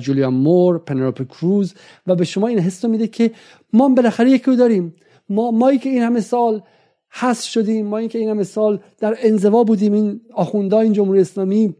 جولیان 0.00 0.34
مور، 0.34 0.78
پنروپ 0.78 1.22
کروز 1.22 1.74
و 2.06 2.14
به 2.14 2.24
شما 2.24 2.46
این 2.46 2.58
حس 2.58 2.84
میده 2.84 3.06
که 3.06 3.30
ما 3.72 3.88
بالاخره 3.88 4.30
یکی 4.30 4.50
رو 4.50 4.56
داریم. 4.56 4.94
ما 5.28 5.50
مایی 5.50 5.78
که 5.78 5.88
این 5.88 6.02
همه 6.02 6.20
سال 6.20 6.62
حس 7.10 7.42
شدیم 7.42 7.86
ما 7.86 8.06
که 8.06 8.18
این 8.18 8.28
همه 8.28 8.42
سال 8.42 8.80
در 8.98 9.16
انزوا 9.18 9.64
بودیم 9.64 9.92
این 9.92 10.20
آخوندهای 10.34 10.84
این 10.84 10.92
جمهوری 10.92 11.20
اسلامی 11.20 11.74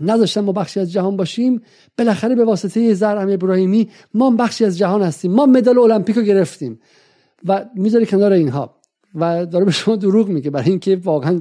نداشتن 0.00 0.40
ما 0.40 0.52
بخشی 0.52 0.80
از 0.80 0.92
جهان 0.92 1.16
باشیم 1.16 1.62
بالاخره 1.98 2.34
به 2.34 2.44
واسطه 2.44 2.94
زر 2.94 3.16
ابراهیمی 3.16 3.88
ما 4.14 4.30
بخشی 4.30 4.64
از 4.64 4.78
جهان 4.78 5.02
هستیم. 5.02 5.32
ما 5.32 5.46
مدال 5.46 5.78
المپیک 5.78 6.16
رو 6.16 6.22
گرفتیم. 6.22 6.78
و 7.46 7.64
می‌ذاره 7.74 8.06
کنار 8.06 8.32
اینها 8.32 8.76
و 9.14 9.46
داره 9.46 9.64
به 9.64 9.70
شما 9.70 9.96
دروغ 9.96 10.28
میگه. 10.28 10.50
برای 10.50 10.70
اینکه 10.70 10.96
واقعا 10.96 11.40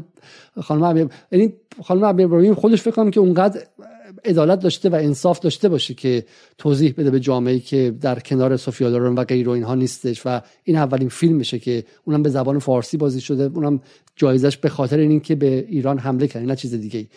خانم 0.61 1.09
یعنی 1.31 1.53
خانم 1.83 2.03
ابراهیم 2.03 2.53
خودش 2.53 2.81
فکر 2.81 2.91
کنم 2.91 3.11
که 3.11 3.19
اونقدر 3.19 3.61
عدالت 4.25 4.59
داشته 4.59 4.89
و 4.89 4.95
انصاف 4.95 5.39
داشته 5.39 5.69
باشه 5.69 5.93
که 5.93 6.25
توضیح 6.57 6.93
بده 6.97 7.11
به 7.11 7.19
جامعه 7.19 7.59
که 7.59 7.95
در 8.01 8.19
کنار 8.19 8.57
سوفیا 8.57 9.13
و 9.15 9.23
غیر 9.23 9.49
اینها 9.49 9.75
نیستش 9.75 10.25
و 10.25 10.41
این 10.63 10.77
اولین 10.77 11.09
فیلم 11.09 11.35
میشه 11.35 11.59
که 11.59 11.83
اونم 12.05 12.23
به 12.23 12.29
زبان 12.29 12.59
فارسی 12.59 12.97
بازی 12.97 13.21
شده 13.21 13.43
اونم 13.43 13.81
جایزش 14.15 14.57
به 14.57 14.69
خاطر 14.69 14.97
این 14.97 15.19
که 15.19 15.35
به 15.35 15.65
ایران 15.69 15.99
حمله 15.99 16.27
کرد 16.27 16.43
نه 16.43 16.55
چیز 16.55 16.73
دیگه 16.73 16.99
ای 16.99 17.07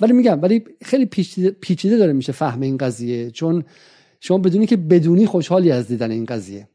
ولی 0.00 0.12
میگم 0.12 0.42
ولی 0.42 0.64
خیلی 0.82 1.06
پیچیده 1.60 1.98
داره 1.98 2.12
میشه 2.12 2.32
فهم 2.32 2.60
این 2.60 2.76
قضیه 2.76 3.30
چون 3.30 3.64
شما 4.20 4.38
بدونی 4.38 4.66
که 4.66 4.76
بدونی 4.76 5.26
خوشحالی 5.26 5.70
از 5.70 5.88
دیدن 5.88 6.10
این 6.10 6.24
قضیه. 6.24 6.68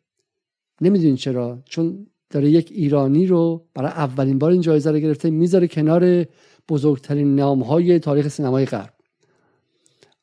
نمی‌دونین 0.82 1.16
چرا 1.16 1.60
چون 1.66 2.08
داره 2.30 2.50
یک 2.50 2.72
ایرانی 2.72 3.26
رو 3.26 3.66
برای 3.74 3.90
اولین 3.90 4.40
بار 4.40 4.52
این 4.52 4.62
جایزه 4.62 4.92
رو 4.92 5.00
گرفته 5.00 5.30
می‌ذاره 5.30 5.68
کنار 5.68 6.26
بزرگترین 6.70 7.36
نام 7.36 7.64
های 7.64 8.00
تاریخ 8.00 8.28
سینمای 8.28 8.66
غرب. 8.66 8.94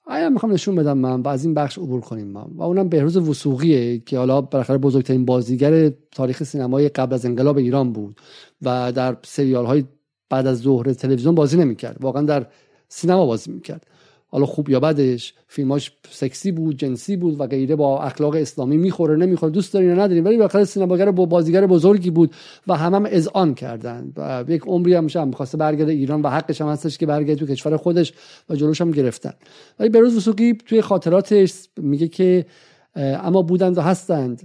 آیا 0.07 0.31
می‌خوام 0.31 0.53
نشون 0.53 0.75
بدم 0.75 0.99
من 0.99 1.21
و 1.21 1.29
از 1.29 1.45
این 1.45 1.55
بخش 1.55 1.79
عبور 1.79 2.01
کنیم 2.01 2.27
من 2.27 2.47
و 2.55 2.63
اونم 2.63 2.89
بهروز 2.89 3.17
وسوقیه 3.17 3.99
که 3.99 4.19
حالا 4.19 4.41
بالاخره 4.41 4.79
بزرگترین 4.79 5.25
بازیگر 5.25 5.89
تاریخ 5.89 6.43
سینمای 6.43 6.89
قبل 6.89 7.15
از 7.15 7.27
انقلاب 7.27 7.57
ایران 7.57 7.93
بود 7.93 8.17
و 8.63 8.93
در 8.93 9.17
سریال 9.23 9.67
های 9.67 9.85
بعد 10.31 10.47
از 10.47 10.59
ظهر 10.59 10.93
تلویزیون 10.93 11.35
بازی 11.35 11.57
نمی‌کرد. 11.57 11.97
واقعا 12.01 12.23
در 12.23 12.47
سینما 12.89 13.27
بازی 13.27 13.51
می‌کرد. 13.51 13.87
حالا 14.33 14.47
خوب 14.47 14.71
یا 14.71 14.81
بدش 14.81 15.35
فیلماش 15.49 15.93
سکسی 16.11 16.53
بود 16.53 16.77
جنسی 16.77 17.17
بود 17.17 17.41
و 17.41 17.47
غیره 17.47 17.77
با 17.77 18.03
اخلاق 18.03 18.35
اسلامی 18.35 18.77
می‌خوره 18.77 19.17
نمی‌خوره 19.17 19.53
دوست 19.53 19.73
دارین 19.73 19.89
یا 19.89 19.95
ندارین 19.95 20.25
ولی 20.25 20.37
بالاخره 20.37 20.65
سینماگر 20.65 21.11
با 21.11 21.27
بازیگر 21.27 21.67
بزرگی 21.67 22.11
بود 22.11 22.35
و 22.67 22.77
همه 22.77 22.97
هم 22.97 23.07
اذعان 23.11 23.55
کردن. 23.55 24.13
و 24.17 24.45
یک 24.49 24.63
عمری 24.63 24.95
هم 24.95 25.07
هم 25.15 25.29
می‌خواسته 25.29 25.59
برگرده 25.59 25.93
ایران 25.93 26.23
و 26.23 26.29
حقش 26.29 26.61
هم 26.61 26.69
هستش 26.69 26.99
که 26.99 27.07
برگرده 27.07 27.35
تو 27.35 27.47
کشور 27.47 27.77
خودش 27.77 28.13
و 28.49 28.57
جلوش 28.57 28.81
هم 28.81 28.91
گرفتن. 28.91 29.33
ولی 29.79 29.89
بروز 29.89 30.17
وسوقی 30.17 30.59
توی 30.67 30.81
خاطراتش 30.81 31.69
میگه 31.77 32.09
که 32.09 32.47
اما 32.97 33.43
بودند 33.43 33.79
و 33.79 33.81
هستند. 33.81 34.43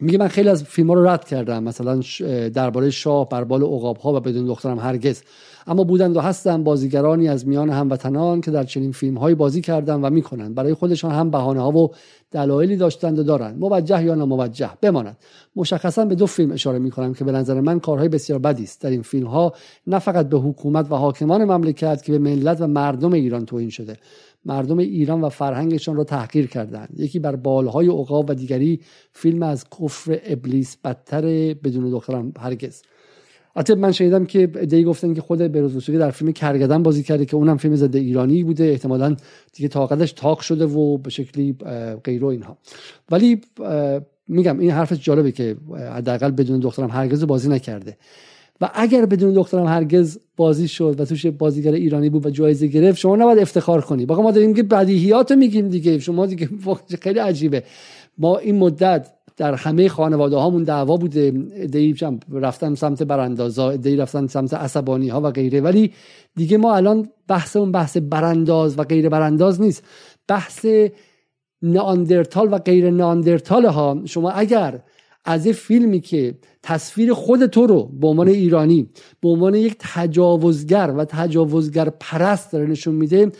میگه 0.00 0.18
من 0.18 0.28
خیلی 0.28 0.48
از 0.48 0.64
فیلم 0.64 0.88
ها 0.88 0.94
رو 0.94 1.08
رد 1.08 1.24
کردم. 1.24 1.62
مثلا 1.62 2.00
درباره 2.48 2.90
شاه 2.90 3.28
بربال 3.28 3.62
عقاب 3.62 3.96
ها 3.96 4.14
و 4.14 4.20
بدون 4.20 4.46
دخترم 4.46 4.78
هرگز. 4.78 5.22
اما 5.66 5.84
بودند 5.84 6.16
و 6.16 6.20
هستن 6.20 6.64
بازیگرانی 6.64 7.28
از 7.28 7.48
میان 7.48 7.70
هموطنان 7.70 8.40
که 8.40 8.50
در 8.50 8.64
چنین 8.64 8.92
فیلم 8.92 9.18
های 9.18 9.34
بازی 9.34 9.60
کردن 9.60 10.00
و 10.00 10.10
می‌کنند. 10.10 10.54
برای 10.54 10.74
خودشان 10.74 11.10
هم 11.10 11.30
بهانه 11.30 11.60
ها 11.60 11.70
و 11.72 11.90
دلایلی 12.30 12.76
داشتند 12.76 13.18
و 13.18 13.22
دارند. 13.22 13.58
موجه 13.58 14.04
یا 14.04 14.14
ناموجه 14.14 14.70
بماند. 14.80 15.16
مشخصا 15.56 16.04
به 16.04 16.14
دو 16.14 16.26
فیلم 16.26 16.52
اشاره 16.52 16.78
می‌کنم 16.78 17.14
که 17.14 17.24
به 17.24 17.32
نظر 17.32 17.60
من 17.60 17.80
کارهای 17.80 18.08
بسیار 18.08 18.38
بدی 18.38 18.62
است. 18.62 18.82
در 18.82 18.90
این 18.90 19.02
فیلم 19.02 19.26
ها 19.26 19.52
نه 19.86 19.98
فقط 19.98 20.28
به 20.28 20.38
حکومت 20.38 20.92
و 20.92 20.94
حاکمان 20.94 21.44
مملکت 21.44 22.02
که 22.02 22.12
به 22.12 22.18
ملت 22.18 22.60
و 22.60 22.66
مردم 22.66 23.12
ایران 23.12 23.46
توهین 23.46 23.70
شده. 23.70 23.96
مردم 24.46 24.78
ایران 24.78 25.20
و 25.20 25.28
فرهنگشان 25.28 25.96
را 25.96 26.04
تحقیر 26.04 26.46
کردند. 26.46 26.88
یکی 26.98 27.18
بر 27.18 27.36
بالهای 27.36 27.88
عقاب 27.88 28.30
و 28.30 28.34
دیگری 28.34 28.80
فیلم 29.12 29.42
از 29.42 29.64
کفر 29.70 30.20
ابلیس 30.24 30.76
بدتر 30.76 31.22
بدون 31.54 31.90
دخترم 31.90 32.32
هرگز. 32.38 32.82
البته 33.56 33.74
من 33.74 33.92
شنیدم 33.92 34.24
که 34.24 34.46
دی 34.46 34.84
گفتن 34.84 35.14
که 35.14 35.20
خود 35.20 35.38
بروز 35.38 35.90
در 35.90 36.10
فیلم 36.10 36.32
کرگدن 36.32 36.82
بازی 36.82 37.02
کرده 37.02 37.24
که 37.24 37.36
اونم 37.36 37.56
فیلم 37.56 37.76
ضد 37.76 37.96
ایرانی 37.96 38.44
بوده. 38.44 38.64
احتمالا 38.64 39.16
دیگه 39.52 39.68
طاقتش 39.68 40.12
تاق 40.12 40.40
شده 40.40 40.66
و 40.66 40.98
به 40.98 41.10
شکلی 41.10 41.56
غیر 42.04 42.24
و 42.24 42.26
اینها. 42.26 42.58
ولی 43.10 43.40
میگم 44.28 44.58
این 44.58 44.70
حرف 44.70 44.92
جالبه 44.92 45.32
که 45.32 45.56
حداقل 45.92 46.30
بدون 46.30 46.60
دخترم 46.60 46.90
هرگز 46.90 47.24
بازی 47.24 47.48
نکرده. 47.48 47.96
و 48.60 48.70
اگر 48.74 49.06
بدون 49.06 49.32
دخترم 49.32 49.66
هرگز 49.66 50.18
بازی 50.36 50.68
شد 50.68 51.00
و 51.00 51.04
توش 51.04 51.26
بازیگر 51.26 51.72
ایرانی 51.72 52.10
بود 52.10 52.26
و 52.26 52.30
جایزه 52.30 52.66
گرفت 52.66 52.98
شما 52.98 53.16
نباید 53.16 53.38
افتخار 53.38 53.80
کنی. 53.80 54.06
باقا 54.06 54.22
ما 54.22 54.30
داریم 54.30 54.54
که 54.54 54.62
بدیهیات 54.62 55.32
میگیم 55.32 55.68
دیگه. 55.68 55.98
شما 55.98 56.26
دیگه 56.26 56.48
خیلی 57.02 57.18
عجیبه. 57.18 57.62
ما 58.18 58.38
این 58.38 58.58
مدت 58.58 59.12
در 59.36 59.54
همه 59.54 59.88
خانواده 59.88 60.36
هامون 60.36 60.62
دعوا 60.62 60.96
بوده. 60.96 61.30
دی 61.66 61.94
رفتن 62.32 62.74
سمت 62.74 63.02
براندازا 63.02 63.76
دی 63.76 63.96
رفتن 63.96 64.26
سمت 64.26 64.54
عصبانی 64.54 65.08
ها 65.08 65.20
و 65.20 65.30
غیره. 65.30 65.60
ولی 65.60 65.92
دیگه 66.36 66.56
ما 66.56 66.76
الان 66.76 67.08
بحث 67.28 67.56
اون 67.56 67.72
بحث 67.72 67.96
برانداز 67.96 68.78
و 68.78 68.82
غیر 68.82 69.08
برانداز 69.08 69.60
نیست. 69.60 69.84
بحث 70.28 70.66
ناندرتال 71.62 72.48
و 72.52 72.58
غیر 72.58 72.90
ناندرتال 72.90 73.66
ها 73.66 74.02
شما 74.04 74.30
اگر 74.30 74.80
از 75.26 75.46
یه 75.46 75.52
فیلمی 75.52 76.00
که 76.00 76.34
تصویر 76.62 77.12
خود 77.12 77.46
تو 77.46 77.66
رو 77.66 77.84
به 77.84 78.06
عنوان 78.06 78.28
ایرانی 78.28 78.88
به 79.20 79.28
عنوان 79.28 79.54
یک 79.54 79.76
تجاوزگر 79.78 80.94
و 80.96 81.04
تجاوزگر 81.04 81.90
پرست 82.00 82.52
داره 82.52 82.66
نشون 82.66 82.94
میده 82.94 83.32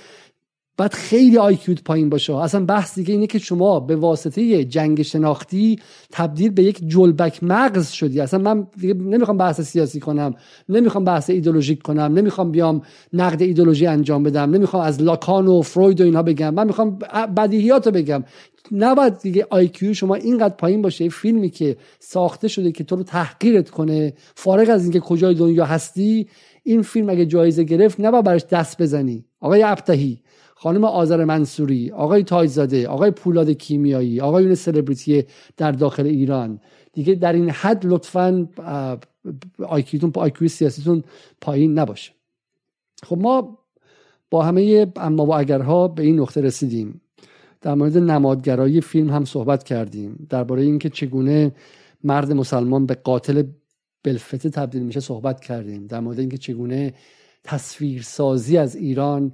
باید 0.77 0.93
خیلی 0.95 1.39
آیکیوت 1.39 1.85
پایین 1.85 2.09
باشه. 2.09 2.37
اصلا 2.37 2.65
بحث 2.65 2.95
دیگه 2.95 3.15
اینه 3.15 3.27
که 3.27 3.39
شما 3.39 3.81
به 3.81 3.97
واسطه 3.97 4.65
جنگ 4.65 5.03
شناختی 5.03 5.79
تبدیل 6.11 6.51
به 6.51 6.63
یک 6.63 6.81
جلبک 6.89 7.45
مغز 7.45 7.91
شدی. 7.91 8.21
اصلا 8.21 8.41
من 8.41 8.67
دیگه 8.81 8.95
نمی‌خوام 8.95 9.37
بحث 9.37 9.61
سیاسی 9.61 10.01
کنم 10.01 10.35
نمی‌خوام 10.69 11.05
بحث 11.05 11.31
ایدولوژیک 11.31 11.83
کنم 11.83 12.01
نمی‌خوام 12.01 12.51
بیام 12.51 12.83
نقد 13.13 13.43
ایدولوژی 13.43 13.87
انجام 13.87 14.23
بدم 14.23 14.51
نمی‌خوام 14.51 14.83
از 14.83 15.03
لاکان 15.03 15.47
و 15.47 15.63
فروید 15.63 16.01
و 16.01 16.05
اینها 16.05 16.23
بگم. 16.23 16.55
من 16.55 16.67
می‌خوام 16.67 16.99
بدیهیات 17.37 17.87
رو 17.87 17.93
بگم. 17.93 18.25
نباید 18.73 19.19
دیگه 19.19 19.47
آیکیو 19.51 19.95
شما 19.95 20.15
اینقدر 20.15 20.55
پایین 20.55 20.83
باشه 20.83 21.09
فیلمی 21.09 21.51
که 21.51 21.77
ساخته 21.99 22.49
شده 22.49 22.73
که 22.73 22.85
تو 22.85 22.97
رو 22.97 23.03
تحقیرت 23.03 23.71
کنه 23.71 24.15
فارغ 24.35 24.71
از 24.71 24.83
اینکه 24.83 25.01
کجای 25.01 25.35
دنیا 25.35 25.65
هستی 25.65 26.27
این 26.63 26.83
فیلم 26.83 27.11
اگه 27.11 27.27
جایزه 27.27 27.65
گرفت 27.65 28.01
نباید 28.01 28.25
براش 28.25 28.45
دست 28.51 28.83
بزنی. 28.83 29.25
آقای 29.41 29.63
ابتهی 29.63 30.21
خانم 30.59 30.85
آذر 30.85 31.25
منصوری 31.25 31.91
آقای 31.91 32.23
تایزاده 32.23 32.89
آقای 32.89 33.11
پولاد 33.11 33.51
کیمیایی 33.51 34.21
آقایون 34.21 34.55
سلبریتی 34.55 35.25
در 35.57 35.73
داخل 35.73 36.07
ایران. 36.07 36.61
دیگه 36.93 37.15
در 37.15 37.33
این 37.33 37.51
حد 37.51 37.87
لطفا 37.87 38.49
آیکیتون 39.59 40.13
آیکیو 40.15 40.49
سیاسیتون 40.49 41.03
پایین 41.41 41.79
نباشه. 41.79 42.13
خب 43.03 43.19
ما 43.19 43.59
با 44.31 44.43
همه 44.43 44.93
اما 44.97 45.27
و 45.27 45.35
اگرها 45.35 45.89
به 45.89 46.03
این 46.03 46.21
نقطه 46.21 46.41
رسیدیم. 46.41 47.01
در 47.61 47.75
مورد 47.75 47.99
نمادگرایی 47.99 48.81
فیلم 48.81 49.11
هم 49.11 49.25
صحبت 49.25 49.65
کردیم. 49.65 50.27
درباره 50.31 50.63
اینکه 50.63 50.89
چگونه 50.89 51.53
مرد 52.05 52.33
مسلمان 52.33 52.87
به 52.87 52.95
قاتل 52.95 53.43
بلفته 54.03 54.51
تبدیل 54.51 54.83
میشه 54.83 55.01
صحبت 55.01 55.41
کردیم. 55.41 55.87
در 55.87 56.01
مورد 56.01 56.19
اینکه 56.19 56.39
چگونه 56.39 56.95
تصویرسازی 57.45 58.57
از 58.57 58.77
ایران 58.77 59.33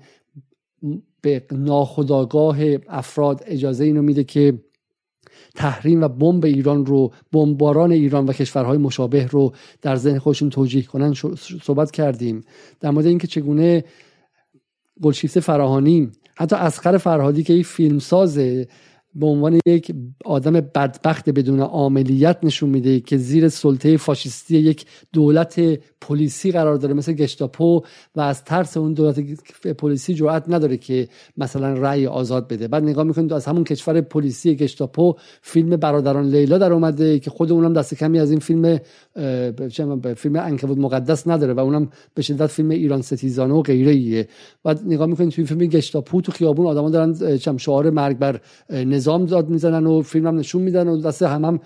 به 1.22 1.42
ناخداگاه 1.50 2.58
افراد 2.88 3.42
اجازه 3.46 3.84
اینو 3.84 4.02
میده 4.02 4.24
که 4.24 4.58
تحریم 5.54 6.02
و 6.02 6.08
بمب 6.08 6.44
ایران 6.44 6.86
رو 6.86 7.12
بمباران 7.32 7.92
ایران 7.92 8.26
و 8.26 8.32
کشورهای 8.32 8.78
مشابه 8.78 9.26
رو 9.26 9.52
در 9.82 9.96
ذهن 9.96 10.18
خودشون 10.18 10.50
توجیه 10.50 10.82
کنن. 10.82 11.14
صحبت 11.62 11.90
کردیم. 11.90 12.44
در 12.80 12.90
مورد 12.90 13.06
اینکه 13.06 13.26
چگونه 13.26 13.84
گلشیفته 15.02 15.40
فراهانی 15.40 16.12
حتی 16.36 16.56
اسخر 16.56 16.98
فرهادی 16.98 17.42
که 17.42 17.52
یک 17.52 17.66
فیلمسازه 17.66 18.68
به 19.14 19.26
عنوان 19.26 19.60
یک 19.66 19.94
آدم 20.24 20.52
بدبخت 20.52 21.30
بدون 21.30 21.60
عاملیت 21.60 22.38
نشون 22.42 22.70
میده 22.70 23.00
که 23.00 23.16
زیر 23.16 23.48
سلطه 23.48 23.96
فاشیستی 23.96 24.58
یک 24.58 24.86
دولت 25.12 25.60
پلیسی 26.00 26.52
قرار 26.52 26.76
داره 26.76 26.94
مثل 26.94 27.12
گشتاپو 27.12 27.82
و 28.16 28.20
از 28.20 28.44
ترس 28.44 28.76
اون 28.76 28.92
دولت 28.92 29.20
پلیسی 29.78 30.14
جرأت 30.14 30.44
نداره 30.48 30.76
که 30.76 31.08
مثلا 31.36 31.72
رأی 31.72 32.06
آزاد 32.06 32.48
بده. 32.48 32.68
بعد 32.68 32.82
نگاه 32.82 33.04
می‌کنید 33.04 33.32
از 33.32 33.46
همون 33.46 33.64
کشور 33.64 34.00
پلیسی 34.00 34.56
گشتاپو 34.56 35.14
فیلم 35.42 35.76
برادران 35.76 36.28
لیلا 36.28 36.58
در 36.58 36.72
اومده 36.72 37.18
که 37.18 37.30
خود 37.30 37.52
اونم 37.52 37.72
دست 37.72 37.94
کمی 37.94 38.18
از 38.18 38.30
این 38.30 38.40
فیلم 38.40 38.78
فیلم 40.16 40.36
انکبود 40.36 40.78
مقدس 40.78 41.28
نداره 41.28 41.52
و 41.52 41.60
اونم 41.60 41.88
به 42.14 42.22
شدت 42.22 42.46
فیلم 42.46 42.70
ایران 42.70 43.02
ستیزانه 43.02 43.54
و 43.54 43.62
غیره 43.62 43.92
ایه 43.92 44.28
بعد 44.64 44.80
نگاه 44.86 45.06
می‌کنید 45.06 45.30
توی 45.30 45.44
فیلم 45.44 45.60
گشتاپو 45.60 46.20
تو 46.20 46.32
خیابون 46.32 46.66
آدما 46.66 46.90
دارن 46.90 47.38
شعار 47.58 47.90
مرگ 47.90 48.18
بر 48.18 48.40
داد 49.04 49.48
می‌زنن 49.48 49.86
و 49.86 50.02
فیلم 50.02 50.26
هم 50.26 50.38
نشون 50.38 50.62
میدن 50.62 50.88
و 50.88 51.00
دست 51.00 51.22
هم, 51.22 51.44
هم 51.44 51.60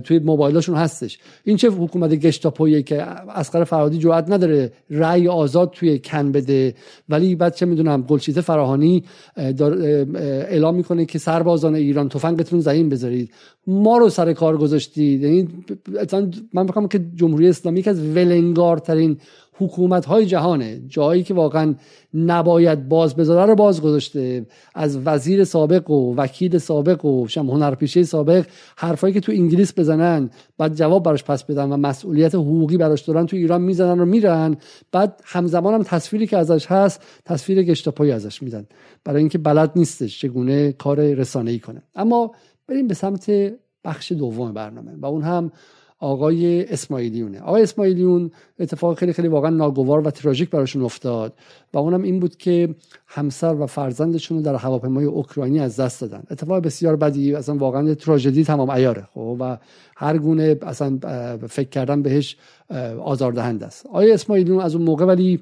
توی 0.00 0.18
موبایلاشون 0.18 0.76
هستش. 0.76 1.18
این 1.44 1.56
چه 1.56 1.70
حکومت 1.70 2.14
گشتاپویه 2.14 2.82
که 2.82 3.02
اسقر 3.02 3.64
فرهادی 3.64 3.98
جرئت 3.98 4.30
نداره 4.30 4.72
رأی 4.90 5.28
آزاد 5.28 5.70
توی 5.70 5.98
کن 5.98 6.32
بده 6.32 6.74
ولی 7.08 7.34
بعد 7.34 7.54
چه 7.54 7.66
می‌دونم 7.66 8.02
گلشیته 8.02 8.40
فراهانی 8.40 9.04
اعلام 9.36 10.74
می‌کنه 10.74 11.04
که 11.04 11.18
سربازان 11.18 11.74
ایران 11.74 12.08
تفنگتون 12.08 12.60
زمین 12.60 12.88
بذارید. 12.88 13.30
ما 13.66 13.98
رو 13.98 14.08
سر 14.08 14.32
کار 14.32 14.56
گذاشتید. 14.56 15.22
یعنی 15.22 15.48
من 16.52 16.66
بخوام 16.66 16.88
که 16.88 17.00
جمهوری 17.14 17.48
اسلامی 17.48 17.82
که 17.82 17.90
از 17.90 18.00
ولنگارترین 18.00 19.16
حکومت 19.58 20.04
های 20.04 20.26
جهانه 20.26 20.80
جایی 20.88 21.22
که 21.22 21.34
واقعا 21.34 21.74
نباید 22.14 22.88
باز 22.88 23.16
بذاره 23.16 23.46
رو 23.46 23.54
باز 23.54 23.82
گذاشته. 23.82 24.46
از 24.74 24.98
وزیر 25.04 25.44
سابق 25.44 25.90
و 25.90 26.14
وکیل 26.16 26.58
سابق 26.58 27.04
و 27.04 27.28
شم 27.28 27.50
هنرپیشه 27.50 28.02
سابق 28.02 28.46
حرفایی 28.76 29.14
که 29.14 29.20
تو 29.20 29.32
انگلیس 29.32 29.78
بزنن 29.78 30.30
بعد 30.58 30.74
جواب 30.74 31.02
براش 31.02 31.24
پس 31.24 31.44
بدن 31.44 31.72
و 31.72 31.76
مسئولیت 31.76 32.34
حقوقی 32.34 32.76
براش 32.76 33.00
دارن 33.00 33.26
تو 33.26 33.36
ایران 33.36 33.62
می‌زنن 33.62 34.00
و 34.00 34.04
میرن. 34.04 34.56
بعد 34.92 35.20
همزمان 35.24 35.74
هم 35.74 35.82
تصویری 35.82 36.26
که 36.26 36.36
ازش 36.36 36.66
هست 36.66 37.02
تصویر 37.24 37.62
گشتاپایی 37.62 38.12
ازش 38.12 38.42
میدن. 38.42 38.66
برای 39.04 39.18
اینکه 39.18 39.38
بلد 39.38 39.72
نیستش 39.76 40.20
چگونه 40.20 40.72
کار 40.72 41.00
رسانه 41.00 41.50
ای 41.50 41.58
کنه. 41.58 41.82
اما 41.94 42.32
بریم 42.68 42.86
به 42.86 42.94
سمت 42.94 43.30
بخش 43.84 44.12
دوم 44.12 44.52
برنامه 44.52 44.92
و 45.00 45.06
اون 45.06 45.22
هم 45.22 45.52
آقای 45.98 46.64
اسماعیلیونه. 46.64 47.40
آقای 47.40 47.62
اسماعیلیون 47.62 48.30
اتفاق 48.58 48.98
خیلی 48.98 49.12
خیلی 49.12 49.28
واقعا 49.28 49.50
ناگوار 49.50 50.06
و 50.06 50.10
تراژیک 50.10 50.50
براشون 50.50 50.82
افتاد 50.82 51.34
و 51.72 51.78
اونم 51.78 52.02
این 52.02 52.20
بود 52.20 52.36
که 52.36 52.74
همسر 53.06 53.54
و 53.54 53.66
فرزندشون 53.66 54.36
رو 54.36 54.42
در 54.42 54.54
هواپیمای 54.54 55.04
اوکراینی 55.04 55.60
از 55.60 55.80
دست 55.80 56.00
دادن. 56.00 56.22
اتفاق 56.30 56.62
بسیار 56.62 56.96
بدی 56.96 57.34
اصلا 57.34 57.54
واقعا 57.54 57.94
تراژدی 57.94 58.44
تمام 58.44 58.70
ایاره 58.70 59.08
خب؟ 59.14 59.36
و 59.40 59.58
هر 59.96 60.18
گونه 60.18 60.56
اصلا 60.62 60.98
فکر 61.48 61.68
کردن 61.68 62.02
بهش 62.02 62.36
آزاردهنده 63.02 63.66
است. 63.66 63.86
آقای 63.86 64.12
اسماعیلیون 64.12 64.60
از 64.60 64.74
اون 64.74 64.84
موقع 64.84 65.04
ولی 65.04 65.40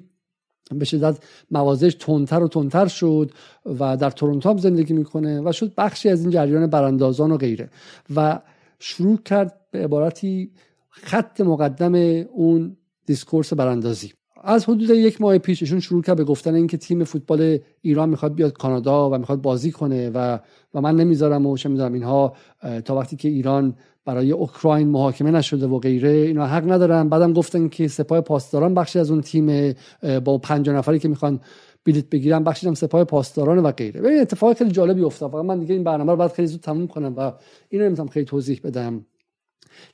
به 0.70 0.84
شدت 0.84 1.18
موازش 1.50 1.94
تندتر 1.94 2.42
و 2.42 2.48
تندتر 2.48 2.86
شد 2.86 3.30
و 3.78 3.96
در 3.96 4.10
تورنتو 4.10 4.58
زندگی 4.58 4.94
می‌کنه 4.94 5.40
و 5.40 5.52
شد 5.52 5.72
بخشی 5.76 6.08
از 6.08 6.20
این 6.20 6.30
جریان 6.30 6.66
براندازان 6.66 7.32
و 7.32 7.36
غیره. 7.36 7.68
و 8.16 8.38
شروع 8.78 9.18
کرد 9.18 9.60
به 9.70 9.84
عبارتی 9.84 10.50
خط 10.90 11.40
مقدم 11.40 11.94
اون 12.32 12.76
discourse 13.06 13.52
براندازی. 13.52 14.12
از 14.46 14.64
حدود 14.64 14.90
یک 14.90 15.20
ماه 15.20 15.38
پیششون 15.38 15.80
شروع 15.80 16.02
کرد 16.02 16.16
به 16.16 16.24
گفتن 16.24 16.54
اینکه 16.54 16.76
تیم 16.76 17.04
فوتبال 17.04 17.58
ایران 17.80 18.08
می‌خواد 18.08 18.34
بیاد 18.34 18.52
کانادا 18.52 19.10
و 19.10 19.18
می‌خواد 19.18 19.42
بازی 19.42 19.70
کنه 19.70 20.10
و 20.10 20.38
و 20.74 20.80
من 20.80 20.96
نمی‌ذارم 20.96 21.46
و 21.46 21.56
چه 21.56 21.68
می‌ذارم 21.68 21.92
اینها 21.92 22.36
تا 22.84 22.96
وقتی 22.96 23.16
که 23.16 23.28
ایران 23.28 23.76
برای 24.04 24.32
اوکراین 24.32 24.88
محاکمه 24.88 25.30
نشده 25.30 25.66
و 25.66 25.78
غیره 25.78 26.10
اینا 26.10 26.46
حق 26.46 26.72
ندارن. 26.72 27.08
بعدم 27.08 27.32
گفتن 27.32 27.68
که 27.68 27.88
سپاه 27.88 28.20
پاسداران 28.20 28.74
بخشی 28.74 28.98
از 28.98 29.10
اون 29.10 29.20
تیم 29.20 29.74
با 30.24 30.38
پنج 30.38 30.70
نفری 30.70 30.98
که 30.98 31.08
می‌خوان 31.08 31.40
بلیت 31.84 32.10
بگیرن 32.10 32.44
بخشی 32.44 32.66
هم 32.66 32.74
سپاه 32.74 33.04
پاسداران 33.04 33.58
و 33.58 33.72
غیره. 33.72 34.00
ببین 34.00 34.20
اتفاق 34.20 34.56
خیلی 34.56 34.70
جالبی 34.70 35.02
افتاد. 35.02 35.30
فقط 35.30 35.44
من 35.44 35.58
دیگه 35.60 35.74
این 35.74 35.84
برنامه 35.84 36.12
رو 36.12 36.18
بعد 36.18 36.32
خیلی 36.32 36.48
زود 36.48 36.60
تموم 36.60 36.86
کنم 36.86 37.14
و 37.16 37.32
اینو 37.68 37.84
نمی‌تونم 37.84 38.08
خیلی 38.08 38.26
توضیح 38.26 38.60
بدم. 38.64 39.06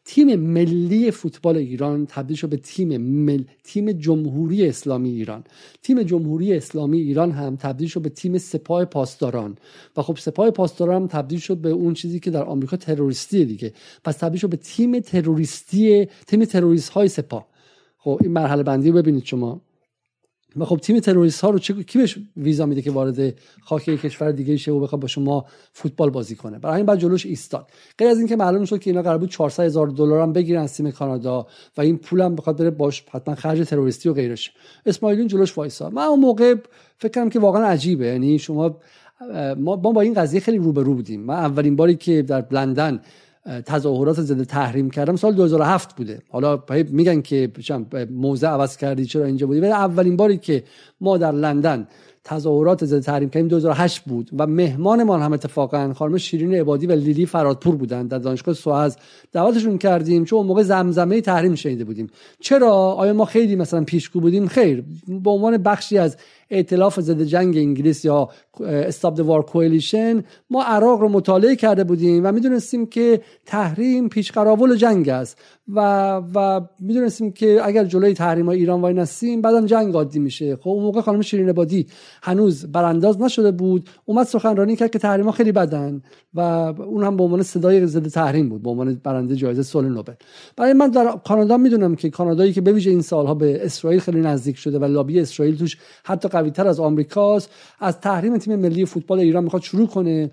تیم 0.05 0.36
ملی 0.36 1.11
فوتبال 1.11 1.57
ایران 1.57 2.07
تبدیل 2.07 2.36
شد 2.36 2.49
به 2.49 2.57
تیم 2.57 2.97
مل... 2.97 3.45
تیم 3.64 3.93
جمهوری 3.93 4.68
اسلامی 4.68 5.11
ایران. 5.11 5.45
تیم 5.82 6.03
جمهوری 6.03 6.55
اسلامی 6.55 6.99
ایران 6.99 7.30
هم 7.30 7.57
تبدیل 7.57 7.88
شد 7.88 8.03
به 8.03 8.09
تیم 8.09 8.38
سپاه 8.38 8.84
پاسداران. 8.84 9.57
و 9.97 10.03
خب 10.03 10.16
سپاه 10.16 10.51
پاسداران 10.51 11.03
هم 11.03 11.09
تبدیل 11.09 11.38
شد 11.38 11.57
به 11.57 11.68
اون 11.68 11.95
چیزی 11.95 12.20
که 12.20 12.30
در 12.30 12.43
آمریکا 12.43 12.76
تروریستی 12.76 13.45
دیگه. 13.45 13.72
پس 14.05 14.16
تبدیل 14.16 14.41
شد 14.41 14.49
به 14.49 14.57
تیم 14.57 15.01
تروریستی 15.01 16.09
تیم 16.26 16.45
تروریست 16.45 16.88
های 16.88 17.09
سپاه. 17.09 17.49
خب 17.99 18.18
این 18.22 18.32
مرحله 18.32 18.62
بندی 18.62 18.91
رو 18.91 18.97
ببینید 18.97 19.24
شما. 19.24 19.61
و 20.57 20.64
خب 20.64 20.76
تیم 20.76 21.01
تروریست 21.01 21.40
ها 21.40 21.51
رو 21.51 21.59
چه 21.59 21.74
کی 21.74 21.98
بهش 21.98 22.18
ویزا 22.36 22.66
میده 22.66 22.82
که 22.82 22.90
وارد 22.90 23.34
خاک 23.62 23.84
کشور 23.84 24.32
دیگه 24.32 24.57
شه 24.57 24.72
و 24.72 24.80
بخواد 24.80 25.01
با 25.01 25.09
شما 25.09 25.44
فوتبال 25.72 26.11
بازی 26.11 26.36
کنه؟ 26.36 26.59
برای 26.59 26.74
همین 26.74 26.86
بعد 26.86 26.98
جلوش 26.98 27.26
ایستاد. 27.26 27.70
غیر 27.98 28.09
از 28.09 28.18
اینکه 28.18 28.36
معلوم 28.36 28.64
شد 28.64 28.78
که 28.78 28.90
اینا 28.90 29.03
قرار 29.03 29.18
بود 29.18 29.30
400 29.30 29.64
هزار 29.64 29.86
دلار 29.86 30.22
هم 30.22 30.32
بگیرن 30.32 30.62
از 30.62 30.74
تیم 30.74 30.90
کانادا 30.90 31.46
و 31.76 31.80
این 31.80 31.98
پول 31.98 32.20
هم 32.20 32.34
بخواد 32.34 32.59
بره 32.59 32.70
باش 32.70 33.05
حتما 33.11 33.34
خرج 33.34 33.68
تروریستی 33.68 34.09
و 34.09 34.12
غیرش. 34.12 34.53
اسماعیلون 34.86 35.26
جلوش 35.26 35.59
وایسا 35.59 35.90
من 35.90 36.03
اون 36.03 36.20
موقع 36.20 36.55
فکر 36.98 37.12
کردم 37.12 37.28
که 37.28 37.38
واقعا 37.38 37.66
عجیبه. 37.66 38.07
یعنی 38.07 38.38
شما 38.38 38.76
ما 39.57 39.76
با 39.76 40.01
این 40.01 40.14
قضیه 40.14 40.40
خیلی 40.40 40.59
روبرو 40.59 40.94
بودیم. 40.94 41.20
من 41.20 41.34
اولین 41.34 41.76
باری 41.76 41.96
که 41.96 42.22
در 42.22 42.46
لندن 42.51 43.01
تظاهرات 43.66 44.20
ضد 44.20 44.43
تحریم 44.43 44.91
کردم 44.91 45.16
سال 45.16 45.34
2007 45.34 45.97
بوده. 45.97 46.22
حالا 46.28 46.62
میگن 46.91 47.20
که 47.20 47.53
موزه 48.11 48.47
عوض 48.47 48.76
کردی 48.76 49.05
چرا 49.05 49.24
اینجا 49.24 49.47
بودی؟ 49.47 49.61
ولی 49.61 49.70
اولین 49.70 50.16
باری 50.16 50.38
که 50.38 50.64
ما 51.01 51.18
در 51.18 51.32
لندن 51.32 51.88
تظاهرات 52.24 52.84
ضد 52.84 53.01
تحریم 53.01 53.30
کردیم 53.30 53.49
2008 53.49 54.01
بود 54.01 54.30
و 54.38 54.47
مهمانمان 54.47 55.22
هم 55.22 55.32
اتفاقا 55.32 55.93
خانم 55.93 56.16
شیرین 56.16 56.55
عبادی 56.55 56.86
و 56.86 56.93
لیلی 56.93 57.26
فرادپور 57.26 57.76
بودن 57.76 58.07
در 58.07 58.18
دانشگاه 58.18 58.55
سوئز 58.55 58.97
دعوتشون 59.32 59.78
کردیم 59.78 60.24
چون 60.24 60.47
موقع 60.47 60.62
زمزمه 60.62 61.20
تحریم 61.20 61.55
شنیده 61.55 61.84
بودیم. 61.84 62.11
چرا؟ 62.41 62.72
آیا 62.72 63.12
ما 63.12 63.24
خیلی 63.24 63.57
مثلا 63.57 63.84
پیشگو 63.84 64.20
بودیم؟ 64.20 64.47
خیر. 64.49 64.84
به 65.09 65.30
عنوان 65.30 65.57
بخشی 65.57 65.99
از 65.99 66.16
ائتلاف 66.51 67.01
ضد 67.01 67.22
جنگ 67.22 67.57
انگلیس 67.57 68.05
یا 68.05 68.28
استاب 68.61 69.20
وار 69.20 69.42
کولیشن 69.42 70.24
ما 70.51 70.62
عراق 70.62 71.01
رو 71.01 71.09
مطالعه 71.09 71.57
کرده 71.57 71.84
بودیم 71.84 72.26
و 72.26 72.32
می‌دونستیم 72.32 72.86
که 72.86 73.20
تحریم 73.46 74.09
پیش 74.09 74.32
قراول 74.32 74.76
جنگ 74.76 75.09
است 75.09 75.38
و 75.68 75.80
و 76.34 76.61
می‌دونستیم 76.80 77.32
که 77.32 77.61
اگر 77.64 77.84
جلوی 77.84 78.14
تحریم 78.14 78.46
های 78.46 78.59
ایران 78.59 78.80
وای 78.80 78.94
نستیم 78.94 79.40
بعدم 79.40 79.66
جنگ 79.66 79.94
عادی 79.94 80.18
میشه. 80.18 80.57
خب 80.57 80.68
اون 80.68 80.82
موقع 80.82 81.01
خانم 81.01 81.22
شیرین 81.22 81.53
بادی 81.53 81.86
هنوز 82.22 82.72
برانداز 82.72 83.20
نشده 83.20 83.51
بود 83.51 83.88
اومد 84.05 84.26
سخنرانی 84.26 84.76
کرد 84.76 84.90
که 84.90 84.98
تحریم 84.98 85.26
ها 85.26 85.32
خیلی 85.32 85.53
بدن 85.53 86.03
و 86.34 86.40
اون 86.40 87.05
هم 87.05 87.16
به 87.16 87.24
عنوان 87.24 87.42
صدای 87.42 87.86
ضد 87.86 88.09
تحریم 88.09 88.48
بود 88.48 88.62
به 88.62 88.70
عنوان 88.70 89.01
برنده 89.05 89.36
جایزه 89.36 89.62
صلح 89.62 89.88
نوبل. 89.88 90.12
برای 90.57 90.72
من 90.72 90.90
در 90.90 91.18
کانادا 91.24 91.57
می‌دونم 91.57 91.96
که 91.96 92.11
کانادایی 92.11 92.53
که 92.53 92.61
به 92.61 92.72
ویژه 92.72 92.91
این 92.91 93.03
سالها 93.03 93.34
به 93.34 93.64
اسرائیل 93.64 94.00
خیلی 94.00 94.20
نزدیک 94.20 94.57
شده 94.57 94.79
و 94.79 94.84
لابی 94.84 95.20
اسرائیل 95.20 95.57
توش 95.57 95.76
حتی 96.04 96.29
قوی 96.41 96.50
تر 96.50 96.68
از 96.68 96.80
آمریکاست 96.80 97.50
از 97.80 98.00
تحریم 98.00 98.38
تیم 98.38 98.57
ملی 98.57 98.84
فوتبال 98.84 99.18
ایران 99.21 99.45
می‌خواد 99.45 99.62
شروع 99.62 99.87
کنه 99.87 100.30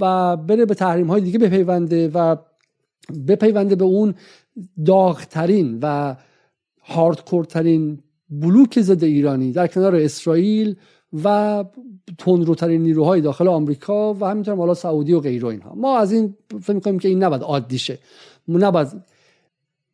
و 0.00 0.36
بره 0.36 0.64
به 0.64 0.74
تحریم 0.74 1.06
های 1.06 1.20
دیگه 1.20 1.38
بپیونده 1.38 2.08
و 2.08 2.36
بپیونده 3.28 3.76
به 3.76 3.84
اون 3.84 4.14
داغترین 4.86 5.78
و 5.82 6.16
هاردکورترین 6.82 7.98
بلوک 8.30 8.80
ضد 8.80 9.04
ایرانی 9.04 9.52
در 9.52 9.66
کنار 9.66 9.96
اسرائیل 9.96 10.76
و 11.24 11.64
تندروترین 12.18 12.82
نیروهای 12.82 13.20
داخل 13.20 13.48
آمریکا 13.48 14.14
و 14.14 14.24
همینطور 14.24 14.56
حالا 14.56 14.74
سعودی 14.74 15.12
و 15.12 15.20
غیره 15.20 15.48
اینها. 15.48 15.74
ما 15.74 15.98
از 15.98 16.12
این 16.12 16.34
فکر 16.62 16.72
می‌کنیم 16.72 16.98
که 16.98 17.08
این 17.08 17.24
نباید 17.24 17.42
عادی 17.42 17.78
شه 17.78 17.98
نباید 18.48 18.88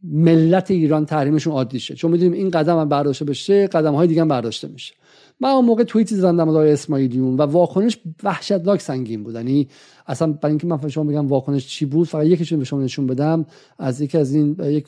ملت 0.05 0.71
ایران 0.71 1.07
تحریمشون 1.07 1.53
عادی 1.53 1.81
شه 1.81 1.95
چون 1.95 2.11
می‌دونیم 2.11 2.33
این 2.33 2.51
قدم 2.51 2.79
هم 2.79 2.89
برداشته 2.89 3.25
بشه 3.25 3.67
قدم 3.67 3.95
های 3.95 4.09
دیگه 4.09 4.21
هم 4.21 4.29
برداشته 4.29 4.69
میشه. 4.69 4.95
من 5.43 5.49
اون 5.49 5.65
موقع 5.65 5.85
توییتی 5.85 6.17
زدم 6.17 6.53
در 6.53 6.73
اسماعیلیون 6.73 7.37
و 7.37 7.43
واکنش 7.43 7.99
وحشتناک 8.23 8.81
سنگین 8.81 9.23
بود. 9.23 9.35
یعنی 9.35 9.69
اصلا 10.07 10.33
برای 10.33 10.51
اینکه 10.51 10.67
من 10.67 10.89
شما 10.89 11.05
بگم 11.05 11.29
واکنش 11.29 11.67
چی 11.67 11.85
بود 11.85 12.09
فقط 12.09 12.27
یکیشون 12.27 12.59
به 12.59 12.65
شما 12.65 12.83
نشون 12.83 13.07
بدم. 13.07 13.47
از 13.79 14.01
یکی 14.01 14.19
از 14.19 14.35
این 14.35 14.57
یک 14.61 14.87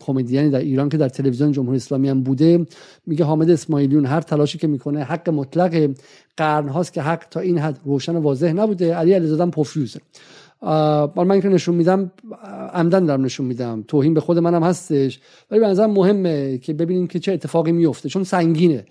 کمدیانی 0.00 0.50
در 0.50 0.58
ایران 0.58 0.88
که 0.88 0.96
در 0.96 1.08
تلویزیون 1.08 1.52
جمهوری 1.52 1.76
اسلامی 1.76 2.08
هم 2.08 2.22
بوده 2.22 2.66
میگه 3.06 3.24
حامد 3.24 3.50
اسماعیلیون 3.50 4.06
هر 4.06 4.20
تلاشی 4.20 4.58
که 4.58 4.66
می‌کنه 4.66 5.04
حق 5.04 5.30
مطلق 5.30 5.90
قرن 6.36 6.68
هاست 6.68 6.92
که 6.92 7.02
حق 7.02 7.24
تا 7.30 7.40
این 7.40 7.58
حد 7.58 7.80
روشن 7.84 8.16
و 8.16 8.20
واضح 8.20 8.52
نبوده. 8.52 8.94
علی 8.94 9.12
علیزاده 9.12 9.50
پوفیوزه 9.50 10.00
من 11.16 11.40
که 11.40 11.48
نشون 11.48 11.74
میدم 11.74 12.12
عمدن 12.72 13.06
دارم 13.06 13.24
نشون 13.24 13.46
میدم. 13.46 13.84
توهین 13.88 14.14
به 14.14 14.20
خود 14.20 14.38
منم 14.38 14.62
هستش. 14.62 15.20
ولی 15.50 15.60
به 15.60 15.66
نظر 15.66 15.86
مهمه 15.86 16.58
که 16.58 16.72
ببینیم 16.72 17.06
که 17.06 17.18
چه 17.18 17.32
اتفاقی 17.32 17.72
میفته 17.72 18.08
چون 18.08 18.24
سنگینه. 18.24 18.84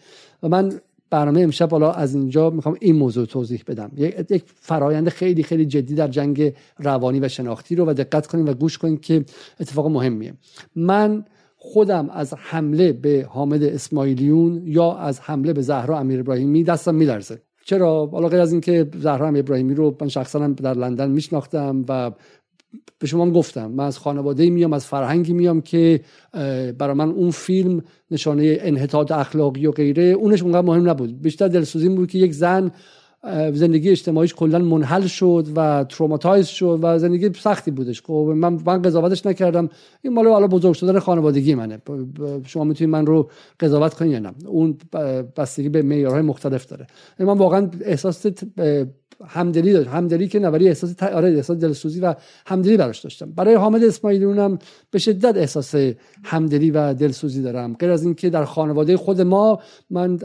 و 0.44 0.50
من 0.50 0.72
برنامه 1.12 1.42
امشب 1.42 1.72
حالا 1.72 1.92
از 1.92 2.16
اینجا 2.16 2.50
می‌خوام 2.50 2.76
این 2.80 2.96
موضوع 2.96 3.26
توضیح 3.26 3.64
بدم. 3.68 3.92
یک 3.98 4.44
فرایند 4.46 5.10
خیلی 5.10 5.44
خیلی 5.44 5.66
جدی 5.66 5.96
در 5.96 6.08
جنگ 6.08 6.54
روانی 6.80 7.20
و 7.20 7.28
شناختی 7.28 7.76
رو 7.76 7.86
و 7.86 7.94
دقت 7.94 8.28
کنیم 8.28 8.46
و 8.46 8.54
گوش 8.54 8.78
کنیم 8.78 8.98
که 8.98 9.26
اتفاق 9.60 9.88
مهمیه. 9.88 10.34
من 10.76 11.26
خودم 11.58 12.10
از 12.10 12.34
حمله 12.38 12.94
به 12.94 13.26
حامد 13.30 13.64
اسماعیلیون 13.64 14.62
یا 14.66 14.94
از 14.94 15.20
حمله 15.20 15.54
به 15.54 15.62
زهرا 15.62 16.00
امیر 16.00 16.20
ابراهیمی 16.20 16.64
دستم 16.64 16.96
میلرزه. 16.96 17.42
چرا؟ 17.66 18.06
حالا 18.06 18.28
غیر 18.28 18.40
از 18.40 18.52
اینکه 18.52 18.90
زهرا 18.96 19.28
امیر 19.28 19.40
ابراهیمی 19.40 19.74
رو 19.76 19.98
من 20.02 20.08
شخصا 20.08 20.48
در 20.48 20.74
لندن 20.74 21.12
میشناختم 21.12 21.86
و 21.90 22.12
به 23.00 23.08
شما 23.08 23.32
گفتم. 23.32 23.72
من 23.72 23.84
از 23.86 23.98
خانواده 23.98 24.50
میام 24.50 24.74
از 24.74 24.86
فرهنگی 24.86 25.34
میام 25.34 25.62
که 25.62 26.02
برای 26.78 26.94
من 26.94 27.10
اون 27.10 27.32
فیلم 27.32 27.82
نشانه 28.12 28.58
انحطاط 28.62 29.12
اخلاقی 29.12 29.66
و 29.66 29.72
غیره 29.72 30.04
اونش 30.04 30.44
اونقدر 30.44 30.68
مهم 30.68 30.90
نبود. 30.90 31.22
بیشتر 31.22 31.48
دلسوزی 31.48 31.90
بود 31.90 32.10
که 32.10 32.18
یک 32.18 32.34
زن 32.34 32.72
زندگی 33.54 33.90
اجتماعیش 33.90 34.34
کلا 34.34 34.60
منحل 34.60 35.08
شد 35.08 35.48
و 35.56 35.86
تروماتایز 35.90 36.48
شد 36.48 36.80
و 36.82 37.00
زندگی 37.00 37.30
سختی 37.34 37.72
بودش. 37.72 38.02
خب 38.02 38.14
من 38.14 38.60
من 38.66 38.82
قضاوتش 38.82 39.26
نکردم. 39.26 39.70
این 40.02 40.14
مال 40.14 40.28
حالا 40.28 40.48
بزرگ 40.48 40.74
شدن 40.74 41.00
خانوادگی 41.00 41.56
منه. 41.56 41.80
شما 42.46 42.64
می‌تونید 42.64 42.92
من 42.92 43.06
رو 43.06 43.30
قضاوت 43.60 43.94
کنید 43.94 44.16
نه؟ 44.16 44.34
اون 44.48 44.78
بستگی 45.38 45.70
به 45.70 45.82
معیارهای 45.82 46.22
مختلف 46.22 46.66
داره. 46.66 46.88
من 47.20 47.38
واقعا 47.38 47.70
احساس 47.82 48.26
همدلی 49.28 49.74
داشت. 49.74 49.90
همدلی 49.90 50.28
که 50.28 50.40
نوری 50.40 50.68
احساس 50.68 50.94
ت... 50.94 51.04
آره 51.04 51.30
احساس 51.30 51.58
دلسوزی 51.58 52.00
و 52.00 52.16
همدلی 52.46 52.78
براش 52.78 53.00
داشتم. 53.00 53.32
برای 53.32 53.56
حامد 53.56 53.84
اسماعیلیون 53.84 54.40
هم 54.40 54.60
به 54.92 55.00
شدت 55.00 55.38
احساس 55.38 55.76
همدلی 56.24 56.72
و 56.72 56.94
دلسوزی 56.94 57.42
دارم. 57.42 57.74
غیر 57.74 57.92
از 57.92 58.04
اینکه 58.04 58.30
در 58.30 58.46
خانواده 58.46 58.98
خود 58.98 59.22
ما 59.22 59.60
من 59.90 60.16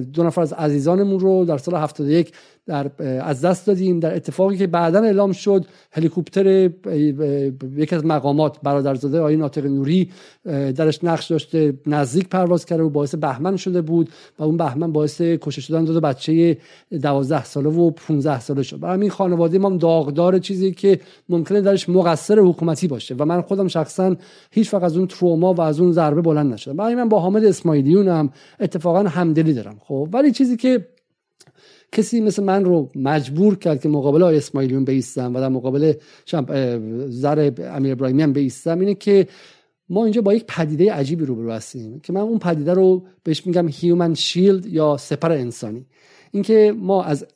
دو 0.00 0.24
نفر 0.24 0.40
از 0.40 0.52
عزیزانمون 0.52 1.20
رو 1.20 1.44
در 1.44 1.58
سال 1.58 1.74
71 1.74 2.32
در 2.66 2.90
از 3.22 3.40
دست 3.40 3.66
دادیم. 3.66 4.00
در 4.00 4.14
اتفاقی 4.14 4.56
که 4.56 4.66
بعدا 4.66 5.00
اعلام 5.00 5.32
شد 5.32 5.66
هلیکوپتر 5.92 6.70
یکی 7.76 7.94
از 7.94 8.04
مقامات 8.04 8.56
برادرزاده 8.62 9.18
آقای 9.18 9.36
ناطق 9.36 9.66
نوری 9.66 10.10
درش 10.44 11.04
نقش 11.04 11.26
داشته 11.26 11.74
نزدیک 11.86 12.28
پرواز 12.28 12.64
کرده 12.64 12.82
و 12.82 12.88
باعث 12.88 13.14
بهمن 13.14 13.56
شده 13.56 13.80
بود 13.82 14.08
و 14.38 14.44
اون 14.44 14.56
بهمن 14.56 14.92
باعث 14.92 15.20
کشته 15.20 15.60
شدن 15.60 15.84
دو 15.84 16.00
بچه 16.00 16.58
12 17.02 17.44
ساله 17.44 17.70
و 17.70 17.90
15 17.90 18.40
ساله 18.40 18.62
شد. 18.62 18.80
برای 18.80 19.00
این 19.00 19.10
خانواده 19.10 19.58
ما 19.58 19.70
داغدار 19.70 20.38
چیزی 20.38 20.72
که 20.72 21.00
ممکنه 21.28 21.60
درش 21.60 21.88
مقصر 21.88 22.38
حکومتی 22.38 22.88
باشه 22.88 23.14
و 23.18 23.24
من 23.24 23.40
خودم 23.42 23.68
شخصا 23.68 24.16
هیچ 24.50 24.74
وقت 24.74 24.82
از 24.82 24.96
اون 24.96 25.06
تروما 25.06 25.54
و 25.54 25.60
از 25.60 25.80
اون 25.80 25.92
ضربه 25.92 26.20
بلند 26.20 26.52
نشدم. 26.52 26.76
برای 26.76 26.94
من 26.94 27.08
با 27.08 27.20
حامد 27.20 27.44
اسماعیلیون 27.44 28.08
هم 28.08 28.30
اتفاقا 28.60 29.02
همدلی 29.02 29.54
دارم. 29.54 29.76
خب 29.80 30.08
ولی 30.12 30.32
چیزی 30.32 30.56
که 30.56 30.86
کسی 31.92 32.20
مثل 32.20 32.42
من 32.42 32.64
رو 32.64 32.90
مجبور 32.94 33.58
کرد 33.58 33.80
که 33.80 33.88
مقابل 33.88 34.22
آقای 34.22 34.36
اسماعیلیون 34.36 34.84
بیستم 34.84 35.34
و 35.34 35.40
در 35.40 35.48
مقابل 35.48 35.92
زر 37.08 37.52
امیر 37.58 37.92
ابراهیمی 37.92 38.22
هم 38.22 38.32
بیستم 38.32 38.80
اینه 38.80 38.94
که 38.94 39.26
ما 39.88 40.04
اینجا 40.04 40.22
با 40.22 40.34
یک 40.34 40.44
پدیده 40.48 40.92
عجیبی 40.92 41.24
روبرو 41.24 41.50
هستیم 41.50 42.00
که 42.00 42.12
من 42.12 42.20
اون 42.20 42.38
پدیده 42.38 42.74
رو 42.74 43.06
بهش 43.22 43.46
میگم 43.46 43.68
هیومن 43.68 44.14
شیلد 44.14 44.66
یا 44.66 44.96
سپر 44.96 45.32
انسانی. 45.32 45.86
اینکه 46.30 46.74
ما 46.76 47.02
از 47.02 47.26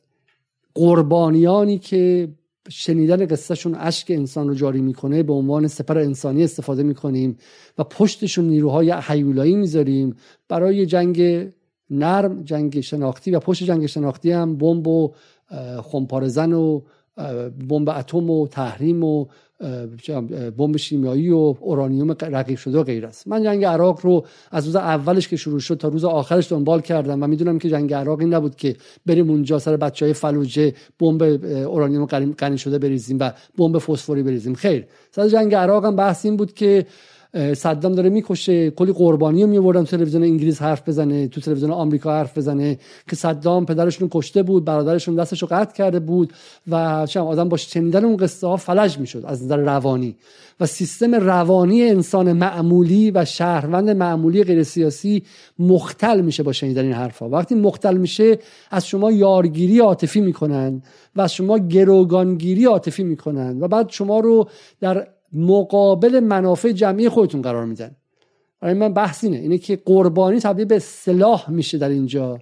قربانیانی 0.75 1.79
که 1.79 2.29
شنیدن 2.69 3.27
قصهشون 3.27 3.75
اشک 3.75 4.11
انسان 4.11 4.49
رو 4.49 4.55
جاری 4.55 4.81
می‌کنه 4.81 5.23
به 5.23 5.33
عنوان 5.33 5.67
سپر 5.69 5.99
انسانی 5.99 6.45
استفاده 6.45 6.83
می‌کنیم 6.83 7.37
و 7.79 7.85
پشتشون 7.85 8.45
نیروهای 8.45 8.91
حیولایی 8.91 9.57
می‌ذاریم 9.57 10.17
برای 10.49 10.87
جنگ 10.87 11.49
نرم 11.91 12.43
جنگ 12.43 12.81
شناختی 12.81 13.31
و 13.31 13.41
پشت 13.41 13.65
جنگ 13.65 13.87
شناختی 13.87 14.31
هم 14.31 14.57
بمب 14.57 14.89
و 14.89 15.13
خمپارزن 15.83 16.53
و 16.53 16.81
بمب 17.69 17.89
اتم 17.89 18.31
و 18.31 18.49
تحریم 18.49 19.05
و 19.05 19.27
بمب 20.57 20.77
شیمیایی 20.77 21.31
و 21.31 21.55
اورانیوم 21.61 22.17
رقیق 22.23 22.59
شده 22.59 22.79
و 22.79 22.83
غیر 22.83 23.07
است. 23.07 23.29
من 23.29 23.43
جنگ 23.43 23.65
عراق 23.65 24.01
رو 24.03 24.27
از 24.51 24.67
روز 24.67 24.77
اولش 24.77 25.29
که 25.29 25.37
شروع 25.37 25.61
شد 25.61 25.75
تا 25.75 25.89
روز 25.89 26.05
آخرش 26.05 26.53
دنبال 26.53 26.81
کردم 26.81 27.23
و 27.23 27.27
می‌دونم 27.27 27.59
که 27.59 27.71
جنگ 27.71 27.95
عراق 27.95 28.21
این 28.21 28.35
نبود 28.35 28.57
که 28.57 28.77
بریم 29.07 29.31
اونجا 29.31 29.59
سر 29.59 29.77
بچه 29.77 30.05
های 30.05 30.13
فلوجه 30.13 30.75
بمب 31.01 31.23
اورانیوم 31.23 32.05
غنی 32.39 32.59
شده 32.59 32.79
بریزیم 32.79 33.17
و 33.21 33.33
بمب 33.59 33.79
فسفوری 33.79 34.23
بریزیم. 34.23 34.55
خیر. 34.55 34.87
سر 35.11 35.29
جنگ 35.29 35.55
عراق 35.55 35.85
هم 35.85 35.97
بحث 35.97 36.25
این 36.25 36.37
بود 36.37 36.53
که 36.55 36.87
صدام 37.55 37.93
داره 37.93 38.11
می‌کشه 38.11 38.71
کلی 38.71 38.93
قربانی 38.93 39.43
رو 39.43 39.49
میوردن 39.49 39.85
تلویزیون 39.85 40.23
انگلیس 40.23 40.63
حرف 40.63 40.89
بزنه 40.89 41.29
تو 41.29 41.41
تلویزیون 41.41 41.71
آمریکا 41.71 42.13
حرف 42.13 42.39
بزنه 42.39 42.79
که 43.11 43.17
صدام 43.17 43.67
پدرشون 43.67 44.09
کشته 44.13 44.43
بود 44.43 44.65
برادرشون 44.65 45.15
دستش 45.15 45.43
رو 45.43 45.49
قطع 45.51 45.77
کرده 45.77 46.01
بود 46.01 46.33
و 46.71 47.07
چه 47.07 47.21
آدم 47.21 47.49
با 47.49 47.57
شنیدن 47.57 48.05
اون 48.05 48.17
قصه 48.17 48.47
ها 48.47 48.57
فلج 48.57 48.99
می‌شد 48.99 49.25
از 49.27 49.45
نظر 49.45 49.57
روانی. 49.57 50.17
و 50.61 50.67
سیستم 50.67 51.15
روانی 51.15 51.83
انسان 51.83 52.33
معمولی 52.33 53.11
و 53.11 53.25
شهروند 53.25 53.91
معمولی 53.91 54.45
غیر 54.45 54.63
سیاسی 54.63 55.23
مختل 55.59 56.21
میشه 56.21 56.43
با 56.43 56.53
شنیدن 56.53 56.83
این 56.83 56.93
حرفها 56.93 57.29
وقتی 57.29 57.55
مختل 57.55 57.97
میشه 57.97 58.39
از 58.71 58.87
شما 58.87 59.13
یارگیری 59.13 59.79
عاطفی 59.79 60.21
می‌کنن 60.21 60.83
و 61.17 61.21
از 61.21 61.35
شما 61.35 61.59
گروگانگیری 61.59 62.65
عاطفی 62.65 63.05
می‌کنن 63.05 63.61
و 63.61 63.69
بعد 63.69 63.91
شما 63.91 64.21
رو 64.21 64.49
در 64.81 65.07
مقابل 65.35 66.21
منافع 66.21 66.73
جمعی 66.73 67.09
خودتون 67.09 67.43
قرار 67.43 67.65
میدن. 67.65 67.97
برای 68.61 68.75
من 68.75 68.95
بحث 68.95 69.25
اینه. 69.25 69.37
اینه 69.37 69.59
که 69.59 69.77
قربانی 69.85 70.41
تبدیل 70.41 70.65
به 70.65 70.79
سلاح 70.79 71.51
میشه 71.51 71.79
در 71.79 71.89
اینجا. 71.89 72.39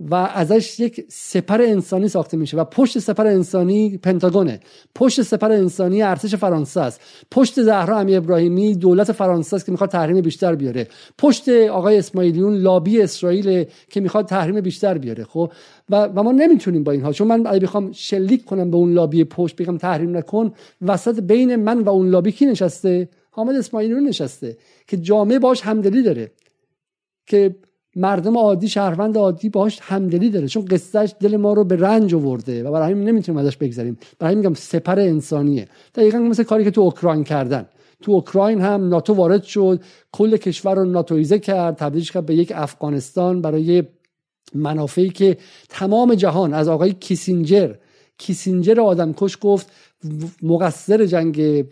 و 0.00 0.14
ازش 0.14 0.80
یک 0.80 1.04
سپر 1.08 1.62
انسانی 1.62 2.08
ساخته 2.08 2.36
میشه 2.36 2.56
و 2.56 2.64
پشت 2.64 2.98
سپر 2.98 3.26
انسانی 3.26 3.98
پنتاگونه. 3.98 4.60
پشت 4.94 5.22
سپر 5.22 5.52
انسانی 5.52 6.02
ارتش 6.02 6.34
فرانسه 6.34 6.80
است. 6.80 7.00
پشت 7.30 7.62
زهرا 7.62 7.98
امی 7.98 8.16
ابراهیمی 8.16 8.74
دولت 8.74 9.12
فرانسه 9.12 9.56
است 9.56 9.66
که 9.66 9.72
می‌خواد 9.72 9.90
تحریم 9.90 10.20
بیشتر 10.20 10.54
بیاره. 10.54 10.88
پشت 11.18 11.48
آقای 11.48 11.98
اسماعیلیون 11.98 12.54
لابی 12.54 13.02
اسرائیل 13.02 13.64
که 13.90 14.00
می‌خواد 14.00 14.26
تحریم 14.26 14.60
بیشتر 14.60 14.98
بیاره. 14.98 15.24
خب؟ 15.24 15.52
و, 15.90 16.04
و 16.06 16.22
ما 16.22 16.32
نمی‌تونیم 16.32 16.84
با 16.84 16.92
اینها. 16.92 17.12
چون 17.12 17.26
من 17.26 17.46
اگه 17.46 17.60
بخوام 17.60 17.92
شلیک 17.92 18.44
کنم 18.44 18.70
به 18.70 18.76
اون 18.76 18.92
لابی 18.92 19.24
پشت 19.24 19.56
بگم 19.56 19.78
تحریم 19.78 20.16
نکن 20.16 20.52
وسط 20.82 21.20
بین 21.20 21.56
من 21.56 21.82
و 21.82 21.88
اون 21.88 22.08
لابی 22.08 22.32
کی 22.32 22.46
نشسته؟ 22.46 23.08
حامد 23.30 23.56
اسماعیلیون 23.56 24.08
نشسته 24.08 24.56
که 24.86 24.96
جامعه 24.96 25.38
باش 25.38 25.60
همدلی 25.60 26.02
داره. 26.02 26.30
که 27.26 27.56
مردم 27.98 28.38
عادی 28.38 28.68
شهروند 28.68 29.18
عادی 29.18 29.48
باهاش 29.48 29.78
همدلی 29.82 30.30
داره. 30.30 30.48
چون 30.48 30.64
قصهش 30.64 31.14
دل 31.20 31.36
ما 31.36 31.52
رو 31.52 31.64
به 31.64 31.76
رنج 31.76 32.14
آورده 32.14 32.64
و 32.64 32.72
برای 32.72 32.92
همین 32.92 33.08
نمی‌تونیم 33.08 33.38
ازش 33.38 33.56
بگذریم. 33.56 33.98
برای 34.18 34.32
همین 34.32 34.46
میگم 34.46 34.54
سپر 34.54 34.98
انسانیه. 34.98 35.68
دقیقا 35.94 36.18
مثل 36.18 36.42
کاری 36.42 36.64
که 36.64 36.70
تو 36.70 36.80
اوکراین 36.80 37.24
کردن. 37.24 37.66
تو 38.02 38.12
اوکراین 38.12 38.60
هم 38.60 38.88
ناتو 38.88 39.14
وارد 39.14 39.42
شد. 39.42 39.80
کل 40.12 40.36
کشور 40.36 40.74
رو 40.74 40.84
ناتویزه 40.84 41.38
کرد. 41.38 41.76
تبدیلش 41.76 42.12
کرد 42.12 42.26
به 42.26 42.34
یک 42.34 42.52
افغانستان 42.54 43.42
برای 43.42 43.82
منافعی 44.54 45.10
که 45.10 45.36
تمام 45.68 46.14
جهان 46.14 46.54
از 46.54 46.68
آقای 46.68 46.92
کیسینجر 46.92 47.74
کیسینجر 48.18 48.80
آدمکش 48.80 49.38
گفت 49.40 49.66
مقصر 50.42 51.06
جنگ 51.06 51.64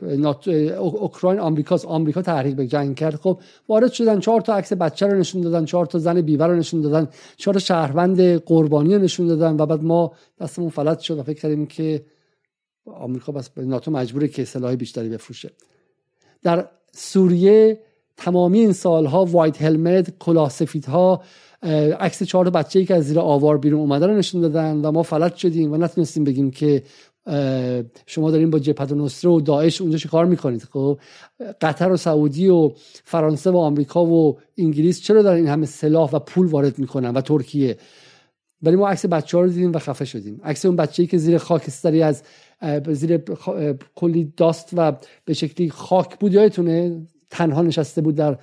اوکراین 0.78 1.40
آمریکاست 1.40 1.86
آمریکا 1.86 2.22
تحریک 2.22 2.56
به 2.56 2.66
جنگ 2.66 2.96
کرد. 2.96 3.14
خب 3.14 3.40
وارد 3.68 3.92
شدن 3.92 4.20
چهار 4.20 4.40
تا 4.40 4.54
عکس 4.54 4.72
بچه 4.72 5.06
رو 5.06 5.18
نشون 5.18 5.40
دادن 5.40 5.64
چهار 5.64 5.86
تا 5.86 5.98
زن 5.98 6.20
بیوه 6.20 6.46
رو 6.46 6.56
نشون 6.56 6.80
دادن 6.80 7.08
چهار 7.36 7.58
شهروند 7.58 8.20
قربانی 8.20 8.94
رو 8.94 9.02
نشون 9.02 9.26
دادن 9.26 9.56
و 9.56 9.66
بعد 9.66 9.82
ما 9.82 10.12
دستمون 10.40 10.70
فلج 10.70 10.98
شد 10.98 11.18
و 11.18 11.22
فکر 11.22 11.40
کردیم 11.40 11.66
که 11.66 12.04
آمریکا 12.86 13.32
بس 13.32 13.50
ناتو 13.56 13.90
مجبوره 13.90 14.28
که 14.28 14.44
سلاح 14.44 14.74
بیشتری 14.74 15.08
بفروشه. 15.08 15.50
در 16.42 16.68
سوریه 16.92 17.80
تمامی 18.16 18.58
این 18.58 18.72
سالها 18.72 19.24
وایت 19.24 19.62
هلمت 19.62 20.18
کلاه 20.18 20.50
سفیدها 20.50 21.22
عکس 22.00 22.22
چهار 22.22 22.50
بچه‌ای 22.50 22.84
که 22.84 22.94
از 22.94 23.04
زیر 23.04 23.18
آوار 23.18 23.58
بیرون 23.58 23.80
اومده 23.80 24.06
رو 24.06 24.14
نشون 24.14 24.40
دادن 24.40 24.76
و 24.76 24.92
ما 24.92 25.02
فلج 25.02 25.34
شدیم 25.34 25.72
و 25.72 25.76
نتونستیم 25.76 26.24
بگیم 26.24 26.50
که 26.50 26.82
شما 28.06 28.30
دارین 28.30 28.50
با 28.50 28.58
جبهت 28.58 28.92
نصره 28.92 29.30
و 29.30 29.40
داعش 29.40 29.80
اونجا 29.80 29.98
چه 29.98 30.08
کار 30.08 30.26
می‌کنید؟ 30.26 30.62
خب 30.62 30.98
قطر 31.60 31.92
و 31.92 31.96
سعودی 31.96 32.48
و 32.48 32.72
فرانسه 33.04 33.50
و 33.50 33.56
آمریکا 33.56 34.04
و 34.04 34.38
انگلیس 34.58 35.00
چرا 35.00 35.22
دارن 35.22 35.36
این 35.36 35.46
همه 35.46 35.66
سلاح 35.66 36.10
و 36.10 36.18
پول 36.18 36.46
وارد 36.46 36.78
می‌کنن 36.78 37.10
و 37.10 37.20
ترکیه؟ 37.20 37.76
ولی 38.62 38.76
ما 38.76 38.88
عکس 38.88 39.06
بچه 39.06 39.36
ها 39.36 39.42
رو 39.42 39.48
دیدیم 39.48 39.72
و 39.72 39.78
خفه 39.78 40.04
شدیم. 40.04 40.40
عکس 40.44 40.66
اون 40.66 40.76
بچه‌ای 40.76 41.06
که 41.06 41.18
زیر 41.18 41.38
خاکستری 41.38 42.02
از 42.02 42.22
زیر 42.88 43.16
کلی 43.94 44.32
داست 44.36 44.70
و 44.76 44.92
به 45.24 45.34
شکلی 45.34 45.70
خاک 45.70 46.18
بود 46.18 46.32
یادتونه؟ 46.32 47.06
تنها 47.30 47.62
نشسته 47.62 48.00
بود 48.00 48.14
در 48.14 48.38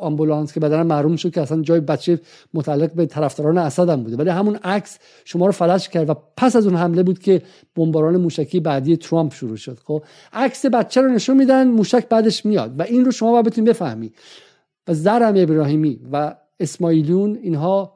آمبولانس 0.00 0.52
که 0.52 0.60
بدنم 0.60 0.86
معلوم 0.86 1.16
شد 1.16 1.30
که 1.30 1.40
اصلا 1.40 1.62
جای 1.62 1.80
بچه 1.80 2.20
متعلق 2.54 2.92
به 2.92 3.06
طرفداران 3.06 3.58
اسد 3.58 3.88
هم 3.88 4.02
بوده. 4.02 4.16
ولی 4.16 4.30
همون 4.30 4.56
عکس 4.56 4.98
شما 5.24 5.46
رو 5.46 5.52
فلش 5.52 5.88
کرد 5.88 6.10
و 6.10 6.14
پس 6.36 6.56
از 6.56 6.66
اون 6.66 6.76
حمله 6.76 7.02
بود 7.02 7.18
که 7.18 7.42
بمباران 7.76 8.16
موشکی 8.16 8.60
بعدی 8.60 8.96
ترامپ 8.96 9.32
شروع 9.32 9.56
شد. 9.56 9.78
خب 9.84 10.02
عکس 10.32 10.66
بچه 10.66 11.00
رو 11.00 11.08
نشون 11.08 11.36
میدن 11.36 11.68
موشک 11.68 12.08
بعدش 12.08 12.46
میاد 12.46 12.80
و 12.80 12.82
این 12.82 13.04
رو 13.04 13.10
شما 13.10 13.32
باید 13.32 13.46
بتونید 13.46 13.70
بفهمی. 13.70 14.12
و 14.88 14.94
زرم 14.94 15.34
ابراهیمی 15.36 16.00
و 16.12 16.34
اسماعیلون 16.60 17.38
اینها 17.42 17.94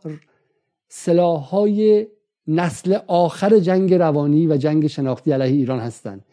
های 1.51 2.07
نسل 2.49 2.99
آخر 3.07 3.59
جنگ 3.59 3.95
روانی 3.95 4.47
و 4.47 4.57
جنگ 4.57 4.87
شناختی 4.87 5.33
علیه 5.33 5.57
ایران 5.57 5.79
هستند 5.79 6.25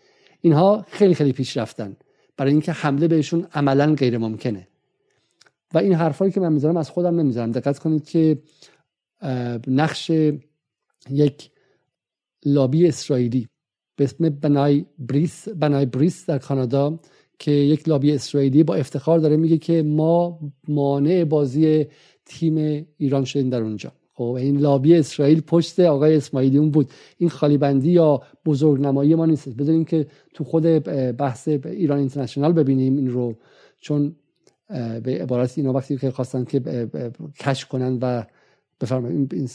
اینها 0.42 0.86
خیلی 0.88 1.16
خیلی 1.16 1.34
پیش 1.34 1.58
رفتن. 1.58 1.96
برای 2.38 2.52
اینکه 2.52 2.72
حمله 2.72 3.08
بهشون 3.08 3.48
عملا 3.54 3.96
غیر 3.96 4.18
ممکنه. 4.18 4.68
و 5.74 5.78
این 5.78 5.94
حرفایی 5.94 6.32
که 6.32 6.40
من 6.40 6.54
می‌ذارم 6.54 6.78
از 6.78 6.90
خودم 6.90 7.20
نمی‌ذارم 7.20 7.52
دقت 7.52 7.80
کنید 7.80 8.04
که 8.10 8.42
نقش 9.68 10.12
یک 11.10 11.52
لابی 12.46 12.88
اسرائیلی 12.88 13.48
به 13.96 14.04
اسم 14.04 14.30
بنای 14.30 14.86
بریس 15.00 15.50
بنای 15.50 15.86
بریس 15.86 16.26
در 16.26 16.38
کانادا 16.38 17.00
که 17.40 17.52
یک 17.52 17.90
لابی 17.90 18.12
اسرائیلی 18.12 18.64
با 18.64 18.76
افتخار 18.76 19.20
داره 19.20 19.38
میگه 19.38 19.58
که 19.58 19.84
ما 19.84 20.40
مانع 20.68 21.24
بازی 21.24 21.88
تیم 22.26 22.88
ایران 22.98 23.26
شدیم 23.26 23.50
در 23.50 23.62
اونجا. 23.62 23.92
خب 24.14 24.24
این 24.24 24.58
لابی 24.58 24.96
اسرائیل 24.96 25.42
پشت 25.42 25.80
آقای 25.80 26.16
اسماعیلیون 26.16 26.72
بود. 26.72 26.90
این 27.18 27.30
خالی 27.30 27.58
بندی 27.58 27.92
یا 27.92 28.22
بزرگنمایی 28.46 29.16
ما 29.16 29.26
نیست. 29.26 29.50
بدونیم 29.50 29.86
که 29.86 30.08
تو 30.34 30.44
خود 30.44 30.64
بحث 31.18 31.48
ایران 31.48 32.00
اینترنشنال 32.00 32.54
ببینیم 32.54 32.96
این 32.96 33.10
رو 33.10 33.36
چون 33.80 34.16
به 35.04 35.18
عبارت 35.22 35.58
اینا 35.58 35.74
وقتی 35.74 35.98
که 35.98 36.12
خواستن 36.12 36.44
که 36.44 36.90
کش 37.40 37.66
کنن 37.66 38.00
و 38.02 38.24
بفرمایید 38.82 39.34
این 39.34 39.48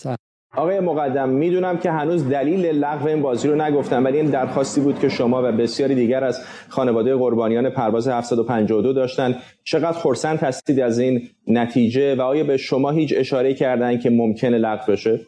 آقای 0.56 0.80
مقدم 0.80 1.28
می‌دونم 1.28 1.78
که 1.78 1.90
هنوز 1.90 2.28
دلیل 2.28 2.66
لغو 2.66 3.06
این 3.06 3.22
بازی 3.22 3.48
رو 3.48 3.62
نگفتم 3.62 4.04
ولی 4.04 4.16
این 4.16 4.30
درخواستی 4.30 4.80
بود 4.80 4.98
که 4.98 5.08
شما 5.08 5.42
و 5.42 5.52
بسیاری 5.52 5.94
دیگر 5.94 6.24
از 6.24 6.40
خانواده 6.68 7.14
قربانیان 7.14 7.70
پرواز 7.70 8.08
752 8.08 8.92
داشتن. 8.92 9.36
چقدر 9.64 9.92
خرسند 9.92 10.38
هستید 10.38 10.80
از 10.80 10.98
این 10.98 11.28
نتیجه 11.46 12.14
و 12.14 12.22
آیا 12.22 12.44
به 12.44 12.56
شما 12.56 12.90
هیچ 12.90 13.14
اشاره 13.16 13.54
کردن 13.54 13.98
که 13.98 14.10
ممکنه 14.10 14.58
لغو 14.58 14.92
بشه؟ 14.92 15.20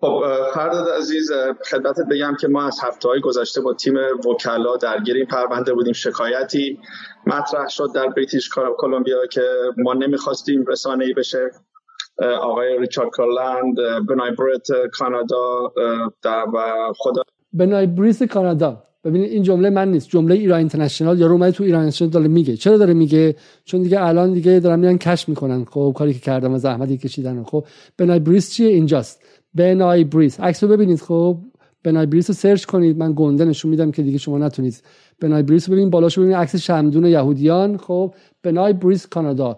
خب 0.00 0.22
فرداد 0.54 0.88
عزیز 0.98 1.30
خدمتت 1.70 2.04
بگم 2.10 2.36
که 2.40 2.48
ما 2.48 2.66
از 2.66 2.78
هفته 2.82 3.08
های 3.08 3.20
گذشته 3.20 3.60
با 3.60 3.74
تیم 3.74 3.94
وکلا 4.30 4.76
درگیر 4.76 5.16
این 5.16 5.26
پرونده 5.26 5.74
بودیم 5.74 5.92
شکایتی 5.92 6.78
مطرح 7.26 7.68
شد 7.68 7.88
در 7.94 8.06
بریتیش 8.06 8.50
کلمبیا 8.78 9.26
که 9.32 9.42
ما 9.76 9.94
نمی‌خواستیم 9.94 10.64
رسانه 10.66 11.04
ای 11.04 11.12
بشه. 11.12 11.50
آقای 12.42 12.78
ریچارد 12.78 13.10
کارلند 13.10 13.76
بنای 14.08 14.30
بریت 14.30 14.66
کانادا 14.92 15.72
و 16.24 16.92
خدا 16.96 17.22
B'nai 17.52 17.86
Brith 17.86 18.24
کانادا. 18.24 18.82
ببینید 19.04 19.32
این 19.32 19.42
جمله 19.42 19.70
من 19.70 19.90
نیست. 19.90 20.08
جمله 20.08 20.34
ایران 20.34 20.58
اینترنشنال 20.58 21.18
یا 21.18 21.30
اومده 21.30 21.52
تو 21.52 21.64
ایران 21.64 21.80
اینترنشنال 21.80 22.10
داره 22.10 22.28
میگه. 22.28 22.56
چرا 22.56 22.76
داره 22.76 22.94
میگه؟ 22.94 23.36
چون 23.64 23.82
دیگه 23.82 24.04
الان 24.04 24.32
دیگه 24.32 24.60
دارن 24.60 24.80
میان 24.80 24.98
cash 24.98 25.28
می‌کنن. 25.28 25.64
خب 25.64 25.94
کاری 25.96 26.14
که 26.14 26.20
کردم 26.20 26.54
و 26.54 26.58
زحمتی 26.58 26.98
کشیدن 26.98 27.42
خب 27.42 27.64
B'nai 27.98 28.18
Brith 28.18 28.52
چیه؟ 28.52 28.68
اینجاست. 28.68 29.22
B'nai 29.54 30.04
Brith 30.04 30.40
عکس 30.40 30.64
رو 30.64 30.68
ببینید. 30.68 31.00
خب 31.00 31.36
B'nai 31.84 32.06
Brith 32.06 32.30
رو 32.30 32.34
search 32.34 32.64
کنید. 32.64 32.98
من 32.98 33.12
گنده 33.16 33.44
نشون 33.44 33.70
میدم 33.70 33.90
که 33.90 34.02
دیگه 34.02 34.18
شما 34.18 34.38
نتونید. 34.38 34.82
B'nai 35.20 35.42
Brith 35.42 35.68
رو 35.68 35.72
ببینید. 35.72 35.92
بالاشو 35.92 36.20
ببینید 36.20 36.40
عکس 36.40 36.56
شمعدون 36.56 37.06
یهودیان. 37.06 37.76
خب 37.76 38.14
B'nai 38.42 38.72
Brith 38.72 39.06
کانادا. 39.06 39.56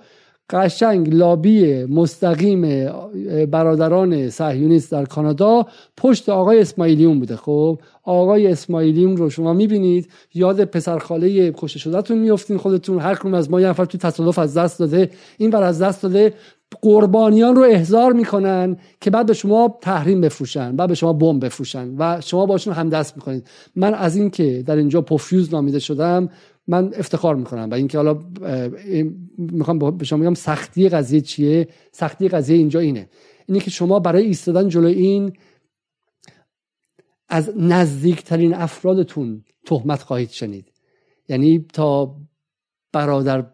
قشنگ 0.50 1.14
لابی 1.14 1.84
مستقیم 1.84 2.90
برادران 3.50 4.30
صهیونیست 4.30 4.92
در 4.92 5.04
کانادا 5.04 5.66
پشت 5.96 6.28
آقای 6.28 6.60
اسماعیلیون 6.60 7.18
بوده. 7.18 7.36
خب 7.36 7.78
آقای 8.02 8.46
اسماعیلیون 8.46 9.16
رو 9.16 9.30
شما 9.30 9.52
می‌بینید 9.52 10.08
یاد 10.34 10.64
پسرخاله 10.64 11.52
کشته 11.52 11.78
شدهتون 11.78 12.18
میفتین 12.18 12.56
خودتون 12.56 12.98
هر 12.98 13.34
از 13.34 13.50
ما 13.50 13.60
یه 13.60 13.68
نفر 13.68 13.84
تو 13.84 13.98
تصادف 13.98 14.38
از 14.38 14.56
دست 14.56 14.78
داده 14.78 15.10
این 15.38 15.50
بر 15.50 15.62
از 15.62 15.82
دست 15.82 16.02
داده 16.02 16.34
قربانیان 16.82 17.56
رو 17.56 17.62
احضار 17.62 18.12
می‌کنن 18.12 18.76
که 19.00 19.10
بعد 19.10 19.26
به 19.26 19.32
شما 19.32 19.78
تحریم 19.80 20.20
بفروشن 20.20 20.76
بعد 20.76 20.88
به 20.88 20.94
شما 20.94 21.12
بمب 21.12 21.44
بفروشن 21.44 21.94
و 21.98 22.20
شما 22.20 22.46
باشون 22.46 22.74
هم 22.74 22.88
دست 22.88 23.16
می‌کنید. 23.16 23.46
من 23.76 23.94
از 23.94 24.16
این 24.16 24.30
که 24.30 24.62
در 24.66 24.76
اینجا 24.76 25.00
پوفیوز 25.00 25.54
نامیده 25.54 25.78
شدم 25.78 26.28
من 26.66 26.94
افتخار 26.94 27.36
می‌کنم 27.36 27.70
و 27.70 27.74
اینکه 27.74 27.98
حالا 27.98 28.20
می‌خوام 29.38 29.78
به 29.96 30.04
شما 30.04 30.18
بگم 30.18 30.34
سختی 30.34 30.88
قضیه 30.88 31.20
چیه؟ 31.20 31.68
سختی 31.92 32.28
قضیه 32.28 32.56
اینجا 32.56 32.80
اینه. 32.80 33.08
اینه 33.46 33.60
که 33.60 33.70
شما 33.70 34.00
برای 34.00 34.26
ایستادن 34.26 34.68
جلو 34.68 34.86
این 34.86 35.32
از 37.28 37.52
نزدیکترین 37.56 38.54
افرادتون 38.54 39.44
تهمت 39.66 40.02
خواهید 40.02 40.30
شنید. 40.30 40.72
یعنی 41.28 41.66
تا 41.72 42.16
برادر 42.92 43.46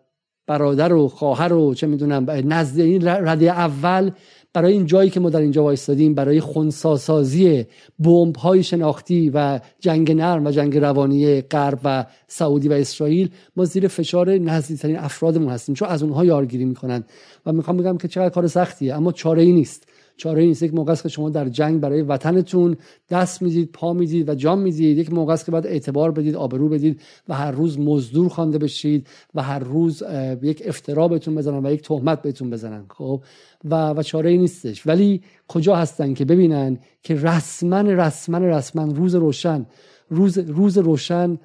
برادر 0.47 0.93
و 0.93 1.09
خواهر 1.09 1.53
و 1.53 1.75
چه 1.75 1.87
می‌دونم 1.87 2.31
نزد 2.31 2.81
این 2.81 3.07
رده 3.07 3.51
اول 3.51 4.11
برای 4.57 4.73
این 4.73 4.87
جایی 4.87 5.11
که 5.11 5.21
ما 5.21 5.31
در 5.31 5.41
اینجا 5.41 5.63
وایستادیم 5.63 6.15
برای 6.15 6.41
خونساسازی 6.41 7.67
بمب 7.99 8.37
های 8.37 8.63
شناختی 8.63 9.31
و 9.35 9.61
جنگ 9.81 10.13
نرم 10.13 10.47
و 10.47 10.51
جنگ 10.51 10.79
روانی 10.79 11.41
غرب 11.41 11.79
و 11.85 12.07
سعودی 12.29 12.69
و 12.69 12.73
اسرائیل 12.73 13.31
ما 13.57 13.65
زیر 13.65 13.89
فشار 13.89 14.31
نزدیکترین 14.31 14.97
افرادمون 14.97 15.49
هستیم 15.49 15.75
چون 15.75 15.89
از 15.89 16.03
اونها 16.03 16.25
یارگیری 16.25 16.65
می‌کنن. 16.65 17.05
و 17.47 17.53
می‌خوام 17.53 17.77
بگم 17.77 17.97
که 17.97 18.09
چقدر 18.09 18.29
کار 18.29 18.47
سختیه 18.47 18.95
اما 18.95 19.13
چاره 19.13 19.43
ای 19.43 19.53
نیست. 19.53 19.89
چاره 20.17 20.45
نیست. 20.45 20.63
یک 20.63 20.75
موقع 20.75 20.93
است 20.93 21.03
که 21.03 21.09
شما 21.09 21.31
در 21.31 21.49
جنگ 21.49 21.81
برای 21.81 22.03
وطنتون 22.03 22.77
دست 23.11 23.43
می‌دید 23.43 23.73
پا 23.73 23.93
می‌دید 23.93 24.29
و 24.29 24.35
جان 24.35 24.59
می‌دید. 24.59 24.99
یک 24.99 25.13
موقع 25.13 25.33
است 25.33 25.45
که 25.47 25.53
باید 25.53 25.67
اعتبار 25.67 26.11
بدید 26.11 26.37
آبرو 26.37 26.69
بدید 26.69 27.01
و 27.29 27.35
هر 27.35 27.51
روز 27.51 27.79
مزدور 27.79 28.29
خوانده 28.29 28.59
بشید 28.59 29.07
و 29.35 29.43
هر 29.43 29.59
روز 29.59 30.03
یک 30.43 30.63
افترا 30.67 31.09
بهتون 31.09 31.35
بزنن 31.35 31.67
و 31.67 31.73
یک 31.73 31.83
تهمت 31.83 32.23
بهتون 32.23 32.51
بزنن. 32.51 32.85
خب؟ 32.89 33.23
و 33.65 33.91
و 33.91 34.03
چاره 34.03 34.37
نیستش. 34.37 34.87
ولی 34.87 35.23
کجا 35.49 35.77
هستن 35.77 36.15
که 36.15 36.25
ببینن 36.25 36.79
که 37.03 37.15
رسما 37.15 37.81
رسما 37.81 38.39
رسما 38.39 38.85
روز 38.85 39.15
روشن 39.15 39.67
روز 40.09 40.39
روز 40.39 40.79
روشن 40.79 41.39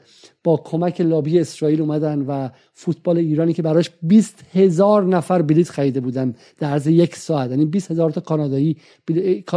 با 0.44 0.58
کمک 0.58 1.02
لابی 1.02 1.40
اسرائیل 1.40 1.82
اومدن 1.82 2.22
و 2.22 2.50
فوتبال 2.74 3.18
ایرانی 3.18 3.54
که 3.54 3.62
براش 3.62 3.90
20 4.02 4.46
هزار 4.54 5.04
نفر 5.04 5.42
بلیت 5.42 5.70
خریده 5.70 6.00
بودن 6.00 6.36
در 6.60 6.70
عرض 6.70 6.88
یک 6.88 7.16
ساعت. 7.16 7.50
یعنی 7.50 7.66
20 7.66 7.92
هزار 7.92 8.12
تا 8.12 8.22
کانادایی 8.22 8.78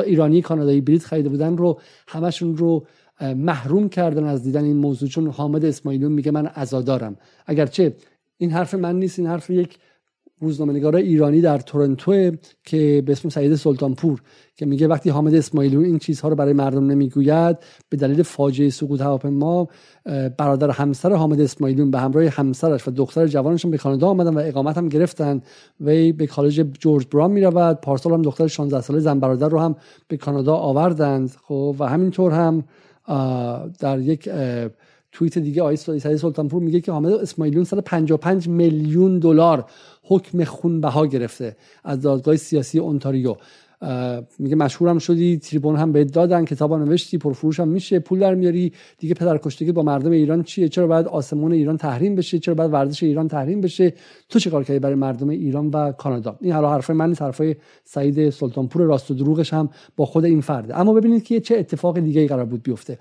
ایرانی 0.04 0.42
کانادایی 0.42 0.80
بلیت 0.80 1.02
خریده 1.04 1.28
بودن 1.28 1.56
رو 1.56 1.80
همشون 2.08 2.56
رو 2.56 2.86
محروم 3.20 3.88
کردن 3.88 4.24
از 4.24 4.42
دیدن 4.42 4.64
این 4.64 4.76
موضوع. 4.76 5.08
چون 5.08 5.26
حامد 5.26 5.64
اسماعیلون 5.64 6.12
میگه 6.12 6.30
من 6.30 6.46
عزادارم. 6.46 7.16
اگرچه 7.46 7.96
این 8.36 8.50
حرف 8.50 8.74
من 8.74 8.98
نیست 8.98 9.18
این 9.18 9.28
حرف 9.28 9.50
یک 9.50 9.78
روزنامه‌نگار 10.44 10.96
ایرانی 10.96 11.40
در 11.40 11.58
تورنتو 11.58 12.30
که 12.64 13.02
به 13.06 13.12
اسم 13.12 13.28
سعید 13.28 13.54
سلطانپور 13.54 14.22
که 14.56 14.66
میگه 14.66 14.88
وقتی 14.88 15.10
حامد 15.10 15.34
اسماعیلون 15.34 15.84
این 15.84 15.98
چیزها 15.98 16.28
رو 16.28 16.34
برای 16.36 16.52
مردم 16.52 16.86
نمی‌گوید 16.86 17.56
به 17.88 17.96
دلیل 17.96 18.22
فاجعه 18.22 18.70
سقوط 18.70 19.00
هواپیما 19.00 19.68
برادر 20.38 20.70
همسر 20.70 21.12
حامد 21.12 21.40
اسماعیلون 21.40 21.90
به 21.90 21.98
همراه 21.98 22.28
همسرش 22.28 22.88
و 22.88 22.90
دختر 22.90 23.26
جوانشون 23.26 23.70
به 23.70 23.78
کانادا 23.78 24.08
آمدن 24.08 24.34
و 24.34 24.38
اقامت 24.38 24.78
هم 24.78 24.88
گرفتن. 24.88 25.40
و 25.80 25.84
به 26.12 26.26
کالج 26.30 26.60
جورج 26.80 27.06
برام 27.12 27.30
می‌رود. 27.30 27.80
پارسال 27.80 28.12
هم 28.12 28.22
دختر 28.22 28.46
16 28.46 28.80
ساله 28.80 29.00
زن 29.00 29.20
برادر 29.20 29.48
رو 29.48 29.58
هم 29.58 29.76
به 30.08 30.16
کانادا 30.16 30.54
آوردند. 30.54 31.36
خب 31.42 31.76
و 31.78 31.84
همینطور 31.84 32.32
هم 32.32 32.64
در 33.80 33.98
یک 33.98 34.28
توییت 35.14 35.38
دیگه 35.38 35.62
آقای 35.62 35.76
سعید 35.76 36.16
سلطانپور 36.16 36.62
میگه 36.62 36.80
که 36.80 36.92
حامد 36.92 37.12
اسماعیلون 37.12 37.64
155 37.64 38.48
میلیون 38.48 39.18
دلار 39.18 39.64
حکم 40.02 40.44
خونبها 40.44 41.06
گرفته 41.06 41.56
از 41.84 42.02
دادگاه 42.02 42.36
سیاسی 42.36 42.78
اونتاریو. 42.78 43.36
میگه 44.38 44.56
مشهورم 44.56 44.98
شدی 44.98 45.38
تریبون 45.38 45.76
هم 45.76 45.92
بهت 45.92 46.12
دادن 46.12 46.44
کتابا 46.44 46.78
نوشتی 46.78 47.18
پرفروش 47.18 47.60
هم 47.60 47.68
میشه 47.68 47.98
پول 47.98 48.18
در 48.18 48.34
میاری. 48.34 48.72
دیگه 48.98 49.14
پدر 49.14 49.38
کشتگی 49.38 49.72
با 49.72 49.82
مردم 49.82 50.10
ایران 50.10 50.42
چیه؟ 50.42 50.68
چرا 50.68 50.86
باید 50.86 51.06
آسمون 51.06 51.52
ایران 51.52 51.76
تحریم 51.76 52.14
بشه؟ 52.14 52.38
چرا 52.38 52.54
باید 52.54 52.72
ورزش 52.72 53.02
ایران 53.02 53.28
تحریم 53.28 53.60
بشه؟ 53.60 53.94
تو 54.28 54.38
چه 54.38 54.50
کار 54.50 54.64
کردی 54.64 54.78
برای 54.78 54.94
مردم 54.94 55.28
ایران 55.28 55.70
و 55.70 55.92
کانادا؟ 55.92 56.36
این 56.40 56.52
حالا 56.52 56.70
حرف 56.70 56.90
من 56.90 57.08
نیست 57.08 57.22
حرفای 57.22 57.56
سعید 57.84 58.30
سلطانپور 58.30 58.82
راست 58.82 59.10
و 59.10 59.14
دروغش 59.14 59.54
هم 59.54 59.68
با 59.96 60.06
خود 60.06 60.24
این 60.24 60.40
فرده. 60.40 60.78
اما 60.78 60.92
ببینید 60.92 61.22
که 61.22 61.40
چه 61.40 61.58
اتفاق 61.58 61.98
دیگه 62.00 62.20
ای 62.20 62.28
قرار 62.28 62.44
بود 62.44 62.62
بیفته. 62.62 62.98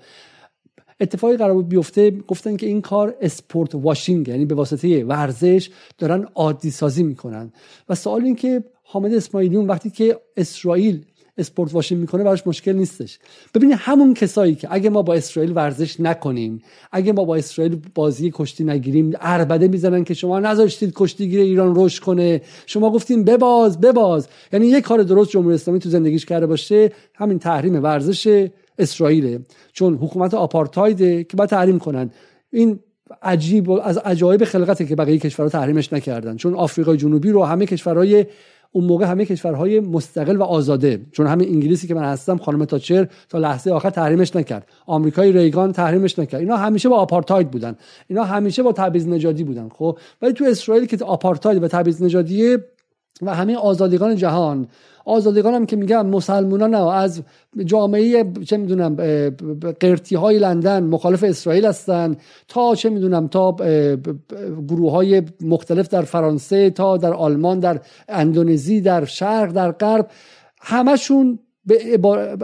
اتفاقی 1.04 1.36
قرار 1.36 1.54
بود 1.54 1.68
بیفته 1.68 2.10
گفتن 2.10 2.56
که 2.56 2.66
این 2.66 2.80
کار 2.80 3.14
اسپورت 3.20 3.74
واشینگ 3.74 4.28
یعنی 4.28 4.44
به 4.44 4.54
واسطه 4.54 5.04
ورزش 5.04 5.70
دارن 5.98 6.26
عادی 6.34 6.70
سازی 6.70 7.02
می‌کنن. 7.02 7.52
و 7.88 7.94
سوال 7.94 8.24
این 8.24 8.36
که 8.36 8.64
حامد 8.82 9.14
اسماعیلیون 9.14 9.66
وقتی 9.66 9.90
که 9.90 10.18
اسرائیل 10.36 11.04
اسپورت 11.38 11.74
واشینگ 11.74 12.00
می‌کنه 12.00 12.24
براش 12.24 12.46
مشکل 12.46 12.72
نیستش. 12.72 13.18
ببینید 13.54 13.76
همون 13.80 14.14
کسایی 14.14 14.54
که 14.54 14.68
اگه 14.70 14.90
ما 14.90 15.02
با 15.02 15.14
اسرائیل 15.14 15.52
ورزش 15.52 16.00
نکنیم 16.00 16.62
اگه 16.92 17.12
ما 17.12 17.24
با 17.24 17.36
اسرائیل 17.36 17.80
بازی 17.94 18.30
کشتی 18.34 18.64
نگیریم 18.64 19.12
اربده 19.20 19.68
می‌زنن 19.68 20.04
که 20.04 20.14
شما 20.14 20.40
نذاشتید 20.40 20.92
کشتیگیر 20.94 21.40
ایران 21.40 21.72
رشد 21.76 22.02
کنه. 22.02 22.42
شما 22.66 22.90
گفتیم 22.90 23.24
بباز 23.24 23.80
بباز. 23.80 24.28
یعنی 24.52 24.66
یه 24.66 24.80
کار 24.80 25.02
درست 25.02 25.30
جمهوری 25.30 25.54
اسلامی 25.54 25.80
تو 25.80 25.88
زندگیش 25.88 26.24
کرده 26.24 26.46
باشه 26.46 26.92
همین 27.14 27.38
تحریم 27.38 27.82
ورزش 27.82 28.48
اسرائیل 28.78 29.38
چون 29.72 29.94
حکومت 29.94 30.34
آپارتایده 30.34 31.24
که 31.24 31.36
باید 31.36 31.50
تحریم 31.50 31.78
کنن. 31.78 32.10
این 32.50 32.80
عجیب 33.22 33.70
از 33.70 33.98
عجایب 33.98 34.44
خلقته 34.44 34.86
که 34.86 34.96
بقیه 34.96 35.18
کشورها 35.18 35.50
تحریمش 35.50 35.92
نکردن. 35.92 36.36
چون 36.36 36.54
آفریقای 36.54 36.96
جنوبی 36.96 37.30
رو 37.30 37.44
همه 37.44 37.66
کشورهای 37.66 38.26
اون 38.72 38.84
موقع 38.84 39.06
همه 39.06 39.24
کشورهای 39.24 39.80
مستقل 39.80 40.36
و 40.36 40.42
آزاده. 40.42 41.00
چون 41.12 41.26
همه 41.26 41.44
انگلیسی 41.44 41.86
که 41.86 41.94
من 41.94 42.02
هستم 42.02 42.36
خانم 42.36 42.64
تاچر 42.64 43.08
تا 43.28 43.38
لحظه 43.38 43.70
آخر 43.70 43.90
تحریمش 43.90 44.36
نکرد. 44.36 44.66
آمریکای 44.86 45.32
ریگان 45.32 45.72
تحریمش 45.72 46.18
نکرد. 46.18 46.40
اینا 46.40 46.56
همیشه 46.56 46.88
با 46.88 46.96
آپارتاید 46.96 47.50
بودن. 47.50 47.76
اینا 48.08 48.24
همیشه 48.24 48.62
با 48.62 48.72
تبعیض 48.72 49.08
نژادی 49.08 49.44
بودن 49.44 49.68
خب؟ 49.68 49.98
ولی 50.22 50.32
تو 50.32 50.44
اسرائیل 50.44 50.86
که 50.86 51.04
آپارتاید 51.04 51.62
و 51.62 51.68
تبعیض 51.68 52.02
نژادیه 52.02 52.58
و 53.22 53.34
همه 53.34 53.56
آزادگان 53.56 54.16
جهان. 54.16 54.68
آزادگان 55.04 55.54
هم 55.54 55.66
که 55.66 55.76
میگم 55.76 56.06
مسلمانان 56.06 56.74
از 56.74 57.22
جامعه 57.64 58.32
چه 58.44 58.56
می‌دونم 58.56 58.96
قرتی 59.80 60.14
های 60.16 60.38
لندن 60.38 60.84
مخالف 60.84 61.24
اسرائیل 61.24 61.66
هستن 61.66 62.16
تا 62.48 62.74
چه 62.74 62.90
می‌دونم 62.90 63.28
تا 63.28 63.56
گروه 64.68 64.92
های 64.92 65.22
مختلف 65.40 65.88
در 65.88 66.02
فرانسه 66.02 66.70
تا 66.70 66.96
در 66.96 67.12
آلمان 67.14 67.60
در 67.60 67.80
اندونزی 68.08 68.80
در 68.80 69.04
شرق 69.04 69.52
در 69.52 69.72
غرب 69.72 70.10
همشون 70.60 71.38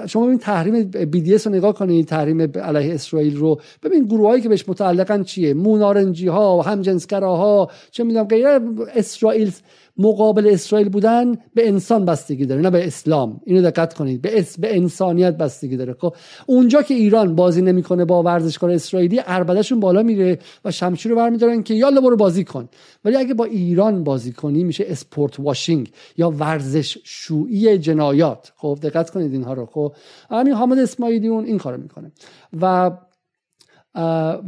شما 0.06 0.26
ببین 0.26 0.38
تحریم 0.38 0.82
دی 1.10 1.38
رو 1.38 1.52
نگاه 1.52 1.74
کنید 1.74 2.06
تحریم 2.06 2.40
علیه 2.40 2.94
اسرائیل 2.94 3.36
رو. 3.36 3.60
ببین 3.82 4.04
گروه 4.04 4.28
هایی 4.28 4.42
که 4.42 4.48
بهش 4.48 4.68
متعلقن 4.68 5.22
چیه؟ 5.22 5.54
مونارنجی 5.54 6.26
ها 6.26 6.62
همجنسگراها 6.62 7.70
چه 7.90 8.04
می‌دونم 8.04 8.24
غیر 8.24 8.46
اسرائیل 8.94 9.52
مقابل 10.00 10.46
اسرائیل 10.46 10.88
بودن 10.88 11.34
به 11.54 11.68
انسان 11.68 12.04
بستگی 12.04 12.46
داره 12.46 12.60
نه 12.60 12.70
به 12.70 12.86
اسلام. 12.86 13.40
اینو 13.44 13.62
دقت 13.62 13.94
کنید. 13.94 14.22
به, 14.22 14.38
اس... 14.38 14.58
به 14.58 14.76
انسانیت 14.76 15.36
بستگی 15.36 15.76
داره. 15.76 15.94
خب 15.98 16.14
اونجا 16.46 16.82
که 16.82 16.94
ایران 16.94 17.34
بازی 17.34 17.62
نمی‌کنه 17.62 18.04
با 18.04 18.22
ورزشکار 18.22 18.70
اسرائیلی 18.70 19.20
عربدشون 19.26 19.80
بالا 19.80 20.02
میره 20.02 20.38
و 20.64 20.70
شمشیر 20.70 21.12
رو 21.12 21.16
برمیدارن 21.16 21.62
که 21.62 21.74
یالا 21.74 22.00
برو 22.00 22.16
بازی 22.16 22.44
کن. 22.44 22.68
ولی 23.04 23.16
اگه 23.16 23.34
با 23.34 23.44
ایران 23.44 24.04
بازی 24.04 24.32
کنی 24.32 24.64
میشه 24.64 24.84
sport 24.88 25.40
washing 25.40 25.90
یا 26.16 26.30
ورزش 26.30 26.98
شویی 27.04 27.78
جنایات. 27.78 28.52
خب 28.56 28.78
دقت 28.82 29.10
کنید 29.10 29.32
اینها 29.32 29.52
رو. 29.52 29.66
خب 29.66 29.92
همین 30.30 30.52
حامد 30.52 30.78
اسماعیلیون 30.78 31.44
این 31.44 31.58
کارو 31.58 31.82
می‌کنه. 31.82 32.12
و 32.60 32.90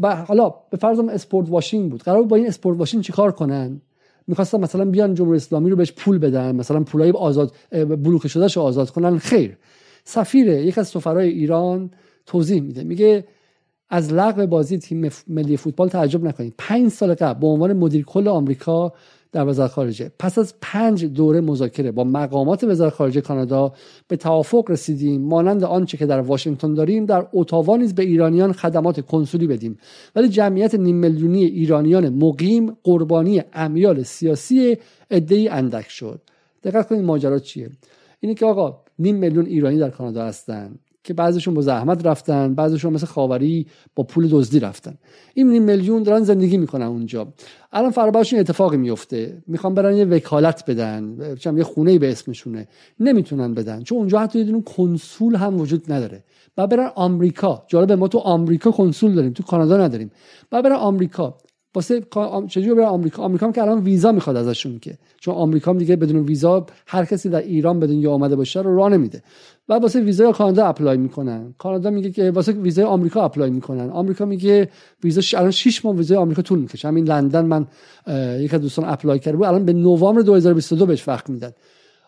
و 0.02 0.16
حالا 0.28 0.54
به 0.70 0.76
فرض 0.76 0.98
sport 0.98 1.50
washing 1.50 1.90
بود. 1.90 2.02
قرار 2.02 2.22
با 2.22 2.36
این 2.36 2.46
sport 2.46 2.78
washing 2.78 3.04
چیکار 3.04 3.32
کنن؟ 3.32 3.80
می‌خواستن 4.26 4.60
مثلا 4.60 4.84
بیان 4.84 5.14
جمهوری 5.14 5.36
اسلامی 5.36 5.70
رو 5.70 5.76
بهش 5.76 5.92
پول 5.92 6.18
بدن 6.18 6.56
مثلا 6.56 6.80
پولای 6.80 7.10
آزاد 7.10 7.54
بلوکه 7.72 8.28
شدهش 8.28 8.58
آزاد 8.58 8.90
کنن. 8.90 9.18
خیر. 9.18 9.56
سفیر 10.04 10.48
یک 10.48 10.78
از 10.78 10.88
سفرای 10.88 11.28
ایران 11.28 11.90
توضیح 12.26 12.62
میده. 12.62 12.84
میگه 12.84 13.24
از 13.90 14.12
لغو 14.12 14.46
بازی 14.46 14.78
تیم 14.78 15.10
ملی 15.28 15.56
فوتبال 15.56 15.88
تعجب 15.88 16.24
نکنید. 16.24 16.54
پنج 16.58 16.88
سال 16.90 17.14
قبل 17.14 17.40
به 17.40 17.46
عنوان 17.46 17.72
مدیر 17.72 18.04
کل 18.04 18.28
آمریکا 18.28 18.92
در 19.32 19.48
وزارت 19.48 19.70
خارجه. 19.70 20.12
پس 20.18 20.38
از 20.38 20.54
پنج 20.60 21.04
دوره 21.04 21.40
مذاکره 21.40 21.90
با 21.90 22.04
مقامات 22.04 22.64
وزارت 22.64 22.92
خارجه 22.92 23.20
کانادا 23.20 23.72
به 24.08 24.16
توافق 24.16 24.64
رسیدیم. 24.70 25.22
مانند 25.22 25.64
آنچه 25.64 25.96
که 25.96 26.06
در 26.06 26.20
واشنگتن 26.20 26.74
داریم 26.74 27.06
در 27.06 27.26
اتاوا 27.32 27.76
نیز 27.76 27.94
به 27.94 28.02
ایرانیان 28.02 28.52
خدمات 28.52 29.06
کنسولی 29.06 29.46
بدیم. 29.46 29.78
ولی 30.16 30.28
جمعیت 30.28 30.74
نیم 30.74 30.96
میلیونی 30.96 31.44
ایرانیان 31.44 32.08
مقیم 32.08 32.76
قربانی 32.82 33.42
امیال 33.52 34.02
سیاسی 34.02 34.76
عدهای 35.10 35.48
اندک 35.48 35.88
شد. 35.88 36.20
دقت 36.64 36.88
کنید 36.88 37.04
ماجرا 37.04 37.38
چیه. 37.38 37.70
اینه 38.20 38.34
که 38.34 38.46
آقا 38.46 38.80
نیم 38.98 39.16
میلیون 39.16 39.46
ایرانی 39.46 39.78
در 39.78 39.90
کانادا 39.90 40.24
هستن. 40.24 40.78
که 41.04 41.14
بعضیشون 41.14 41.54
با 41.54 41.62
زحمت 41.62 42.06
رفتن 42.06 42.54
بعضیشون 42.54 42.92
مثل 42.92 43.06
خاوری 43.06 43.66
با 43.94 44.04
پول 44.04 44.28
دزدی 44.28 44.60
رفتن. 44.60 44.94
این 45.34 45.50
نیم 45.50 45.62
میلیون 45.62 46.02
دارن 46.02 46.22
زندگی 46.22 46.56
می‌کنن 46.56 46.86
اونجا. 46.86 47.32
الان 47.72 47.90
فرابرشون 47.90 48.38
اتفاقی 48.38 48.76
میفته. 48.76 49.42
می‌خوان 49.46 49.74
برن 49.74 49.96
یه 49.96 50.04
وکالت 50.04 50.70
بدن. 50.70 51.16
چم 51.34 51.58
یه 51.58 51.64
خونه 51.64 51.98
به 51.98 52.10
اسمشونه. 52.10 52.68
نمی‌تونن 53.00 53.54
بدن. 53.54 53.82
چون 53.82 53.98
اونجا 53.98 54.20
حتی 54.20 54.38
یه 54.38 54.62
کنسول 54.62 55.34
هم 55.34 55.60
وجود 55.60 55.92
نداره. 55.92 56.24
و 56.56 56.66
برن 56.66 56.90
آمریکا. 56.94 57.62
جالب 57.68 57.92
ما 57.92 58.08
تو 58.08 58.18
آمریکا 58.18 58.70
کنسول 58.70 59.14
داریم. 59.14 59.32
تو 59.32 59.42
کانادا 59.42 59.76
نداریم. 59.76 60.10
و 60.52 60.62
برن 60.62 60.72
آمریکا. 60.72 61.36
واسه 61.74 62.02
چجوری 62.48 62.74
برن 62.74 62.86
آمریکا؟ 62.86 63.22
آمریکا 63.22 63.52
که 63.52 63.62
الان 63.62 63.78
ویزا 63.78 64.12
می‌خواد 64.12 64.36
ازشون 64.36 64.78
که. 64.78 64.98
چون 65.20 65.34
آمریکا 65.34 65.72
دیگه 65.72 65.96
بدون 65.96 66.16
ویزا 66.16 66.66
هر 66.86 67.04
کسی 67.04 67.28
در 67.28 67.40
ایران 67.40 67.80
بدون 67.80 67.96
یا 67.96 68.12
آمده 68.12 68.36
باشه 68.36 68.60
رو 68.60 68.76
راه 68.76 68.88
نمیده. 68.88 69.22
و 69.68 69.74
واسه 69.74 70.00
ویزای 70.00 70.32
کانادا 70.32 70.66
apply 70.66 70.96
می‌کنن. 70.96 71.54
کانادا 71.58 71.90
میگه 71.90 72.10
که 72.10 72.30
واسه 72.30 72.52
ویزای 72.52 72.84
آمریکا 72.84 73.24
apply 73.24 73.50
می‌کنن. 73.50 73.90
آمریکا 73.90 74.24
میگه 74.24 74.68
ویزا 75.04 75.38
الان 75.38 75.50
6 75.50 75.84
ماه 75.84 75.96
ویزای 75.96 76.18
آمریکا 76.18 76.42
طول 76.42 76.58
می‌کشه. 76.58 76.88
همین 76.88 77.08
لندن 77.08 77.44
من 77.44 77.66
یک 78.40 78.54
از 78.54 78.60
دوستان 78.60 78.84
apply 78.84 79.18
کرده 79.18 79.36
بود. 79.36 79.46
الان 79.46 79.64
به 79.64 79.72
نوامبر 79.72 80.20
2022 80.20 80.86
بهش 80.86 81.08
وقت 81.08 81.30
میدن. 81.30 81.52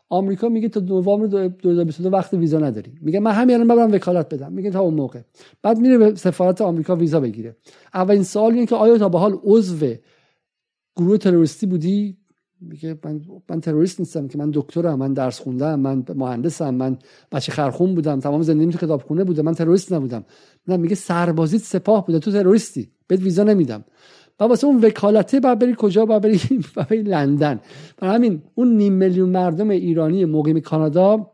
آمریکا 0.08 0.48
میگه 0.48 0.68
تا 0.68 0.80
نوامبر 0.80 1.48
2022 1.48 2.10
وقت 2.10 2.34
ویزا 2.34 2.58
نداری. 2.58 2.92
میگه 3.00 3.20
من 3.20 3.30
همین 3.30 3.54
الان 3.54 3.68
ببرم 3.68 3.92
وکالت 3.92 4.34
بدم. 4.34 4.52
میگه 4.52 4.70
تا 4.70 4.80
اون 4.80 4.94
موقع. 4.94 5.20
بعد 5.62 5.78
میره 5.78 5.98
به 5.98 6.14
سفارت 6.14 6.60
آمریکا 6.60 6.96
ویزا 6.96 7.20
بگیره. 7.20 7.56
اولین 7.94 8.22
سوال 8.22 8.52
اینه 8.52 8.66
که 8.66 8.76
آیا 8.76 8.98
تا 8.98 9.08
به 9.08 9.18
حال 9.18 9.38
عضو 9.44 9.86
گروه 10.96 11.18
تروریستی 11.18 11.66
بودی؟ 11.66 12.16
میگه 12.68 12.98
من 13.04 13.20
من 13.50 13.60
تروریست 13.60 14.00
نیستم 14.00 14.28
که 14.28 14.38
من 14.38 14.50
دکترم 14.54 14.98
من 14.98 15.12
درس 15.12 15.40
خوندم 15.40 15.80
من 15.80 16.04
مهندسم 16.14 16.74
من 16.74 16.98
بچه 17.32 17.52
خرخون 17.52 17.94
بودم 17.94 18.20
تمام 18.20 18.42
زندگیم 18.42 18.70
تو 18.70 18.86
کتابخونه 18.86 19.24
بوده 19.24 19.42
من 19.42 19.54
تروریست 19.54 19.92
نبودم. 19.92 20.24
نه 20.68 20.76
میگه 20.76 20.94
سربازیت 20.94 21.62
سپاه 21.62 22.06
بوده 22.06 22.18
تو 22.18 22.30
تروریستی 22.30 22.88
بهت 23.06 23.20
ویزا 23.20 23.42
نمیدم. 23.42 23.84
و 24.40 24.44
واسه 24.44 24.66
اون 24.66 24.84
وکالته 24.84 25.40
باید 25.40 25.58
بری 25.58 25.74
کجا؟ 25.78 26.06
باید 26.06 26.22
بری, 26.22 26.40
بری 26.76 27.02
لندن. 27.02 27.60
برای 27.98 28.14
همین 28.14 28.42
اون 28.54 28.76
نیم 28.76 28.92
میلیون 28.92 29.28
مردم 29.28 29.70
ایرانی 29.70 30.24
مقیم 30.24 30.60
کانادا 30.60 31.30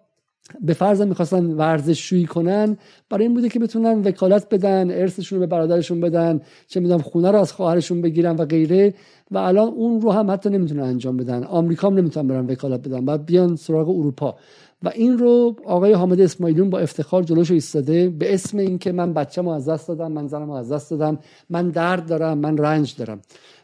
به 0.60 0.72
فرض 0.72 1.02
می‌خواستن 1.02 1.44
ورزششویی 1.44 2.26
کنن 2.26 2.76
برای 3.10 3.24
این 3.24 3.34
بوده 3.34 3.48
که 3.48 3.58
بتونن 3.58 4.02
وکالت 4.02 4.54
بدن 4.54 4.90
ارثشون 4.90 5.38
رو 5.38 5.46
به 5.46 5.46
برادرشون 5.46 6.00
بدن 6.00 6.40
چه 6.66 6.80
می‌دونم 6.80 7.00
خونه 7.00 7.30
رو 7.30 7.38
از 7.38 7.52
خواهرشون 7.52 8.02
بگیرن 8.02 8.36
و 8.36 8.44
غیره. 8.44 8.94
و 9.30 9.38
الان 9.38 9.68
اون 9.68 10.00
رو 10.00 10.10
هم 10.10 10.30
حتی 10.30 10.50
نمی‌تونن 10.50 10.82
انجام 10.82 11.16
بدن. 11.16 11.44
آمریکا 11.44 11.88
هم 11.88 11.94
نمی‌تونن 11.94 12.28
برن 12.28 12.46
وکالت 12.46 12.88
بدن. 12.88 13.04
بعد 13.04 13.26
بیان 13.26 13.56
سراغ 13.56 13.88
اروپا. 13.88 14.36
و 14.82 14.88
این 14.94 15.18
رو 15.18 15.56
آقای 15.64 15.92
حامد 15.92 16.20
اسماعیلون 16.20 16.70
با 16.70 16.78
افتخار 16.78 17.22
جلوش 17.22 17.50
ایستاده 17.50 18.08
به 18.08 18.34
اسم 18.34 18.58
اینکه 18.58 18.92
من 18.92 19.12
بچه‌مو 19.12 19.50
از 19.50 19.68
دست 19.68 19.88
دادم 19.88 20.12
من 20.12 20.26
زنمو 20.26 20.52
از 20.52 20.72
دست 20.72 20.90
دادم 20.90 21.18
من 21.50 21.68
درد 21.68 22.06
دارم 22.06 22.38
من 22.38 22.58
رنج 22.58 22.96
دارم. 22.96 23.20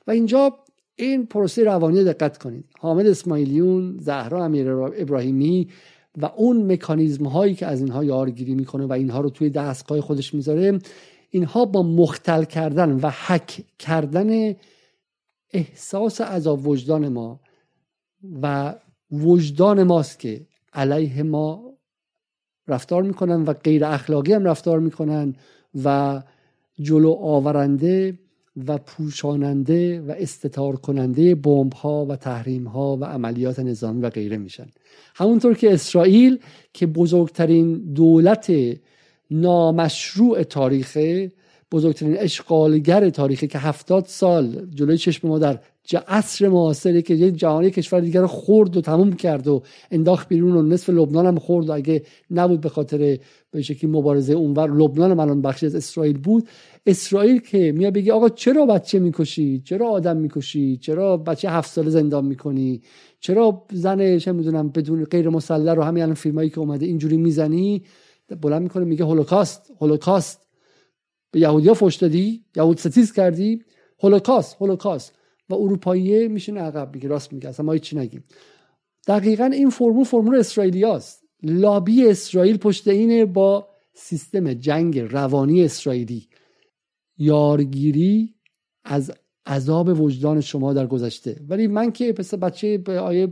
و 0.06 0.10
اینجا 0.10 0.52
این 0.96 1.26
پروسه 1.26 1.64
روانی 1.64 2.04
دقت 2.04 2.38
کنید. 2.38 2.64
حامد 2.78 3.06
اسماعیلیون 3.06 3.96
زهرا 4.00 4.44
امیر 4.44 4.70
ابراهیمی 4.70 5.68
و 6.16 6.26
اون 6.36 6.72
مکانیزم 6.72 7.26
هایی 7.26 7.54
که 7.54 7.66
از 7.66 7.80
اینها 7.80 8.04
یارگیری 8.04 8.54
می‌کنه 8.54 8.86
و 8.86 8.92
اینها 8.92 9.20
رو 9.20 9.30
توی 9.30 9.50
دستگاه 9.50 10.00
خودش 10.00 10.34
می‌ذاره 10.34 10.78
اینها 11.30 11.64
با 11.64 11.82
مختل 11.82 12.44
کردن 12.44 12.92
و 12.92 13.10
حک 13.26 13.64
کردن 13.78 14.54
احساس 15.52 16.20
عذاب 16.20 16.66
وجدان 16.66 17.08
ما 17.08 17.40
و 18.42 18.74
وجدان 19.10 19.82
ماست 19.82 20.18
که 20.18 20.46
علیه 20.72 21.22
ما 21.22 21.72
رفتار 22.68 23.02
می‌کنن 23.02 23.42
و 23.44 23.52
غیر 23.52 23.84
اخلاقی 23.84 24.32
هم 24.32 24.44
رفتار 24.44 24.80
می‌کنن 24.80 25.34
و 25.84 26.22
جلو 26.80 27.12
آورنده 27.12 28.18
و 28.66 28.78
پوشاننده 28.78 30.00
و 30.00 30.14
استتار 30.18 30.76
کننده 30.76 31.34
بمب 31.34 31.72
ها 31.72 32.06
و 32.06 32.16
تحریم 32.16 32.64
ها 32.64 32.96
و 32.96 33.04
عملیات 33.04 33.58
نظامی 33.58 34.00
و 34.02 34.10
غیره 34.10 34.36
میشن. 34.36 34.66
همونطور 35.14 35.54
که 35.54 35.72
اسرائیل 35.72 36.38
که 36.72 36.86
بزرگترین 36.86 37.92
دولت 37.94 38.52
نامشروع 39.30 40.42
تاریخ 40.42 40.98
بزرگترین 41.72 42.18
اشغالگر 42.18 43.10
تاریخی 43.10 43.46
که 43.46 43.58
هفتاد 43.58 44.04
سال 44.06 44.66
جلوی 44.74 44.98
چشم 44.98 45.28
ما 45.28 45.38
در 45.38 45.60
عصر 46.08 46.48
معاصری 46.48 47.02
که 47.02 47.14
یه 47.14 47.30
جهانی 47.30 47.70
کشور 47.70 48.00
دیگر 48.00 48.20
رو 48.20 48.26
خورد 48.26 48.76
و 48.76 48.80
تموم 48.80 49.12
کرد 49.12 49.48
و 49.48 49.62
انداخت 49.90 50.28
بیرون 50.28 50.56
و 50.56 50.62
نصف 50.62 50.90
لبنان 50.90 51.26
هم 51.26 51.38
خورد 51.38 51.68
و 51.68 51.72
اگه 51.72 52.02
نبود 52.30 52.60
به 52.60 52.68
خاطر 52.68 53.18
به 53.50 53.62
شکلی 53.62 53.90
مبارزه 53.90 54.32
اونور 54.32 54.70
لبنان 54.70 55.10
هم 55.10 55.20
الان 55.20 55.42
بخشی 55.42 55.66
از 55.66 55.74
اسرائیل 55.74 56.18
بود. 56.18 56.48
اسرائیل 56.86 57.40
که 57.40 57.72
میاد 57.72 57.92
بگی 57.92 58.10
آقا 58.10 58.28
چرا 58.28 58.66
بچه 58.66 58.98
می‌کشی؟ 58.98 59.62
چرا 59.64 59.88
آدم 59.88 60.16
می‌کشی؟ 60.16 60.76
چرا 60.76 61.16
بچه 61.16 61.50
هفت 61.50 61.70
ساله 61.70 61.90
زندان 61.90 62.24
می‌کنی؟ 62.24 62.82
چرا 63.20 63.66
زن 63.72 64.18
چه 64.18 64.32
می‌دونم 64.32 64.68
بدون 64.68 65.04
غیر 65.04 65.28
مسلح 65.28 65.74
رو 65.74 65.82
همین 65.82 66.02
الان 66.02 66.14
فیلمایی 66.14 66.50
که 66.50 66.58
اومده 66.58 66.86
اینجوری 66.86 67.16
می‌زنی؟ 67.16 67.82
بلند 68.42 68.62
می‌کنه 68.62 68.84
میگه 68.84 69.04
هولوکاست 69.04 69.72
هولوکاست. 69.80 70.45
به 71.36 71.42
یهودیا 71.42 71.74
فوش 71.74 71.96
دادی؟ 71.96 72.44
یهود 72.56 72.78
ستیز 72.78 73.12
کردی؟ 73.12 73.62
هولوکاست 74.02 74.56
هولوکاست. 74.60 75.14
و 75.48 75.54
اروپایی 75.54 76.28
میشینه 76.28 76.60
عقب 76.60 76.94
میگه 76.94 77.08
راست 77.08 77.32
میگه 77.32 77.48
اصلا 77.48 77.66
ما 77.66 77.72
هیچی 77.72 77.96
نگیم. 77.96 78.24
دقیقا 79.06 79.44
این 79.44 79.70
فرمول 79.70 80.04
فرمول 80.04 80.36
اسرائیلیاست 80.36 81.24
لابی 81.42 82.06
اسرائیل 82.06 82.56
پشت 82.56 82.88
اینه 82.88 83.24
با 83.24 83.68
سیستم 83.94 84.54
جنگ 84.54 84.98
روانی 84.98 85.64
اسرائیلی. 85.64 86.28
یارگیری 87.18 88.34
از 88.84 89.12
عذاب 89.46 90.00
وجدان 90.00 90.40
شما 90.40 90.72
در 90.72 90.86
گذشته. 90.86 91.40
ولی 91.48 91.66
من 91.66 91.92
که 91.92 92.12
پس 92.12 92.34
بچه 92.34 92.82
آیه 92.88 93.26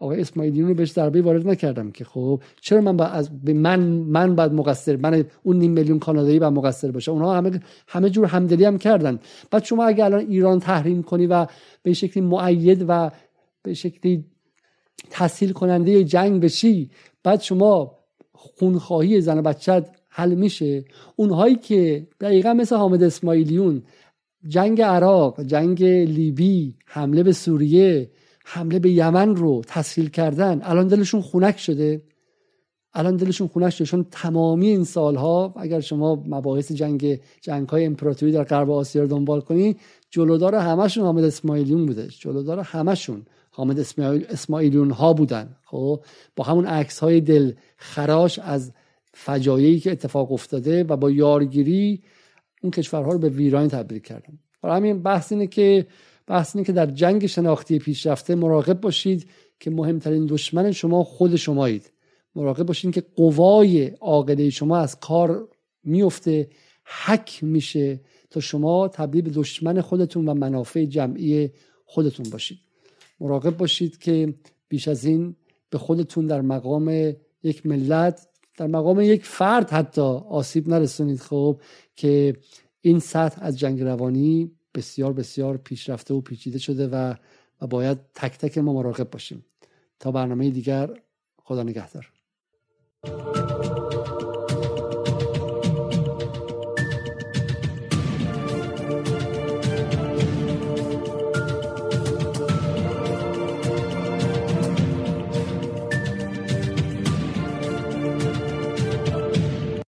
آقای 0.00 0.20
اسماعیلیون 0.20 0.68
رو 0.68 0.74
بهش 0.74 0.92
ضربه 0.92 1.22
وارد 1.22 1.48
نکردم 1.48 1.90
که 1.90 2.04
خب 2.04 2.42
چرا 2.60 2.80
من 2.80 2.96
با 2.96 3.04
از 3.04 3.30
من 3.46 3.80
من 3.80 4.34
بعد 4.34 4.52
مقصر 4.52 4.96
من 4.96 5.24
اون 5.42 5.58
نیم 5.58 5.70
میلیون 5.70 5.98
کانادایی 5.98 6.38
بعد 6.38 6.52
مقصر 6.52 6.90
باشه؟ 6.90 7.12
اونها 7.12 7.36
همه 7.36 7.60
همه 7.88 8.10
جور 8.10 8.26
همدلی 8.26 8.64
هم 8.64 8.78
کردن. 8.78 9.18
بعد 9.50 9.64
شما 9.64 9.84
اگه 9.84 10.04
الان 10.04 10.20
ایران 10.20 10.60
تحریم 10.60 11.02
کنی 11.02 11.26
و 11.26 11.46
به 11.82 11.92
شکلی 11.92 12.22
معید 12.22 12.84
و 12.88 13.10
به 13.62 13.74
شکلی 13.74 14.24
تسهیل 15.10 15.52
کننده 15.52 16.04
جنگ 16.04 16.42
بشی 16.42 16.90
بعد 17.22 17.40
شما 17.40 17.98
خونخواهی 18.32 19.20
زن 19.20 19.38
و 19.38 19.42
بچت 19.42 19.90
حل 20.08 20.34
میشه. 20.34 20.84
اونهایی 21.16 21.56
که 21.56 22.06
دقیقا 22.20 22.52
مثل 22.52 22.76
حامد 22.76 23.02
اسماعیلیون 23.02 23.82
جنگ 24.48 24.82
عراق 24.82 25.42
جنگ 25.42 25.84
لیبی 25.84 26.76
حمله 26.86 27.22
به 27.22 27.32
سوریه 27.32 28.10
حمله 28.52 28.78
به 28.78 28.90
یمن 28.90 29.36
رو 29.36 29.62
تسهیل 29.66 30.08
کردن. 30.08 30.60
الان 30.62 30.86
دلشون 30.86 31.20
خونک 31.20 31.58
شده. 31.58 32.02
الان 32.94 33.16
دلشون 33.16 33.48
خونک 33.48 33.70
شده. 33.70 33.86
چون 33.86 34.06
تمامی 34.10 34.66
این 34.68 34.84
سالها 34.84 35.54
اگر 35.56 35.80
شما 35.80 36.24
مباحث 36.26 36.72
جنگ 36.72 37.20
جنگ 37.40 37.68
های 37.68 37.84
امپراتوری 37.84 38.32
در 38.32 38.44
غرب 38.44 38.70
آسیا 38.70 39.02
رو 39.02 39.08
دنبال 39.08 39.40
کنی 39.40 39.76
جلودار 40.10 40.54
همشون 40.54 41.04
حامد 41.04 41.24
اسماعیلیون 41.24 41.86
بوده 41.86 42.08
جلودار 42.08 42.58
همشون 42.58 43.26
حامد 43.50 43.80
اسماعیل 43.80 44.26
اسماعیلیون 44.28 44.90
ها 44.90 45.12
بودن. 45.12 45.56
خب 45.64 46.04
با 46.36 46.44
همون 46.44 46.66
عکس 46.66 46.98
های 46.98 47.20
دل 47.20 47.52
خراش 47.76 48.38
از 48.38 48.72
فجایعی 49.14 49.80
که 49.80 49.92
اتفاق 49.92 50.32
افتاده 50.32 50.84
و 50.84 50.96
با 50.96 51.10
یارگیری 51.10 52.02
اون 52.62 52.70
کشورها 52.70 53.12
رو 53.12 53.18
به 53.18 53.28
ویرانی 53.28 53.68
تبدیل 53.68 53.98
کردن. 53.98 54.38
برای 54.62 54.76
همین 54.76 55.02
بحث 55.02 55.32
اینه 55.32 55.46
که 55.46 55.86
بحث 56.30 56.56
اینه 56.56 56.66
که 56.66 56.72
در 56.72 56.86
جنگ 56.86 57.26
شناختی 57.26 57.78
پیشرفته 57.78 58.34
مراقب 58.34 58.80
باشید 58.80 59.30
که 59.60 59.70
مهمترین 59.70 60.26
دشمن 60.26 60.72
شما 60.72 61.04
خود 61.04 61.36
شمایید. 61.36 61.92
مراقب 62.34 62.66
باشید 62.66 62.94
که 62.94 63.02
قوای 63.16 63.86
عاقله 63.86 64.50
شما 64.50 64.78
از 64.78 65.00
کار 65.00 65.48
میفته 65.84 66.48
حک 66.84 67.44
میشه 67.44 68.00
تا 68.30 68.40
شما 68.40 68.88
تبدیل 68.88 69.22
به 69.22 69.30
دشمن 69.30 69.80
خودتون 69.80 70.28
و 70.28 70.34
منافع 70.34 70.84
جمعی 70.84 71.50
خودتون 71.84 72.26
باشید. 72.30 72.58
مراقب 73.20 73.56
باشید 73.56 73.98
که 73.98 74.34
بیش 74.68 74.88
از 74.88 75.04
این 75.04 75.36
به 75.70 75.78
خودتون 75.78 76.26
در 76.26 76.40
مقام 76.40 77.14
یک 77.42 77.66
ملت 77.66 78.28
در 78.58 78.66
مقام 78.66 79.00
یک 79.00 79.24
فرد 79.24 79.70
حتی 79.70 80.00
آسیب 80.28 80.68
نرسونید 80.68 81.20
خب 81.20 81.60
که 81.96 82.36
این 82.80 82.98
سطح 82.98 83.38
از 83.42 83.58
جنگ 83.58 83.82
روانی 83.82 84.50
بسیار 84.74 85.12
بسیار 85.12 85.56
پیشرفته 85.56 86.14
و 86.14 86.20
پیچیده 86.20 86.58
شده 86.58 86.88
و 86.88 87.14
و 87.60 87.66
باید 87.66 87.98
تک 88.14 88.38
تک 88.38 88.58
ما 88.58 88.72
مراقب 88.72 89.10
باشیم. 89.10 89.44
تا 90.00 90.12
برنامه 90.12 90.50
دیگر 90.50 90.90
خدا 91.42 91.62
نگهدار. 91.62 92.12